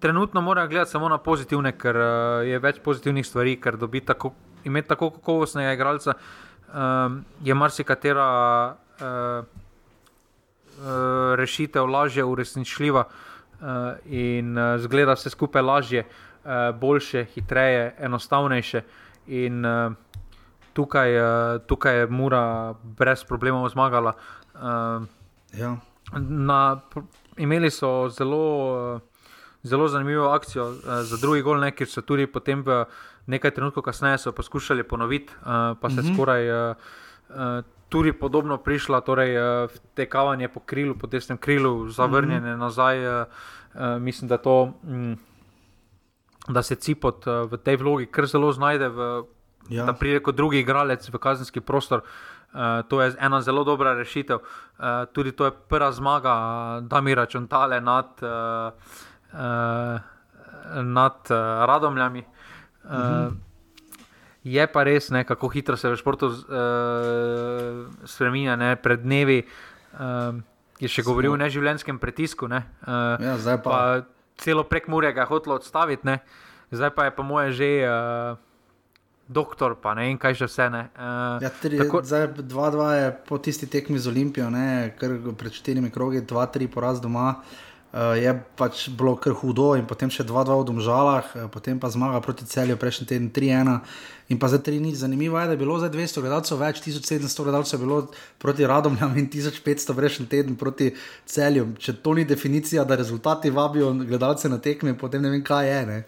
trenutno 0.00 0.40
morajo 0.40 0.68
gledati 0.68 0.90
samo 0.90 1.08
na 1.08 1.18
pozitivne, 1.18 1.72
ker 1.78 1.96
uh, 1.96 2.46
je 2.48 2.58
več 2.58 2.80
pozitivnih 2.84 3.26
stvari, 3.26 3.56
ker 3.60 3.76
dobi 3.76 4.00
tako, 4.00 4.32
imeti 4.64 4.88
tako 4.88 5.10
kakovostnega 5.10 5.72
igralca, 5.76 6.14
um, 6.72 7.24
je 7.44 7.54
marsikatera 7.54 8.28
uh, 8.72 9.44
uh, 10.78 11.34
rešitev 11.36 11.86
lažje 11.86 12.24
uresničljiva 12.24 13.04
uh, 13.04 13.68
in 14.06 14.56
uh, 14.58 14.78
zgleda 14.80 15.16
se 15.16 15.30
skupaj 15.30 15.62
lažje, 15.62 16.06
uh, 16.06 16.27
boljše, 16.80 17.24
hitreje, 17.34 17.94
enostavnejše. 17.98 18.82
In, 19.26 19.64
uh, 19.64 19.92
tukaj, 20.72 21.20
uh, 21.20 21.60
tukaj 21.66 21.98
je 21.98 22.06
Mura 22.06 22.74
brez 22.82 23.24
problemov 23.24 23.68
zmagala. 23.68 24.12
Uh, 24.54 25.06
ja. 25.52 25.76
na, 26.18 26.80
imeli 27.36 27.70
so 27.70 28.08
zelo. 28.08 28.44
Uh, 28.94 29.00
zelo 29.62 29.88
zanimivo 29.88 30.28
akcijo 30.30 30.68
uh, 30.68 30.76
za 31.02 31.16
drugi 31.20 31.42
gol, 31.42 31.58
ne, 31.60 31.72
ker 31.74 31.88
so 31.90 32.02
tudi 32.02 32.26
potem 32.26 32.62
v 32.62 32.84
nekaj 33.26 33.50
trenutkov 33.50 33.82
kasneje 33.82 34.32
poskušali 34.36 34.82
ponoviti, 34.82 35.32
uh, 35.42 35.74
pa 35.80 35.90
se 35.90 36.00
uh 36.00 36.04
mhm. 36.04 36.08
-huh. 36.08 36.14
skoraj 36.14 36.50
uh, 36.50 36.76
tudi 37.88 38.12
podobno 38.12 38.56
prišla, 38.56 39.00
torej 39.00 39.36
tekavanje 39.94 40.48
po 40.48 40.60
krilu, 40.60 40.94
po 40.94 41.06
desnem 41.06 41.38
krilu, 41.38 41.88
zavrnjene 41.88 42.54
mhm. 42.54 42.60
-huh. 42.60 42.64
nazaj. 42.64 42.98
Mislim, 44.00 44.28
da, 44.28 44.36
to, 44.36 44.72
um, 44.82 45.16
da 46.48 46.62
se 46.62 46.76
Cipot 46.76 47.26
uh, 47.26 47.44
v 47.50 47.58
tej 47.62 47.76
vlogi 47.76 48.06
kar 48.06 48.26
zelo 48.26 48.52
znajde, 48.52 48.88
v, 48.88 49.08
ja. 49.68 49.84
da 49.84 49.92
pride 49.92 50.22
kot 50.24 50.36
drugi 50.36 50.60
igralec 50.60 51.08
v 51.08 51.18
kazenski 51.18 51.60
prostor. 51.60 52.02
Uh, 52.48 52.80
to 52.88 53.02
je 53.02 53.12
ena 53.20 53.40
zelo 53.44 53.64
dobra 53.64 53.94
rešitev. 53.94 54.40
Uh, 54.40 55.04
tudi 55.12 55.32
to 55.32 55.44
je 55.44 55.52
prva 55.52 55.92
zmaga, 55.92 56.34
da 56.82 57.00
mi 57.00 57.14
računale 57.14 57.80
nad. 57.80 58.16
Uh, 58.22 58.72
uh, 59.32 60.00
nad 60.82 61.16
uh, 61.30 61.36
radomljami. 61.66 62.24
Uh, 62.84 62.90
uh 62.90 62.96
-huh. 62.98 63.36
Je 64.44 64.66
pa 64.66 64.84
res, 64.84 65.10
ne, 65.10 65.24
kako 65.24 65.48
hitro 65.48 65.76
se 65.76 65.90
v 65.90 65.96
športu 65.96 66.26
uh, 66.26 66.34
spremenja. 68.04 68.56
Ne. 68.56 68.76
Pred 68.76 69.00
dnevi 69.00 69.42
uh, 69.92 69.98
je 70.78 70.88
še 70.88 71.02
govoril 71.02 71.32
o 71.32 71.36
neživljenjskem 71.36 71.98
pritisku. 71.98 72.48
Ne. 72.48 72.62
Uh, 72.82 73.24
ja, 73.24 73.36
zdaj 73.38 73.56
pa. 73.62 73.70
pa 73.70 74.02
celo 74.38 74.64
prek 74.64 74.88
Murja 74.88 75.12
ga 75.12 75.26
je 75.26 75.32
hotel 75.32 75.58
odstaviti, 75.58 76.06
ne. 76.06 76.18
zdaj 76.70 76.90
pa 76.96 77.08
je 77.08 77.16
po 77.16 77.22
moje 77.22 77.52
že. 77.52 77.72
Uh, 77.86 78.44
Doktor, 79.28 79.74
pa 79.76 79.92
ne 79.92 80.06
vem, 80.06 80.16
kaj 80.16 80.38
še 80.40 80.46
vse. 80.48 80.66
Uh, 80.72 81.36
ja, 81.44 81.50
tri, 81.52 81.76
tako... 81.76 82.00
Zdaj, 82.00 82.30
dva, 82.48 82.70
dva 82.72 82.86
je 82.96 83.08
po 83.28 83.36
tisti 83.36 83.66
tekmi 83.68 84.00
z 84.00 84.08
Olimpijo, 84.08 84.46
ne, 84.48 84.88
pred 84.96 85.52
štirimi 85.52 85.92
krogi, 85.92 86.22
dva, 86.24 86.46
tri 86.48 86.64
poraz 86.64 86.96
doma. 86.96 87.34
Uh, 87.36 87.67
uh, 87.92 88.14
je 88.18 88.32
pač 88.56 88.88
bilo 88.88 89.16
kar 89.16 89.32
hudo, 89.32 89.72
in 89.78 89.86
potem 89.88 90.10
še 90.12 90.26
2-2 90.26 90.60
v 90.60 90.66
Domžalah, 90.68 91.32
uh, 91.34 91.48
potem 91.52 91.80
pa 91.80 91.90
zmaga 91.92 92.20
proti 92.24 92.46
celju, 92.48 92.76
prejšnji 92.76 93.06
teden 93.08 93.28
3-1. 93.34 93.80
In 94.28 94.36
pa 94.36 94.48
za 94.52 94.60
3 94.60 94.76
nič 94.80 95.00
zanimivo 95.00 95.40
je, 95.40 95.46
da 95.48 95.56
je 95.56 95.62
bilo 95.62 95.78
za 95.80 95.88
200 95.88 96.20
gledalcev 96.20 96.60
več, 96.60 96.82
1700 96.84 97.48
gledalcev 97.48 97.80
je 97.80 97.84
bilo 97.86 98.00
proti 98.38 98.66
Radomljam 98.68 99.16
in 99.16 99.30
1500 99.32 99.96
prejšnji 99.96 100.26
teden 100.28 100.56
proti 100.60 100.92
celju. 101.24 101.72
Če 101.80 101.96
to 102.04 102.12
ni 102.14 102.28
definicija, 102.28 102.84
da 102.84 102.98
rezultati 103.00 103.50
vabijo 103.50 103.94
gledalce 104.04 104.52
na 104.52 104.60
tekme, 104.60 104.92
potem 104.98 105.24
ne 105.24 105.32
vem, 105.32 105.44
kaj 105.44 105.68
je. 105.72 105.80
Ne? 105.88 105.98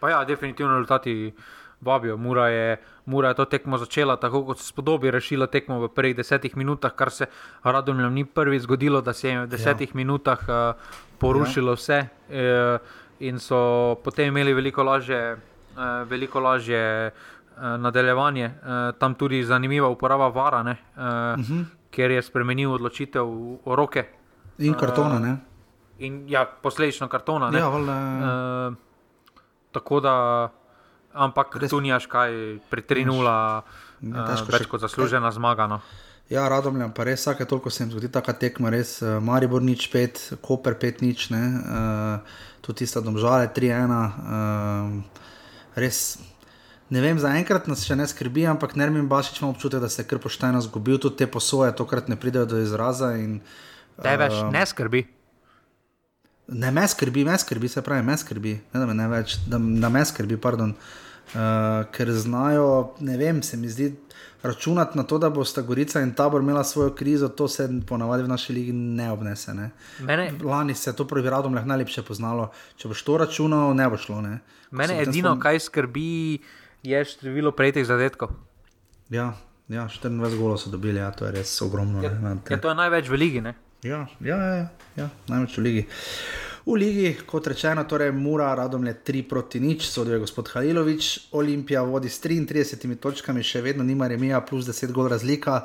Pa 0.00 0.14
ja, 0.14 0.24
definitivno 0.24 0.78
rezultati 0.78 1.32
vabijo. 1.80 2.16
Mura 2.16 2.48
je, 2.48 2.76
Mura 3.06 3.28
je 3.28 3.34
to 3.34 3.44
tekmo 3.44 3.78
začela 3.78 4.16
tako, 4.16 4.44
kot 4.44 4.58
se 4.58 4.64
spodobi, 4.64 5.10
rešila 5.10 5.46
tekmo 5.46 5.80
v 5.80 5.88
prvih 5.88 6.16
desetih 6.16 6.56
minutah, 6.56 6.92
kar 6.94 7.10
se 7.10 7.26
Radomljam 7.64 8.14
ni 8.14 8.24
prvi 8.24 8.60
zgodilo, 8.60 9.00
da 9.00 9.12
se 9.12 9.28
je 9.28 9.40
v 9.40 9.46
desetih 9.46 9.88
ja. 9.88 9.96
minutah 9.96 10.38
uh, 10.48 10.74
porušilo 11.18 11.72
ja. 11.72 11.76
vse 11.76 11.98
uh, 12.00 12.78
in 13.20 13.38
so 13.38 13.96
potem 14.04 14.28
imeli 14.28 14.54
veliko 14.54 14.82
lažje, 14.82 15.36
uh, 15.76 16.08
veliko 16.08 16.40
lažje 16.40 17.10
uh, 17.10 17.62
nadaljevanje. 17.78 18.46
Uh, 18.46 18.98
tam 18.98 19.14
tudi 19.14 19.44
zanimiva 19.44 19.88
uporaba 19.88 20.28
vara, 20.28 20.62
ne, 20.62 20.76
uh, 20.96 21.02
uh 21.02 21.38
mhm. 21.38 21.58
-huh. 21.58 21.64
ker 21.90 22.10
je 22.10 22.22
spremenil 22.22 22.72
odločitev 22.72 23.24
v 23.66 23.74
roke. 23.74 24.04
In 24.58 24.74
kartona, 24.74 25.18
ne. 25.18 25.36
In 25.98 26.24
ja, 26.28 26.46
posledično 26.62 27.08
kartona. 27.08 27.58
Ja, 27.58 27.68
valjda, 27.68 27.92
uh, 27.92 28.74
tako 29.72 30.00
da 30.00 30.48
ampak 31.14 31.56
res 31.60 31.72
tu 31.72 31.80
nimaš 31.80 32.06
kaj, 32.10 32.60
pri 32.70 32.82
3-0, 32.86 33.26
uh, 33.26 34.46
več 34.50 34.66
kot 34.70 34.84
zaslužena 34.84 35.32
zmaga. 35.34 35.66
No. 35.70 35.80
Ja, 36.30 36.46
radomljam, 36.46 36.92
pa 36.94 37.04
res 37.08 37.24
vsake 37.24 37.44
toliko 37.50 37.72
se 37.74 37.82
jim 37.82 37.90
zgodi 37.90 38.10
ta 38.12 38.22
tekma, 38.22 38.70
res 38.70 39.00
uh, 39.02 39.18
Maribor 39.18 39.62
nič 39.62 39.88
pet, 39.90 40.20
Koper 40.42 40.78
pet 40.78 41.02
nič, 41.02 41.30
ne, 41.34 41.44
uh, 41.58 42.42
tudi 42.62 42.84
tista 42.84 43.02
domžale 43.02 43.50
3-1. 43.50 43.90
Uh, 43.90 45.22
res. 45.74 46.20
Ne 46.90 46.98
vem, 46.98 47.18
zaenkrat 47.22 47.68
nas 47.70 47.84
še 47.86 47.94
ne 47.94 48.06
skrbi, 48.06 48.48
ampak 48.50 48.74
Nermin 48.74 49.06
Bašič 49.06 49.42
ima 49.42 49.52
občutek, 49.52 49.78
da 49.78 49.86
se 49.86 50.02
je 50.02 50.08
kar 50.10 50.18
pošteno 50.18 50.58
zgubil, 50.58 50.98
tudi 50.98 51.22
te 51.22 51.30
posoje 51.30 51.70
tokrat 51.78 52.10
ne 52.10 52.18
pridejo 52.18 52.48
do 52.50 52.58
izraza. 52.62 53.14
In, 53.18 53.38
uh, 53.98 54.10
več 54.18 54.34
ne 54.50 54.66
skrbi. 54.66 55.19
Ne 56.50 56.70
me 56.74 56.88
skrbi, 56.88 57.24
me 57.24 57.38
skrbi, 57.38 57.68
se 57.68 57.82
pravi, 57.82 58.02
me 58.02 58.16
skrbi, 58.18 58.56
ne 58.72 58.80
da 58.80 58.86
me 58.86 58.94
ne 58.94 59.06
več, 59.08 59.36
da, 59.46 59.58
da 59.58 59.88
me 59.88 60.04
skrbi, 60.04 60.38
pardon. 60.40 60.74
Uh, 61.30 61.84
ker 61.94 62.10
znajo, 62.10 62.96
ne 63.06 63.14
vem, 63.16 63.38
se 63.46 63.56
mi 63.56 63.68
zdi, 63.70 63.92
računati 64.42 64.98
na 64.98 65.04
to, 65.06 65.18
da 65.18 65.30
bo 65.30 65.44
sta 65.44 65.62
Gorica 65.62 66.00
in 66.00 66.14
tabor 66.14 66.42
imela 66.42 66.64
svojo 66.64 66.94
krizo, 66.94 67.28
to 67.28 67.48
se 67.48 67.68
ponavadi 67.86 68.22
v 68.22 68.28
naši 68.28 68.52
ligi 68.52 68.72
ne 68.72 69.10
obnese. 69.12 69.54
Ne. 69.54 69.70
Mene, 70.00 70.32
Lani 70.42 70.74
se 70.74 70.90
je 70.90 70.96
to 70.96 71.06
prvi 71.06 71.30
radom 71.30 71.54
lahko 71.54 71.68
najlepše 71.68 72.02
poznalo. 72.02 72.50
Če 72.76 72.88
boš 72.88 73.02
to 73.02 73.16
računal, 73.22 73.74
ne 73.74 73.88
bo 73.90 73.96
šlo. 73.96 74.20
Ne. 74.20 74.40
Mene 74.70 74.98
edino, 75.02 75.36
spom... 75.36 75.40
kaj 75.40 75.60
skrbi, 75.60 76.40
je 76.82 77.04
število 77.04 77.52
prejetih 77.52 77.86
zadetkov. 77.86 78.34
Ja, 79.10 79.32
ja 79.68 79.88
24 79.88 80.38
golov 80.38 80.58
so 80.58 80.70
dobili, 80.70 80.98
ja, 80.98 81.10
to 81.10 81.26
je 81.26 81.32
res 81.38 81.54
ogromno. 81.62 82.02
Ja, 82.02 82.10
ja, 82.50 82.60
to 82.60 82.68
je 82.68 82.74
največ 82.74 83.08
v 83.08 83.18
ligi. 83.20 83.40
Ne. 83.44 83.54
Ja, 83.82 84.06
ja, 84.20 84.36
ja, 84.36 84.68
ja 84.96 85.06
največ 85.28 85.56
v 85.56 85.62
ligi. 85.64 85.84
V 86.66 86.74
ligi, 86.76 87.14
kot 87.26 87.46
rečeno, 87.48 87.86
torej 87.88 88.12
Mura, 88.12 88.50
radom 88.54 88.84
je 88.84 88.92
3 88.92 89.22
proti 89.28 89.60
nič, 89.60 89.86
sodijo 89.88 90.18
gospod 90.20 90.50
Halilovič, 90.52 91.32
Olimpija 91.32 91.80
vodi 91.88 92.12
s 92.12 92.20
33 92.20 92.76
točkami, 93.00 93.40
še 93.40 93.64
vedno 93.64 93.84
nima 93.84 94.10
remija, 94.12 94.42
plus 94.44 94.68
10 94.68 94.92
gol 94.92 95.08
razlika. 95.08 95.62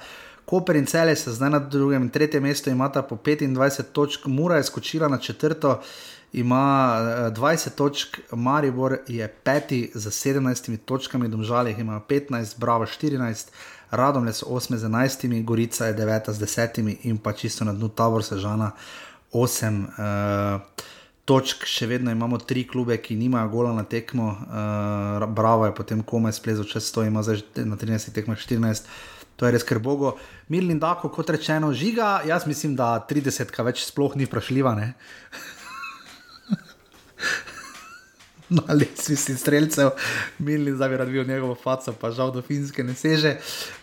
Koper 0.48 0.80
in 0.80 0.88
Cele 0.88 1.16
se 1.20 1.34
zdaj 1.36 1.50
na 1.50 1.60
drugem 1.60 2.08
in 2.08 2.10
tretjem 2.10 2.44
mestu 2.48 2.70
imata 2.72 3.04
po 3.04 3.20
25 3.20 3.92
točk, 3.92 4.28
Mura 4.32 4.62
je 4.62 4.70
skočila 4.70 5.12
na 5.12 5.18
četrto, 5.18 5.82
ima 6.34 6.64
20 7.36 7.68
eh, 7.68 7.76
točk, 7.76 8.20
Maribor 8.32 8.98
je 9.08 9.28
peti 9.28 9.92
z 9.94 10.08
17 10.08 10.78
točkami, 10.86 11.28
Domžalih 11.28 11.80
ima 11.80 12.00
15, 12.00 12.60
Bravo 12.60 12.86
14. 12.86 13.52
Radom 13.92 14.28
je 14.28 14.34
8 14.34 14.78
z 14.78 14.84
11, 14.84 15.44
Gorica 15.44 15.86
je 15.86 15.94
9 15.94 16.32
z 16.32 16.38
10 16.42 16.98
in 17.04 17.18
pa 17.18 17.34
čisto 17.34 17.66
na 17.66 17.74
dnu 17.74 17.90
Tabor 17.90 18.24
Sežana 18.24 18.72
8 19.34 19.84
uh, 19.84 20.62
točk. 21.26 21.66
Še 21.66 21.88
vedno 21.88 22.12
imamo 22.12 22.38
tri 22.38 22.64
klube, 22.68 22.98
ki 22.98 23.16
nimajo 23.16 23.50
gola 23.50 23.74
na 23.74 23.84
tekmo. 23.84 24.28
Uh, 24.32 25.26
Bravo 25.28 25.66
je 25.66 25.76
potem 25.76 26.04
komaj 26.04 26.38
splezal 26.40 26.66
čez 26.70 26.90
100, 26.94 27.08
ima 27.08 27.24
zdaj 27.26 27.44
na 27.66 27.78
13 27.78 28.14
tekmah 28.16 28.40
14. 28.40 28.90
To 29.36 29.46
je 29.46 29.52
res 29.52 29.66
kar 29.68 29.82
bogo. 29.84 30.16
Mirlin 30.48 30.80
Dako, 30.80 31.10
kot 31.12 31.30
rečeno, 31.30 31.74
žiga. 31.76 32.22
Jaz 32.24 32.48
mislim, 32.48 32.76
da 32.80 32.96
30, 33.04 33.52
kaj 33.52 33.68
več 33.68 33.84
sploh 33.84 34.16
ni 34.16 34.30
vprašljiva. 34.30 34.76
Na 38.56 38.74
lestvici 38.74 39.36
streljcev, 39.38 39.90
Milin 40.40 40.76
zdaj 40.76 40.90
bi 40.90 40.98
rad 40.98 41.10
bil 41.10 41.28
njegovo 41.28 41.56
faco, 41.56 41.94
pa 42.02 42.12
žal 42.12 42.32
do 42.32 42.42
finske 42.42 42.84
ne 42.84 42.94
seže. 42.96 43.36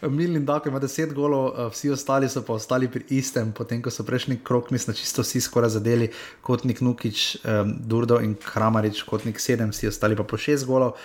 Milin 0.02 0.44
Dako 0.46 0.68
ima 0.68 0.80
10 0.80 1.12
golov, 1.12 1.48
eh, 1.48 1.70
vsi 1.70 1.90
ostali 1.90 2.28
so 2.28 2.42
pa 2.42 2.52
ostali 2.52 2.88
pri 2.88 3.04
istem, 3.08 3.52
potem 3.52 3.82
ko 3.82 3.90
so 3.90 4.04
prejšnji 4.04 4.40
krok, 4.44 4.70
mislim, 4.70 4.96
čisto 4.96 5.22
vsi 5.22 5.40
skoraj 5.40 5.70
zadeli, 5.70 6.10
kot 6.42 6.64
nek 6.64 6.80
Nukič, 6.80 7.36
um, 7.44 7.74
Durdo 7.78 8.20
in 8.20 8.34
Kramarič, 8.34 9.02
kot 9.02 9.24
nek 9.24 9.40
7, 9.40 9.70
vsi 9.70 9.88
ostali 9.88 10.16
pa 10.16 10.24
po 10.24 10.36
6 10.36 10.64
golov. 10.66 10.96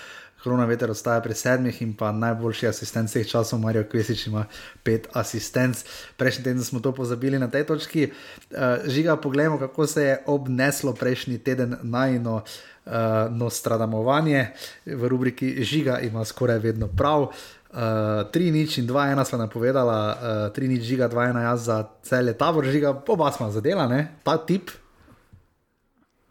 Kronaveter 0.44 0.92
ostaja 0.92 1.22
pri 1.22 1.34
sedmih 1.34 1.82
in 1.82 1.96
pa 1.98 2.12
najboljši 2.14 2.68
asistent 2.70 3.10
vseh 3.10 3.26
časov, 3.28 3.60
Marijo 3.60 3.84
Kvesič 3.90 4.28
ima 4.28 4.46
pet 4.84 5.08
asistentov. 5.18 5.82
Prejšnji 6.18 6.44
teden 6.44 6.64
smo 6.64 6.80
to 6.80 6.94
pozabili 6.94 7.40
na 7.40 7.50
tej 7.50 7.66
točki. 7.66 8.12
Uh, 8.52 8.86
žiga, 8.86 9.18
poglejmo, 9.18 9.58
kako 9.60 9.88
se 9.88 10.04
je 10.04 10.20
obneslo 10.26 10.94
prejšnji 10.94 11.38
teden 11.38 11.76
najno. 11.82 12.44
Uh, 12.88 13.28
Nostradamovanje 13.36 14.56
v 14.86 15.10
rubriki 15.12 15.60
Žiga 15.60 16.00
ima 16.08 16.24
skoraj 16.24 16.60
vedno 16.64 16.88
prav. 16.88 17.28
Uh, 17.68 18.24
3 18.32 18.52
nič 18.52 18.80
in 18.80 18.88
2 18.88 19.12
ena 19.12 19.28
sva 19.28 19.44
napovedala, 19.44 20.00
uh, 20.48 20.56
3 20.56 20.72
nič 20.72 20.88
žiga, 20.88 21.12
2 21.12 21.36
ena 21.36 21.52
jaz 21.52 21.68
za 21.68 21.84
cel 22.00 22.32
tabor 22.32 22.64
žiga, 22.64 22.96
oba 22.96 23.28
sva 23.36 23.52
zadela, 23.52 23.92
ne? 23.92 24.18
ta 24.24 24.40
tip. 24.40 24.72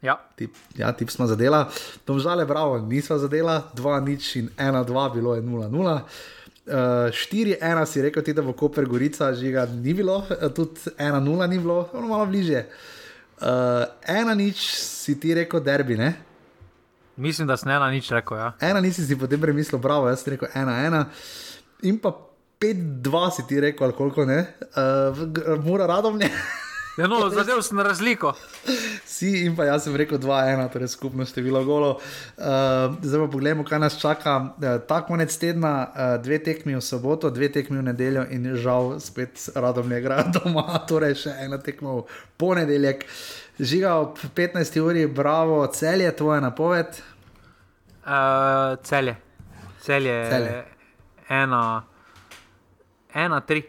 Ja, 0.01 0.16
tip, 0.37 0.57
ja, 0.74 0.93
tip 0.97 1.12
smo 1.12 1.28
zadela. 1.28 1.69
Domžale, 2.09 2.49
bravo, 2.49 2.81
nisva 2.81 3.20
zadela, 3.20 3.69
2 3.77 4.09
nič 4.09 4.23
in 4.41 4.49
1 4.57 4.85
2 4.89 5.15
bilo 5.15 5.37
je 5.37 5.43
0 5.45 5.69
0. 5.69 6.01
Uh, 6.66 7.12
4 7.12 7.61
1 7.61 7.87
si 7.87 8.03
rekel, 8.03 8.24
ti, 8.24 8.33
da 8.33 8.43
bo 8.43 8.57
Koper 8.57 8.89
Gorica, 8.89 9.28
žiga 9.37 9.69
ni 9.69 9.93
bilo, 9.93 10.24
uh, 10.24 10.49
tudi 10.51 10.89
1 10.97 11.20
0 11.20 11.47
ni 11.53 11.59
bilo, 11.61 11.93
ono 11.93 12.09
malo 12.09 12.27
bliže. 12.27 12.65
1 13.39 13.93
uh, 14.09 14.35
nič 14.35 14.73
si 14.73 15.20
ti 15.20 15.37
rekel, 15.37 15.61
derbi, 15.61 16.01
ne? 16.01 16.16
Mislim, 17.16 17.48
da 17.48 17.56
sem 17.56 17.70
ena 17.70 17.90
nič 17.90 18.10
rekel. 18.10 18.38
Ja. 18.38 18.52
Ena 18.60 18.80
nisi 18.80 19.06
si 19.06 19.18
potem 19.18 19.40
premislil, 19.40 19.78
bravo, 19.82 20.09
jaz 20.09 20.24
sem 20.24 20.36
rekel 20.36 20.48
ena, 20.55 20.78
ena. 20.86 21.05
In 21.82 21.98
pa 22.01 22.14
5-2 22.60 23.30
si 23.36 23.47
ti 23.48 23.60
rekel, 23.60 23.84
ali 23.84 23.97
koliko 23.97 24.24
ne, 24.24 24.47
uh, 24.76 25.64
mora 25.64 25.86
radom 25.86 26.18
ne. 26.18 26.30
Ja, 26.97 27.06
no, 27.06 27.18
zadev 27.36 27.60
sem 27.62 27.76
na 27.76 27.84
razliko. 27.84 28.32
Si 29.05 29.44
in 29.44 29.56
pa 29.56 29.66
jaz 29.68 29.84
sem 29.84 29.97
rekel 29.97 30.18
2-1, 30.18 30.64
torej 30.72 30.88
skupno 30.88 31.26
število 31.28 31.60
golo. 31.64 31.90
Uh, 31.97 32.97
zdaj 33.02 33.20
pa 33.26 33.28
pogledamo, 33.32 33.64
kaj 33.68 33.80
nas 33.84 33.98
čaka. 34.01 34.36
Uh, 34.56 34.68
ta 34.88 35.02
konec 35.06 35.36
tedna, 35.36 35.74
uh, 35.86 36.16
dve 36.24 36.38
tekmi 36.43 36.76
v 36.76 36.80
soboto, 36.80 37.30
dve 37.30 37.51
tekmi 37.52 37.78
v 37.78 37.88
nedeljo 37.90 38.24
in 38.32 38.55
žal 38.56 38.97
spet 39.01 39.51
radom 39.55 39.88
ne 39.88 40.01
igra 40.01 40.22
doma, 40.34 40.64
torej 40.88 41.18
še 41.26 41.36
ena 41.44 41.60
tekma 41.60 42.01
v 42.01 42.06
ponedeljek. 42.40 43.05
Žiga 43.59 43.95
ob 43.95 44.19
15. 44.35 44.81
uri, 44.81 45.07
bravo, 45.07 45.66
cel 45.66 46.01
je 46.01 46.16
tvoja 46.16 46.41
napoved. 46.41 46.87
Uh, 48.05 48.77
celje. 48.83 49.16
Celje. 49.83 50.31
Celje. 50.31 50.65
Ena, 51.28 51.85
ena, 53.15 53.41
tri. 53.41 53.62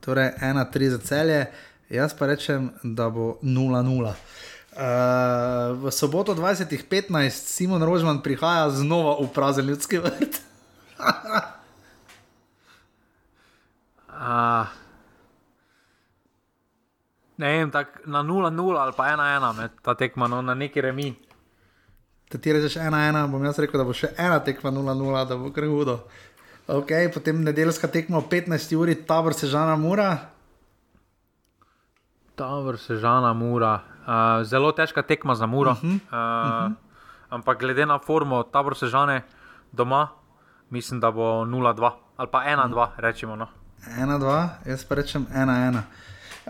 Torej 0.00 0.30
1-3 0.42 0.88
za 0.88 0.98
celje, 0.98 1.46
jaz 1.88 2.14
pa 2.18 2.26
rečem, 2.26 2.70
da 2.82 3.10
bo 3.10 3.38
0-0. 3.42 4.10
Uh, 4.10 4.14
v 5.86 5.90
soboto 5.90 6.34
20.15 6.34 7.30
Simon 7.30 7.82
Rožman 7.82 8.22
prihaja 8.22 8.70
znova 8.70 9.22
v 9.22 9.28
prazen 9.34 9.66
ljudski 9.66 9.98
vrt. 9.98 10.40
Uh, 14.08 14.66
ne 17.40 17.48
vem, 17.56 17.70
tak, 17.72 18.02
na 18.06 18.20
0-0 18.22 18.52
ali 18.76 18.92
pa 18.96 19.08
1-1 19.16 19.56
med 19.56 19.70
ta 19.82 19.94
tekma, 19.96 20.28
no, 20.28 20.42
na 20.44 20.54
neki 20.54 20.80
remi. 20.84 21.14
Da 22.30 22.38
ti 22.38 22.52
rečeš 22.52 22.76
1-1, 22.76 23.26
bom 23.32 23.44
jaz 23.44 23.58
rekel, 23.58 23.80
da 23.80 23.86
bo 23.88 23.96
še 23.96 24.12
ena 24.20 24.38
tekma 24.44 24.70
0-0, 24.70 25.24
da 25.26 25.38
bo 25.40 25.48
kar 25.54 25.66
hudo. 25.66 25.96
Okay, 26.70 27.08
potem 27.10 27.40
nedeljska 27.42 27.88
tekma 27.90 28.20
ob 28.20 28.28
15. 28.30 28.76
uri, 28.78 28.94
tabor 29.08 29.34
se 29.34 29.48
žana 29.50 29.74
mura. 29.80 30.10
Tabor 32.38 32.78
se 32.78 33.00
žana 33.00 33.32
mura. 33.34 33.80
Uh, 34.04 34.44
zelo 34.46 34.70
težka 34.76 35.02
tekma 35.02 35.34
za 35.34 35.46
muro. 35.50 35.72
Uh 35.72 35.82
-huh, 35.82 35.90
uh, 35.90 35.96
uh 35.96 36.06
-huh. 36.12 36.74
Ampak 37.30 37.58
glede 37.58 37.86
na 37.86 37.98
formo, 37.98 38.42
tabor 38.42 38.76
se 38.76 38.86
žane 38.86 39.22
doma, 39.72 40.08
mislim, 40.70 41.00
da 41.00 41.10
bo 41.10 41.44
0-2 41.44 41.90
ali 42.16 42.28
pa 42.28 42.44
1-2, 42.44 42.88
rečemo. 42.96 43.36
No. 43.36 43.48
1-2, 43.98 44.48
jaz 44.66 44.84
pa 44.84 44.94
rečem 44.94 45.26
1-1. 45.26 45.80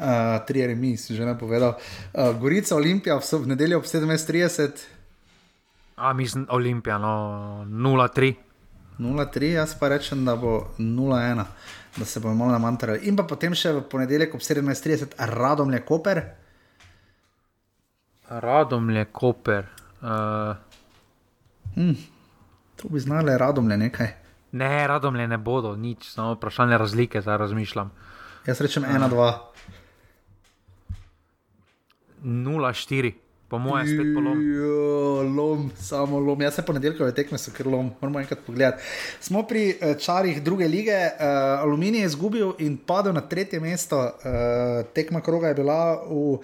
Uh, 0.00 0.40
tri 0.48 0.64
remi, 0.64 0.96
si 0.96 1.12
že 1.12 1.28
napovedal. 1.28 1.76
Uh, 1.76 2.32
Gorica 2.40 2.72
Olimpija 2.76 3.18
v, 3.20 3.24
v 3.36 3.46
nedeljo 3.46 3.78
ob 3.78 3.84
17:30. 3.84 4.80
A 5.96 6.12
mislim, 6.12 6.46
Olimpija, 6.48 6.96
no, 6.98 7.12
0-3. 7.68 8.34
0-3, 8.98 9.44
jaz 9.52 9.74
pa 9.76 9.88
rečem, 9.88 10.24
da 10.24 10.36
bo 10.36 10.72
0-1, 10.78 11.44
da 11.96 12.04
se 12.04 12.20
bomo 12.20 12.34
malo 12.34 12.52
namantrali. 12.52 13.04
In 13.04 13.16
pa 13.16 13.24
potem 13.24 13.52
še 13.52 13.72
v 13.72 13.82
ponedeljek 13.84 14.32
ob 14.34 14.40
17:30 14.40 15.12
Radomlje 15.18 15.84
Koper. 15.84 16.22
Radomlje, 18.30 19.04
Koper. 19.12 19.64
Uh, 20.00 20.56
Hm, 21.74 21.92
to 22.76 22.88
bi 22.88 23.00
znali 23.00 23.38
Radomlje 23.38 23.76
nekaj. 23.76 24.08
ne, 24.52 24.86
radomlje 24.86 25.28
ne 25.28 25.38
bodo, 25.38 25.76
nič, 25.76 26.10
samo 26.10 26.32
vprašanje 26.34 26.78
razlike, 26.78 27.20
zdaj 27.20 27.36
razmišljam. 27.38 27.90
Jaz 28.46 28.60
rečem 28.60 28.82
1-2. 28.82 29.32
0-4, 32.24 33.12
po 33.50 33.58
mojem, 33.58 33.86
spet 33.86 34.10
polom. 34.14 34.38
Jo, 34.54 35.22
lom, 35.26 35.70
samo 35.74 36.20
lom. 36.22 36.42
Jaz 36.42 36.54
se 36.54 36.62
ponedeljkove 36.62 37.14
tekme 37.14 37.38
so 37.38 37.50
kar 37.50 37.66
lom, 37.66 37.90
moramo 38.00 38.20
enkrat 38.20 38.44
pogledati. 38.46 38.82
Smo 39.20 39.42
pri 39.42 39.64
uh, 39.74 39.96
čarih 39.98 40.42
druge 40.42 40.68
lige, 40.68 40.94
uh, 40.94 41.64
Aluminij 41.64 42.04
je 42.04 42.10
izgubil 42.12 42.52
in 42.58 42.76
padel 42.76 43.16
na 43.16 43.20
tretje 43.20 43.60
mesto. 43.60 43.98
Uh, 43.98 44.86
tekma 44.94 45.20
kroga 45.20 45.50
je 45.50 45.58
bila 45.58 45.80
v 46.06 46.38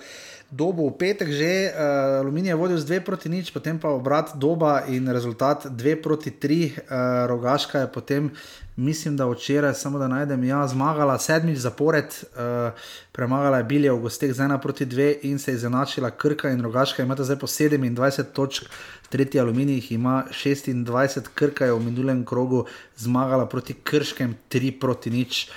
dobu 0.51 0.87
v 0.91 0.95
petek 0.95 1.29
že, 1.29 1.75
uh, 1.75 2.23
Aluminij 2.23 2.55
je 2.55 2.61
vodil 2.61 2.79
z 2.79 2.87
2 2.87 3.01
proti 3.03 3.29
nič, 3.29 3.51
potem 3.51 3.79
pa 3.79 3.91
obrat 3.91 4.39
doba 4.39 4.87
in 4.87 5.09
rezultat 5.11 5.67
2 5.67 5.99
proti 5.99 6.31
3, 6.31 6.39
uh, 6.39 7.27
rogaška 7.27 7.83
je 7.83 7.89
potem. 7.91 8.31
Mislim, 8.77 9.17
da 9.17 9.25
včeraj, 9.25 9.75
samo 9.75 9.99
da 9.99 10.05
najdem, 10.05 10.45
ja, 10.45 10.61
zmagala 10.69 11.17
sedmič 11.19 11.65
zapored, 11.65 12.13
uh, 12.37 12.77
premagala 13.13 13.65
je 13.65 13.65
Bilje 13.65 13.93
v 13.93 14.05
gosteh 14.05 14.29
z 14.29 14.45
1 14.45 14.61
proti 14.61 14.85
2 14.87 15.25
in 15.33 15.39
se 15.39 15.51
je 15.51 15.57
izenačila 15.57 16.11
Krka 16.11 16.53
in 16.53 16.61
Rogaška. 16.61 17.03
Imate 17.03 17.25
zdaj 17.25 17.41
po 17.41 17.49
27 17.49 18.37
točk, 18.37 18.69
tretji 19.09 19.41
aluminij 19.41 19.81
ima 19.91 20.29
26, 20.29 21.33
Krka 21.35 21.65
je 21.65 21.73
v 21.73 21.81
minulem 21.81 22.25
krogu 22.25 22.67
zmagala 22.97 23.49
proti 23.49 23.75
Krškem 23.75 24.37
3 24.53 24.79
proti 24.81 25.11
nič. 25.11 25.49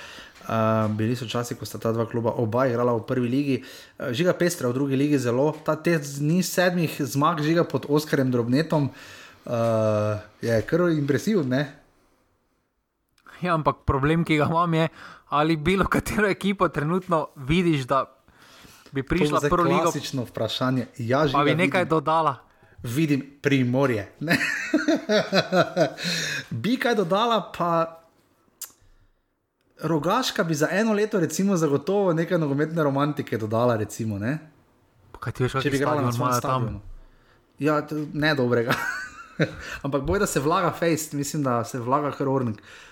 Uh, 0.50 0.90
bili 0.98 1.14
so 1.14 1.28
časi, 1.30 1.54
ko 1.54 1.62
sta 1.62 1.78
ta 1.78 1.92
dva 1.94 2.10
kluba 2.10 2.34
oba 2.34 2.64
igrala 2.66 2.90
v 2.98 3.06
prvi 3.06 3.28
ligi. 3.30 3.56
Uh, 3.62 4.10
žiga 4.10 4.34
Pestra 4.34 4.66
v 4.66 4.74
drugi 4.74 4.98
ligi 4.98 5.14
zelo, 5.14 5.54
ta 5.62 5.76
te 5.78 5.94
ni 6.18 6.42
sedmih 6.42 6.90
zmag, 6.90 7.38
žiga 7.38 7.62
pod 7.62 7.86
Oskarjem 7.86 8.34
Drobnetom. 8.34 8.90
Uh, 9.46 10.18
je 10.42 10.58
kar 10.66 10.90
impresivno, 10.90 11.46
ne? 11.46 11.70
Ja, 13.38 13.54
ampak 13.54 13.86
problem, 13.86 14.26
ki 14.26 14.40
ga 14.42 14.50
imam, 14.50 14.74
je, 14.74 14.88
ali 15.30 15.54
bilo 15.54 15.86
katero 15.86 16.26
ekipo 16.26 16.66
trenutno 16.68 17.28
vidiš, 17.36 17.86
da 17.86 18.10
bi 18.90 19.06
prišla 19.06 19.38
To 19.38 19.46
zdaj 19.46 19.50
prvo 19.54 19.70
ligo, 19.70 19.86
Klasično 19.86 20.26
vprašanje. 20.34 20.86
Ja, 20.98 21.30
pa 21.30 21.44
bi 21.46 21.54
žiga, 21.54 21.62
nekaj 21.62 21.86
vidim, 21.86 21.94
dodala. 21.94 22.34
vidim 22.82 23.22
primorje. 23.38 24.10
Ne? 24.20 24.34
bi 26.62 26.74
kaj 26.74 26.98
dodala, 26.98 27.38
pa 27.54 27.99
rogaška 29.82 30.44
bi 30.44 30.54
za 30.54 30.68
eno 30.70 30.92
leto, 30.92 31.20
recimo, 31.20 31.56
zagotovo 31.56 32.12
nekaj 32.12 32.38
nogometne 32.38 32.82
romantike 32.82 33.38
dodala. 33.38 33.76
Recimo, 33.76 34.18
ne? 34.18 34.38
Kaj 35.20 35.32
ti 35.32 35.42
veš, 35.42 35.52
kaj 35.52 35.70
bi 35.70 35.76
igrala 35.76 36.02
na 36.02 36.12
svojem 36.12 36.34
stadionu. 36.34 36.80
Ja, 37.58 37.82
ne 38.12 38.34
dobrega. 38.34 38.74
Ampak 39.84 40.02
boj, 40.02 40.18
da 40.18 40.26
se 40.26 40.40
vlaga 40.40 40.72
fejst, 40.78 41.12
mislim, 41.12 41.42
da 41.42 41.64
se 41.64 41.78
vlaga 41.78 42.12
krornik. 42.12 42.56
Uh, 42.56 42.89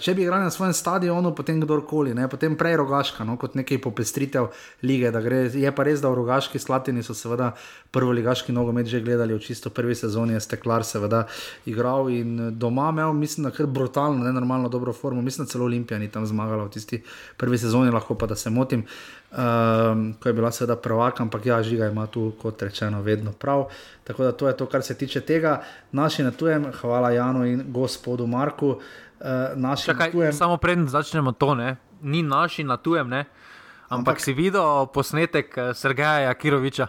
če 0.00 0.14
bi 0.16 0.22
igrali 0.24 0.44
na 0.44 0.50
svojem 0.50 0.72
stadionu, 0.72 1.34
potem 1.36 1.60
kdorkoli, 1.60 2.14
ne? 2.16 2.28
potem 2.28 2.56
prej 2.56 2.78
rogaška, 2.80 3.24
no? 3.28 3.36
kot 3.36 3.54
nekaj 3.54 3.78
popestritev 3.84 4.48
lige. 4.82 5.12
je 5.54 5.72
pa 5.72 5.82
res, 5.84 6.00
da 6.00 6.08
v 6.08 6.14
rogaški 6.14 6.58
slatini 6.58 7.02
so 7.02 7.14
seveda 7.14 7.52
prvo 7.90 8.12
ligaški 8.12 8.52
nogomet 8.52 8.86
že 8.86 9.00
gledali, 9.00 9.34
v 9.34 9.38
čisto 9.38 9.70
prvi 9.70 9.94
sezoni 9.94 10.32
je 10.32 10.40
Steklar 10.40 10.84
seveda 10.84 11.26
igral 11.66 12.08
in 12.10 12.48
eh, 12.48 12.50
doma 12.50 12.88
imel, 12.90 13.12
mislim, 13.12 13.44
da 13.44 13.50
kar 13.50 13.66
brutalno, 13.66 14.24
ne 14.24 14.32
normalno 14.32 14.68
dobro 14.68 14.92
formo. 14.92 15.22
Mislim, 15.22 15.46
da 15.46 15.52
celo 15.52 15.64
Olimpija 15.64 15.98
ni 15.98 16.08
tam 16.08 16.26
zmagala 16.26 16.64
v 16.64 16.70
tisti 16.70 17.02
prvi 17.36 17.58
sezoni, 17.58 17.90
lahko 17.90 18.14
pa 18.14 18.26
da 18.26 18.36
se 18.36 18.50
motim. 18.50 18.86
Um, 19.30 20.14
ko 20.18 20.28
je 20.28 20.32
bila 20.34 20.50
seveda 20.50 20.74
prvak, 20.76 21.20
ampak 21.20 21.46
ja, 21.46 21.62
žiga 21.62 21.86
ima 21.86 22.06
tu, 22.06 22.32
kot 22.42 22.62
rečeno, 22.62 23.02
vedno 23.02 23.32
prav. 23.32 23.68
Tako 24.04 24.24
da 24.24 24.32
to 24.32 24.48
je 24.48 24.56
to, 24.56 24.66
kar 24.66 24.82
se 24.82 24.94
tiče 24.94 25.20
tega. 25.20 25.60
Naši 25.92 26.22
na 26.22 26.30
tujem, 26.30 26.66
hvala 26.80 27.10
Janu 27.10 27.44
in 27.46 27.62
gospodu 27.68 28.26
Marku. 28.26 28.80
Uh, 29.20 29.26
naši 29.54 29.84
na 29.84 29.92
Čakaj, 29.92 30.10
tujem, 30.10 30.32
samo 30.32 30.56
preden 30.56 30.88
začnemo 30.88 31.32
to, 31.32 31.54
ne? 31.54 31.76
ni 32.00 32.22
naši 32.22 32.64
na 32.64 32.76
tujem, 32.76 33.04
ne? 33.04 33.18
ampak, 33.20 33.36
Ampak- 33.82 33.98
ampak 33.98 34.16
si 34.18 34.32
videl 34.32 34.64
posnetek 34.86 35.52
eh, 35.52 35.74
Sergeja 35.74 36.18
Jakiroviča. 36.26 36.88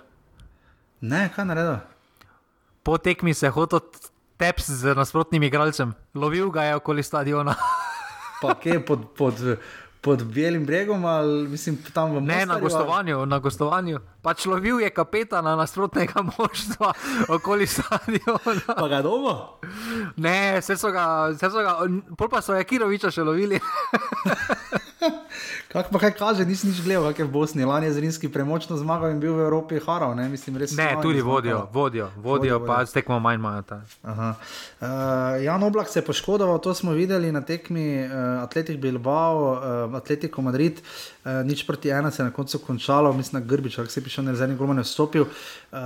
ne, 1.02 1.28
kaj 1.28 1.45
naredil? 1.45 1.84
Po 2.82 2.98
tekmi 2.98 3.34
se 3.34 3.45
je 3.45 3.49
hotel 3.49 3.80
teps 4.38 4.70
z 4.72 4.95
nasprotnim 4.95 5.44
igralcem, 5.44 5.91
lovil 6.14 6.49
ga 6.49 6.64
je 6.64 6.76
okoli 6.76 7.03
stadiona. 7.03 7.56
Pa 8.41 8.56
kje 8.56 8.80
pod, 8.80 9.12
pod, 9.14 9.36
pod 10.02 10.23
Belim 10.23 10.65
bregom 10.65 11.06
ali 11.06 11.48
mislim, 11.48 11.78
tam 11.94 12.10
v 12.10 12.22
Mostarju? 12.22 12.40
Ne, 12.40 12.45
na 12.45 12.60
gostovanju, 12.60 13.26
na 13.26 13.40
gostovanju. 13.40 13.99
Pač 14.22 14.45
lovil 14.45 14.82
je 14.82 14.90
kapetana 14.90 15.56
nasprotnega 15.56 16.22
moštva 16.38 16.94
okoli 17.30 17.68
stadiona. 17.68 18.76
Pa 18.78 18.88
ga 18.88 19.02
doma? 19.02 19.36
Ne, 20.18 20.60
vse 20.60 20.78
so 20.78 20.91
ga, 20.91 21.30
vse 21.36 21.52
so 21.53 21.61
ga, 21.65 21.78
pol 22.18 22.30
pa 22.30 22.41
so 22.41 22.57
Jakiroviča 22.57 23.11
še 23.14 23.26
lovili. 23.26 23.61
Kak 25.72 25.88
pa 25.88 26.00
kaj 26.00 26.12
kaže, 26.20 26.44
nisem 26.44 26.70
nič 26.70 26.84
gledal, 26.84 27.08
kak 27.12 27.24
je 27.24 27.26
v 27.26 27.32
Bosni. 27.32 27.64
Lani 27.64 27.88
je 27.88 27.96
Zrinski 27.96 28.28
premočno 28.28 28.76
zmagal 28.76 29.16
in 29.16 29.20
bil 29.24 29.40
v 29.40 29.48
Evropi 29.48 29.80
haral, 29.80 30.12
ne, 30.20 30.28
mislim, 30.28 30.60
res. 30.60 30.76
Ne, 30.76 31.00
tudi 31.00 31.24
zmagali. 31.24 31.32
vodijo, 31.32 31.60
vodijo, 31.72 32.08
vodijo, 32.20 32.60
pa 32.68 32.84
tekmo 32.84 33.20
manj 33.24 33.40
imajo. 33.40 33.62
ta. 33.62 33.78
Aha. 34.04 34.36
Uh, 34.36 34.88
Jan 35.44 35.64
Oblak 35.64 35.88
se 35.88 36.00
je 36.00 36.06
poškodoval, 36.06 36.60
to 36.60 36.74
smo 36.74 36.92
videli 36.92 37.32
na 37.32 37.42
tekmi 37.42 38.04
uh, 38.04 38.44
Atletik 38.44 38.80
Bilbao, 38.84 39.38
uh, 39.88 39.96
Atletico 39.96 40.42
Madrid, 40.42 40.82
uh, 40.82 41.40
nič 41.48 41.64
proti 41.64 41.90
ena 41.90 42.12
se 42.12 42.20
je 42.20 42.28
na 42.28 42.36
koncu 42.36 42.60
končalo, 42.60 43.14
mislim, 43.14 43.40
da 43.40 43.48
Grbič, 43.48 43.80
ki 43.80 43.88
se 43.88 44.00
je 44.00 44.04
prišel 44.04 44.28
na 44.28 44.36
zadnji 44.36 44.60
golman, 44.60 44.84
je 44.84 44.84
vstopil. 44.84 45.24
Uh, 45.24 45.80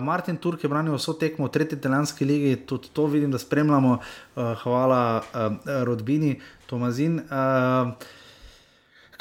Martin 0.00 0.36
Turk 0.36 0.64
je 0.64 0.72
branil 0.72 0.96
vso 0.96 1.12
tekmo 1.12 1.46
v 1.46 1.52
tretji 1.52 1.76
italijanski 1.76 2.24
ligi, 2.24 2.56
tudi 2.66 2.88
to 2.92 3.06
vidim, 3.06 3.30
da 3.30 3.38
spremljamo. 3.38 3.98
Uh, 4.36 4.56
hvala 4.64 5.20
uh, 5.20 5.52
Rodbini, 5.84 6.40
Tomazin. 6.66 7.20
Uh, 7.28 7.92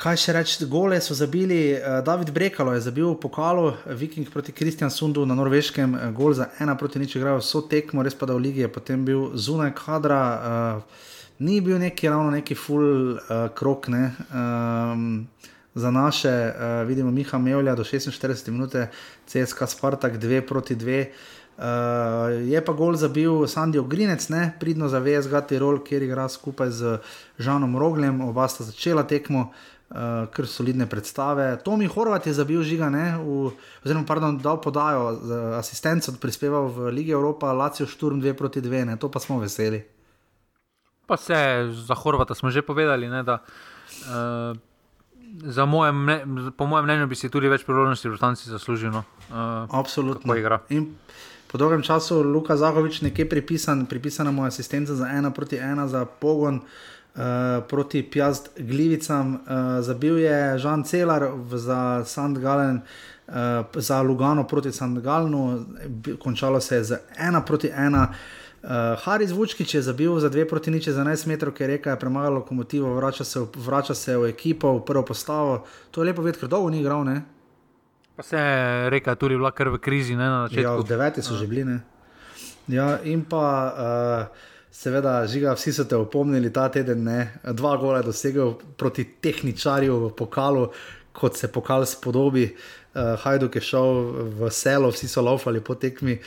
Kaj 0.02 0.18
še 0.18 0.34
reči, 0.34 0.66
gole 0.66 0.98
so 0.98 1.14
zabili, 1.14 1.76
uh, 1.78 2.00
David 2.02 2.32
Brekalo 2.34 2.72
je 2.74 2.82
zabil 2.82 3.06
v 3.06 3.20
pokalu, 3.22 3.68
Viking 3.94 4.26
proti 4.34 4.50
Kristjanu 4.50 4.90
Sundu 4.90 5.28
na 5.30 5.36
norveškem, 5.38 5.94
uh, 5.94 6.08
gol 6.10 6.34
za 6.34 6.48
ena 6.58 6.74
proti 6.74 6.98
nič, 6.98 7.14
igrajo 7.20 7.38
vso 7.38 7.62
tekmo, 7.70 8.02
res 8.02 8.18
pa 8.18 8.26
da 8.26 8.34
v 8.34 8.42
ligi 8.48 8.64
je 8.64 8.70
potem 8.74 9.04
bil 9.06 9.28
zunaj 9.38 9.76
kadra, 9.78 10.22
uh, 10.26 11.12
ni 11.38 11.60
bil 11.62 11.78
neki 11.78 12.10
ravno 12.10 12.34
neki 12.34 12.58
full 12.58 13.14
uh, 13.14 13.54
krok. 13.54 13.92
Ne? 13.94 14.10
Um, 14.34 15.28
za 15.78 15.92
naše, 15.94 16.34
uh, 16.50 16.82
vidimo 16.90 17.14
Miha 17.14 17.38
Mevlja 17.38 17.76
do 17.78 17.86
46 17.86 18.50
minut, 18.50 18.74
CSK 19.30 19.70
Spartak 19.70 20.18
2 20.18 20.42
proti 20.42 20.74
2. 20.82 20.98
Uh, 21.62 22.42
je 22.50 22.58
pa 22.66 22.74
gol 22.74 22.98
zabil 22.98 23.46
Sandijo 23.46 23.86
Grinec, 23.86 24.26
ne? 24.34 24.50
pridno 24.58 24.90
za 24.90 24.98
VSG 24.98 25.46
Tirol, 25.46 25.78
kjer 25.86 26.10
igra 26.10 26.26
skupaj 26.26 26.74
z 26.74 26.98
Žanom 27.38 27.78
Rogljem, 27.78 28.18
oba 28.26 28.50
sta 28.50 28.66
začela 28.66 29.06
tekmo, 29.06 29.52
uh, 29.92 30.28
kar 30.32 30.48
solidne 30.48 30.88
predstave. 30.90 31.58
Tomi 31.64 31.88
Horvat 31.88 32.28
je 32.28 32.34
zabil 32.34 32.64
žiga, 32.64 32.90
ne? 32.90 33.18
v, 33.20 33.52
oziroma 33.84 34.08
pardon, 34.08 34.38
dal 34.40 34.62
podajo, 34.62 35.12
uh, 35.12 35.16
asistenco 35.60 36.16
prispeval 36.20 36.72
v 36.72 36.92
Ligi 36.96 37.12
Evropa, 37.12 37.52
Lacijo 37.54 37.88
Šturm 37.88 38.24
2 38.24 38.34
proti 38.34 38.62
2, 38.64 38.86
ne? 38.88 38.96
to 38.98 39.12
pa 39.12 39.20
smo 39.20 39.40
veseli. 39.40 39.84
Pa 41.06 41.18
se 41.18 41.68
za 41.72 41.96
Horvata 41.96 42.36
smo 42.36 42.52
že 42.52 42.64
povedali, 42.64 43.10
ne, 43.12 43.24
da 43.24 43.44
uh, 43.44 44.56
za 45.44 45.66
mojem, 45.66 45.96
mne, 45.96 46.18
po 46.56 46.68
mojem 46.68 46.86
mnenju 46.86 47.08
bi 47.08 47.16
si 47.16 47.30
tudi 47.30 47.52
več 47.52 47.68
priložnosti 47.68 48.08
v 48.08 48.16
Britanci 48.16 48.48
zaslužil. 48.48 48.92
No. 48.92 49.04
Uh, 49.28 49.68
Absolutno. 49.76 50.36
In 50.72 50.96
po 51.52 51.60
dolgem 51.60 51.84
času 51.84 52.24
Luka 52.24 52.56
Zahovič 52.56 53.04
nekje 53.04 53.28
pripisan, 53.28 53.84
pripisana 53.84 54.32
mu 54.32 54.48
je 54.48 54.56
asistenca 54.56 54.96
za 54.96 55.12
ena 55.12 55.32
proti 55.36 55.60
ena 55.60 55.88
za 55.88 56.08
pogon. 56.08 56.64
Uh, 56.64 56.92
proti 57.62 58.04
Pjast 58.04 58.50
Glivicam, 58.58 59.34
uh, 59.34 59.40
zabil 59.80 60.18
je 60.18 60.58
Žan 60.58 60.84
Celar 60.84 61.24
za 61.50 62.04
Sandgalen, 62.06 62.82
uh, 63.28 63.34
za 63.76 64.02
Lugano 64.02 64.44
proti 64.44 64.72
Sandgalnu, 64.72 65.66
bi- 65.88 66.16
končalo 66.16 66.62
se 66.62 66.76
je 66.76 66.84
z 66.84 66.98
ena 67.18 67.42
proti 67.42 67.70
ena. 67.70 68.14
Uh, 68.60 68.70
Haris 68.98 69.32
Vučkič 69.32 69.74
je 69.74 69.82
zabil 69.82 70.20
za 70.20 70.30
dve 70.30 70.48
proti 70.48 70.72
nič 70.72 70.88
za 70.88 71.02
11 71.02 71.28
metrov, 71.28 71.52
ker 71.52 71.66
je 71.66 71.76
reka 71.76 71.90
je 71.90 71.98
premagal 71.98 72.34
lokomotivo, 72.34 72.94
vrača 72.94 73.24
se, 73.24 73.40
v, 73.40 73.48
vrača 73.58 73.94
se 73.94 74.18
v 74.18 74.26
ekipo, 74.28 74.72
v 74.74 74.82
prvo 74.82 75.04
postavo. 75.04 75.64
To 75.92 76.02
je 76.02 76.06
lepo 76.06 76.22
videti, 76.22 76.40
ker 76.40 76.50
dolgo 76.50 76.70
ni 76.70 76.80
igral, 76.80 77.04
ne? 77.04 77.22
Pa 78.16 78.24
se 78.24 78.38
je 78.38 78.90
reka, 78.90 79.16
tudi 79.16 79.36
bila 79.36 79.52
kar 79.52 79.68
v 79.68 79.78
krizi 79.78 80.14
ne, 80.14 80.24
na 80.24 80.42
Ja, 80.42 80.48
začetku. 80.48 80.78
v 80.78 80.88
deveti 80.88 81.22
so 81.22 81.34
že 81.34 81.48
bili. 81.48 81.66
Ne? 81.66 81.82
Ja, 82.68 83.00
in 83.02 83.26
pa, 83.26 83.44
uh, 83.68 84.51
seveda, 84.72 85.28
žiga, 85.28 85.54
vsi 85.56 85.74
so 85.74 85.86
te 85.86 85.96
opomnili 86.00 86.52
ta 86.54 86.70
teden, 86.72 87.04
ne? 87.04 87.28
dva 87.44 87.76
gola 87.78 88.00
je 88.00 88.10
dosegel 88.10 88.56
proti 88.78 89.06
tehničarju 89.22 89.98
v 90.06 90.14
pokalu, 90.16 90.70
kot 91.12 91.38
se 91.38 91.52
pokal 91.52 91.86
spodobi. 91.86 92.56
Uh, 92.92 93.16
Hajduk 93.24 93.56
je 93.56 93.62
šel 93.64 94.00
v 94.36 94.50
selo, 94.52 94.90
vsi 94.92 95.08
so 95.08 95.22
laufali 95.24 95.62
po 95.64 95.78
tekmi 95.80 96.18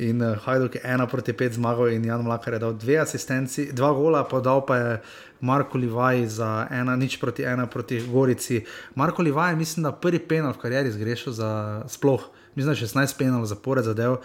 in 0.00 0.22
uh, 0.24 0.38
Hajduk 0.40 0.78
je 0.78 0.80
ena 0.84 1.04
proti 1.06 1.34
pet 1.36 1.52
zmagal 1.52 1.92
in 1.92 2.04
Jan 2.04 2.24
Mlakar 2.24 2.56
je 2.56 2.60
dal 2.62 2.72
dve 2.72 2.96
asistenci, 3.02 3.66
dva 3.72 3.90
gola, 3.92 4.22
pa 4.24 4.40
dal 4.40 4.64
pa 4.64 4.76
je 4.76 4.94
Marko 5.44 5.78
Livaj 5.78 6.24
za 6.26 6.66
ena, 6.72 6.96
nič 6.96 7.18
proti 7.20 7.44
ena 7.44 7.66
proti 7.66 8.00
Gorici. 8.08 8.62
Marko 8.94 9.22
Livaj 9.22 9.52
je, 9.52 9.56
mislim, 9.56 9.84
da 9.84 9.92
prvi 9.92 10.18
penal 10.18 10.56
v 10.56 10.62
karieri 10.64 10.92
zgrešil 10.92 11.32
za 11.32 11.82
sploh, 11.92 12.24
mislim, 12.54 12.72
da 12.72 12.80
16 12.80 13.18
penalov 13.18 13.46
zapored 13.46 13.84
zadev. 13.84 14.16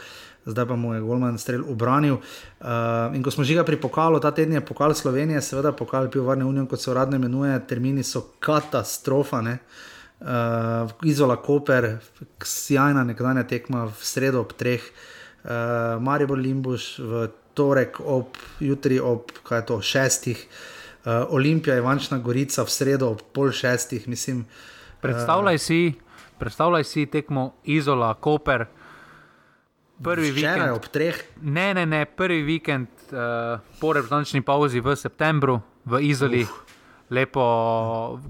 Zdaj 0.45 0.67
pa 0.67 0.75
mu 0.75 0.93
je 0.93 1.01
Golman 1.01 1.37
strelj 1.37 1.61
obranil. 1.69 2.13
Uh, 2.13 2.67
in 3.15 3.23
ko 3.23 3.31
smo 3.31 3.43
žiga 3.43 3.63
pri 3.63 3.77
pokalu, 3.81 4.19
ta 4.19 4.31
teden 4.31 4.53
je 4.53 4.65
pokal 4.65 4.93
Slovenije, 4.93 5.41
seveda 5.41 5.71
pokal 5.71 6.09
Pivovarne 6.09 6.45
unije, 6.45 6.65
kot 6.67 6.81
se 6.81 6.91
uradno 6.91 7.15
imenuje, 7.15 7.59
termini 7.67 8.03
so 8.03 8.21
katastrofa. 8.39 9.41
Ne? 9.41 9.57
Uh, 10.19 10.27
Izola 11.03 11.35
Koper, 11.35 11.97
sjajna 12.43 13.03
nekdanja 13.03 13.43
tekma 13.47 13.85
v 13.85 13.93
sredo 14.01 14.41
ob 14.41 14.55
treh, 14.57 14.81
uh, 15.43 15.99
Maribor 16.01 16.39
Limbuš 16.39 16.97
v 16.99 17.27
torek 17.53 17.99
ob 17.99 18.39
jutri 18.59 18.99
ob 18.99 19.31
kaj 19.43 19.59
je 19.59 19.65
to, 19.65 19.81
šestih, 19.81 20.47
uh, 21.05 21.27
Olimpija 21.35 21.77
Ivančna 21.77 22.19
Gorica 22.19 22.63
v 22.63 22.71
sredo 22.71 23.11
ob 23.11 23.23
pol 23.33 23.51
šestih, 23.51 24.07
mislim. 24.07 24.45
Predstavljaj 25.01 25.57
si, 25.57 25.93
predstavljaj 26.39 26.83
si 26.83 27.05
tekmo 27.05 27.53
Izola, 27.63 28.13
Koper. 28.13 28.65
Prvi 30.03 30.31
Včeraj 30.31 30.55
vikend, 30.55 30.75
ob 30.77 30.85
treh, 30.87 31.17
ne, 31.41 31.73
ne, 31.73 31.83
ne, 31.85 32.05
prvi 32.05 32.41
vikend 32.47 32.87
uh, 33.11 33.59
po 33.81 33.91
reprezentančni 33.91 34.41
pauzi 34.41 34.79
v 34.79 34.95
septembru 34.95 35.59
v 35.83 35.99
Izoli, 36.07 36.45
Uf. 36.47 36.63
lepo, 37.11 37.43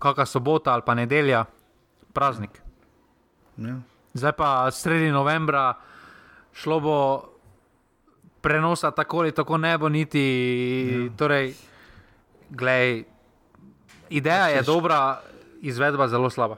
kakšna 0.01 0.25
sobota 0.25 0.73
ali 0.73 0.81
pa 0.85 0.97
nedelja, 0.97 1.45
praznik. 2.13 2.57
ja. 3.57 3.77
Zdaj 4.13 4.33
pa 4.33 4.65
sredi 4.73 5.11
novembra 5.13 5.77
šlo 6.57 6.79
bo 6.79 6.97
prenosa 8.41 8.91
tako 8.91 9.19
ali 9.19 9.31
tako 9.31 9.57
ne 9.57 9.77
bo 9.77 9.89
niti. 9.89 10.25
Ja. 10.89 11.17
Torej, 11.17 11.53
glej, 12.49 13.03
ideja 14.09 14.47
je 14.47 14.61
dobra, 14.65 15.21
izvedba 15.61 16.07
zelo 16.07 16.29
slaba. 16.29 16.57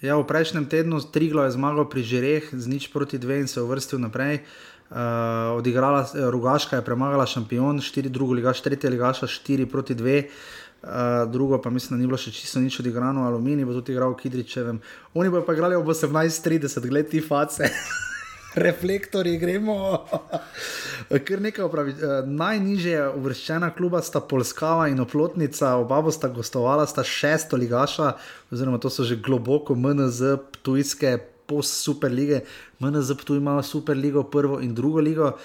Ja, 0.00 0.16
v 0.16 0.24
prejšnjem 0.24 0.64
tednu 0.64 0.96
Triglo 1.04 1.44
je 1.44 1.52
zmagal 1.52 1.84
pri 1.84 2.00
Žireh 2.00 2.56
z 2.56 2.64
nič 2.64 2.88
proti 2.88 3.20
dve 3.20 3.44
in 3.44 3.48
se 3.48 3.60
uvrstil 3.60 4.00
naprej. 4.00 4.40
Uh, 4.88 5.60
odigrala, 5.60 6.08
eh, 6.08 6.24
Rugaška 6.32 6.80
je 6.80 6.82
premagala 6.82 7.28
šampion, 7.28 7.78
4 7.78 8.08
drugo 8.08 8.32
ligaš, 8.32 8.64
tretja 8.64 8.90
ligaša, 8.90 9.28
4 9.28 9.68
proti 9.68 9.94
2. 9.94 10.24
Uh, 10.80 11.28
drugo 11.28 11.60
pa 11.60 11.70
mislim, 11.70 11.94
da 11.94 12.00
ni 12.00 12.08
bilo 12.08 12.16
še 12.16 12.32
čisto 12.32 12.64
nič 12.64 12.80
odigrano, 12.80 13.28
Aluminij 13.28 13.68
bo 13.68 13.76
tudi 13.76 13.92
igral 13.92 14.16
v 14.16 14.24
Kidričevem. 14.24 14.80
Oni 15.12 15.28
bodo 15.28 15.44
pa 15.44 15.52
igrali 15.52 15.76
ob 15.76 15.84
18:30, 15.84 16.88
gled 16.88 17.12
ti 17.12 17.20
face. 17.20 17.68
Reflektori 18.54 19.38
gremo. 19.38 20.06
Kar 21.26 21.40
nekaj 21.40 21.64
upravi. 21.64 21.92
Uh, 21.94 22.16
najnižje 22.26 23.04
uvrščena 23.14 23.70
kluba 23.76 24.00
sta 24.02 24.20
Polskava 24.20 24.88
in 24.90 24.98
Oplotnica, 25.00 25.76
oba 25.78 26.00
bosta 26.02 26.28
gostovala, 26.34 26.86
sta 26.90 27.04
šesto 27.06 27.58
ligaša, 27.60 28.12
oziroma 28.50 28.80
to 28.82 28.90
so 28.90 29.06
že 29.06 29.20
globoko 29.22 29.74
MNZ, 29.78 30.36
tujske 30.66 31.18
post-super 31.46 32.10
lige. 32.10 32.42
MNZ 32.82 33.22
tu 33.24 33.38
ima 33.38 33.60
super 33.62 33.96
ligo, 33.96 34.24
prvo 34.26 34.58
in 34.60 34.74
drugo 34.74 35.00
ligo. 35.00 35.36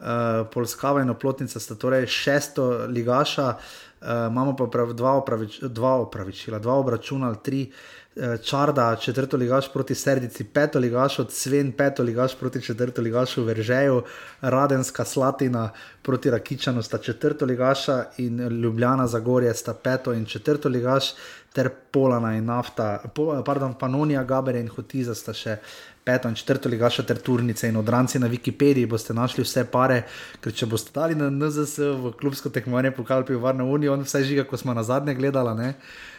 Uh, 0.00 0.46
Polskava 0.52 1.00
in 1.00 1.10
Oplotnica 1.10 1.60
sta 1.60 1.74
torej 1.74 2.06
šesto 2.12 2.68
ligaša, 2.88 3.48
uh, 3.48 4.28
imamo 4.28 4.56
pa 4.56 4.68
prav, 4.72 4.92
dva, 4.92 5.16
opravič, 5.20 5.62
dva 5.62 5.96
opravičila, 6.04 6.58
dva 6.58 6.76
obračuna 6.80 7.32
ali 7.32 7.42
tri. 7.44 7.62
Uh, 7.68 7.99
Čarda, 8.42 8.96
četrto 8.96 9.36
ligaš 9.36 9.72
proti 9.72 9.94
Serdici, 9.94 10.44
peto 10.44 10.78
ligaš 10.78 11.18
od 11.18 11.32
Sven, 11.32 11.72
peto 11.72 12.02
ligaš 12.02 12.34
proti 12.38 12.62
četrto 12.62 13.02
ligašu 13.02 13.44
Veržeju, 13.44 14.02
Radenska 14.40 15.04
Slatina 15.04 15.70
proti 16.02 16.30
Rakičanu 16.30 16.82
sta 16.82 16.98
četrto 16.98 17.44
ligaša 17.44 18.04
in 18.18 18.62
Ljubljana 18.62 19.06
Zagorje 19.06 19.54
sta 19.54 19.74
peto 19.74 20.12
in 20.12 20.24
četrto 20.24 20.68
ligaš, 20.68 21.14
ter 21.52 21.68
Polana 21.90 22.36
in 22.36 22.44
Nafta, 22.44 23.02
po, 23.14 23.42
pardon, 23.46 23.74
Panonija, 23.74 24.24
Gaber 24.24 24.56
in 24.56 24.68
Hotiza 24.68 25.14
sta 25.14 25.34
še 25.34 25.56
peto 26.04 26.28
in 26.28 26.34
četrto 26.34 26.68
ligaša 26.68 27.02
ter 27.02 27.18
turnice 27.18 27.68
in 27.68 27.76
odranci 27.76 28.18
na 28.18 28.28
Wikipediji 28.30 28.86
boste 28.88 29.14
našli 29.14 29.44
vse 29.44 29.64
pare, 29.70 30.04
ker 30.40 30.54
če 30.54 30.66
boste 30.70 30.94
dali 30.94 31.18
na 31.18 31.30
NZS 31.30 31.90
v 32.04 32.12
klubsko 32.20 32.52
tekmovanje 32.54 32.94
pokal 32.96 33.26
Pivovarna 33.26 33.66
Unija, 33.66 33.92
on 33.92 34.06
vse 34.06 34.22
žiga, 34.24 34.46
ko 34.46 34.56
smo 34.56 34.74
na 34.74 34.86
zadnje 34.86 35.14
gledali, 35.18 35.72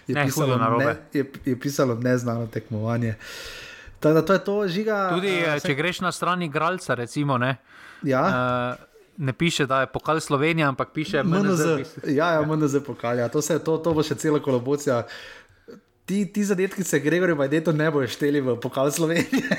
je, 0.07 0.15
Ne, 0.15 0.25
pisalo, 0.25 0.57
ne, 0.57 0.95
je, 1.13 1.25
je 1.45 1.59
pisalo 1.59 1.95
neznano 1.95 2.47
tekmovanje. 2.47 3.15
Tako 3.99 4.13
da 4.13 4.25
to 4.25 4.33
je 4.33 4.43
to, 4.43 4.67
žiga. 4.67 5.09
Tudi 5.13 5.33
uh, 5.45 5.61
če 5.61 5.75
greš 5.75 6.01
na 6.01 6.11
stran 6.11 6.41
igralca, 6.41 6.93
recimo, 6.93 7.37
ne, 7.37 7.57
Ja, 8.01 8.21
uh, 8.25 8.91
ne 9.17 9.33
piše, 9.33 9.65
da 9.65 9.81
je 9.81 9.87
pokal 9.87 10.19
Slovenija, 10.19 10.67
ampak 10.67 10.89
piše 10.93 11.23
MNZ. 11.23 11.45
MNZ. 11.45 11.87
Ja, 12.07 12.31
ja, 12.33 12.41
MNZ 12.41 12.81
pokalja. 12.85 13.29
To, 13.29 13.41
se, 13.41 13.59
to, 13.59 13.77
to 13.77 13.93
bo 13.93 14.03
še 14.03 14.15
cela 14.15 14.39
kolobocija. 14.41 15.03
ti, 16.05 16.25
ti 16.33 16.43
zadetki 16.43 16.83
se 16.83 16.99
Gregorju 16.99 17.35
Bajdetu 17.35 17.73
ne 17.73 17.91
bojo 17.91 18.07
šteli 18.07 18.41
v 18.41 18.57
pokal 18.59 18.91
Slovenije. 18.91 19.57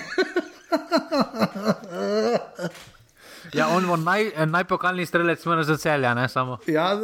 Ja, 3.52 3.68
on 3.68 3.86
bo 3.86 3.96
naj, 3.96 4.30
najpokalni 4.46 5.06
strelec, 5.06 5.42
za 5.62 5.76
celja, 5.76 6.14
ne 6.14 6.28
samo. 6.28 6.58
Ja, 6.66 6.96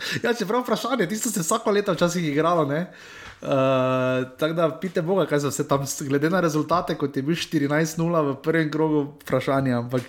ja 0.24 0.34
čeprav 0.34 0.62
vprašanje, 0.62 1.08
tisto 1.08 1.30
se 1.30 1.40
vsako 1.40 1.70
leto 1.70 1.92
včasih 1.92 2.28
igralo. 2.28 2.62
Uh, 2.62 3.48
Tako 4.38 4.52
da 4.52 4.78
pite 4.80 5.02
Boga, 5.02 5.26
kaj 5.26 5.40
se 5.40 5.68
tam, 5.68 5.84
glede 6.00 6.30
na 6.30 6.40
rezultate, 6.40 6.94
kot 6.94 7.16
je 7.16 7.22
bil 7.22 7.34
14-0 7.34 8.20
v 8.30 8.34
prvem 8.42 8.70
krogu, 8.70 9.06
vprašanje. 9.22 9.72
Ampak 9.72 10.02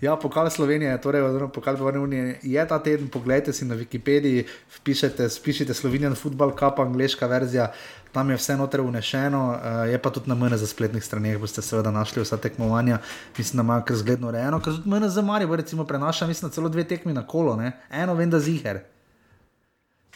ja, 0.00 0.16
pokal 0.16 0.50
Slovenije, 0.50 1.00
torej 1.00 1.50
pokal 1.54 1.76
Bavne 1.76 1.98
unije 1.98 2.38
je 2.42 2.68
ta 2.68 2.78
teden, 2.78 3.08
pogledajte 3.08 3.52
si 3.52 3.64
na 3.64 3.74
Wikipediji, 3.74 4.46
pišete, 4.84 5.28
pišete 5.44 5.74
Slovenijan 5.74 6.14
Football 6.14 6.54
Cup, 6.58 6.78
angliška 6.78 7.26
verzija. 7.26 7.72
Tam 8.12 8.30
je 8.30 8.36
vse 8.36 8.56
noter 8.56 8.80
unešeno, 8.80 9.44
uh, 9.48 9.90
je 9.90 9.98
pa 9.98 10.10
tudi 10.10 10.30
na 10.30 10.34
mene 10.34 10.56
za 10.56 10.66
spletnih 10.66 11.04
straneh, 11.04 11.38
boste 11.38 11.62
seveda 11.62 11.90
našli 11.90 12.22
vsa 12.22 12.36
tekmovanja, 12.36 12.98
mislim, 13.38 13.56
da 13.56 13.62
ima 13.62 13.84
kar 13.84 13.96
zgledno 13.96 14.28
urejeno, 14.28 14.60
ker 14.62 14.72
tudi 14.78 14.88
mene 14.88 15.08
za 15.08 15.22
Marijo, 15.22 15.56
recimo, 15.56 15.84
prenaša, 15.84 16.26
mislim, 16.26 16.50
celo 16.50 16.68
dve 16.68 16.84
tekmi 16.84 17.12
na 17.12 17.26
kolo, 17.26 17.56
ne? 17.56 17.72
eno 17.90 18.14
vem, 18.14 18.30
da 18.30 18.40
ziger. 18.40 18.95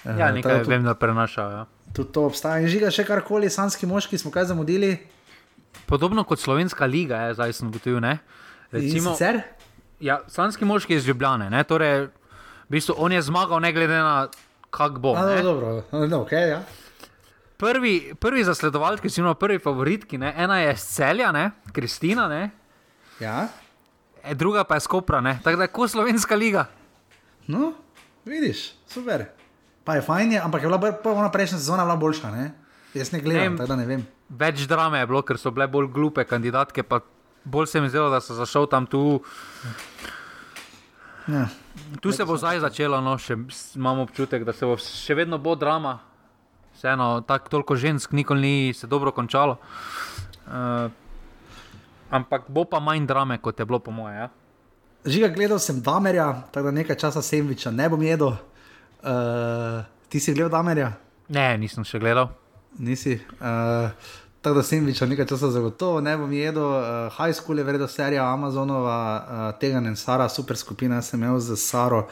Ja, 0.05 0.31
nekaj 0.33 0.63
tudi, 0.63 0.71
vem, 0.73 0.85
da 0.85 0.95
prenašajo. 0.95 1.51
Ja. 1.51 1.65
Tudi 1.97 2.13
to 2.13 2.25
obstaja. 2.31 2.63
In 2.63 2.71
žiga 2.73 2.91
še 2.95 3.05
karkoli, 3.05 3.51
sanski 3.51 3.89
moški 3.89 4.19
smo 4.19 4.33
kaj 4.33 4.51
zamudili. 4.53 4.95
Podobno 5.87 6.25
kot 6.25 6.41
slovenska 6.41 6.87
liga, 6.87 7.29
je 7.29 7.35
zdaj 7.39 7.53
sem 7.59 7.69
ugotovil. 7.69 8.01
Recimo, 8.73 9.17
ja, 10.01 10.21
sanski 10.31 10.65
moški 10.65 10.95
iz 10.95 11.09
Ljubljane, 11.09 11.51
ne? 11.51 11.65
torej 11.65 12.07
v 12.07 12.77
bistvu 12.79 12.95
on 12.99 13.13
je 13.13 13.23
zmagal, 13.23 13.61
ne 13.61 13.73
glede 13.75 13.99
na 13.99 14.29
kak 14.71 15.01
bo. 15.03 15.17
A, 15.19 15.27
no, 15.27 15.43
dobro, 15.43 15.83
no, 15.91 16.23
okay, 16.25 16.55
ja 16.55 16.63
prvi, 17.61 18.15
prvi 18.21 18.45
zasledovalki, 18.45 19.09
ki 19.09 19.13
so 19.13 19.35
prvi 19.37 19.61
favoritki, 19.61 20.19
ne? 20.19 20.33
ena 20.37 20.61
je 20.65 20.77
Celja, 20.81 21.33
ne? 21.33 21.51
Kristina, 21.73 22.29
ne? 22.29 22.51
Ja. 23.21 23.49
E, 24.25 24.35
druga 24.35 24.65
pa 24.65 24.79
je 24.79 24.87
Skopra, 24.89 25.21
tako 25.45 25.57
da 25.57 25.69
je 25.69 25.75
kot 25.75 25.91
slovenska 25.91 26.37
liga. 26.37 26.67
No, 27.47 27.73
vidiš, 28.25 28.73
super. 28.89 29.29
Pa 29.91 29.97
je 29.99 30.03
fajn, 30.07 30.37
ampak 30.39 30.63
je 30.63 30.69
bila 30.71 30.93
prva 31.03 31.29
prejšnja 31.35 31.59
sezona 31.59 31.83
bila 31.83 31.97
boljša. 31.99 32.29
Ne? 32.31 32.53
Jaz 32.95 33.09
ne 33.11 33.19
gledam, 33.21 33.57
tako 33.59 33.73
da 33.73 33.77
ne 33.81 33.87
vem. 33.89 34.05
Več 34.31 34.63
drame 34.71 35.01
je 35.01 35.07
bilo, 35.11 35.23
ker 35.27 35.35
so 35.35 35.51
bile 35.51 35.67
bolj 35.67 35.89
glupe 35.91 36.23
kandidatke, 36.23 36.85
pa 36.87 37.01
bolj 37.43 37.67
se 37.67 37.81
mi 37.83 37.89
zdelo, 37.91 38.07
da 38.07 38.21
so 38.23 38.37
zašel 38.39 38.69
tam 38.71 38.87
tu. 38.87 39.01
Ja. 41.27 41.49
Tu 41.99 42.13
se 42.15 42.23
bo 42.23 42.37
zdaj 42.39 42.61
začelo, 42.63 43.01
no, 43.03 43.17
še 43.19 43.35
imamo 43.75 44.05
občutek, 44.07 44.45
da 44.47 44.55
se 44.55 44.69
bo 44.69 44.77
še 44.79 45.17
vedno 45.19 45.41
bo 45.43 45.57
drama, 45.59 45.97
vseeno, 46.77 47.09
tako 47.27 47.57
toliko 47.57 47.75
žensk 47.75 48.15
nikoli 48.15 48.47
ni 48.47 48.55
se 48.75 48.87
dobro 48.87 49.11
končalo. 49.11 49.59
Uh, 50.47 50.87
ampak 52.15 52.47
bo 52.47 52.63
pa 52.63 52.79
manj 52.79 53.11
drame, 53.11 53.41
kot 53.43 53.59
je 53.59 53.67
bilo 53.67 53.83
po 53.83 53.91
moje. 53.91 54.15
Ja? 54.23 54.31
Žiga, 55.03 55.33
gledal 55.35 55.59
sem 55.59 55.83
Damerja, 55.83 56.45
tako 56.55 56.71
da 56.71 56.77
nekaj 56.79 57.01
časa 57.03 57.27
sem 57.27 57.51
več, 57.51 57.67
ne 57.75 57.91
bom 57.91 58.07
jedel. 58.07 58.39
Uh, 59.01 59.85
ti 60.09 60.21
si 60.21 60.35
gledal 60.35 60.53
Damerja? 60.53 60.93
Ne, 61.29 61.47
nisem 61.59 61.87
še 61.87 62.01
gledal. 62.03 62.33
Nisi. 62.79 63.19
Uh, 63.41 63.91
Tako 64.41 64.57
da 64.57 64.63
sem 64.65 64.87
več 64.89 65.03
nekaj 65.05 65.27
časa 65.29 65.51
zagotovo, 65.53 66.01
ne 66.01 66.15
bom 66.17 66.31
jedel. 66.33 66.65
Uh, 66.65 67.13
high 67.19 67.35
school 67.37 67.61
je 67.61 67.65
vredno 67.65 67.85
serija 67.93 68.25
Amazonova, 68.33 68.97
uh, 69.21 69.41
tega 69.61 69.83
ne 69.85 69.93
Sara, 70.01 70.31
super 70.33 70.57
skupina, 70.57 71.03
sem 71.05 71.21
imel 71.21 71.37
z 71.45 71.59
Saro, 71.61 72.07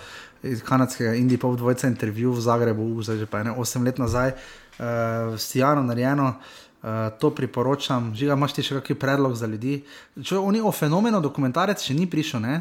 iz 0.45 0.61
kanadskega 0.61 1.15
Indija, 1.17 1.41
pol 1.41 1.57
dvojca 1.57 1.89
intervju 1.89 2.35
v 2.37 2.45
Zagrebu, 2.45 2.91
zdaj 3.01 3.23
že 3.25 3.29
pa 3.33 3.41
ne, 3.47 3.57
osem 3.57 3.89
let 3.89 3.97
nazaj, 3.97 4.35
uh, 4.37 5.39
s 5.41 5.57
Jano 5.57 5.87
narejeno. 5.89 6.35
Uh, 6.79 7.09
to 7.19 7.33
priporočam, 7.33 8.13
že 8.15 8.29
imaš 8.29 8.59
ti 8.59 8.63
še 8.63 8.77
kakšen 8.77 9.01
predlog 9.01 9.33
za 9.33 9.49
ljudi. 9.49 9.81
Če 10.21 10.37
oni 10.37 10.61
o 10.61 10.69
fenomenu 10.69 11.25
dokumentarec 11.25 11.81
še 11.81 11.97
ni 11.97 12.05
prišel, 12.07 12.45
ne? 12.45 12.61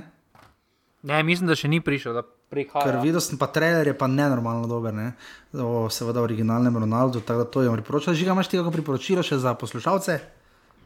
Ne, 1.04 1.24
mislim, 1.24 1.48
da 1.48 1.56
še 1.56 1.68
ni 1.68 1.82
prišel. 1.82 2.22
Ker 2.48 2.98
videl 3.04 3.22
sem 3.22 3.38
pa 3.38 3.50
trailer, 3.52 3.88
je 3.92 3.94
pa 3.98 4.08
nenormalno 4.08 4.68
dober, 4.72 4.96
ne? 4.96 5.12
o 5.54 5.90
seveda 5.92 6.24
originalnem 6.24 6.78
Ronaldu, 6.78 7.22
tako 7.22 7.44
da 7.44 7.52
to 7.52 7.62
jim 7.62 7.76
priporočam. 7.76 8.16
Že 8.16 8.26
imaš 8.26 8.48
ti 8.48 8.58
kakšno 8.58 8.72
priporočilo 8.72 9.24
še 9.24 9.38
za 9.44 9.54
poslušalce? 9.60 10.18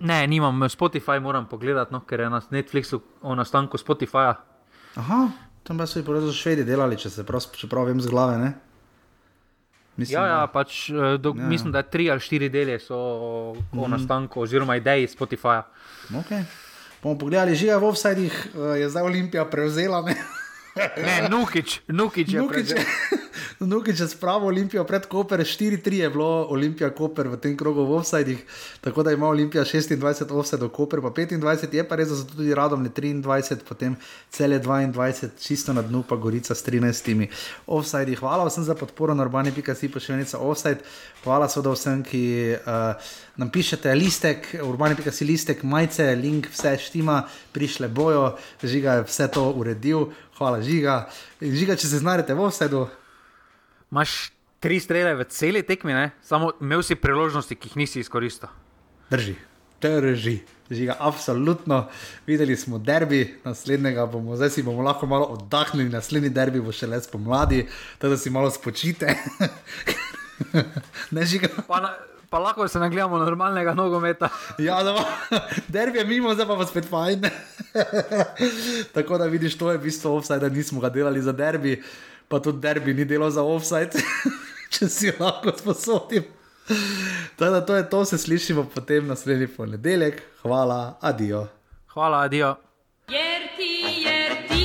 Ne, 0.02 0.26
nimam, 0.28 0.66
Spotify 0.74 1.22
moram 1.22 1.46
pogledati, 1.46 1.94
no, 1.94 2.02
ker 2.02 2.26
je 2.26 2.30
na 2.34 2.42
Netflixu 2.50 3.02
o 3.22 3.38
nastanku 3.38 3.78
Spotifyja. 3.78 4.36
Aha, 4.98 5.22
Tam 5.64 5.78
pa 5.78 5.86
so 5.86 6.00
jih 6.00 6.06
so 6.06 6.34
švedi 6.34 6.66
delali, 6.66 6.98
če 6.98 7.10
se 7.14 7.24
prav, 7.26 7.46
če 7.54 7.70
prav 7.70 7.86
vem 7.92 8.02
z 8.02 8.10
glave. 8.10 8.38
Mislim, 10.00 10.16
ja, 10.18 10.26
ja, 10.28 10.40
pač, 10.50 10.90
eh, 10.90 11.18
do, 11.22 11.36
ja, 11.38 11.48
mislim, 11.48 11.72
da 11.72 11.84
tri 11.84 12.10
ali 12.10 12.24
štiri 12.24 12.50
dele 12.50 12.80
so 12.80 12.98
o 12.98 13.54
mm 13.54 13.70
-hmm. 13.70 13.88
nastanku, 13.88 14.42
oziroma 14.42 14.76
ideji 14.76 15.08
Spotifyja. 15.08 15.64
Okay. 16.10 16.44
Bomo 17.02 17.18
pogledali, 17.18 17.58
že 17.58 17.74
v 17.74 17.84
offsajdih, 17.84 18.34
eh, 18.34 18.78
je 18.86 18.90
zdaj 18.90 19.04
Olimpija 19.04 19.46
prevzela. 19.46 20.06
Ne, 20.06 20.16
ne 20.98 21.30
Nukič, 21.30 21.82
Nukič 21.90 22.30
je 22.30 22.40
Nukič. 22.40 22.70
Nuki, 23.60 23.94
če 23.98 24.08
spravo 24.10 24.48
Olimpijo 24.50 24.84
pred 24.90 25.06
Koper, 25.10 25.44
4-3 25.46 26.00
je 26.02 26.10
bilo 26.10 26.30
Olimpija 26.54 26.90
Koper 26.96 27.30
v 27.32 27.40
tem 27.42 27.56
krogu 27.58 27.86
v 27.86 27.98
offsajdih, 28.00 28.40
tako 28.82 29.04
da 29.06 29.14
ima 29.14 29.28
Olimpija 29.30 29.64
26 29.68 30.32
offsajdov, 30.32 30.72
Koper 30.76 31.02
pa 31.06 31.12
25, 31.14 31.76
je 31.78 31.86
pa 31.88 32.00
res, 32.00 32.10
da 32.10 32.18
so 32.20 32.28
tudi 32.30 32.56
radom 32.58 32.86
23, 32.88 33.62
potem 33.68 33.96
cele 34.30 34.60
22, 34.60 35.32
čisto 35.40 35.74
na 35.74 35.84
dnu 35.86 36.04
pa 36.08 36.16
Gorica 36.16 36.56
s 36.56 36.66
13 36.66 37.28
offsajdih. 37.68 38.20
Hvala 38.20 38.48
vsem 38.50 38.66
za 38.66 38.76
podporo 38.76 39.16
na 39.16 39.24
urbani.si 39.28 39.92
pošiljnica 39.92 40.40
offsajd, 40.40 40.82
hvala 41.24 41.50
seveda 41.50 41.76
vsem, 41.76 42.04
ki 42.08 42.24
uh, 42.58 43.14
nam 43.38 43.52
pišete 43.54 43.94
listek, 43.96 44.56
urbani.si 44.64 45.26
listek, 45.26 45.64
majice, 45.64 46.10
link, 46.16 46.50
vse 46.52 46.78
štima, 46.78 47.24
prišle 47.52 47.88
bojo, 47.88 48.36
žiga 48.64 49.00
je 49.00 49.08
vse 49.10 49.28
to 49.32 49.50
uredil. 49.52 50.10
Hvala, 50.38 50.62
žiga. 50.66 51.06
Žiga, 51.42 51.76
če 51.78 51.86
se 51.86 52.00
znajdete 52.02 52.34
v 52.34 52.48
offsajdu 52.48 52.88
imaš 53.92 54.32
tri 54.60 54.80
strele 54.80 55.16
v 55.16 55.26
celi 55.30 55.64
tekmi, 55.64 55.94
ne? 55.94 56.12
samo 56.24 56.52
imel 56.62 56.84
si 56.84 56.96
priložnosti, 56.96 57.56
ki 57.56 57.72
jih 57.72 57.78
nisi 57.78 58.00
izkoristil. 58.00 58.50
Drži, 59.10 59.36
drži. 59.82 60.40
Žiga, 60.72 60.96
absolutno. 61.00 61.90
Videli 62.28 62.56
smo 62.56 62.78
derbi, 62.80 63.26
naslednjega 63.44 64.06
bomo, 64.06 64.38
zdaj 64.40 64.50
si 64.50 64.64
bomo 64.64 64.82
lahko 64.82 65.06
malo 65.06 65.26
oddahnili, 65.34 65.90
naslednji 65.92 66.30
derbi 66.32 66.62
bo 66.64 66.72
še 66.72 66.88
le 66.88 67.02
spomladi, 67.04 67.66
da 68.00 68.16
si 68.18 68.32
malo 68.32 68.48
spočite. 68.52 69.18
ne 71.16 71.26
žiga. 71.28 71.50
Pa, 71.68 71.82
na, 71.84 71.90
pa 72.32 72.40
lahko 72.40 72.70
se 72.72 72.80
nagledamo 72.80 73.20
normalnega 73.20 73.74
nogometa. 73.76 74.30
ja, 74.64 74.80
da, 74.84 74.96
derbi 75.68 76.00
je 76.00 76.06
mimo, 76.06 76.32
zdaj 76.38 76.48
pa 76.48 76.56
pa 76.56 76.70
spet 76.70 76.88
fajn. 76.88 77.28
Tako 78.96 79.20
da 79.20 79.28
vidiš, 79.28 79.60
to 79.60 79.74
je 79.74 79.82
v 79.82 79.84
bistvu 79.90 80.16
vse, 80.22 80.40
da 80.40 80.50
nismo 80.50 80.80
ga 80.80 80.90
delali 80.90 81.22
za 81.22 81.36
derbi 81.36 81.82
pa 82.32 82.40
tudi 82.40 82.60
derbi 82.60 82.94
ni 82.94 83.06
delo 83.06 83.30
za 83.30 83.44
offside, 83.44 84.00
če 84.74 84.88
si 84.88 85.12
lahko 85.20 85.52
sposodim. 85.58 86.24
Teda, 87.36 87.60
to 87.66 87.76
je 87.76 87.90
to, 87.90 88.06
se 88.06 88.18
slišimo 88.18 88.64
potem 88.64 89.08
naslednji 89.08 89.48
ponedeljek. 89.48 90.22
Hvala, 90.42 90.98
adijo. 91.02 91.48
Hvala, 91.94 92.22
adijo. 92.26 92.56
Jer 93.10 93.42
ti, 93.58 93.74
jer 94.06 94.32
ti, 94.48 94.62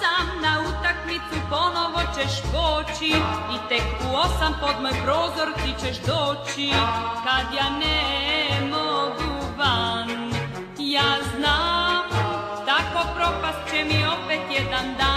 sam 0.00 0.40
na 0.42 0.54
utakmicu 0.68 1.36
ponovo 1.50 2.00
ćeš 2.16 2.40
poći 2.54 3.12
i 3.54 3.56
tek 3.68 3.84
u 4.06 4.16
osam 4.16 4.52
pod 4.60 4.82
moj 4.82 4.96
prozor 5.04 5.48
ti 5.60 5.72
ćeš 5.82 5.96
doći 6.08 6.70
kad 7.24 7.44
ja 7.58 7.68
ne 7.84 8.70
mogu 8.70 9.32
van. 9.58 10.08
Ja 10.78 11.10
znam, 11.36 12.04
tako 12.66 13.08
propast 13.16 13.70
će 13.70 13.84
mi 13.84 14.06
opet 14.06 14.42
jedan 14.50 14.94
dan. 14.98 15.14